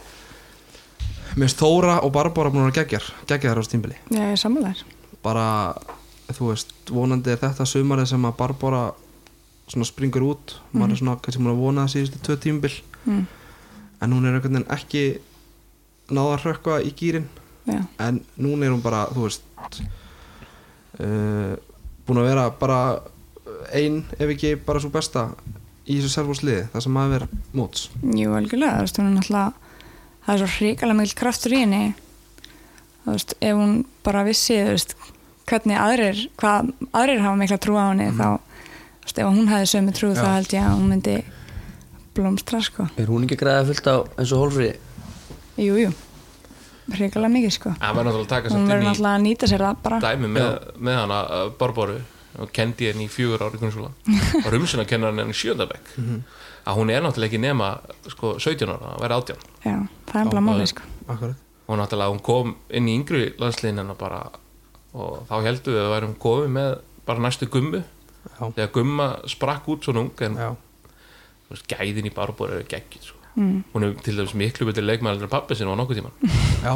Mér 1.29 1.45
finnst 1.45 1.59
Þóra 1.61 1.99
og 2.01 2.09
Barbara 2.13 2.49
búin 2.49 2.63
að 2.63 2.71
vera 2.71 2.79
geggjar 2.79 3.05
geggjar 3.29 3.53
á 3.53 3.61
þessu 3.61 3.75
tímbili 3.75 3.99
Já, 4.09 4.23
ég 4.31 4.39
sammálaður 4.41 4.81
bara, 5.21 5.75
þú 6.33 6.49
veist, 6.49 6.71
vonandi 6.89 7.33
er 7.33 7.41
þetta 7.41 7.67
sumarið 7.69 8.09
sem 8.13 8.25
að 8.25 8.37
Barbara 8.39 8.83
svona 9.69 9.85
springur 9.85 10.25
út. 10.25 10.55
Maður 10.73 10.95
er 10.95 11.01
svona 11.01 11.17
kannski 11.21 11.43
múin 11.43 11.53
að 11.53 11.59
vona 11.61 11.85
það 11.85 11.93
síðustu 11.93 12.21
tvö 12.25 12.37
tímbil 12.41 12.71
mm. 13.03 13.25
en 14.01 14.15
hún 14.15 14.25
er 14.25 14.37
einhvern 14.37 14.57
veginn 14.57 14.71
ekki 14.73 15.03
náða 16.15 16.35
að 16.35 16.43
hrökkva 16.45 16.81
í 16.85 16.91
gýrin 16.97 17.29
Já, 17.69 17.83
en 18.01 18.21
núna 18.39 18.65
er 18.65 18.73
hún 18.73 18.81
bara, 18.81 19.05
þú 19.13 19.27
veist 19.27 19.43
uh, 20.99 21.55
búin 22.07 22.21
að 22.21 22.29
vera 22.31 22.45
bara 22.59 22.79
ein, 23.75 24.03
ef 24.17 24.33
ekki 24.33 24.55
bara 24.65 24.81
svo 24.81 24.91
besta 24.93 25.29
í 25.89 25.97
þessu 25.99 26.11
servúsliði, 26.13 26.67
það 26.73 26.85
sem 26.85 26.93
maður 26.95 27.25
er 27.25 27.39
móts. 27.57 27.87
Jú, 28.01 28.33
algjörlega, 28.37 28.77
þú 28.77 28.85
veist, 28.85 28.99
hún 29.01 29.09
er 29.09 29.15
náttúrulega 29.17 29.69
það 30.25 30.33
er 30.33 30.41
svo 30.41 30.49
hrikalega 30.55 30.99
mikil 30.99 31.17
kraftur 31.17 31.55
í 31.55 31.63
henni. 31.63 31.85
Þú 33.05 33.15
veist, 33.15 33.33
ef 33.41 33.57
hún 33.57 33.73
bara 34.05 34.25
vissi, 34.27 34.59
þú 34.59 34.75
veist, 34.75 34.95
hvernig 35.49 35.81
aðrir 35.81 36.21
hvað 36.37 36.71
aðrir 36.93 37.23
hafa 37.25 37.39
mikla 37.39 37.57
trú 37.61 37.77
á 37.79 37.89
henni 37.89 38.11
þá, 38.13 38.27
þú 38.37 39.07
veist, 39.07 39.21
ef 39.23 39.29
hún 39.29 39.49
hefði 39.49 39.71
sömu 39.73 39.95
trú 39.97 40.11
Já. 40.13 40.19
þá 40.19 40.27
held 40.35 40.53
ég 40.53 40.67
að 40.67 40.75
hún 40.75 40.91
myndi 40.93 41.15
blómstra, 42.17 42.61
sko. 42.65 42.85
Er 42.99 43.09
hún 43.09 43.25
ekki 43.25 43.39
græða 43.39 43.65
fullt 43.71 43.89
á 43.89 43.95
eins 44.19 44.33
og 44.35 44.43
hólfri? 44.45 44.69
Jú, 45.59 45.75
jú, 45.83 45.89
hrikalega 46.93 47.31
mikið, 47.33 47.53
sko. 47.55 47.73
Það 47.81 47.97
var 47.97 48.07
náttúrulega 48.07 48.27
að 48.27 48.31
taka 48.33 48.49
hún 48.51 48.55
samt 48.55 48.71
verður 48.71 48.87
náttúrulega 48.87 49.19
að 49.19 49.25
nýta 49.25 49.49
sér 49.51 49.65
það 49.65 49.81
bara. 49.85 49.99
dæmi 50.05 50.31
með, 50.35 50.49
með 50.87 50.99
hana 51.01 51.19
uh, 51.25 51.49
Barbaru 51.59 51.97
og 52.39 52.51
kendi 52.55 52.87
henni 52.87 53.07
í 53.07 53.11
fjögur 53.11 53.43
ári 53.43 53.59
grunnskóla. 53.59 53.89
Og 54.45 54.49
rumsina 54.53 54.85
kennar 54.87 55.11
henni 55.11 55.33
í 55.33 55.39
sjöndabæk 55.39 55.91
að 56.69 56.77
hún 56.77 56.91
er 56.93 57.03
náttúrulega 57.03 57.31
ekki 57.31 57.41
nema 57.41 57.69
sko 58.13 58.35
17 58.37 58.69
ára, 58.69 58.93
að 58.95 59.03
vera 59.03 59.17
18 59.19 59.45
Já, 59.65 59.77
það 60.11 60.21
er 60.21 60.31
bara 60.31 60.43
máli, 60.45 60.67
sko. 60.69 60.85
Akkurat. 61.09 61.45
og 61.65 61.79
náttúrulega 61.81 62.13
hún 62.13 62.21
kom 62.25 62.55
inn 62.69 62.89
í 62.89 62.95
yngri 62.99 63.23
landsliðin 63.41 63.93
bara 63.99 64.21
og 64.93 65.23
þá 65.29 65.35
heldur 65.45 65.75
við 65.75 65.81
að 65.81 65.87
við 65.87 65.93
værum 65.95 66.15
komið 66.21 66.51
með 66.55 66.71
bara 67.09 67.23
næstu 67.25 67.49
gummu 67.51 67.81
Já. 67.81 68.43
þegar 68.55 68.71
gumma 68.75 69.07
sprakk 69.29 69.69
út 69.73 69.85
svona 69.87 70.03
ung 70.05 70.23
en 70.25 70.37
Já. 70.39 70.49
þú 71.47 71.55
veist, 71.55 71.67
gæðin 71.71 72.09
í 72.09 72.13
Barbaru 72.13 72.59
er 72.59 72.67
geggið 72.69 73.09
sko. 73.09 73.18
Mm. 73.39 73.61
hún 73.73 73.87
er 73.87 73.95
til 74.05 74.17
dæmis 74.19 74.35
miklu 74.43 74.67
betur 74.69 74.85
leikmæður 74.85 75.27
en 75.29 75.33
pappi 75.33 75.57
sinni 75.57 75.73
á 75.73 75.79
nokkuð 75.79 76.01
tíman 76.01 76.35
Já. 76.67 76.75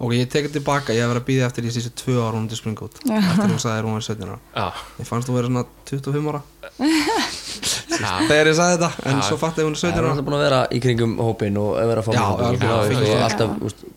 Ok, 0.00 0.14
ég 0.16 0.28
tek 0.32 0.46
þetta 0.46 0.56
tilbaka, 0.56 0.94
ég 0.96 1.04
hef 1.04 1.10
verið 1.10 1.20
að 1.20 1.26
býða 1.26 1.48
eftir 1.50 1.66
í 1.68 1.70
síðustu 1.74 1.90
tvö 2.00 2.14
ára 2.24 2.38
hún 2.38 2.46
til 2.48 2.56
springa 2.56 2.86
út. 2.86 2.94
Eftir 3.04 3.50
hún 3.50 3.58
sagði 3.60 3.82
að 3.82 3.84
hún 3.84 3.98
var 3.98 4.04
17 4.06 4.30
ára. 4.32 4.38
Já, 4.54 4.86
Ég 4.96 5.08
fannst 5.10 5.28
þú 5.28 5.34
verið 5.36 5.50
svona 5.50 5.64
25 5.90 6.30
ára. 6.30 6.40
Þegar 8.30 8.48
ég 8.48 8.56
sagði 8.56 8.78
þetta, 8.78 8.88
en 9.10 9.20
Já. 9.20 9.24
svo 9.26 9.36
fatt 9.42 9.60
að 9.60 9.68
hún 9.68 9.76
er 9.76 9.82
Það 9.82 9.90
17 9.90 10.00
er 10.00 10.00
ára 10.00 10.14
alltaf 10.14 10.26
búin 10.30 10.38
að 10.38 10.44
vera 10.46 10.62
í 10.72 10.80
kringum 10.86 11.14
hópin 11.20 11.60
og 11.60 11.76
að 11.76 11.92
vera 11.92 12.00
að 12.00 12.08
fá 12.08 12.12
og 12.16 12.40
og 12.40 13.24
alltaf 13.26 13.54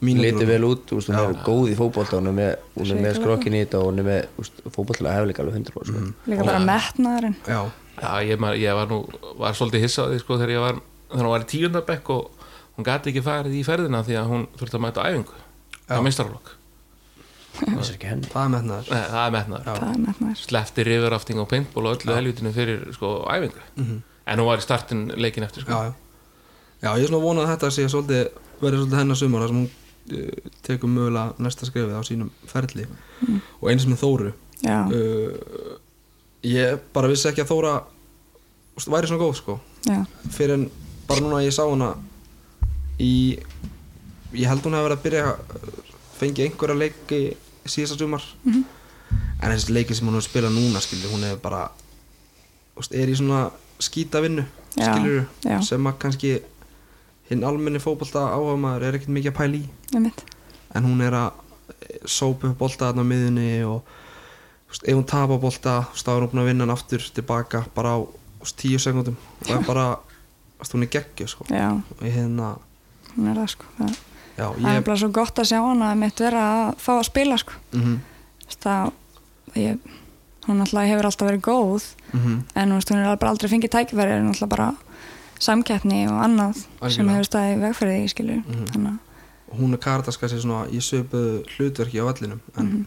litið 0.09 0.43
og- 0.43 0.51
vel 0.51 0.67
út 0.73 0.93
hún 0.97 1.19
er 1.23 1.39
góð 1.47 1.71
í 1.71 1.77
fótbolta 1.79 2.19
hún 2.19 2.31
er 2.33 2.37
með, 2.41 2.53
hún 2.81 3.05
er 3.07 3.19
skrokkin 3.21 3.55
í 3.55 3.63
þetta 3.63 3.79
og 3.79 3.91
hún 3.93 4.03
er 4.03 4.09
með 4.09 4.49
fótboltilega 4.75 5.21
hefleika 5.21 5.45
alveg 5.45 5.61
100% 5.63 5.87
sko. 5.87 6.07
Líka 6.27 6.49
bara 6.51 6.63
metnaðurinn. 6.67 7.39
Já, 7.47 7.61
já 8.03 8.11
ég, 8.27 8.49
ég 8.59 8.81
var 8.81 8.91
nú 8.91 9.05
var 9.39 9.55
svolítið 9.55 9.87
hissað 9.87 10.11
því 10.11 10.25
sko 10.25 10.41
þegar 10.41 10.57
ég 10.57 10.67
var 10.67 10.83
þegar 11.13 11.23
hún 11.27 11.33
var 11.35 11.45
í 11.45 11.51
tíundabekk 11.53 12.11
og 12.17 12.49
hún 12.75 12.89
gæti 12.89 13.13
ekki 13.13 13.23
farið 13.25 13.55
í 13.59 13.63
ferðina 13.67 14.03
því 14.03 14.19
að 14.19 14.29
hún 14.33 14.45
þurfti 14.57 14.79
að 14.79 14.85
mæta 14.87 15.07
æfingu 15.07 15.41
á 15.93 15.99
meistarflokk 16.03 16.53
það 17.53 17.81
er 17.83 17.91
ekki 17.93 18.09
henni 18.09 18.29
það 18.31 18.45
er 18.45 18.51
metnaður. 18.53 18.87
Nei, 18.89 19.03
það 19.11 19.25
er 19.25 19.33
metnaður. 19.35 19.67
Já. 19.67 19.73
Það 19.77 19.91
er 19.91 19.99
metnaður. 20.07 20.39
Slefti 20.41 20.85
rifurafting 20.87 21.41
og 21.43 21.49
paintball 21.51 21.89
og 21.89 21.97
öllu 21.99 22.15
helvitinu 22.17 22.53
fyrir 22.55 22.81
sko 22.95 23.11
æfingu. 23.29 23.65
En 24.23 24.41
hún 24.41 24.47
var 24.47 24.61
í 24.61 24.65
startin 24.65 25.05
leikin 25.19 25.45
eftir 25.45 25.65
sko. 25.65 25.77
Já, 25.77 25.91
já. 25.91 25.93
Já, 26.83 26.89
ég 26.97 27.05
er 27.05 27.11
svona 27.11 27.23
vonað 27.23 27.45
að 27.45 27.53
þetta 27.53 27.71
sé 27.71 27.85
svolítið 27.91 28.23
verið 28.63 28.81
svolítið 28.81 28.99
hennar 28.99 29.19
sumar 29.19 29.43
þar 29.43 29.53
sem 29.53 29.59
hún 29.61 29.69
uh, 30.17 30.51
tekur 30.65 30.91
mögulega 30.91 31.45
næsta 31.45 31.69
skrefið 31.69 31.95
á 31.95 32.03
sínum 32.07 32.31
ferli. 32.49 32.87
Og 33.61 33.69
eins 33.71 33.87
með 33.87 34.01
Þóru. 34.03 34.33
Já, 34.63 34.79
uh, 34.89 35.79
Ég 36.43 36.81
bara 36.91 37.07
vissi 37.07 37.29
ekki 37.29 37.45
að 37.45 37.53
Þóra 37.53 37.73
væri 38.91 39.07
svona 39.07 39.21
góð 39.21 39.37
sko. 39.39 39.59
Já, 39.87 40.01
fyrir 40.35 40.57
en 40.57 40.65
bara 41.07 41.21
núna 41.23 41.39
að 41.41 41.47
ég 41.47 41.55
sá 41.55 41.63
hana 41.67 41.89
í 42.99 43.11
ég 44.33 44.47
held 44.49 44.63
hún 44.65 44.73
hefði 44.77 44.87
verið 44.87 44.97
að 44.97 45.03
byrja 45.03 45.25
að 45.27 45.81
fengi 46.17 46.45
einhverja 46.47 46.77
leiki 46.79 47.19
síðasta 47.65 47.97
sumar. 47.99 48.23
Mhm. 48.43 48.63
en 49.43 49.51
þessi 49.51 49.73
leiki 49.75 49.95
sem 49.95 50.07
hún 50.07 50.15
hefur 50.17 50.29
spilað 50.29 50.55
núna 50.55 50.79
skilur, 50.81 51.11
hún 51.11 51.23
hefur 51.27 51.41
bara 51.43 51.69
veist, 52.77 52.93
er 52.95 53.07
í 53.11 53.15
svona 53.15 53.51
skýta 53.79 54.21
vinnu 54.23 54.45
Já, 54.77 54.95
skilur, 54.95 55.25
já. 55.45 55.61
sem 55.61 55.83
að 55.85 55.97
kannski 55.99 56.31
hinn 57.29 57.43
almenni 57.43 57.79
fótbolta 57.79 58.23
áhuga 58.33 58.55
maður 58.57 58.83
er 58.87 58.97
ekkert 58.97 59.13
mikið 59.13 59.31
að 59.31 59.37
pæla 59.37 59.59
í. 59.59 60.13
En 60.73 60.83
hún 60.87 61.01
er 61.05 61.13
að 61.13 61.31
sópa 62.09 62.47
upp 62.49 62.57
bolta 62.57 62.89
þarna 62.89 63.03
á 63.05 63.11
miðunni 63.11 63.49
og 63.67 63.83
veist, 64.71 64.87
ef 64.87 64.95
hún 64.95 65.05
tapa 65.05 65.37
bolta 65.37 65.75
þú 65.83 65.93
veist, 65.93 66.07
þá 66.07 66.11
er 66.15 66.25
hún 66.27 66.41
að 66.41 66.49
vinna 66.49 66.63
hann 66.65 66.73
aftur 66.73 67.05
tilbaka 67.13 67.65
bara 67.75 67.93
á 67.93 67.99
veist, 68.41 68.57
tíu 68.57 68.79
sekundum 68.81 69.15
og 69.43 69.51
er 69.53 69.61
bara, 69.67 69.85
hún 70.71 70.83
er 70.83 70.87
geggju 70.87 71.27
sko. 71.27 71.43
Og 71.49 72.01
ég 72.07 72.13
hérna 72.15 72.57
hún 73.17 73.27
er 73.27 73.35
það 73.35 73.47
sko 73.49 73.65
Það, 73.77 73.97
já, 74.37 74.45
það 74.53 74.69
er 74.71 74.79
ég 74.79 74.83
bara 74.85 74.97
svo 74.97 75.09
gott 75.11 75.39
að 75.39 75.45
sjá 75.51 75.59
hana 75.61 75.91
að 75.91 75.97
mitt 75.97 76.19
vera 76.19 76.43
að 76.69 76.75
fá 76.77 76.91
að 76.99 77.03
spila 77.09 77.37
sko 77.37 77.53
mm 77.73 77.99
veist, 78.43 78.59
það, 78.63 78.91
ég, 79.55 79.77
hún 80.47 80.59
alltaf 80.61 80.87
hefur 80.87 81.05
alltaf 81.05 81.27
verið 81.29 81.41
góð 81.41 81.83
-hmm. 82.13 82.39
en 82.55 82.73
veist, 82.73 82.89
hún 82.91 82.97
er 82.99 83.17
bara 83.17 83.31
aldrei 83.31 83.49
fengið 83.49 83.69
tækifæri 83.69 84.11
en 84.11 84.27
alltaf 84.27 84.49
bara 84.49 84.73
samkeppni 85.39 86.07
og 86.07 86.19
annað 86.23 86.53
sem 86.55 86.67
Algjörlega. 86.81 87.11
hefur 87.13 87.25
staðið 87.29 87.55
í 87.57 87.61
vegferði 87.61 88.09
skilur 88.09 88.43
Mhm. 88.47 88.65
þannig 88.73 88.91
að 88.93 89.59
hún 89.59 89.73
er 89.73 89.77
Karitas 89.77 90.17
kannski 90.17 90.39
svona 90.41 90.67
í 90.69 90.79
söpuðu 90.81 91.43
hlutverki 91.57 91.99
á 92.01 92.05
vellinum 92.09 92.39
en 92.57 92.65
Mhm. 92.65 92.85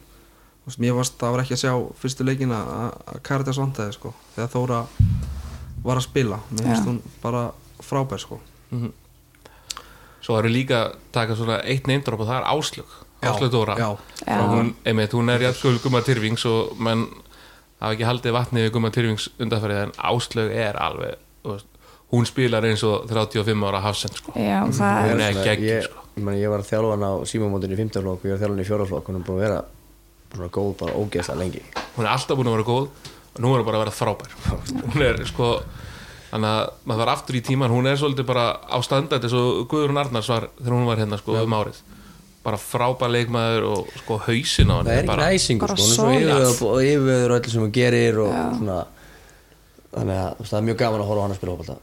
veist, 0.67 0.79
mér 0.81 0.95
varst 0.95 1.19
það 1.19 1.31
var 1.31 1.41
ekki 1.41 1.55
að 1.55 1.63
sjá 1.65 1.93
fyrstu 2.03 2.25
leikina 2.25 2.59
að 2.65 2.93
að 3.15 3.23
Karitas 3.23 3.57
vantaði 3.59 3.93
sko, 3.93 4.15
þegar 4.37 4.49
Þóra 4.51 4.87
var 5.85 5.97
að 5.97 6.03
spila 6.03 6.39
mér 6.53 6.65
finnst 6.65 6.85
hún 6.87 7.01
bara 7.23 7.51
frábær 7.83 8.19
sko 8.23 8.41
Mhm. 8.71 8.93
svo 10.23 10.39
erum 10.39 10.53
líka 10.53 10.79
að 10.85 10.95
taka 11.13 11.35
svona 11.39 11.61
eitt 11.65 11.87
neymdróp 11.87 12.21
og 12.21 12.27
það 12.27 12.41
er 12.41 12.49
Áslög 12.51 12.95
Áslög 13.23 13.51
Dóra 13.53 13.77
já, 13.79 13.97
Já. 14.27 14.41
og 14.41 14.51
hún, 14.51 14.75
einmitt, 14.85 15.13
hún 15.13 15.31
er 15.31 15.41
jafnskjöld 15.41 15.83
Gumma 15.83 16.01
Tyrfings 16.03 16.45
og 16.47 16.77
menn 16.79 17.07
hafa 17.81 17.95
ekki 17.95 18.05
haldið 18.09 18.33
vatni 18.35 18.65
við 18.67 18.73
Gumma 18.75 18.91
Tyrfings 18.91 19.29
undanferðið 19.39 19.83
en 19.87 19.93
Áslög 20.11 20.51
er 20.51 20.75
alveg 20.83 21.15
veist, 21.45 21.67
hún 22.13 22.27
spilar 22.27 22.65
eins 22.65 22.83
og 22.87 23.07
35 23.09 23.65
ára 23.67 23.81
hafsend 23.83 24.15
sko. 24.19 24.33
já, 24.37 24.63
það 24.67 25.11
Hún 25.11 25.21
er 25.21 25.33
ég, 25.33 25.87
sko. 25.87 26.03
ég, 26.27 26.43
ég 26.43 26.51
var 26.51 26.61
að 26.61 26.71
þjálfa 26.71 26.91
hann 26.97 27.07
á 27.07 27.13
símamótinu 27.27 27.75
í 27.75 27.77
15 27.77 28.03
flokk 28.03 28.25
og 28.25 28.27
ég 28.27 28.31
var 28.31 28.39
að 28.39 28.43
þjálfa 28.43 28.55
hann 28.57 28.65
í 28.65 28.69
4 28.69 28.87
flokk 28.91 29.07
hún 29.11 29.17
er 29.17 29.27
búin 29.27 29.37
að 29.39 29.45
vera 29.47 29.65
svona 30.35 30.49
góð 30.51 30.77
bara 30.83 30.93
ógeðslega 30.99 31.39
lengi 31.39 31.63
hún 31.97 32.05
er 32.07 32.11
alltaf 32.13 32.37
búin 32.37 32.51
að 32.51 32.57
vera 32.57 32.71
góð 32.71 32.87
og 33.37 33.41
nú 33.41 33.55
er 33.55 33.61
hún 33.63 33.67
bara 33.67 33.79
að 33.79 33.85
vera 33.85 33.99
frábær 34.01 34.31
hún 34.91 35.03
er 35.07 35.25
sko 35.27 35.63
þannig 36.37 36.53
að 36.53 36.73
maður 36.85 37.03
var 37.03 37.13
aftur 37.15 37.39
í 37.39 37.43
tíman 37.45 37.73
hún 37.73 37.89
er 37.89 37.99
svolítið 38.01 38.27
bara 38.29 38.47
á 38.61 38.77
standart 38.85 39.25
eins 39.25 39.37
og 39.37 39.63
Guðrún 39.71 40.01
Arnars 40.01 40.29
var 40.29 40.49
þegar 40.59 40.75
hún 40.77 40.89
var 40.89 41.01
hérna 41.01 41.19
sko 41.21 41.37
um 41.41 41.57
árið. 41.57 41.79
Bara 42.47 42.61
frábær 42.63 43.11
leikmaður 43.11 43.69
og 43.73 43.95
sko 44.03 44.19
hausin 44.27 44.71
á 44.71 44.75
hann 44.77 44.87
það 44.87 44.93
er 44.93 45.01
ekki 45.01 45.11
bara, 45.11 45.31
næsingur 45.33 45.73
sko, 45.73 46.07
hún 46.07 46.29
er 46.29 46.45
svo 46.45 46.53
solid. 46.61 46.91
yfirveður 46.93 47.33
og 47.33 47.41
öllu 47.41 47.55
sem 47.55 47.65
hún 47.65 47.75
gerir 47.75 48.21
og 48.23 48.35
Já. 48.35 48.45
svona. 48.61 48.79
Þannig 49.97 50.21
að 50.21 50.45
það 50.45 50.59
er 50.61 50.67
mjög 50.69 50.79
gaman 50.85 51.03
að 51.03 51.11
horfa 51.11 51.17
á 51.17 51.25
hann 51.25 51.35
að 51.35 51.41
spila 51.41 51.57
fótbolta. 51.57 51.79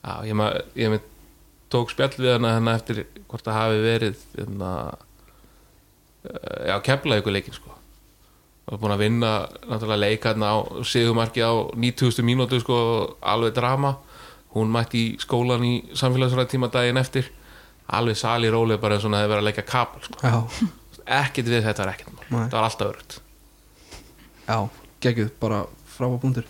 Já, 0.00 0.14
ég, 0.30 0.38
ma, 0.38 0.46
ég 0.80 0.94
með, 0.94 1.10
tók 1.74 1.92
spjall 1.92 2.14
við 2.16 2.32
hana 2.36 2.54
hérna 2.56 2.76
eftir 2.78 3.02
hvort 3.26 3.44
það 3.44 3.58
hafi 3.58 3.82
verið 3.84 4.24
hérna, 4.38 4.70
uh, 6.30 6.56
já, 6.70 6.76
kepla 6.86 7.20
ykkur 7.20 7.36
leikin 7.36 7.58
sko 7.58 7.79
og 8.70 8.78
búin 8.78 8.94
að 8.94 9.02
vinna 9.04 9.32
náttúrulega 9.66 10.00
leik 10.04 10.26
hérna 10.28 10.52
á 10.54 10.56
sigumarki 10.86 11.42
á 11.42 11.52
9000 11.74 12.26
mínútu 12.26 12.60
sko, 12.62 12.76
alveg 13.20 13.54
drama. 13.56 13.96
Hún 14.54 14.70
mætti 14.70 15.02
í 15.02 15.08
skólan 15.22 15.64
í 15.66 15.74
samfélagsræðtíma 15.98 16.70
daginn 16.70 16.98
eftir. 17.00 17.30
Alveg 17.90 18.18
sali 18.18 18.50
róleg 18.50 18.78
bara 18.82 18.96
eins 18.96 19.04
og 19.04 19.10
hún 19.10 19.18
hefði 19.18 19.32
verið 19.32 19.42
að 19.42 19.48
leika 19.50 19.66
kapal 19.66 20.04
sko. 20.06 20.70
ekkert 21.10 21.50
við 21.50 21.66
þetta 21.66 21.84
er 21.84 21.92
ekkert 21.94 22.22
það 22.30 22.54
var 22.54 22.66
alltaf 22.66 22.88
örugt 22.92 23.18
já, 24.50 24.58
geggjuð, 25.04 25.30
bara 25.42 25.64
frábær 25.94 26.22
punktur. 26.22 26.46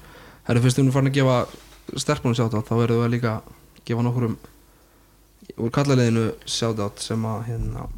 Herru, 0.46 0.62
fyrst 0.64 0.80
hún 0.80 0.88
er 0.88 0.94
farin 0.94 1.10
að 1.10 1.18
gefa 1.18 1.36
sterkbúinu 2.00 2.38
sjátt 2.38 2.54
þá 2.54 2.74
verðum 2.78 3.00
við 3.00 3.06
að 3.06 3.14
líka 3.14 3.32
gefa 3.88 4.04
nokkurum 4.06 4.36
úr 5.60 5.72
kallaliðinu 5.74 6.26
sjátt 6.48 7.02
sem 7.04 7.26
að 7.28 7.42
hérna 7.50 7.88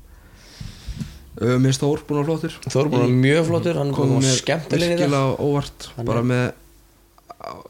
Mér 1.40 1.72
Stór 1.72 2.02
búin 2.06 2.20
að 2.20 2.28
flottur. 2.28 2.56
Þór 2.68 2.90
búin 2.92 3.06
að 3.06 3.14
mjög 3.22 3.46
flottur, 3.48 3.78
hann 3.80 3.92
búin 3.96 4.18
að 4.26 4.42
komið 4.44 4.66
vera 4.68 4.88
mér 4.90 5.04
í 5.06 5.12
það 5.14 5.30
óvart 5.40 5.86
bara 6.04 6.24
með 6.28 6.44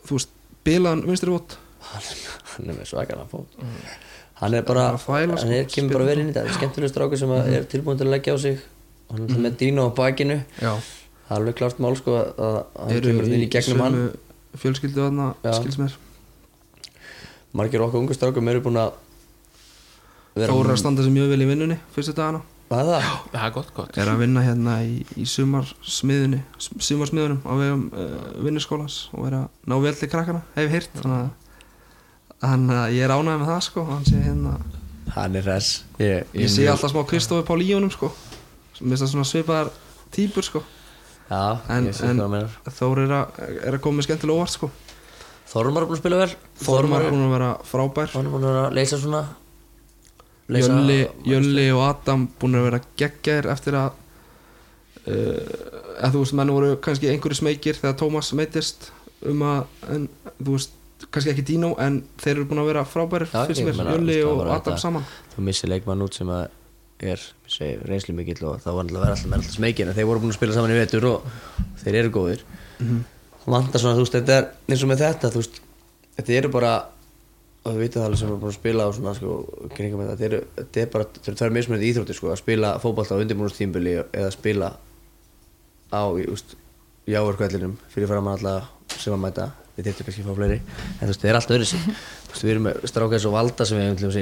þú 0.09 0.17
veist, 0.17 0.33
bilaðan 0.67 1.05
vinstri 1.07 1.33
vott 1.33 1.59
hann 1.93 2.71
er 2.71 2.77
með 2.77 2.89
svakalega 2.91 3.29
fót. 3.31 3.59
Hann 4.43 4.57
er 4.59 4.65
bara, 4.67 4.89
hann 4.97 5.31
er, 5.31 5.37
sko, 5.39 5.75
kemur 5.77 5.99
bara 5.99 6.09
verið 6.09 6.25
inn 6.25 6.33
í 6.33 6.35
þetta. 6.35 6.57
Skemmtileg 6.57 6.91
strákur 6.93 7.21
sem 7.21 7.33
að 7.35 7.51
er 7.57 7.67
tilbúin 7.71 8.01
til 8.01 8.09
að 8.09 8.15
leggja 8.17 8.35
á 8.35 8.39
sig. 8.43 8.63
Hann 9.13 9.29
er 9.29 9.43
með 9.47 9.59
Dino 9.61 9.87
á 9.87 9.91
bakinu. 9.95 10.39
Það 10.59 10.81
er 11.29 11.37
alveg 11.39 11.59
klart 11.61 11.83
mál 11.83 11.95
sko 11.99 12.17
að 12.19 12.59
hann 12.81 13.05
kemur 13.07 13.29
inn 13.29 13.47
í 13.47 13.51
gegnum 13.53 13.85
hann. 13.85 14.01
fjölskyldu 14.59 15.07
Já. 15.07 15.53
skils 15.61 15.79
mér? 15.81 15.95
Margir 17.53 17.85
okkar 17.85 18.01
ungu 18.01 18.17
strákum 18.17 18.49
eru 18.49 18.65
búin 18.65 18.81
að 18.81 18.99
Þóra 20.33 20.79
standa 20.81 21.05
sig 21.05 21.13
mjög 21.13 21.29
vel 21.29 21.45
í 21.45 21.47
vinnunni 21.51 21.77
fyrstu 21.93 22.15
dagana 22.17 22.41
Var 22.73 22.89
það? 22.89 23.07
það 23.33 23.47
er 23.47 23.55
gott, 23.55 23.71
gott. 23.77 23.97
Er 24.01 24.09
að 24.09 24.21
vinna 24.23 24.43
hérna 24.47 24.77
í, 24.87 25.03
í 25.21 25.27
sumarsmiðunni 25.29 26.41
sumarsmiðunum 26.57 27.43
á 27.45 27.53
vegum 27.61 27.83
uh, 27.93 28.13
vinnuskólans 28.47 28.99
og 29.13 29.27
er 29.29 29.39
að 29.43 29.49
ná 29.69 29.75
vel 29.85 29.93
til 29.99 30.09
krakkana 30.13 30.41
hef 30.55 30.65
ég 30.65 30.77
heyrt. 30.79 30.95
Þannig 31.03 31.19
að, 32.49 32.79
að 32.79 32.95
ég 32.97 33.05
er 33.05 33.13
ánægð 33.13 33.43
með 33.43 33.51
það 33.53 33.67
sko 33.69 33.85
hann 33.91 34.07
sé 34.09 34.23
hérna 34.23 34.55
Hann 35.13 35.37
er 35.37 35.45
hress. 35.45 35.83
Ég, 36.01 36.31
ég 36.39 36.49
sé 36.49 36.65
alltaf 36.71 36.93
smá 36.95 37.03
Kristofi 37.09 37.45
Pál 37.45 37.61
í 37.61 37.69
honum 37.75 37.91
sko. 37.93 38.09
Mér 38.81 38.95
finnst 38.95 39.05
það 39.05 39.11
svona 39.13 39.29
svipaðar 39.29 39.73
típur 40.15 40.47
sko. 40.47 40.63
Já, 41.29 41.61
en, 41.73 41.91
ég 41.91 41.97
sé 41.97 42.09
en 42.09 42.17
hvað 42.17 42.25
það 42.25 42.33
menar 42.33 42.77
Þór 42.79 43.01
er 43.03 43.13
að, 43.17 43.37
er 43.53 43.77
að 43.77 43.83
koma 43.85 43.99
með 43.99 44.09
skemmtilega 44.09 44.39
óvart 44.39 44.55
sko. 44.55 44.71
Þormar 45.53 45.85
er 45.85 45.91
búin 45.91 45.99
að 45.99 46.03
spila 46.03 46.21
vel. 46.23 46.33
Þormar 46.63 47.05
er 47.05 47.13
búin 47.13 47.27
að 47.27 47.35
vera 47.37 47.51
frábær. 47.69 48.13
Hann 48.15 48.29
er 48.29 48.33
búin 48.33 48.47
að 48.47 48.55
vera 48.55 48.65
að 48.71 48.77
leysa 48.79 49.01
svona 49.03 49.23
Jölli, 50.61 50.99
Jölli 51.25 51.67
og 51.73 51.83
Adam 51.89 52.29
búin 52.41 52.59
að 52.59 52.67
vera 52.69 52.81
geggjaðir 53.01 53.49
eftir 53.53 53.77
að 53.79 53.91
uh, 55.07 56.11
þú 56.13 56.23
veist, 56.23 56.37
menn 56.39 56.53
voru 56.53 56.75
kannski 56.85 57.11
einhverju 57.13 57.41
smekir 57.41 57.79
þegar 57.81 57.97
Tómas 58.03 58.33
meittist 58.39 58.91
um 59.29 59.43
að, 59.47 59.67
en, 59.95 60.09
þú 60.43 60.57
veist 60.57 60.79
kannski 61.13 61.33
ekki 61.33 61.45
Dino, 61.53 61.73
en 61.83 62.03
þeir 62.23 62.37
eru 62.37 62.49
búin 62.51 62.63
að 62.63 62.69
vera 62.73 62.85
frábærir 62.89 63.31
Já, 63.33 63.45
fyrst 63.49 63.65
mér, 63.67 63.81
Jölli 63.97 64.19
og 64.27 64.43
Adam 64.47 64.59
þetta- 64.61 64.83
saman. 64.85 65.07
Þú 65.35 65.47
missir 65.49 65.71
leikmann 65.73 66.05
út 66.05 66.15
sem 66.19 66.29
að 66.31 66.45
er 67.03 67.23
reynslu 67.89 68.15
mikill 68.15 68.45
og 68.47 68.61
það 68.63 68.77
var 68.77 68.85
alltaf 68.85 68.97
að 68.97 69.03
vera 69.03 69.15
alltaf 69.17 69.27
með 69.31 69.41
alltaf 69.41 69.57
smekir 69.57 69.89
en 69.91 69.97
þeir 69.97 70.07
voru 70.07 70.21
búin 70.23 70.31
að 70.31 70.37
spila 70.39 70.55
saman 70.55 70.71
í 70.71 70.77
vetur 70.79 71.07
og 71.11 71.25
þeir 71.83 71.97
eru 72.03 72.13
góðir. 72.15 72.45
Mhm. 72.79 73.01
og 73.43 73.49
vantar 73.57 73.81
svona, 73.83 73.97
þú 73.99 74.05
veist, 74.05 74.15
þetta 74.15 74.35
er 74.39 74.45
eins 74.71 74.83
og 74.85 74.89
með 74.93 75.01
þetta, 75.03 75.31
þú 75.35 75.41
veist 75.43 75.57
þetta 76.17 76.37
eru 76.39 76.49
bara 76.55 76.73
og 77.63 77.77
við 77.77 77.85
vitum 77.85 78.03
það 78.03 78.09
alveg 78.09 78.21
sem 78.21 78.31
er 78.33 78.41
búin 78.43 78.51
að 78.51 78.57
spila 78.57 78.87
og 78.89 78.97
svona, 78.97 79.15
sko, 79.15 79.35
kringum 79.77 80.03
þetta, 80.03 80.15
þetta 80.19 80.29
eru, 80.29 80.41
þetta 80.57 80.83
er 80.83 80.89
bara 80.93 81.07
eru 81.23 81.39
tvær 81.39 81.55
mismunandi 81.55 81.91
íþróttir, 81.93 82.19
sko, 82.19 82.31
að 82.33 82.41
spila 82.41 82.73
fótbolta 82.83 83.15
á 83.15 83.23
undirbúinustímbili 83.23 83.95
eða 84.03 84.33
spila 84.35 84.73
á, 85.95 86.03
í, 86.19 86.27
úst, 86.33 86.57
jáverkvellinum 87.07 87.77
fyrir 87.93 88.11
fram 88.11 88.31
að 88.31 88.43
alltaf 88.49 88.99
sem 88.99 89.15
að 89.15 89.23
mæta. 89.23 89.49
Við 89.77 89.89
þyrftum 89.89 90.09
kannski 90.09 90.23
að 90.23 90.29
fá 90.29 90.37
fleiri 90.37 90.59
en 90.59 91.01
þú 91.01 91.09
veist, 91.09 91.23
það 91.23 91.31
er 91.31 91.39
allt 91.39 91.53
öðru 91.55 91.67
sig 91.71 91.85
þú 91.87 92.35
veist, 92.35 92.43
við 92.43 92.53
erum 92.53 92.67
með 92.67 92.83
stráka 92.91 93.17
eins 93.17 93.27
og 93.29 93.37
valda 93.37 93.67
sem 93.69 93.79
við 93.79 93.87
hefum 93.87 94.01
til 94.01 94.11
þess 94.11 94.21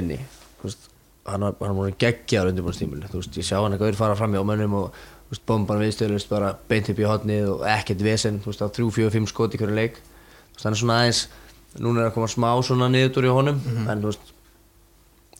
þú 0.61 0.69
veist, 0.69 0.85
hann 1.27 1.43
var 1.43 1.73
var 1.81 1.97
geggjaður 2.01 2.51
undirbúinustímbili, 2.53 3.09
þú 3.11 3.19
veist, 3.19 3.39
ég 3.41 3.47
sjá 3.49 3.57
hann 3.57 3.75
að 3.75 3.81
gauður 3.81 3.99
fara 3.99 4.15
fram 4.17 4.37
hjá 4.37 4.45
mönnum 4.47 4.77
og 4.79 4.95
þú 4.95 5.35
veist, 5.35 5.45
bomban 5.49 5.81
viðstöðlust 5.83 6.31
bara 6.31 6.53
beint 6.69 6.89
upp 6.93 7.01
í 7.01 7.09
hotnið 7.09 7.51
og 7.51 7.65
ekkert 7.67 8.05
vesen, 8.05 8.39
þú 8.39 8.53
veist, 8.53 8.63
á 8.63 8.67
3, 8.79 8.87
4, 8.95 9.11
5 9.17 9.29
skot 9.33 9.57
í 9.57 9.61
hverju 9.61 9.75
leik. 9.75 9.99
Þú 10.55 10.55
veist, 10.55 11.27
núna 11.79 12.01
er 12.03 12.09
að 12.09 12.15
koma 12.17 12.27
smá 12.27 12.49
svona 12.65 12.89
niður 12.91 13.27
í 13.27 13.31
honum 13.31 13.59
en 13.87 14.01
þú 14.01 14.11
veist 14.11 14.33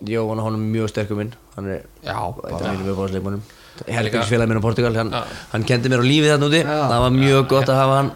hann 0.02 0.40
er 0.40 0.46
honum 0.48 0.64
mjög 0.74 0.90
sterkur 0.90 1.18
minn. 1.20 1.34
Hann 1.56 1.68
er 1.70 1.84
einn 2.06 2.16
af 2.16 2.78
mínum 2.80 2.94
uppáhaldsleikmönnum. 2.96 3.42
Líka- 3.82 3.94
helgingsfélag 3.98 4.48
minn 4.48 4.60
á 4.60 4.62
Portugal 4.62 4.96
hann, 4.96 5.12
Já. 5.12 5.24
hann 5.52 5.64
kendi 5.64 5.90
mér 5.90 6.02
á 6.02 6.06
lífið 6.06 6.32
þarna 6.34 6.48
úti. 6.50 6.62
Já. 6.64 6.90
það 6.92 7.00
var 7.06 7.12
mjög 7.12 7.48
gott 7.48 7.70
að 7.70 7.76
hafa 7.82 7.96
hann. 8.02 8.12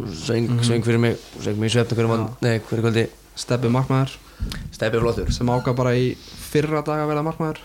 Söng, 0.00 0.60
söng 0.62 0.84
fyrir 0.84 0.98
mig, 1.00 1.16
söng 1.42 1.56
mig 1.58 1.70
í 1.70 1.74
svefna 1.74 1.96
hverju, 1.96 2.08
mm 2.08 2.60
kvöldi. 2.82 3.08
Steppi 3.36 3.68
markmaður. 3.68 4.16
Steppi 4.72 4.98
flottur. 5.00 5.32
Sem 5.32 5.46
ákvað 5.46 5.76
bara 5.76 5.94
í 5.96 6.14
fyrra 6.16 6.82
dag 6.84 7.04
að 7.04 7.08
vera 7.08 7.22
markmaður. 7.22 7.58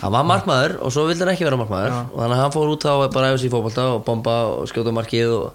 Hann 0.00 0.12
var 0.12 0.24
markmaður 0.24 0.78
og 0.82 0.92
svo 0.92 1.06
vildi 1.08 1.24
hann 1.24 1.34
ekki 1.34 1.44
vera 1.44 1.56
markmaður. 1.60 1.92
Og 2.12 2.18
þannig 2.22 2.36
að 2.36 2.42
hann 2.42 2.54
fór 2.54 2.72
út 2.72 2.86
á 2.88 2.94
bara 3.12 3.30
æfa 3.32 3.38
sig 3.38 3.50
í 3.50 3.52
fótbolta 3.52 3.84
og 3.94 4.04
bomba 4.04 4.36
og 4.54 4.68
skjóta 4.70 4.94
markið 4.94 5.34
og, 5.36 5.52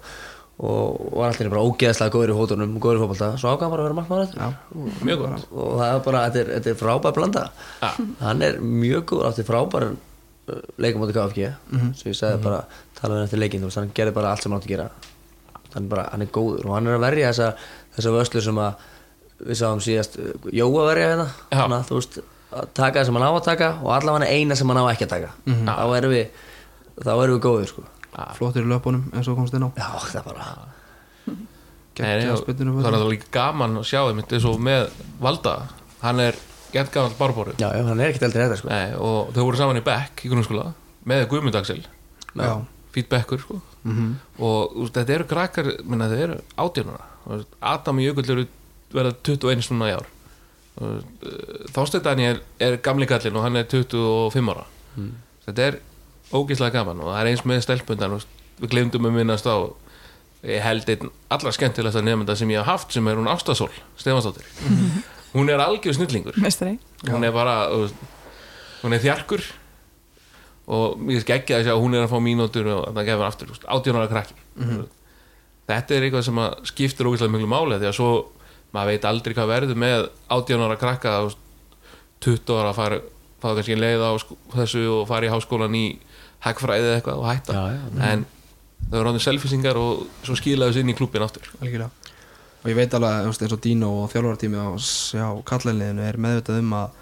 og 0.54 1.08
var 1.18 1.32
alltaf 1.32 1.48
bara 1.50 1.62
ógeðslega 1.66 2.14
góður 2.14 2.30
í 2.30 2.34
hótunum 2.38 2.74
góður 2.78 3.00
í 3.00 3.02
fótbolta, 3.02 3.30
svo 3.40 3.50
hann 3.50 3.72
bara 3.72 3.82
að 3.82 3.88
vera 3.88 3.96
markmaður 3.98 4.26
eftir. 4.28 4.42
Mjög 5.08 5.22
gott. 5.24 5.46
Og 5.50 5.72
það 5.80 5.94
er 5.96 6.02
bara, 6.06 6.20
þetta 6.28 6.40
er, 6.44 6.50
þetta 6.58 6.70
er 6.70 6.78
frábær 6.82 7.14
blanda. 7.16 7.42
Ja. 7.82 7.90
hann 8.20 8.42
er 8.46 8.60
mjög 8.62 9.04
góð, 9.10 9.24
átti 9.30 9.46
frábær 9.48 9.88
leikum 10.78 11.02
átti 11.06 11.16
KFG 11.16 11.48
svo 11.98 12.12
ég 12.12 12.18
sagði 12.18 12.42
bara, 12.44 12.60
tala 13.00 13.14
við 13.14 13.18
hann 13.18 13.26
eftir 13.26 13.40
leikinn 13.40 13.64
þú 13.64 13.70
veist, 13.70 13.80
hann 13.80 13.92
gerði 13.96 14.14
bara 14.20 14.30
allt 14.30 14.44
sem 14.44 14.52
hann 14.52 14.60
átti 14.60 14.70
að 14.70 14.76
gera. 14.76 14.88
Hann, 15.74 15.88
bara, 15.90 16.04
hann 16.12 16.22
er 16.22 16.30
góður 16.30 16.68
og 16.68 16.76
hann 16.76 16.86
er 16.86 16.98
að 17.00 17.06
verja 17.08 17.32
þessa 17.32 17.50
þessa 17.96 18.14
vöslu 18.14 18.42
sem 18.46 18.58
að 18.62 18.84
við 19.44 19.58
sáum 19.58 19.80
síðast 19.82 20.18
uh, 20.22 20.30
Jóa 20.54 20.86
verja 20.92 21.08
hérna. 21.10 21.26
Þannig 21.50 21.78
að, 21.80 21.88
þú 21.88 21.98
veist, 21.98 22.18
að 22.54 22.68
taka 22.78 23.00
það 23.00 23.08
sem 23.08 23.18
hann 23.18 23.26
á 23.26 23.32
að 23.34 23.44
taka 23.48 23.70
og 23.82 23.90
allavega 23.96 24.30
eina 24.30 24.54
sem 24.60 24.70
hann 24.70 24.78
á 24.78 24.86
ekki 24.92 25.08
að 25.08 25.14
taka. 25.16 25.32
Þá 25.66 25.96
erum 25.98 26.14
við 26.14 26.44
þá 27.02 27.10
erum 27.16 27.34
við 27.34 27.42
góðir 27.48 27.66
sko 27.72 27.82
flottir 28.38 28.64
í 28.66 28.70
löpunum 28.70 29.06
eins 29.12 29.28
og 29.30 29.38
komst 29.38 29.54
inn 29.56 29.66
á. 29.66 29.70
Já, 29.78 29.88
það 30.08 30.18
er 30.20 30.26
bara 30.30 30.48
Nei, 31.94 32.26
spynninu 32.40 32.82
það 32.82 32.96
er 32.98 33.04
líka 33.12 33.28
gaman 33.34 33.78
að 33.78 33.86
sjá 33.86 34.00
einmitt 34.02 34.32
eins 34.34 34.46
og 34.50 34.58
með 34.62 34.88
Valda. 35.22 35.54
Hann 36.02 36.22
er 36.24 36.38
gett 36.74 36.90
gaman 36.94 37.14
bárboru 37.18 37.54
já, 37.54 37.68
já, 37.70 37.84
hann 37.86 38.00
er 38.02 38.10
ekkert 38.10 38.26
eldri 38.28 38.42
þetta 38.42 38.58
sko. 38.58 38.70
Nei, 38.72 38.96
og 38.98 39.30
þau 39.36 39.44
voru 39.46 39.60
saman 39.60 39.78
í 39.78 39.84
Beck 39.86 40.24
í 40.26 40.30
grunnskóla 40.32 40.72
með 41.06 41.28
Guðmund 41.30 41.58
Axel. 41.60 41.84
Já, 42.34 42.54
fýtt 42.94 43.10
Beckur 43.12 43.42
sko. 43.44 43.60
og 43.84 44.74
þú 44.74 44.80
veist, 44.80 44.96
þetta 44.96 45.14
eru 45.18 45.28
krakkar 45.30 45.70
minna, 45.84 46.08
þetta 46.10 46.24
eru 46.24 46.36
átjónara 46.56 47.44
Adam 47.60 47.98
og 48.00 48.04
Jökull 48.06 48.30
eru 48.34 48.44
verða 48.94 49.14
21 49.28 49.70
núna 49.72 49.90
í 49.90 49.94
ár. 49.96 50.10
Þásteinn 51.74 52.04
Daniel 52.04 52.40
er 52.62 52.78
gamli 52.82 53.06
kallinn 53.08 53.36
og 53.38 53.44
hann 53.46 53.60
er 53.60 53.68
25 53.70 54.50
ára. 54.52 54.66
Þetta 55.46 55.68
er 55.68 55.78
ógeðslega 56.34 56.80
gaman 56.80 57.02
og 57.02 57.12
það 57.12 57.20
er 57.22 57.30
eins 57.32 57.44
með 57.48 57.64
stelpundan 57.66 58.16
og 58.18 58.28
við 58.60 58.70
glemdum 58.74 59.08
að 59.08 59.18
minnast 59.18 59.48
á 59.48 59.56
ég 60.44 60.60
held 60.64 60.90
einn 60.92 61.10
allra 61.32 61.52
skemmtilegsta 61.54 62.02
nefnda 62.04 62.36
sem 62.36 62.50
ég 62.52 62.60
haf 62.62 62.84
haft 62.84 62.96
sem 62.96 63.06
er 63.08 63.16
hún 63.18 63.30
Ástasól 63.30 63.70
Stefansdóttir 63.96 64.46
hún 65.34 65.50
er 65.50 65.62
algjör 65.62 65.96
snillingur. 65.96 66.36
Mestari 66.38 66.78
hún 67.08 67.24
er 67.24 67.32
bara 67.34 67.68
hún 68.82 68.92
er 68.94 69.02
þjarkur 69.02 69.44
og 70.64 71.00
mér 71.00 71.18
finnst 71.18 71.32
ekki 71.34 71.56
að 71.56 71.66
sjá 71.66 71.74
að 71.74 71.82
hún 71.82 71.96
er 71.96 72.06
að 72.06 72.12
fá 72.12 72.20
mínútur 72.24 72.68
og 72.72 72.84
það 72.94 73.08
gefur 73.10 73.26
aftur, 73.26 73.48
þú 73.50 73.56
veist, 73.56 73.66
18 73.68 73.98
ára 73.98 74.08
krakki. 74.08 74.36
Þetta 75.68 75.96
er 75.96 76.06
eitthvað 76.06 76.24
sem 76.28 76.40
að 76.40 76.54
skiptir 76.70 77.08
ógeðslega 77.10 77.34
miklu 77.34 77.48
máli 77.50 77.80
því 77.80 77.88
að 77.90 77.96
svo 77.98 78.10
maður 78.74 78.90
veit 78.92 79.08
aldrei 79.10 79.34
hvað 79.36 79.50
verður 79.52 79.80
með 79.82 80.06
18 80.32 80.64
ára 80.64 80.78
krakka 80.80 81.18
þú 81.18 81.28
veist, 81.28 81.42
20 82.24 82.56
ára 82.60 82.70
að 82.70 82.78
fara 82.78 83.00
fá 83.44 83.48
kannski 83.50 83.76
leið 83.76 84.04
á 84.08 84.10
sko, 84.22 84.38
þessu 84.54 84.84
og 84.94 85.04
fara 85.10 85.28
í 85.28 85.32
háskólan 85.34 85.76
í 85.76 85.84
hagfræði 86.44 86.88
eða 86.88 86.96
eitthvað 87.00 87.20
og 87.20 87.28
hætta. 87.30 87.54
Já, 87.58 87.76
já. 87.76 88.08
en 88.10 88.26
það 88.88 88.98
er 88.98 89.06
ráðin 89.08 89.24
selfisingar 89.24 89.80
og 89.80 90.04
svo 90.24 90.36
skila 90.38 90.68
þessu 90.68 90.84
inn 90.84 90.92
í 90.92 90.96
aftur. 90.96 91.48
Algjörlega. 91.60 91.90
Og 92.64 92.70
ég 92.72 92.78
veit 92.78 92.94
alveg 92.96 93.26
eins 93.28 93.52
og 93.52 93.60
Dino 93.60 93.90
og 94.02 94.12
þjálfartími 94.12 94.60
á 94.60 94.68
sjá 94.80 95.26
kallinliðinu 95.44 96.04
er 96.04 96.20
meðvitað 96.20 96.62
um 96.62 96.76
að 96.80 97.00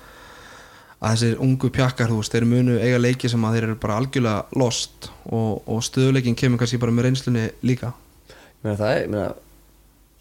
að 1.03 1.15
þessir 1.17 1.41
ungu 1.43 1.69
pjakkar, 1.75 2.11
þú 2.11 2.19
veist, 2.21 2.35
þeir 2.35 2.45
munu 2.47 2.75
eiga 2.79 2.99
leiki 3.01 3.31
sem 3.31 3.45
að 3.47 3.57
þeir 3.57 3.65
eru 3.67 3.79
bara 3.83 3.97
algjörlega 3.99 4.59
lost 4.61 5.09
og, 5.27 5.63
og 5.67 5.81
stöðuleikin 5.83 6.37
kemur 6.39 6.61
kannski 6.61 6.79
bara 6.83 6.95
með 6.95 7.09
reynslunni 7.09 7.49
líka. 7.67 7.91
Ég 8.31 8.69
meina, 8.69 8.77
það, 8.79 8.93
er, 8.93 9.01
ég 9.01 9.11
meina, 9.11 9.25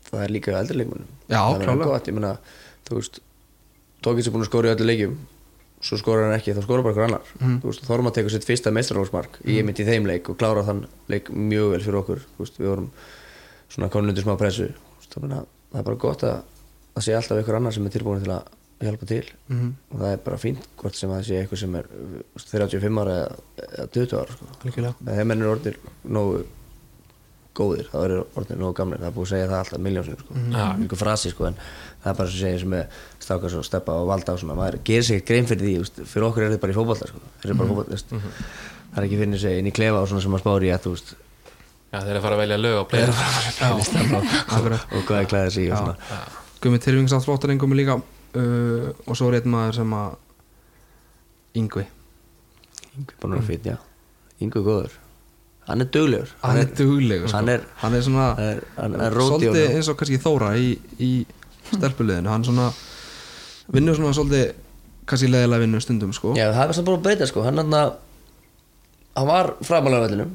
það 0.07 0.23
er 0.25 0.33
líka 0.33 0.55
eldri 0.57 0.79
leikmönnum. 0.79 1.11
Já, 1.27 1.37
það 1.37 1.57
er 1.59 1.65
klárlega. 1.67 1.91
gott, 1.91 2.09
ég 2.09 2.17
meina, 2.17 2.33
þú 2.87 2.97
veist 2.97 3.21
Tókins 4.01 4.25
er 4.25 4.33
búin 4.33 4.41
að 4.41 4.49
skora 4.49 4.71
í 4.71 4.73
öllu 4.73 4.87
leikjum 4.89 5.13
svo 5.81 5.97
skora 5.97 6.27
hann 6.27 6.35
ekki, 6.37 6.53
þá 6.53 6.61
skora 6.65 6.83
bara 6.85 6.93
hver 6.97 7.07
annar 7.07 7.25
þú 7.41 7.71
veist, 7.71 7.85
Þorma 7.87 8.11
tekur 8.13 8.31
sitt 8.33 8.45
fyrsta 8.45 8.71
meistarlóksmark 8.75 9.39
mm. 9.41 9.49
ég 9.55 9.65
myndi 9.65 9.81
í 9.83 9.89
þeim 9.89 10.05
leik 10.09 10.29
og 10.29 10.37
klára 10.37 10.63
þann 10.67 10.85
leik 11.09 11.29
mjög 11.33 11.71
vel 11.75 11.81
fyrir 11.81 11.99
okkur, 12.03 12.23
veist, 12.37 12.59
við 12.61 12.69
vorum 12.71 12.89
svona 13.71 13.89
konundur 13.93 14.23
smá 14.25 14.35
pressu 14.37 14.69
veist, 14.69 15.13
það, 15.17 15.45
það 15.71 15.79
er 15.81 15.87
bara 15.89 16.01
gott 16.05 16.23
að, 16.27 16.41
að 16.95 17.05
sé 17.07 17.15
alltaf 17.17 17.37
einhver 17.41 17.57
annar 17.59 17.73
sem 17.73 17.85
er 17.89 17.95
tilbúin 17.95 18.23
til 18.23 18.33
að 18.35 18.57
hjálpa 18.81 19.05
til 19.09 19.25
Mhm. 19.49 19.67
og 19.91 19.99
það 19.99 20.11
er 20.13 20.21
bara 20.25 20.37
fínt 20.41 20.63
hvort 20.77 20.95
sem 20.97 21.09
það 21.09 21.25
sé 21.27 21.41
eitthvað 21.41 21.59
sem 21.61 21.75
er 21.75 21.89
þú 21.91 22.23
veist, 22.35 22.49
35 22.49 23.01
ára 23.03 23.17
eða, 23.19 23.35
eða 23.77 23.87
20 23.97 24.17
ára 24.21 24.37
sko. 24.37 24.95
þeim 25.05 25.27
menn 25.27 25.41
eru 25.41 25.51
orðnir 25.55 25.77
nógu 26.05 26.45
góðir, 27.57 27.87
þá 27.91 27.97
eru 28.05 28.19
orðnir 28.39 28.59
nógu 28.61 28.75
gamlir. 28.77 29.01
Það 29.01 29.09
er 29.09 29.15
búið 29.15 29.25
að 29.27 29.31
segja 29.33 29.47
það 29.51 29.61
alltaf 29.61 29.81
miljónsum 29.85 30.19
sko. 30.19 30.35
Það 30.35 30.61
er 30.61 30.83
einhver 30.83 31.01
frasi 31.01 31.31
sko, 31.33 31.47
en 31.49 31.57
það 32.01 32.11
er 32.11 32.19
bara 32.19 32.31
sem 32.31 32.41
segja 32.45 32.61
sem 32.61 32.75
er 32.77 32.85
stákast 33.21 33.59
og 33.59 33.65
steppa 33.67 33.97
og 34.01 34.07
valda 34.09 34.35
og 34.35 34.41
svona, 34.41 34.57
maður 34.59 34.77
gerir 34.87 35.07
sig 35.07 35.19
ekki 35.19 35.27
grein 35.33 35.49
fyrir 35.49 35.67
því 35.67 35.73
veist, 35.81 35.99
fyrir 36.13 36.27
okkur 36.29 36.45
er 36.45 36.53
þetta 36.53 36.63
bara 36.63 36.73
í 36.73 36.77
fótbolta 36.77 37.09
sko. 37.11 37.19
þeir 37.41 37.51
eru 37.51 37.57
bara 37.59 37.71
fótbolta, 37.73 37.91
veist. 37.97 38.15
það 38.93 39.01
er 39.01 39.07
ekki 39.09 39.19
fyrir 39.21 39.43
sig 39.43 39.59
inn 39.59 39.69
í 39.69 39.75
klefa 39.75 39.99
og 40.01 40.07
svona 40.09 40.23
sem 40.23 40.33
maður 40.33 40.45
spári 40.45 40.69
í 40.69 40.73
að 40.73 40.85
þú 40.85 40.95
veist. 40.95 41.13
Já, 41.91 41.97
þeir 41.99 42.11
eru 42.13 42.21
að 42.21 42.25
fara 42.25 42.37
að 42.37 42.43
velja 42.45 42.61
lög 42.61 42.75
og 42.79 42.87
playa 42.87 43.05
og 44.95 45.05
hvað 45.09 45.17
er 45.19 45.27
klæðið 45.27 45.53
sig 45.57 45.67
og 45.67 45.75
Já. 45.75 45.79
svona. 45.81 45.95
Gumi 46.61 46.79
Tyrfings 46.79 47.13
átt 47.17 47.25
flottar 47.27 47.51
einhverjum 47.51 47.75
líka 47.75 47.97
uh, 47.99 48.89
og 49.05 49.17
svo 49.17 49.27
er 49.27 49.41
einn 49.41 49.51
maður 49.51 49.81
sem 49.81 49.95
að 49.97 50.11
Yngvi 51.59 51.83
Yngvi 52.95 53.17
að 53.73 53.79
er 54.41 54.51
góður, 54.65 54.93
hann 55.67 55.81
er 55.81 55.89
duglegur. 55.93 56.31
Hann 56.43 56.57
er 56.61 56.69
duglegur 56.77 57.31
hann 57.31 57.49
er- 57.49 57.65
hann 57.81 57.93
er 57.95 58.01
svona 58.01 58.27
svolítið 59.11 59.75
eins 59.75 59.89
og 59.89 59.97
kannski 60.01 60.19
Þóra 60.23 60.51
í, 60.57 60.71
í 60.99 61.11
stelpuliðinu. 61.71 62.27
Hann 62.29 62.43
svona 62.47 62.71
vinnur 63.71 63.95
svona 63.95 64.13
svolítið 64.17 64.53
kannski 65.07 65.29
leðilega 65.31 65.59
vinnu 65.65 65.81
stundum 65.83 66.13
sko. 66.13 66.33
Já, 66.37 66.49
það 66.53 66.69
er 66.69 66.73
samt 66.77 66.87
búin 66.87 66.99
að 66.99 67.03
breyta 67.07 67.27
sko, 67.27 67.43
hann 67.43 67.57
hann 67.61 67.73
hann 69.15 69.27
var 69.27 69.53
framalega 69.67 70.05
vellinum 70.07 70.31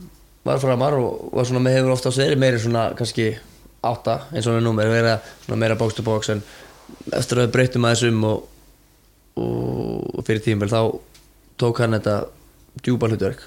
var 0.46 0.58
framar 0.62 0.94
og 0.94 1.30
var 1.34 1.44
svona 1.48 1.62
með 1.64 1.74
hefur 1.78 1.94
ofta 1.96 2.10
sér 2.14 2.36
meiri 2.38 2.58
svona 2.62 2.92
kannski 2.94 3.30
átta 3.82 4.18
eins 4.32 4.46
og 4.46 4.58
er 4.58 4.62
númer, 4.62 4.86
vera 4.90 5.16
svona 5.46 5.58
meira 5.58 5.74
box 5.80 5.94
to 5.98 6.02
box 6.06 6.28
en 6.30 6.42
eftir 7.12 7.40
að 7.40 7.46
við 7.48 7.52
breytum 7.56 7.86
aðeins 7.88 8.04
um 8.12 8.24
og, 8.28 8.44
og 9.42 10.22
fyrir 10.26 10.44
tímul 10.44 10.68
þá 10.70 10.80
tók 11.58 11.80
hann 11.82 11.96
þetta 11.98 12.16
djúpa 12.84 13.08
hlutverk 13.10 13.42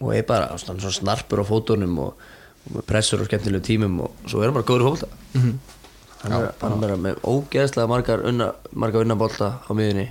og 0.00 0.10
er 0.14 0.22
bara 0.28 0.56
svona, 0.60 0.80
svona 0.82 0.98
snarpur 1.00 1.40
á 1.40 1.44
fótunum 1.48 1.98
og, 2.04 2.26
og 2.66 2.74
með 2.76 2.86
pressur 2.90 3.22
og 3.24 3.28
skemmtilegu 3.30 3.64
tímum 3.64 4.00
og 4.06 4.26
svo 4.28 4.42
er 4.42 4.50
hann 4.50 4.58
bara 4.58 4.68
góður 4.68 4.84
í 4.84 4.88
fólta 4.90 5.08
hann, 5.36 6.32
er, 6.32 6.48
hann 6.60 6.72
er 6.76 6.80
bara 6.82 6.96
með 7.06 7.20
ógeðslega 7.24 7.88
margar 7.90 8.24
unna, 8.28 8.50
margar 8.72 9.06
unnabólta 9.06 9.52
á 9.64 9.70
miðunni 9.76 10.08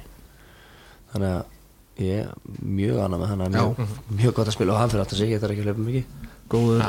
þannig 1.13 1.35
að 1.35 1.43
ég 2.05 2.25
er 2.25 2.31
mjög 2.59 2.97
annað 3.05 3.21
með 3.21 3.29
hann. 3.31 3.41
Hann 3.45 3.53
er 3.55 3.61
mjög, 3.61 3.91
mjög 4.19 4.33
gott 4.35 4.49
að 4.51 4.55
spila 4.57 4.73
og 4.73 4.79
hann 4.81 4.89
fyrir 4.91 5.03
aftur 5.05 5.15
sig. 5.21 5.29
Ég 5.31 5.39
þarf 5.39 5.53
ekki 5.53 5.61
að 5.63 5.67
hlaupa 5.69 5.83
mikið. 5.85 6.25
Góður, 6.51 6.81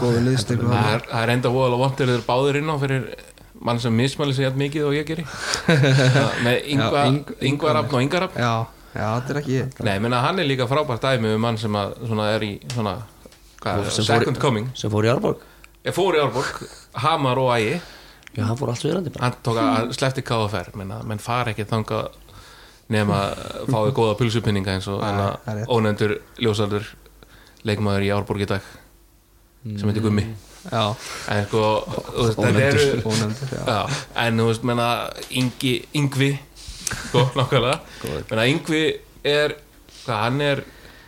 góður 0.00 0.22
liðstyrkur 0.24 0.70
það 0.72 0.86
er, 0.94 1.02
það 1.10 1.24
er 1.26 1.32
enda 1.34 1.50
voðalega 1.52 1.80
vondur 1.82 2.12
þeir 2.14 2.22
báðir 2.30 2.58
inn 2.62 2.72
á 2.72 2.76
fyrir 2.80 3.04
mann 3.68 3.82
sem 3.84 3.94
mismæli 4.00 4.32
sig 4.38 4.46
jætt 4.46 4.56
mikið 4.62 4.86
og 4.88 4.96
ég 4.96 5.04
geri. 5.10 5.26
Það- 5.26 6.40
með 6.46 6.70
yngvarafn 7.50 7.92
og 7.98 8.06
yngarafn 8.06 8.40
já, 8.94 9.08
þetta 9.20 9.34
er 9.34 9.40
ekki 9.42 9.58
nei, 9.84 9.94
ég 9.96 10.02
meina 10.04 10.20
hann 10.24 10.38
er 10.38 10.46
líka 10.48 10.66
frábært 10.70 11.02
dæmi 11.04 11.34
um 11.34 11.40
mann 11.44 11.58
sem 11.58 11.72
að 11.80 11.96
svona 12.06 12.28
er 12.36 12.46
í 12.46 12.52
svona 12.72 12.94
hvað, 13.64 13.90
Sem 13.90 14.04
fór 14.04 14.14
í- 14.14 14.20
second 14.24 14.38
coming. 14.40 14.70
sem 14.76 14.90
fór 14.92 15.04
í 15.06 15.12
Árborg. 15.12 15.42
Ég 15.84 15.94
fór 15.96 16.16
í 16.16 16.20
Árborg, 16.22 16.62
Hamar 17.04 17.38
og 17.38 17.50
Ægi. 17.56 17.80
Já, 18.36 18.42
hann 18.48 18.56
fór 18.58 18.68
allt 18.72 18.82
viðrandi 18.84 19.12
bara. 19.14 19.24
Hann 19.28 19.36
tók 19.46 19.58
að 19.62 19.92
slefti 19.96 20.22
KFR 20.26 20.72
menna, 20.76 21.02
menn 21.06 21.18
fara 21.22 21.52
ekki 21.54 21.64
þangað 21.70 22.08
nema 22.92 23.20
að 23.32 23.68
fáið 23.72 23.92
góða 23.96 24.16
pulsupinninga 24.18 24.74
eins 24.74 24.88
og 24.92 25.00
Nei, 25.00 25.10
hana 25.10 25.28
það 25.44 25.52
er 25.54 25.60
rétt. 25.60 25.70
ónefndur 25.72 26.14
ljósaldur 26.44 26.88
leikmaður 27.64 28.04
í 28.04 28.10
Árborg 28.12 28.42
í 28.44 28.48
dag 28.50 28.60
sem 29.64 29.88
heitir 29.88 30.02
Gummi. 30.04 30.26
Já, 30.64 30.82
en 31.32 31.46
sko, 31.46 31.62
þú 31.88 32.26
veist, 32.26 32.38
þetta 32.40 32.66
eru 32.68 33.00
ónefndur 33.08 33.54
já. 33.54 33.62
já, 33.68 33.78
en 34.26 34.38
þú 34.42 34.46
veist, 34.50 34.64
menna 34.68 34.88
Ingi, 35.30 35.72
Ingvi 35.94 36.30
sko, 37.14 37.24
nokkulega 37.40 37.78
menna 38.30 38.46
Ingvi 38.50 38.82
er 39.24 39.56
hvað, 40.04 40.18
hann 40.26 40.40
er, 40.44 40.64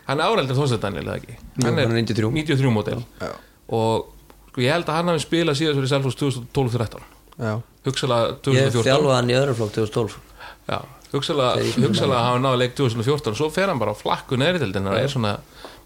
hann 0.09 0.23
er 0.23 0.31
áreldur 0.31 0.61
þósett 0.63 0.83
Daniel, 0.87 1.05
eða 1.11 1.19
ekki? 1.21 1.39
hann 1.67 1.83
er 1.83 1.91
93. 1.93 2.31
93 2.41 2.73
mótel 2.73 3.03
Já. 3.21 3.33
og 3.77 4.13
sko, 4.53 4.63
ég 4.65 4.73
held 4.73 4.89
að 4.89 5.01
hann 5.01 5.13
hafi 5.13 5.25
spilað 5.27 5.59
síðast 5.61 5.81
fyrir 5.83 5.93
Selfoss 5.93 6.21
2012-13 6.23 7.09
já, 7.37 7.55
hugsalega 7.87 8.31
ég 8.33 8.39
2014 8.47 8.87
þjálfaði 8.87 9.17
hann 9.21 9.33
í 9.35 9.39
öðrum 9.43 9.59
flokk 9.61 9.75
2012 9.77 10.23
Já, 10.67 10.81
hugsalega, 11.13 11.63
ég- 11.63 11.77
hugsalega 11.85 12.23
hafa 12.27 12.39
náðu 12.43 12.59
leik 12.63 12.73
2014 12.79 13.31
og 13.35 13.39
svo 13.39 13.51
fer 13.55 13.71
hann 13.71 13.79
bara 13.79 13.93
á 13.95 13.97
flakku 13.99 14.39
neðri 14.41 14.59
til 14.73 14.83
og 14.83 14.97
er 14.99 15.11
svona 15.13 15.37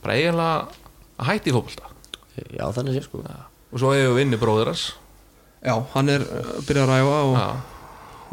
bara 0.01 0.15
eiginlega 0.17 0.69
að 1.21 1.29
hætti 1.29 1.51
í 1.51 1.55
fótbolta. 1.55 1.91
Já, 2.57 2.65
þannig 2.73 2.97
sé 2.97 3.03
sko. 3.05 3.21
Og 3.21 3.77
svo 3.83 3.91
hefur 3.93 4.15
við 4.15 4.19
vinni 4.23 4.39
bróður 4.41 4.71
hans. 4.73 4.85
Já, 5.61 5.75
hann 5.93 6.09
er 6.09 6.25
uh, 6.25 6.55
byrjað 6.65 6.87
að 6.87 6.93
ræfa 6.95 7.19
og, 7.27 7.35
Já, 7.37 7.49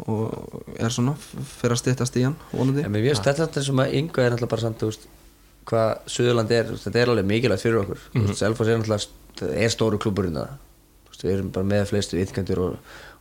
og 0.06 0.62
er 0.78 0.92
svona 0.94 1.14
fyrir 1.18 1.74
að 1.74 1.80
styttast 1.82 2.16
í 2.20 2.24
hann 2.26 2.36
vonandi 2.52 2.84
En 2.86 2.92
mér 2.94 3.08
finnst 3.08 3.26
þetta 3.26 3.46
þetta 3.46 3.64
sem 3.66 3.82
að 3.82 3.94
Inga 3.98 4.22
er 4.24 4.34
náttúrulega 4.34 4.52
bara 4.52 4.64
samt, 4.64 4.78
þú 4.82 4.90
veist, 4.90 5.06
hvað 5.68 6.10
Suðurland 6.14 6.54
er, 6.54 6.72
þetta 6.84 7.00
er 7.02 7.12
alveg 7.12 7.28
mikilvægt 7.28 7.64
fyrir 7.64 7.80
okkur. 7.82 8.00
Mm 8.14 8.24
-hmm. 8.26 8.38
Selfoss 8.38 8.68
er 8.70 8.78
náttúrulega, 8.78 9.08
það 9.40 9.54
er 9.64 9.70
stóru 9.74 9.98
klúburinn 9.98 10.38
það. 10.38 10.50
Þú 11.04 11.10
veist, 11.10 11.24
við 11.24 11.32
erum 11.34 11.50
bara 11.50 11.66
með 11.66 11.84
flestu 11.90 12.20
ytkendur 12.22 12.58
og, 12.58 12.76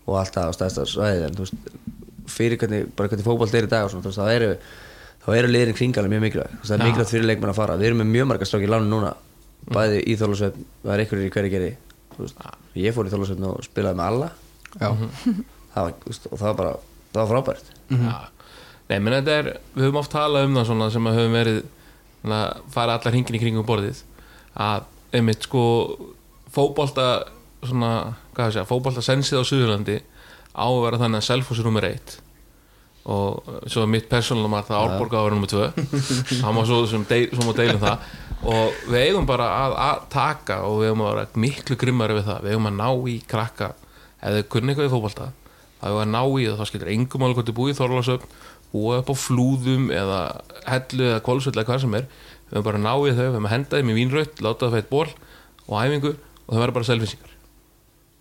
og 0.05 0.19
allt 0.19 0.35
það 0.35 0.47
á 0.47 0.51
stæðsta 0.57 0.85
svæði, 0.85 1.23
en 1.25 1.35
þú 1.35 1.43
veist, 1.45 1.55
fyrir 2.27 2.57
hvernig, 2.57 2.87
bara 2.95 3.09
hvernig 3.09 3.25
fótboll 3.25 3.55
er 3.55 3.67
í 3.67 3.73
dag 3.73 3.85
og 3.85 3.91
svona, 3.91 4.03
veist, 4.03 4.19
þá 4.19 4.31
eru, 4.35 4.57
þá 5.25 5.29
eru 5.35 5.47
liðin 5.47 5.75
kring 5.75 5.97
alveg 5.97 6.11
mjög 6.11 6.21
mikilvægt. 6.21 6.53
Það 6.63 6.75
er 6.75 6.79
Já. 6.79 6.85
mikilvægt 6.85 7.09
fyrir 7.09 7.25
leikmenn 7.25 7.51
að 7.51 7.59
fara. 7.59 7.77
Við 7.77 7.85
erum 7.85 8.01
með 8.03 8.11
mjög 8.15 8.27
marga 8.27 8.45
stráki 8.45 8.67
í 8.67 8.71
lánu 8.71 8.87
núna, 8.87 9.13
bæði 9.73 9.99
í 10.07 10.15
Þólasveit, 10.15 10.55
það 10.83 10.93
er 10.93 10.99
einhverjir 10.99 11.27
í 11.27 11.33
hverju 11.35 11.51
geri. 11.51 11.77
Ég 12.75 12.93
fór 12.95 13.07
í 13.07 13.11
Þólasveit 13.11 13.43
og 13.43 13.63
spilaði 13.63 13.95
með 13.95 14.05
alla. 14.05 14.31
já, 14.79 14.89
Það 15.77 15.87
var, 15.87 16.19
það 16.25 16.43
var 16.47 16.57
bara, 16.63 16.73
það 17.13 17.21
var 17.21 17.31
frábært. 17.35 17.71
já. 17.93 18.17
Nei, 18.87 18.99
menn 19.03 19.17
þetta 19.17 19.33
er, 19.41 19.47
við 19.75 19.83
höfum 19.83 19.97
oft 19.99 20.13
talað 20.13 20.45
um 20.47 20.53
það 20.57 20.69
svona 20.69 20.85
sem 20.93 21.07
að 21.09 21.17
höfum 21.19 21.33
verið 21.35 21.57
svona, 22.21 22.37
fara 22.71 22.93
allar 22.95 23.13
hringin 23.13 23.35
í 23.35 23.41
kringum 23.41 23.65
borðið 23.67 23.97
að 24.63 24.85
einmitt 25.17 25.43
sko 25.43 25.63
fótbolta 26.55 27.07
svona, 27.67 27.89
hvað 28.31 28.45
það 28.45 28.53
segja, 28.55 28.69
fótbolta 28.69 29.03
sensið 29.03 29.41
á 29.41 29.49
Suðurlandi 29.49 29.97
á 30.55 30.65
að 30.67 30.79
vera 30.85 30.99
þannig 31.01 31.19
að 31.21 31.27
Selfoss 31.27 31.61
er 31.61 31.67
nummer 31.67 31.87
eitt. 31.87 32.15
Og 33.07 33.51
svo 33.71 33.83
er 33.85 33.91
mitt 33.91 34.07
persónulega 34.11 34.51
maður 34.51 34.69
það 34.71 34.79
Árborg 34.83 35.13
á 35.15 35.19
að 35.19 35.25
vera 35.27 35.35
nummer 35.37 35.51
tvö. 35.51 35.67
Það 36.41 36.55
má 36.57 36.61
svo, 36.67 36.79
sem 36.91 37.03
deil, 37.07 37.27
svo 37.31 37.45
má 37.47 37.53
deilum 37.55 37.83
það. 37.83 38.07
Og 38.47 38.79
við 38.91 39.03
eigum 39.05 39.27
bara 39.29 39.47
að, 39.65 39.75
að 39.83 40.01
taka 40.15 40.57
og 40.67 40.79
við 40.81 40.89
eigum 40.89 41.03
að 41.05 41.11
vera 41.13 41.43
miklu 41.45 41.77
grimmari 41.79 42.17
við 42.17 42.27
það. 42.31 42.41
Við 42.47 42.55
eigum 42.55 42.67
að 42.71 42.79
ná 42.81 42.89
í 43.11 43.17
krakka. 43.31 43.69
Ef 44.17 44.35
þau 44.39 44.49
kunni 44.55 44.73
eitthvað 44.73 44.89
í 44.89 44.93
fótbolta 44.95 45.29
eigum 45.81 45.97
við 45.97 46.03
að 46.03 46.13
ná 46.13 46.21
í 46.25 46.45
það, 46.47 46.59
þá 46.59 46.69
skilur 46.71 46.93
engum 46.93 47.25
alveg 47.25 47.39
hvort 47.39 47.49
þið 47.49 47.57
búið 47.57 47.79
Þorlásöfn 47.81 48.37
búið 48.71 49.01
upp 49.01 49.11
á 49.11 49.15
flúðum 49.21 49.89
eða 49.95 50.19
hellu 50.67 51.07
eða 51.07 51.23
kólsvöld 51.25 51.57
eða 51.57 51.67
hvað 51.69 51.83
sem 51.83 51.97
er. 51.97 52.07
Við 52.47 52.57
eigum 52.57 52.67
bara 52.67 52.79
að 52.79 52.85
ná 52.85 52.93
í 52.93 53.13
þau, 53.15 53.23
við 53.23 53.31
eigum 53.31 53.47
að 53.47 53.53
henda 53.53 53.79
þeim 53.79 53.91
í 53.91 53.97
vínraut 53.97 54.41
láta 54.43 54.67
það 54.67 54.77
fætt 54.77 54.89
ból 54.91 55.07
og 55.67 55.75
æfingu 55.77 56.13
og 56.13 56.51
það 56.51 56.61
verður 56.63 56.75
bara 56.77 56.89
selfinsingar 56.89 57.33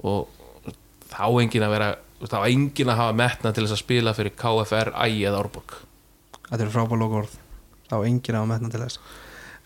og 0.07 0.74
þá 1.11 1.27
engin 1.43 1.66
að 1.66 1.74
vera 1.77 1.91
þá 2.24 2.39
engin 2.47 2.91
að 2.93 3.01
hafa 3.01 3.16
metna 3.16 3.53
til 3.53 3.65
þess 3.65 3.77
að 3.77 3.83
spila 3.83 4.15
fyrir 4.16 4.35
KFR, 4.39 4.93
ægi 5.05 5.27
eða 5.28 5.43
Árborg. 5.43 5.77
Þetta 6.47 6.65
er 6.65 6.73
frábæð 6.73 7.03
lokaorð. 7.03 7.37
Þá 7.91 7.97
enginn 7.99 8.39
á 8.39 8.41
að 8.41 8.51
metna 8.51 8.73
til 8.73 8.83
þess. 8.83 9.01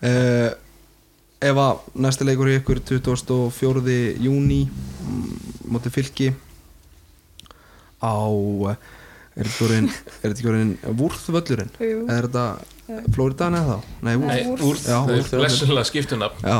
Uh, 0.00 0.50
ef 1.40 1.60
að 1.60 1.84
næsti 2.04 2.26
leikur 2.26 2.50
í 2.50 2.56
ykkur 2.58 2.82
24. 2.90 3.96
júni 4.20 4.62
móti 5.70 5.92
fylki 5.92 6.32
á 8.00 8.16
er 9.40 9.46
þetta 9.46 10.30
ekki 10.32 10.48
orðin- 10.50 10.76
er 10.84 10.94
vúrþvöllurinn 11.00 11.72
er 12.10 12.28
þetta 12.28 12.44
Flóridan 13.14 13.54
eða 13.54 13.76
þá? 13.76 13.84
Nei, 14.02 14.14
Já, 14.18 14.46
þau 14.50 14.64
úr- 14.66 15.28
blessulega 15.38 15.84
skiptunafn 15.86 16.42
Já. 16.42 16.58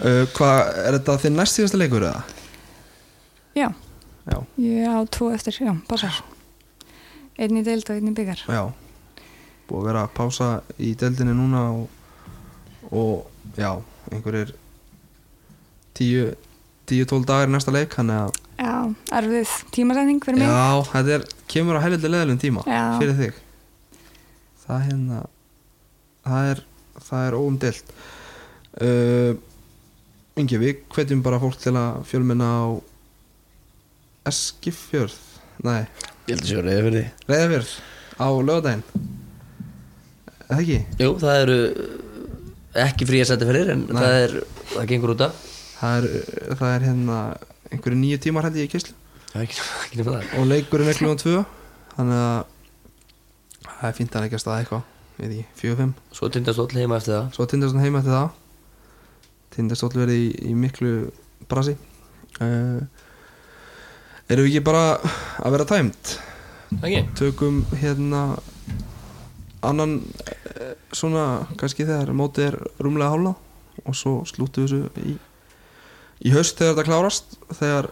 Uh, 0.00 0.24
Hvað, 0.32 0.60
er 0.86 0.96
þetta 0.96 1.16
þinn 1.20 1.36
næst 1.36 1.58
síðasta 1.58 1.76
leikur 1.80 2.06
eða? 2.08 2.22
Já, 3.58 3.66
Já, 4.30 4.36
ég 4.62 4.86
á 4.88 4.96
tvo 5.12 5.28
eftir, 5.34 5.56
já, 5.60 5.72
passar. 5.88 6.22
Einn 7.40 7.56
í 7.60 7.64
deild 7.66 7.88
og 7.90 7.96
einn 7.98 8.08
í 8.08 8.14
byggar. 8.16 8.40
já. 8.48 8.62
Búið 9.68 9.80
að 9.82 9.86
vera 9.90 10.02
að 10.06 10.14
pása 10.16 10.48
í 10.82 10.94
deildinni 10.98 11.34
núna 11.36 11.60
og, 11.76 11.88
og 12.90 13.56
já, 13.60 13.74
einhverjir 14.10 14.54
10-12 16.90 17.26
dagar 17.30 17.50
í 17.50 17.52
næsta 17.54 17.74
leik 17.74 17.94
þannig 17.98 18.22
að 18.24 18.38
Já, 18.60 18.74
erfið 19.16 19.52
tímasetning 19.72 20.18
fyrir 20.24 20.36
mig. 20.42 20.50
Já, 20.52 20.82
þetta 20.90 21.14
er, 21.16 21.22
kemur 21.48 21.78
á 21.80 21.84
helviti 21.84 22.10
leðalum 22.12 22.40
tíma 22.42 22.64
Já. 22.68 22.82
fyrir 23.00 23.16
þig 23.20 23.38
Það 24.66 24.82
hérna 24.86 25.20
það 26.28 26.50
er, 26.50 26.60
það 27.08 27.24
er 27.30 27.36
óumdelt 27.40 27.94
uh, 28.84 29.32
Ingi, 30.40 30.60
við 30.62 30.82
hvetjum 30.94 31.24
bara 31.24 31.40
fólk 31.42 31.56
til 31.60 31.72
að 31.80 32.02
fjölmenna 32.10 32.50
á 32.50 32.64
Eskifjörð 34.30 35.16
Nei, 35.66 35.82
Ég 36.28 36.36
held 36.36 36.44
að 36.44 36.50
séu 36.52 36.92
því. 36.94 37.02
Reyðafjörð 37.28 37.72
á 38.20 38.28
lögadaginn 38.28 38.84
Eða 40.50 40.60
ekki? 40.60 40.78
Jú, 41.00 41.10
það 41.20 41.40
eru 41.44 41.58
ekki 42.80 43.06
frí 43.08 43.20
að 43.24 43.28
setja 43.32 43.48
fyrir 43.48 43.72
en 43.74 43.86
Nei. 43.88 43.96
það 43.98 44.16
er, 44.24 44.34
það 44.76 44.88
gengur 44.92 45.12
út 45.16 45.24
af 45.26 45.46
Það 45.80 45.96
er, 45.96 46.08
það 46.60 46.74
er 46.74 46.86
hérna 46.88 47.18
einhverju 47.70 47.98
nýju 48.00 48.22
tímar 48.26 48.48
held 48.48 48.58
ég 48.60 48.68
í 48.68 48.72
kyslu 48.74 48.96
og 50.38 50.48
leikurinn 50.50 50.90
er 50.90 50.98
klúan 50.98 51.20
2 51.20 51.36
þannig 51.94 52.18
að 52.20 52.40
það 53.66 53.84
er 53.88 53.96
fínt 53.96 54.16
að 54.16 54.26
leggja 54.26 54.40
stað 54.42 54.62
eitthvað 54.64 54.88
við 55.20 55.36
í 55.36 55.42
4-5 55.60 55.92
Svo 56.16 56.30
tindast 56.32 56.62
all 56.62 56.70
heima 56.74 56.98
eftir 56.98 57.14
það. 57.16 57.28
Svo 57.36 57.46
Tindastóll 57.50 57.84
heima 57.84 58.00
eftir 58.00 58.16
það. 58.16 58.28
Tindastóll 59.54 59.92
verið 59.96 60.24
í, 60.24 60.28
í 60.50 60.56
miklu 60.56 60.92
brasi. 61.50 61.76
Uh, 62.40 62.80
erum 64.30 64.46
við 64.46 64.54
ekki 64.54 64.64
bara 64.64 64.84
að 65.42 65.56
vera 65.56 65.66
tæmt 65.68 66.12
ekki? 66.78 67.00
tökum 67.18 67.64
hérna 67.80 68.20
annan 69.66 69.98
uh, 69.98 70.74
svona 70.94 71.24
kannski 71.60 71.84
þegar 71.88 72.14
mótið 72.16 72.46
er 72.46 72.58
rúmlega 72.78 73.10
hálna 73.12 73.34
og 73.82 73.96
svo 73.98 74.20
slútu 74.28 74.64
þessu 74.64 74.86
í, 75.02 75.16
í 76.24 76.32
haust 76.34 76.58
þegar 76.60 76.74
þetta 76.76 76.86
klárast 76.90 77.36
þegar 77.58 77.88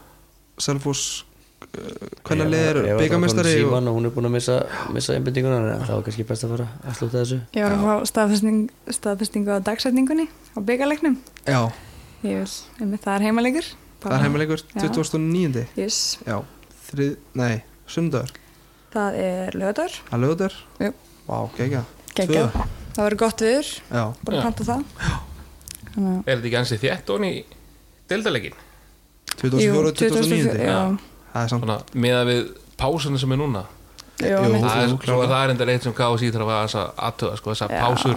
Selfoss 0.59 1.02
uh, 1.22 2.09
hvernig 2.26 2.48
leðir 2.52 2.78
byggamestari 2.98 3.52
og, 3.62 3.68
Síman 3.68 3.88
og 3.90 3.98
hún 3.98 4.09
er 4.09 4.14
búin 4.16 4.28
að 4.28 4.34
missa, 4.34 4.56
missa 4.94 5.14
einbindinguna 5.16 5.59
en 5.76 5.84
það 5.86 5.94
var 5.96 6.06
kannski 6.09 6.26
best 6.28 6.44
að 6.46 6.55
fara 6.56 6.66
að 6.82 6.96
slúta 6.98 7.20
þessu 7.22 7.38
Ég 7.56 7.62
var 7.66 7.76
að 7.76 7.84
fá 7.86 8.10
staðfesting, 8.12 8.59
staðfestingu 8.98 9.55
á 9.55 9.59
dagsetningunni 9.68 10.26
á 10.28 10.59
byggarleiknum. 10.60 11.18
já, 11.46 11.60
Ég 12.26 12.40
vil, 12.42 12.56
einmitt, 12.82 13.05
það 13.05 13.14
er 13.20 13.26
heimalegur. 13.28 13.66
það 14.02 14.16
er 14.16 14.24
heimilegur 14.26 14.62
Já. 14.74 14.80
2009. 14.88 15.66
Yes, 15.78 15.98
já, 16.26 16.40
þrið, 16.90 17.12
nei, 17.38 17.62
sundagur 17.86 18.32
það 18.92 19.18
er 19.22 19.55
lögadar. 19.60 19.94
að 20.10 20.22
lögutur 20.24 20.55
Jú. 20.82 20.90
Vá, 21.28 21.38
gegja. 21.59 21.84
Tvö. 22.18 22.48
Það 22.96 23.05
verður 23.05 23.18
gott 23.20 23.42
viður, 23.44 23.68
Já, 23.92 24.02
bara 24.26 24.38
Já. 24.38 24.42
panta 24.42 24.64
það. 24.64 24.84
Að, 25.94 26.06
Er 26.26 26.38
þetta 26.38 26.46
ekki 26.48 26.59
ansið 26.59 26.80
þétt 26.82 27.10
onni 27.14 27.28
í 27.36 27.44
deildalegin? 28.10 28.59
2004 29.39 29.90
og 29.90 29.98
2009 30.02 30.66
já. 30.66 30.78
Það 31.32 31.43
er 31.43 31.52
samt 31.52 31.94
með 31.94 32.16
að 32.18 32.30
við 32.32 32.44
pásunum 32.80 33.20
sem 33.20 33.35
er 33.35 33.40
núna? 33.40 33.64
Jú, 34.18 34.35
Jú. 34.35 34.60
það 34.64 34.80
er, 34.82 34.94
það 35.06 35.36
er 35.39 35.52
enda 35.52 35.66
eitt 35.70 35.85
sem 35.86 35.94
KSI 35.94 36.32
þarf 36.35 36.48
að 36.51 36.62
þess 36.64 36.78
að 36.80 36.89
aðtöða 37.09 37.39
sko, 37.39 37.52
þessar 37.55 37.74
Já. 37.74 37.82
pásur. 37.85 38.16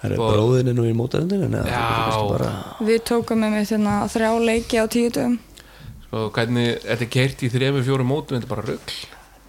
Það 0.00 0.14
er 0.14 0.14
bróðinu 0.16 0.72
nú 0.78 0.86
í 0.88 0.94
mótaðundinu 0.96 1.50
bara, 1.60 2.50
Við 2.88 3.02
tókum 3.10 3.42
með 3.42 3.52
mig 3.52 3.66
þérna 3.68 3.96
þrjá 4.08 4.30
leiki 4.48 4.80
á 4.80 4.84
tíu 4.88 5.10
dögum. 5.12 5.34
Sko, 6.06 6.24
hvernig 6.34 6.80
þetta 6.82 7.04
er 7.04 7.10
keirt 7.14 7.42
í 7.44 7.50
þrejum 7.52 7.84
fjórum 7.86 8.08
mótum 8.10 8.38
þetta 8.38 8.48
er 8.48 8.50
bara 8.50 8.64
rugg 8.66 8.94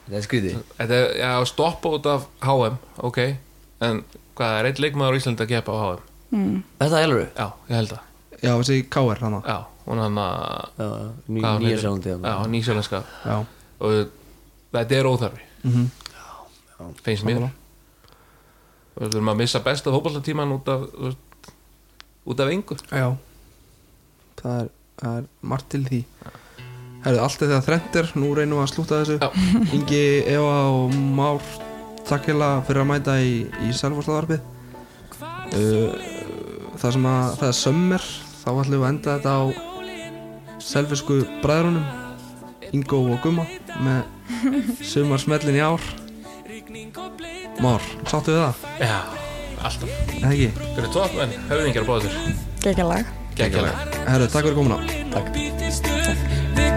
Það 0.05 0.17
er 0.19 0.25
skrýði 0.27 0.51
þetta 0.75 0.99
er 0.99 1.15
já, 1.17 1.31
stoppa 1.49 1.93
út 1.95 2.09
af 2.11 2.27
HM 2.43 2.75
ok, 3.07 3.19
en 3.87 4.03
hvað 4.37 4.57
er 4.59 4.69
eitt 4.69 4.81
leikmaður 4.83 5.15
á 5.15 5.19
Íslandi 5.21 5.45
að 5.47 5.53
keppa 5.55 5.73
á 5.73 5.81
HM 5.81 6.03
mm. 6.35 6.59
Þetta 6.83 6.99
er 6.99 7.07
alveg 7.07 7.31
já, 7.31 7.47
ég 7.71 7.79
held 7.79 7.95
að 7.95 8.10
Já, 8.41 8.55
þessi 8.57 8.83
K.R. 8.89 9.19
hana 9.21 9.41
já, 9.45 9.57
hún 9.85 10.01
hann 10.01 10.17
að 10.17 11.11
Nýja 11.29 11.77
sjálfandi 11.83 12.15
já, 12.15 12.35
nýsjálfenska 12.49 13.03
Já. 13.25 13.35
Og 13.81 14.15
þetta 14.71 14.97
er 14.97 15.09
óþarfi. 15.09 15.49
Mm 15.65 15.89
finnst 17.05 17.25
mér. 17.27 17.47
Og 18.95 19.05
við 19.05 19.17
erum 19.17 19.31
að 19.31 19.41
missa 19.43 19.61
besta 19.63 19.93
fótballatíman 19.93 20.53
út 20.57 20.69
af 20.71 20.85
út 22.25 22.43
af 22.43 22.51
engu. 22.53 22.77
Já. 22.91 23.15
Það 24.41 24.55
er, 24.59 24.71
það 25.01 25.17
er 25.19 25.27
margt 25.53 25.69
til 25.73 25.83
því. 25.87 26.01
Herðu, 27.01 27.21
allt 27.25 27.41
er 27.41 27.49
þegar 27.49 27.63
þrennt 27.65 27.95
er 27.97 28.09
Nú 28.21 28.31
reynum 28.37 28.59
við 28.59 28.63
að 28.65 28.71
slúta 28.75 29.01
þessu. 29.01 29.17
Já. 29.21 29.29
Ingi, 29.77 30.01
Eva 30.29 30.57
og 30.69 30.97
Már 31.17 31.45
Takk 32.05 32.27
hérna 32.27 32.49
fyrir 32.67 32.81
að 32.83 32.89
mæta 32.89 33.15
í, 33.21 33.33
í 33.63 33.71
Selforslaðarpið 33.77 34.41
uh, 35.21 35.93
Það 36.81 36.95
sem 36.97 37.05
að 37.07 37.35
það 37.39 37.47
er 37.47 37.57
sömmer 37.59 38.07
Þá 38.41 38.49
ætlum 38.51 38.73
við 38.73 38.83
að 38.83 38.89
enda 38.89 39.15
þetta 39.17 39.33
á 39.37 39.41
Selfisku 40.61 41.19
bræðrunum 41.43 41.85
Ingo 42.71 43.01
og 43.13 43.21
Gumma 43.23 43.45
Með 43.85 44.01
sumar 44.85 45.21
smellin 45.21 45.57
í 45.57 45.61
ár. 45.61 45.83
Már, 47.61 47.83
sáttu 48.09 48.33
við 48.33 48.41
það? 48.41 48.61
já, 48.81 48.99
alltaf. 49.61 49.97
Eða 50.17 50.31
ekki? 50.31 50.47
fyrir 50.75 50.93
topp 50.95 51.17
en 51.21 51.35
höfðingjar 51.51 51.85
báður 51.89 52.15
Gekka 52.63 52.85
lag. 52.87 53.11
Geggjalega 53.37 54.01
Herðu, 54.07 54.27
takk 54.33 54.47
fyrir 54.47 54.57
komuna. 54.57 54.77
Við 56.57 56.70